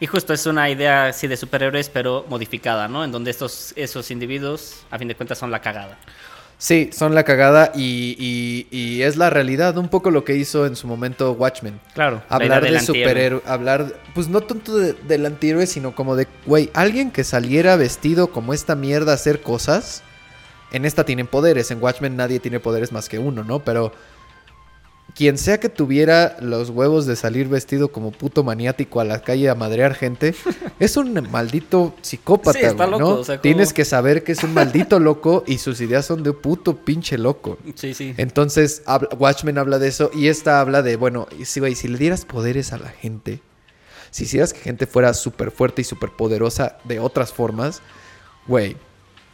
Y 0.00 0.06
justo 0.06 0.32
es 0.32 0.46
una 0.46 0.70
idea 0.70 1.06
así 1.06 1.26
de 1.26 1.36
superhéroes, 1.36 1.88
pero 1.88 2.24
modificada, 2.28 2.86
¿no? 2.86 3.04
En 3.04 3.10
donde 3.10 3.32
estos, 3.32 3.72
esos 3.74 4.12
individuos, 4.12 4.84
a 4.90 4.98
fin 4.98 5.08
de 5.08 5.16
cuentas, 5.16 5.38
son 5.38 5.50
la 5.50 5.60
cagada. 5.60 5.98
Sí, 6.60 6.90
son 6.92 7.14
la 7.14 7.22
cagada 7.22 7.70
y, 7.72 8.16
y- 8.18 8.76
y 8.76 9.02
es 9.02 9.16
la 9.16 9.30
realidad, 9.30 9.78
un 9.78 9.88
poco 9.88 10.10
lo 10.10 10.24
que 10.24 10.34
hizo 10.34 10.66
en 10.66 10.74
su 10.74 10.88
momento 10.88 11.30
Watchmen. 11.32 11.78
Claro. 11.94 12.20
la 12.28 12.34
Hablar 12.34 12.62
de 12.64 12.70
superhéroe, 12.86 13.42
hablar, 13.46 13.94
pues 14.12 14.26
no 14.28 14.40
tanto 14.40 14.76
de- 14.76 14.92
del 14.94 15.24
antihéroe, 15.24 15.66
sino 15.68 15.94
como 15.94 16.16
de, 16.16 16.26
güey, 16.46 16.68
alguien 16.74 17.12
que 17.12 17.22
saliera 17.22 17.76
vestido 17.76 18.32
como 18.32 18.52
esta 18.54 18.74
mierda 18.74 19.12
a 19.12 19.14
hacer 19.14 19.40
cosas. 19.40 20.02
En 20.72 20.84
esta 20.84 21.04
tienen 21.04 21.28
poderes, 21.28 21.70
en 21.70 21.80
Watchmen 21.80 22.16
nadie 22.16 22.40
tiene 22.40 22.58
poderes 22.58 22.90
más 22.90 23.08
que 23.08 23.20
uno, 23.20 23.44
¿no? 23.44 23.60
Pero 23.60 23.92
quien 25.18 25.36
sea 25.36 25.58
que 25.58 25.68
tuviera 25.68 26.36
los 26.40 26.70
huevos 26.70 27.04
de 27.04 27.16
salir 27.16 27.48
vestido 27.48 27.90
como 27.90 28.12
puto 28.12 28.44
maniático 28.44 29.00
a 29.00 29.04
la 29.04 29.20
calle 29.20 29.48
a 29.50 29.56
madrear 29.56 29.94
gente, 29.96 30.32
es 30.78 30.96
un 30.96 31.12
maldito 31.32 31.92
psicópata, 32.02 32.56
Sí, 32.56 32.64
está 32.64 32.86
güey, 32.86 33.00
loco, 33.00 33.14
¿no? 33.14 33.20
o 33.20 33.24
sea. 33.24 33.40
Tienes 33.40 33.72
que 33.72 33.84
saber 33.84 34.22
que 34.22 34.30
es 34.30 34.44
un 34.44 34.54
maldito 34.54 35.00
loco 35.00 35.42
y 35.44 35.58
sus 35.58 35.80
ideas 35.80 36.06
son 36.06 36.22
de 36.22 36.30
un 36.30 36.40
puto 36.40 36.76
pinche 36.76 37.18
loco. 37.18 37.58
Sí, 37.74 37.94
sí. 37.94 38.14
Entonces, 38.16 38.82
habla- 38.86 39.08
Watchmen 39.18 39.58
habla 39.58 39.80
de 39.80 39.88
eso 39.88 40.12
y 40.14 40.28
esta 40.28 40.60
habla 40.60 40.82
de, 40.82 40.94
bueno, 40.94 41.26
si, 41.44 41.58
güey, 41.58 41.74
si 41.74 41.88
le 41.88 41.98
dieras 41.98 42.24
poderes 42.24 42.72
a 42.72 42.78
la 42.78 42.90
gente, 42.90 43.40
si 44.12 44.22
hicieras 44.22 44.52
que 44.52 44.60
gente 44.60 44.86
fuera 44.86 45.12
súper 45.14 45.50
fuerte 45.50 45.82
y 45.82 45.84
súper 45.84 46.10
poderosa 46.10 46.78
de 46.84 47.00
otras 47.00 47.32
formas, 47.32 47.82
güey, 48.46 48.76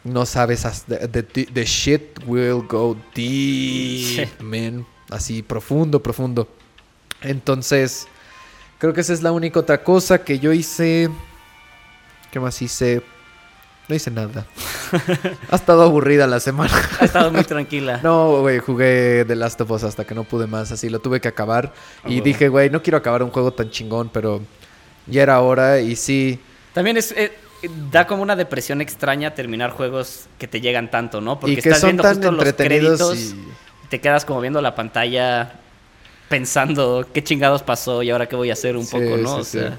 no 0.03 0.25
sabes, 0.25 0.65
the- 0.89 1.23
the 1.23 1.65
shit 1.67 2.19
will 2.27 2.63
go 2.67 2.97
deep, 3.15 4.29
Sí. 4.29 4.43
man. 4.43 4.87
Así, 5.15 5.43
profundo, 5.43 6.03
profundo. 6.03 6.49
Entonces, 7.23 8.09
creo 8.79 8.93
que 8.93 9.01
esa 9.01 9.13
es 9.13 9.23
la 9.23 9.31
única 9.31 9.61
otra 9.61 9.85
cosa 9.85 10.25
que 10.25 10.41
yo 10.41 10.53
hice. 10.53 11.09
¿Qué 12.33 12.41
más 12.41 12.61
hice? 12.61 13.01
No 13.87 13.95
hice 13.95 14.11
nada. 14.11 14.45
ha 15.51 15.55
estado 15.55 15.85
aburrida 15.85 16.27
la 16.27 16.41
semana. 16.41 16.73
Ha 16.99 17.05
estado 17.05 17.31
muy 17.31 17.45
tranquila. 17.45 18.01
No, 18.03 18.41
güey, 18.41 18.59
jugué 18.59 19.25
The 19.25 19.37
Last 19.37 19.61
of 19.61 19.71
Us 19.71 19.85
hasta 19.85 20.05
que 20.05 20.17
no 20.17 20.25
pude 20.25 20.49
más, 20.49 20.73
así 20.73 20.91
lo 20.91 20.99
tuve 20.99 21.21
que 21.21 21.29
acabar. 21.29 21.73
Ah, 22.03 22.11
y 22.11 22.21
dije, 22.21 22.49
güey, 22.49 22.69
no 22.69 22.83
quiero 22.83 22.99
acabar 22.99 23.23
un 23.23 23.31
juego 23.31 23.53
tan 23.53 23.71
chingón, 23.71 24.11
pero 24.13 24.43
ya 25.07 25.23
era 25.23 25.41
hora 25.43 25.79
y 25.79 25.95
sí. 25.95 26.41
También 26.73 26.97
es... 26.97 27.13
eh, 27.13 27.31
da 27.93 28.09
como 28.09 28.25
una 28.25 28.35
depresión 28.35 28.81
extraña 28.81 29.33
terminar 29.33 29.71
juegos 29.71 30.27
que 30.39 30.49
te 30.49 30.61
llegan 30.61 30.91
tanto, 30.91 31.21
¿no? 31.21 31.39
Porque 31.39 31.53
y 31.53 31.55
que 31.55 31.61
estás 31.61 31.81
son 31.81 31.91
viendo 31.91 32.03
tan 32.03 32.17
justo 32.17 32.33
los 32.33 32.53
créditos 32.55 33.17
y... 33.17 33.35
te 33.95 34.01
quedas 34.01 34.25
como 34.25 34.41
viendo 34.41 34.61
la 34.61 34.75
pantalla 34.75 35.53
pensando 36.29 37.07
qué 37.15 37.23
chingados 37.23 37.63
pasó 37.63 38.03
y 38.03 38.11
ahora 38.11 38.27
qué 38.27 38.35
voy 38.35 38.51
a 38.51 38.55
hacer 38.55 38.77
un 38.77 38.85
Sí, 38.85 38.91
poco, 38.97 39.17
¿no? 39.19 39.35
sí, 39.45 39.59
o 39.59 39.61
sea, 39.61 39.79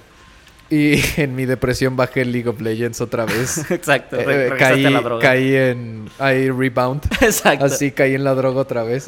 Y 0.69 1.01
en 1.21 1.35
mi 1.35 1.43
depresión 1.45 1.97
bajé 1.97 2.23
League 2.23 2.47
of 2.47 2.61
Legends 2.61 3.01
otra 3.01 3.25
vez. 3.33 3.69
exacto. 3.69 4.15
Eh, 4.17 4.53
caí, 4.57 4.85
a 4.85 4.89
la 4.89 5.01
droga. 5.01 5.21
caí 5.21 5.53
en... 5.53 6.09
Ahí 6.17 6.49
rebound. 6.49 7.03
Exacto. 7.19 7.65
Así 7.65 7.91
caí 7.91 8.15
en 8.15 8.23
la 8.23 8.33
droga 8.35 8.61
otra 8.61 8.83
vez. 8.83 9.03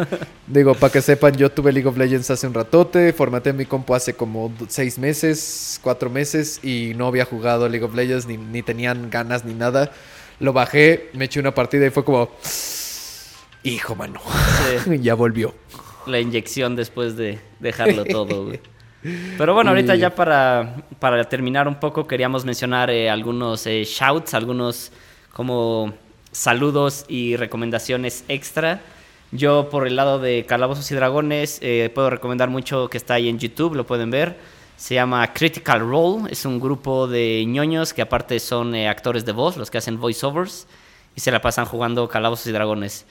Digo, 0.46 0.76
para 0.76 0.92
que 0.92 1.02
sepan, 1.02 1.38
yo 1.38 1.50
tuve 1.50 1.72
League 1.72 1.88
of 1.88 1.96
Legends 1.98 2.30
hace 2.30 2.46
un 2.46 2.54
ratote, 2.54 3.14
formateé 3.14 3.54
mi 3.54 3.66
compu 3.66 3.96
hace 3.96 4.14
como 4.14 4.52
seis 4.68 4.98
meses, 4.98 5.80
cuatro 5.82 6.10
meses 6.10 6.60
y 6.66 6.92
no 6.98 7.08
había 7.08 7.24
jugado 7.24 7.70
League 7.70 7.86
of 7.86 7.96
Legends 7.96 8.26
ni, 8.28 8.36
ni 8.36 8.62
tenían 8.62 9.10
ganas 9.10 9.46
ni 9.46 9.54
nada. 9.54 9.90
Lo 10.42 10.52
bajé, 10.52 11.12
me 11.14 11.26
eché 11.26 11.40
una 11.40 11.54
partida 11.56 11.86
y 11.86 11.92
fue 11.92 12.04
como... 12.04 12.30
Hijo, 13.64 13.96
mano. 13.96 14.20
Sí, 14.84 15.00
ya 15.02 15.14
volvió. 15.16 15.54
la 16.06 16.20
inyección 16.20 16.76
después 16.76 17.18
de 17.18 17.40
dejarlo 17.60 18.06
todo, 18.06 18.46
güey. 18.46 18.60
Pero 19.38 19.54
bueno, 19.54 19.70
ahorita 19.70 19.96
ya 19.96 20.14
para, 20.16 20.76
para 21.00 21.24
terminar 21.30 21.68
un 21.68 21.76
poco 21.76 22.08
queríamos 22.08 22.44
mencionar 22.44 22.90
eh, 22.90 23.10
algunos 23.10 23.66
eh, 23.68 23.84
shouts, 23.86 24.34
algunos 24.34 24.92
como 25.32 25.94
saludos 26.32 27.06
y 27.08 27.36
recomendaciones 27.36 28.26
extra. 28.28 28.82
Yo 29.32 29.70
por 29.70 29.88
el 29.88 29.98
lado 29.98 30.20
de 30.20 30.46
Calabozos 30.48 30.90
y 30.90 30.96
Dragones 30.96 31.60
eh, 31.62 31.92
puedo 31.94 32.10
recomendar 32.10 32.50
mucho 32.50 32.90
que 32.90 32.98
está 32.98 33.16
ahí 33.16 33.28
en 33.28 33.40
YouTube, 33.40 33.76
lo 33.76 33.86
pueden 33.86 34.10
ver. 34.10 34.38
Se 34.78 34.94
llama 34.96 35.34
Critical 35.34 35.82
Role, 35.82 36.32
es 36.32 36.46
un 36.46 36.60
grupo 36.60 37.08
de 37.08 37.44
ñoños 37.46 37.94
que 37.94 38.02
aparte 38.02 38.40
son 38.40 38.74
eh, 38.76 38.88
actores 38.88 39.26
de 39.26 39.34
voz, 39.34 39.58
los 39.58 39.70
que 39.70 39.80
hacen 39.80 40.00
voiceovers, 40.00 40.68
y 41.16 41.22
se 41.22 41.32
la 41.32 41.42
pasan 41.42 41.66
jugando 41.66 42.08
Calabozos 42.08 42.48
y 42.48 42.52
Dragones. 42.52 43.06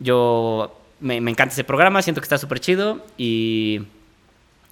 Yo 0.00 0.76
me, 1.00 1.20
me 1.20 1.30
encanta 1.30 1.52
ese 1.52 1.64
programa, 1.64 2.02
siento 2.02 2.20
que 2.20 2.24
está 2.24 2.38
súper 2.38 2.60
chido 2.60 3.04
y, 3.16 3.82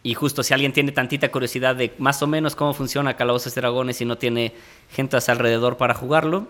y 0.02 0.14
justo 0.14 0.42
si 0.42 0.54
alguien 0.54 0.72
tiene 0.72 0.92
tantita 0.92 1.30
curiosidad 1.30 1.76
de 1.76 1.92
más 1.98 2.22
o 2.22 2.26
menos 2.26 2.54
cómo 2.54 2.74
funciona 2.74 3.16
Calabozos 3.16 3.56
y 3.56 3.60
Dragones 3.60 4.00
y 4.00 4.04
no 4.04 4.16
tiene 4.16 4.52
gente 4.90 5.16
a 5.16 5.20
su 5.20 5.30
alrededor 5.30 5.76
para 5.76 5.94
jugarlo, 5.94 6.48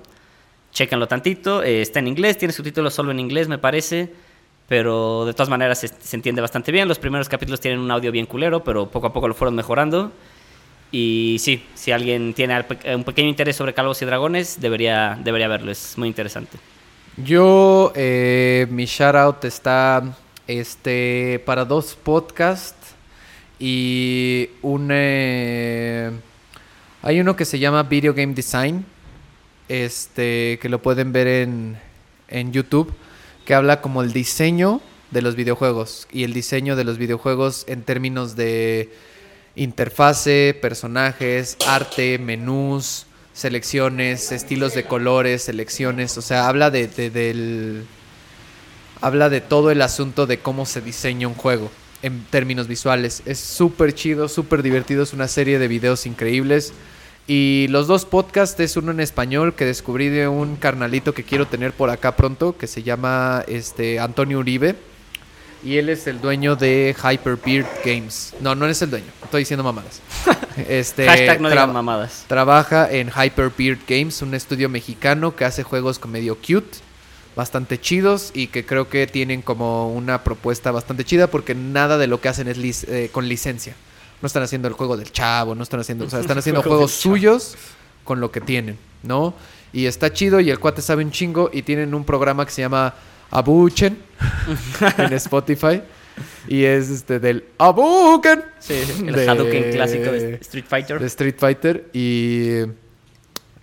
chéquenlo 0.72 1.08
tantito. 1.08 1.62
Eh, 1.62 1.82
está 1.82 1.98
en 1.98 2.08
inglés, 2.08 2.38
tiene 2.38 2.52
subtítulos 2.52 2.94
solo 2.94 3.10
en 3.10 3.20
inglés, 3.20 3.48
me 3.48 3.58
parece. 3.58 4.12
Pero 4.68 5.24
de 5.24 5.32
todas 5.32 5.48
maneras 5.48 5.78
se, 5.78 6.16
entiende 6.16 6.42
bastante 6.42 6.70
bien. 6.70 6.88
Los 6.88 6.98
primeros 6.98 7.28
capítulos 7.28 7.58
tienen 7.58 7.80
un 7.80 7.90
audio 7.90 8.12
bien 8.12 8.26
culero, 8.26 8.62
pero 8.62 8.90
poco 8.90 9.06
a 9.06 9.12
poco 9.14 9.26
lo 9.26 9.34
fueron 9.34 9.54
mejorando. 9.54 10.12
Y 10.92 11.38
sí, 11.40 11.64
si 11.74 11.90
alguien 11.90 12.34
tiene 12.34 12.64
un 12.94 13.04
pequeño 13.04 13.28
interés 13.28 13.56
sobre 13.56 13.72
Calabozos 13.72 14.02
y 14.02 14.04
Dragones, 14.04 14.60
debería, 14.60 15.18
debería 15.24 15.48
verlo. 15.48 15.70
Es 15.70 15.96
muy 15.96 16.08
interesante. 16.08 16.58
Yo, 17.24 17.92
eh, 17.96 18.68
mi 18.70 18.84
shout 18.84 19.16
out 19.16 19.44
está 19.44 20.04
este, 20.46 21.42
para 21.44 21.64
dos 21.64 21.96
podcasts 22.00 22.94
y 23.58 24.50
un... 24.62 24.90
eh, 24.92 26.12
hay 27.02 27.18
uno 27.18 27.34
que 27.34 27.44
se 27.44 27.58
llama 27.58 27.82
Video 27.82 28.14
Game 28.14 28.34
Design, 28.34 28.86
este, 29.68 30.60
que 30.62 30.68
lo 30.68 30.80
pueden 30.80 31.10
ver 31.10 31.26
en, 31.26 31.76
en 32.28 32.52
YouTube, 32.52 32.94
que 33.44 33.54
habla 33.54 33.80
como 33.80 34.02
el 34.02 34.12
diseño 34.12 34.80
de 35.10 35.20
los 35.20 35.34
videojuegos 35.34 36.06
y 36.12 36.22
el 36.22 36.32
diseño 36.32 36.76
de 36.76 36.84
los 36.84 36.98
videojuegos 36.98 37.64
en 37.66 37.82
términos 37.82 38.36
de 38.36 38.92
interfase, 39.56 40.56
personajes, 40.62 41.56
arte, 41.66 42.16
menús, 42.18 43.07
selecciones, 43.38 44.32
estilos 44.32 44.74
de 44.74 44.82
colores, 44.84 45.44
selecciones, 45.44 46.18
o 46.18 46.22
sea, 46.22 46.48
habla 46.48 46.72
de, 46.72 46.88
de- 46.88 47.10
del 47.10 47.84
habla 49.00 49.28
de 49.28 49.40
todo 49.40 49.70
el 49.70 49.80
asunto 49.80 50.26
de 50.26 50.40
cómo 50.40 50.66
se 50.66 50.80
diseña 50.80 51.28
un 51.28 51.34
juego 51.34 51.70
en 52.02 52.24
términos 52.30 52.66
visuales. 52.66 53.22
Es 53.26 53.38
súper 53.38 53.94
chido, 53.94 54.28
súper 54.28 54.62
divertido, 54.64 55.04
es 55.04 55.12
una 55.12 55.28
serie 55.28 55.60
de 55.60 55.68
videos 55.68 56.04
increíbles. 56.04 56.72
Y 57.28 57.66
los 57.70 57.86
dos 57.86 58.04
podcasts 58.06 58.58
es 58.58 58.76
uno 58.76 58.90
en 58.90 58.98
español 58.98 59.54
que 59.54 59.66
descubrí 59.66 60.08
de 60.08 60.26
un 60.26 60.56
carnalito 60.56 61.14
que 61.14 61.22
quiero 61.22 61.46
tener 61.46 61.72
por 61.72 61.90
acá 61.90 62.16
pronto, 62.16 62.56
que 62.58 62.66
se 62.66 62.82
llama 62.82 63.44
este 63.46 64.00
Antonio 64.00 64.40
Uribe. 64.40 64.74
Y 65.64 65.76
él 65.78 65.88
es 65.88 66.06
el 66.06 66.20
dueño 66.20 66.54
de 66.56 66.94
Hyperbeard 66.96 67.66
Games. 67.84 68.34
No, 68.40 68.54
no 68.54 68.66
es 68.66 68.80
el 68.82 68.90
dueño, 68.90 69.06
estoy 69.24 69.42
diciendo 69.42 69.64
mamadas. 69.64 70.00
Este, 70.68 71.06
Hashtag 71.06 71.40
no 71.40 71.50
digan 71.50 71.72
mamadas. 71.72 72.24
Trabaja 72.26 72.90
en 72.90 73.08
Hyperbeard 73.10 73.78
Games, 73.86 74.22
un 74.22 74.34
estudio 74.34 74.68
mexicano 74.68 75.36
que 75.36 75.44
hace 75.44 75.62
juegos 75.62 76.00
con 76.00 76.10
medio 76.10 76.36
cute, 76.36 76.78
bastante 77.36 77.80
chidos 77.80 78.32
y 78.34 78.48
que 78.48 78.66
creo 78.66 78.88
que 78.88 79.06
tienen 79.06 79.40
como 79.40 79.92
una 79.92 80.24
propuesta 80.24 80.72
bastante 80.72 81.04
chida 81.04 81.28
porque 81.28 81.54
nada 81.54 81.96
de 81.96 82.08
lo 82.08 82.20
que 82.20 82.28
hacen 82.28 82.48
es 82.48 82.58
lic- 82.58 82.88
eh, 82.88 83.08
con 83.12 83.28
licencia. 83.28 83.76
No 84.20 84.26
están 84.26 84.42
haciendo 84.42 84.66
el 84.66 84.74
juego 84.74 84.96
del 84.96 85.12
chavo, 85.12 85.54
no 85.54 85.62
están 85.62 85.78
haciendo, 85.78 86.06
o 86.06 86.10
sea, 86.10 86.18
están 86.18 86.38
haciendo 86.38 86.60
Juego 86.62 86.78
juegos 86.78 86.92
suyos 86.92 87.54
con 88.02 88.18
lo 88.18 88.32
que 88.32 88.40
tienen, 88.40 88.76
¿no? 89.04 89.34
Y 89.72 89.86
está 89.86 90.12
chido 90.12 90.40
y 90.40 90.50
el 90.50 90.58
cuate 90.58 90.82
sabe 90.82 91.04
un 91.04 91.12
chingo 91.12 91.50
y 91.52 91.62
tienen 91.62 91.94
un 91.94 92.02
programa 92.02 92.44
que 92.44 92.50
se 92.50 92.62
llama 92.62 92.94
Abuchen 93.30 93.98
en 94.98 95.12
Spotify 95.14 95.82
y 96.48 96.64
es 96.64 96.88
este 96.90 97.20
del 97.20 97.44
Abuken. 97.58 98.42
Sí, 98.58 98.74
el 99.06 99.12
de- 99.14 99.28
Hadouken 99.28 99.70
clásico 99.72 100.10
de 100.10 100.34
Street 100.36 100.64
Fighter. 100.66 100.98
de 100.98 101.06
Street 101.06 101.34
Fighter 101.38 101.88
y 101.92 102.62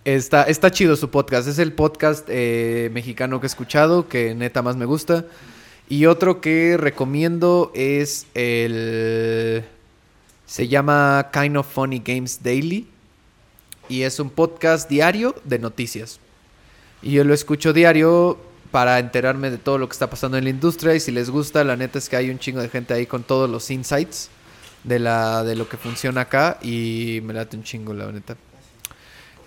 está, 0.06 0.44
está 0.44 0.72
chido 0.72 0.96
su 0.96 1.10
podcast. 1.10 1.48
Es 1.48 1.60
el 1.60 1.74
podcast 1.74 2.28
eh, 2.30 2.90
mexicano 2.94 3.40
que 3.40 3.48
he 3.48 3.50
escuchado, 3.50 4.08
que 4.08 4.36
neta 4.36 4.62
más 4.62 4.78
me 4.78 4.86
gusta. 4.86 5.26
Y 5.90 6.06
otro 6.08 6.42
que 6.42 6.78
recomiendo 6.78 7.72
es 7.76 8.26
el... 8.34 9.64
Se 10.48 10.68
llama 10.68 11.30
Kind 11.34 11.58
of 11.58 11.68
Funny 11.72 12.02
Games 12.04 12.42
Daily. 12.42 12.88
Y 13.90 14.02
es 14.04 14.20
un 14.20 14.30
podcast 14.32 14.90
diario 14.90 15.36
de 15.44 15.60
noticias. 15.60 16.20
Y 17.04 17.12
yo 17.12 17.24
lo 17.24 17.34
escucho 17.36 17.72
diario 17.74 18.38
para 18.76 19.00
enterarme 19.00 19.52
de 19.52 19.58
todo 19.58 19.78
lo 19.78 19.88
que 19.88 19.94
está 19.94 20.10
pasando 20.10 20.38
en 20.38 20.44
la 20.44 20.50
industria 20.50 20.94
y 20.94 21.00
si 21.00 21.10
les 21.10 21.30
gusta, 21.30 21.64
la 21.64 21.78
neta 21.78 21.98
es 21.98 22.10
que 22.10 22.18
hay 22.18 22.30
un 22.30 22.40
chingo 22.40 22.60
de 22.60 22.68
gente 22.68 22.94
ahí 22.94 23.06
con 23.06 23.24
todos 23.24 23.50
los 23.50 23.72
insights 23.72 24.30
de 24.84 25.00
la 25.00 25.46
de 25.46 25.56
lo 25.56 25.70
que 25.70 25.78
funciona 25.78 26.20
acá 26.20 26.60
y 26.62 27.22
me 27.24 27.34
late 27.34 27.56
un 27.56 27.64
chingo 27.64 27.94
la 27.94 28.12
neta. 28.12 28.36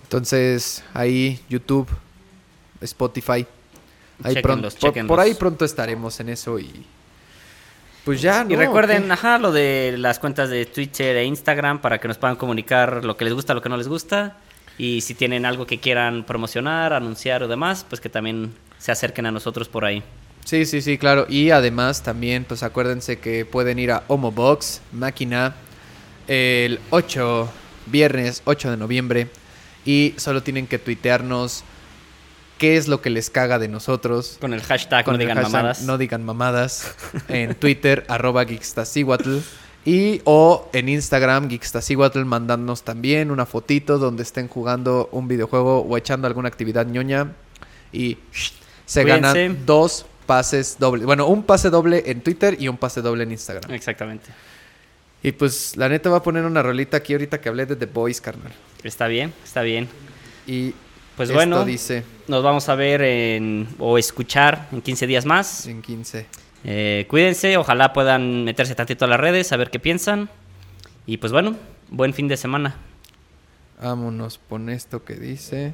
Entonces, 0.01 0.83
ahí 0.95 1.39
YouTube, 1.47 1.87
Spotify. 2.81 3.45
Ahí 4.23 4.41
pronto, 4.41 4.67
por, 5.05 5.19
ahí 5.19 5.35
pronto 5.35 5.63
estaremos 5.63 6.19
en 6.21 6.29
eso 6.29 6.57
y 6.57 6.87
pues 8.05 8.23
ya, 8.23 8.43
¿no? 8.43 8.49
Y 8.49 8.55
recuerden, 8.55 9.05
¿Qué? 9.05 9.11
ajá, 9.11 9.37
lo 9.37 9.51
de 9.51 9.93
las 9.99 10.17
cuentas 10.17 10.49
de 10.49 10.65
Twitter 10.65 11.15
e 11.17 11.25
Instagram 11.25 11.81
para 11.81 11.99
que 11.99 12.07
nos 12.07 12.17
puedan 12.17 12.35
comunicar 12.35 13.05
lo 13.05 13.15
que 13.15 13.25
les 13.25 13.35
gusta, 13.35 13.53
lo 13.53 13.61
que 13.61 13.69
no 13.69 13.77
les 13.77 13.87
gusta. 13.87 14.37
Y 14.79 15.01
si 15.01 15.13
tienen 15.13 15.45
algo 15.45 15.67
que 15.67 15.79
quieran 15.79 16.23
promocionar, 16.23 16.93
anunciar 16.93 17.43
o 17.43 17.47
demás, 17.47 17.85
pues 17.87 18.01
que 18.01 18.09
también 18.09 18.55
se 18.79 18.91
acerquen 18.91 19.27
a 19.27 19.31
nosotros 19.31 19.69
por 19.69 19.85
ahí. 19.85 20.01
Sí, 20.45 20.65
sí, 20.65 20.81
sí, 20.81 20.97
claro. 20.97 21.27
Y 21.29 21.51
además 21.51 22.01
también, 22.01 22.43
pues 22.43 22.63
acuérdense 22.63 23.19
que 23.19 23.45
pueden 23.45 23.77
ir 23.77 23.91
a 23.91 24.03
Homobox, 24.07 24.81
máquina, 24.91 25.53
el 26.27 26.79
8, 26.89 27.51
viernes 27.85 28.41
8 28.45 28.71
de 28.71 28.77
noviembre. 28.77 29.27
Y 29.85 30.15
solo 30.17 30.41
tienen 30.41 30.65
que 30.65 30.79
tuitearnos 30.79 31.63
qué 32.57 32.77
es 32.77 32.87
lo 32.87 33.01
que 33.01 33.09
les 33.09 33.29
caga 33.29 33.59
de 33.59 33.67
nosotros. 33.67 34.37
Con 34.39 34.53
el 34.53 34.61
hashtag 34.61 35.05
Con 35.05 35.13
no 35.13 35.15
el 35.15 35.19
digan 35.19 35.37
hashtag 35.37 35.53
mamadas. 35.53 35.81
No 35.83 35.97
digan 35.97 36.23
mamadas. 36.23 36.95
En 37.27 37.55
Twitter, 37.55 38.05
arroba 38.07 38.45
Geekstasihuatl. 38.45 39.37
Y 39.85 40.21
o 40.25 40.69
en 40.73 40.89
Instagram, 40.89 41.49
Geekstasihuatl, 41.49 42.23
mandándonos 42.25 42.83
también 42.83 43.31
una 43.31 43.45
fotito 43.45 43.97
donde 43.97 44.23
estén 44.23 44.47
jugando 44.47 45.09
un 45.11 45.27
videojuego 45.27 45.81
o 45.81 45.97
echando 45.97 46.27
alguna 46.27 46.49
actividad 46.49 46.85
ñoña. 46.85 47.33
Y 47.91 48.17
shh, 48.31 48.58
se 48.89 49.03
Cuídense. 49.03 49.21
ganan 49.47 49.65
dos 49.67 50.05
pases 50.25 50.77
dobles. 50.79 51.05
Bueno, 51.05 51.27
un 51.27 51.43
pase 51.43 51.69
doble 51.69 52.03
en 52.07 52.21
Twitter 52.21 52.57
y 52.59 52.67
un 52.67 52.77
pase 52.77 53.01
doble 53.03 53.23
en 53.23 53.31
Instagram. 53.31 53.71
Exactamente. 53.71 54.31
Y 55.21 55.31
pues 55.33 55.77
la 55.77 55.89
neta 55.89 56.09
va 56.09 56.17
a 56.17 56.23
poner 56.23 56.43
una 56.43 56.63
rolita 56.63 56.97
aquí 56.97 57.13
ahorita 57.13 57.39
que 57.39 57.49
hablé 57.49 57.67
de 57.67 57.75
The 57.75 57.85
Boys, 57.85 58.19
carnal. 58.19 58.51
Está 58.83 59.05
bien, 59.07 59.31
está 59.43 59.61
bien. 59.61 59.87
Y 60.47 60.73
Pues 61.15 61.29
esto 61.29 61.37
bueno, 61.37 61.65
dice 61.65 62.03
nos 62.27 62.41
vamos 62.43 62.67
a 62.69 62.75
ver 62.75 63.01
en, 63.03 63.67
o 63.77 63.97
escuchar 63.99 64.67
en 64.71 64.81
15 64.81 65.05
días 65.07 65.25
más. 65.25 65.67
en 65.67 65.81
15. 65.83 66.25
Eh, 66.63 67.05
cuídense, 67.09 67.57
ojalá 67.57 67.93
puedan 67.93 68.43
meterse 68.43 68.73
tantito 68.75 69.05
a 69.05 69.07
las 69.07 69.19
redes, 69.19 69.51
a 69.51 69.57
ver 69.57 69.69
qué 69.69 69.79
piensan. 69.79 70.29
Y 71.05 71.17
pues 71.17 71.31
bueno, 71.31 71.55
buen 71.89 72.13
fin 72.13 72.27
de 72.27 72.37
semana. 72.37 72.75
Vámonos, 73.81 74.37
pon 74.39 74.69
esto 74.69 75.03
que 75.03 75.13
dice. 75.15 75.73